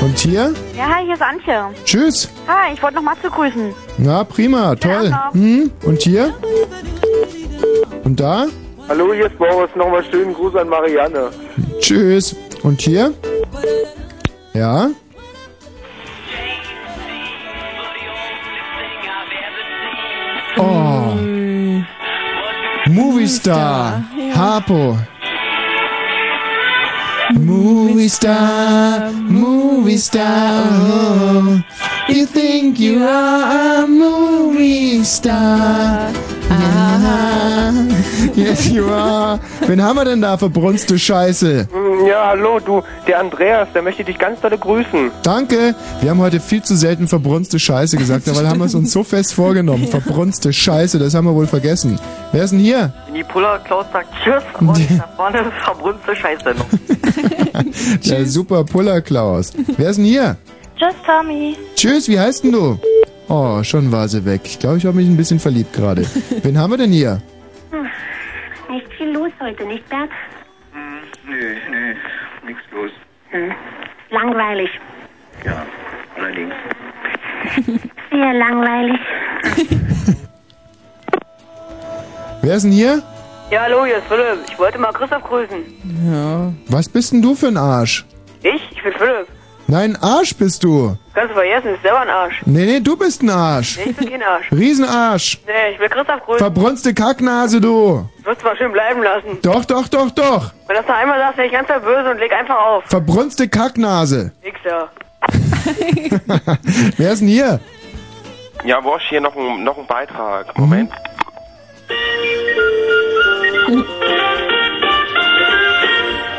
[0.00, 0.54] Und hier?
[0.76, 1.64] Ja, hi, hier ist Antje.
[1.84, 2.28] Tschüss.
[2.46, 3.74] Hi, ich wollte noch mal zu grüßen.
[3.98, 5.14] Na, prima, toll.
[5.32, 5.70] Hm?
[5.82, 6.34] Und hier?
[8.04, 8.46] Und da?
[8.88, 9.70] Hallo, hier ist Boris.
[9.74, 11.30] Nochmal schönen Gruß an Marianne.
[11.80, 12.36] Tschüss.
[12.62, 13.12] Und hier?
[14.54, 14.90] Ja?
[20.56, 21.14] Oh.
[22.88, 24.04] Movie Star.
[24.34, 24.96] Harpo.
[27.34, 30.62] Movie Star, Movie Star.
[30.70, 31.58] Oh.
[32.08, 36.12] You think you are a movie star.
[36.50, 37.72] Ah.
[38.34, 39.38] Yes, you are.
[39.66, 41.68] Wen haben wir denn da, verbrunste Scheiße?
[41.72, 45.10] Hm, Ja, hallo, du, der Andreas, der möchte dich ganz dolle grüßen.
[45.22, 45.74] Danke.
[46.00, 49.02] Wir haben heute viel zu selten verbrunste Scheiße gesagt, aber haben wir es uns so
[49.02, 49.88] fest vorgenommen.
[49.88, 51.98] Verbrunste Scheiße, das haben wir wohl vergessen.
[52.32, 52.92] Wer ist denn hier?
[53.14, 54.68] Die Puller Klaus sagt Tschüss und
[54.98, 56.66] da vorne ist verbrunste Scheißsendung.
[58.06, 59.52] Der super Puller Klaus.
[59.76, 60.36] Wer ist denn hier?
[60.78, 61.56] Tschüss, Tommy.
[61.74, 62.78] Tschüss, wie heißt denn du?
[63.28, 64.42] Oh, schon war sie weg.
[64.44, 66.02] Ich glaube, ich habe mich ein bisschen verliebt gerade.
[66.42, 67.20] Wen haben wir denn hier?
[67.70, 67.86] Hm,
[68.72, 70.10] Nicht viel los heute, nicht, Bert?
[71.28, 71.94] Nö, nö,
[72.46, 72.90] nichts los.
[73.30, 73.52] Hm.
[74.10, 74.70] Langweilig.
[75.44, 75.66] Ja,
[76.16, 76.54] allerdings.
[78.10, 79.00] Sehr langweilig.
[82.42, 83.02] Wer ist denn hier?
[83.50, 84.38] Ja, hallo, hier ist Philipp.
[84.48, 85.58] Ich wollte mal Christoph grüßen.
[86.12, 86.52] Ja.
[86.68, 88.04] Was bist denn du für ein Arsch?
[88.42, 88.70] Ich?
[88.70, 89.26] Ich bin Philipp.
[89.68, 90.96] Nein, Arsch bist du.
[91.12, 92.40] Kannst du vergessen, ist selber ein Arsch.
[92.46, 93.78] Nee, nee, du bist ein Arsch.
[93.78, 94.52] Nee, ich bin kein Arsch.
[94.52, 95.40] Riesenarsch.
[95.44, 96.38] Nee, ich will Christoph grüßen.
[96.38, 98.08] Verbrunste Kacknase, du.
[98.18, 99.38] Du wirst mal schön bleiben lassen.
[99.42, 100.52] Doch, doch, doch, doch.
[100.68, 102.84] Wenn du das noch einmal sagst, werde ich ganz böse und leg einfach auf.
[102.86, 104.32] Verbrunste Kacknase.
[104.44, 104.88] Nix, ja.
[106.96, 107.58] Wer ist denn hier?
[108.64, 110.56] Ja, Wosch, hier noch ein, noch ein Beitrag.
[110.56, 110.92] Moment.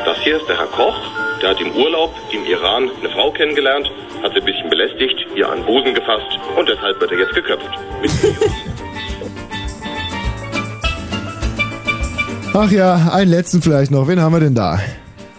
[0.05, 1.26] Das hier ist der Herr Koch.
[1.41, 3.91] Der hat im Urlaub im Iran eine Frau kennengelernt,
[4.23, 7.35] hat sie ein bisschen belästigt, ihr an den Busen gefasst und deshalb wird er jetzt
[7.35, 7.69] geköpft.
[12.53, 14.07] Ach ja, einen letzten vielleicht noch.
[14.07, 14.79] Wen haben wir denn da?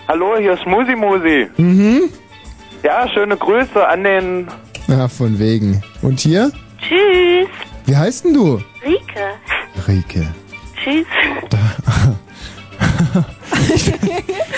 [0.07, 1.49] Hallo, hier ist Musi Musi.
[1.57, 2.11] Mhm.
[2.85, 4.47] Ja, schöne Grüße an den.
[4.87, 5.83] Ja, von wegen.
[6.01, 6.53] Und hier?
[6.81, 7.49] Tschüss.
[7.87, 8.63] Wie heißt denn du?
[8.85, 9.35] Rike.
[9.89, 10.27] Rike.
[10.77, 11.07] Tschüss.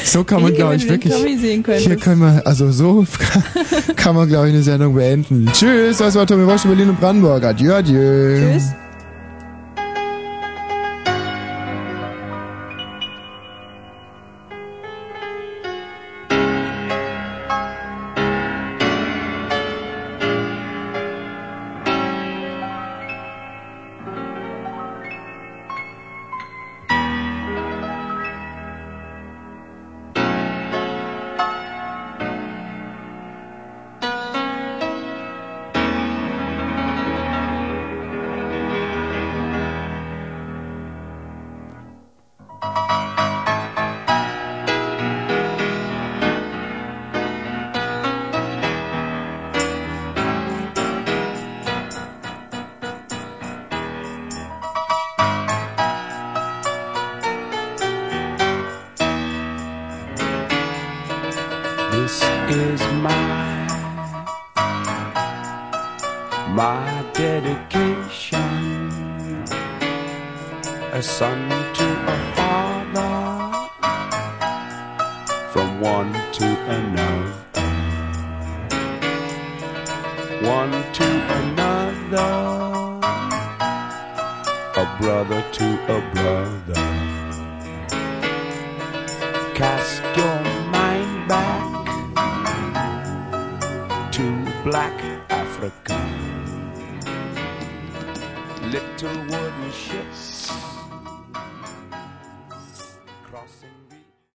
[0.05, 1.15] So kann man, glaube ich, wirklich.
[1.15, 3.07] Hier kann man, also so
[3.97, 5.49] kann man, glaube ich, eine Sendung beenden.
[5.53, 7.45] Tschüss, das war Tommy Walsh in Berlin und Brandenburg.
[7.45, 8.55] Adieu, adieu.
[8.55, 8.71] Tschüss.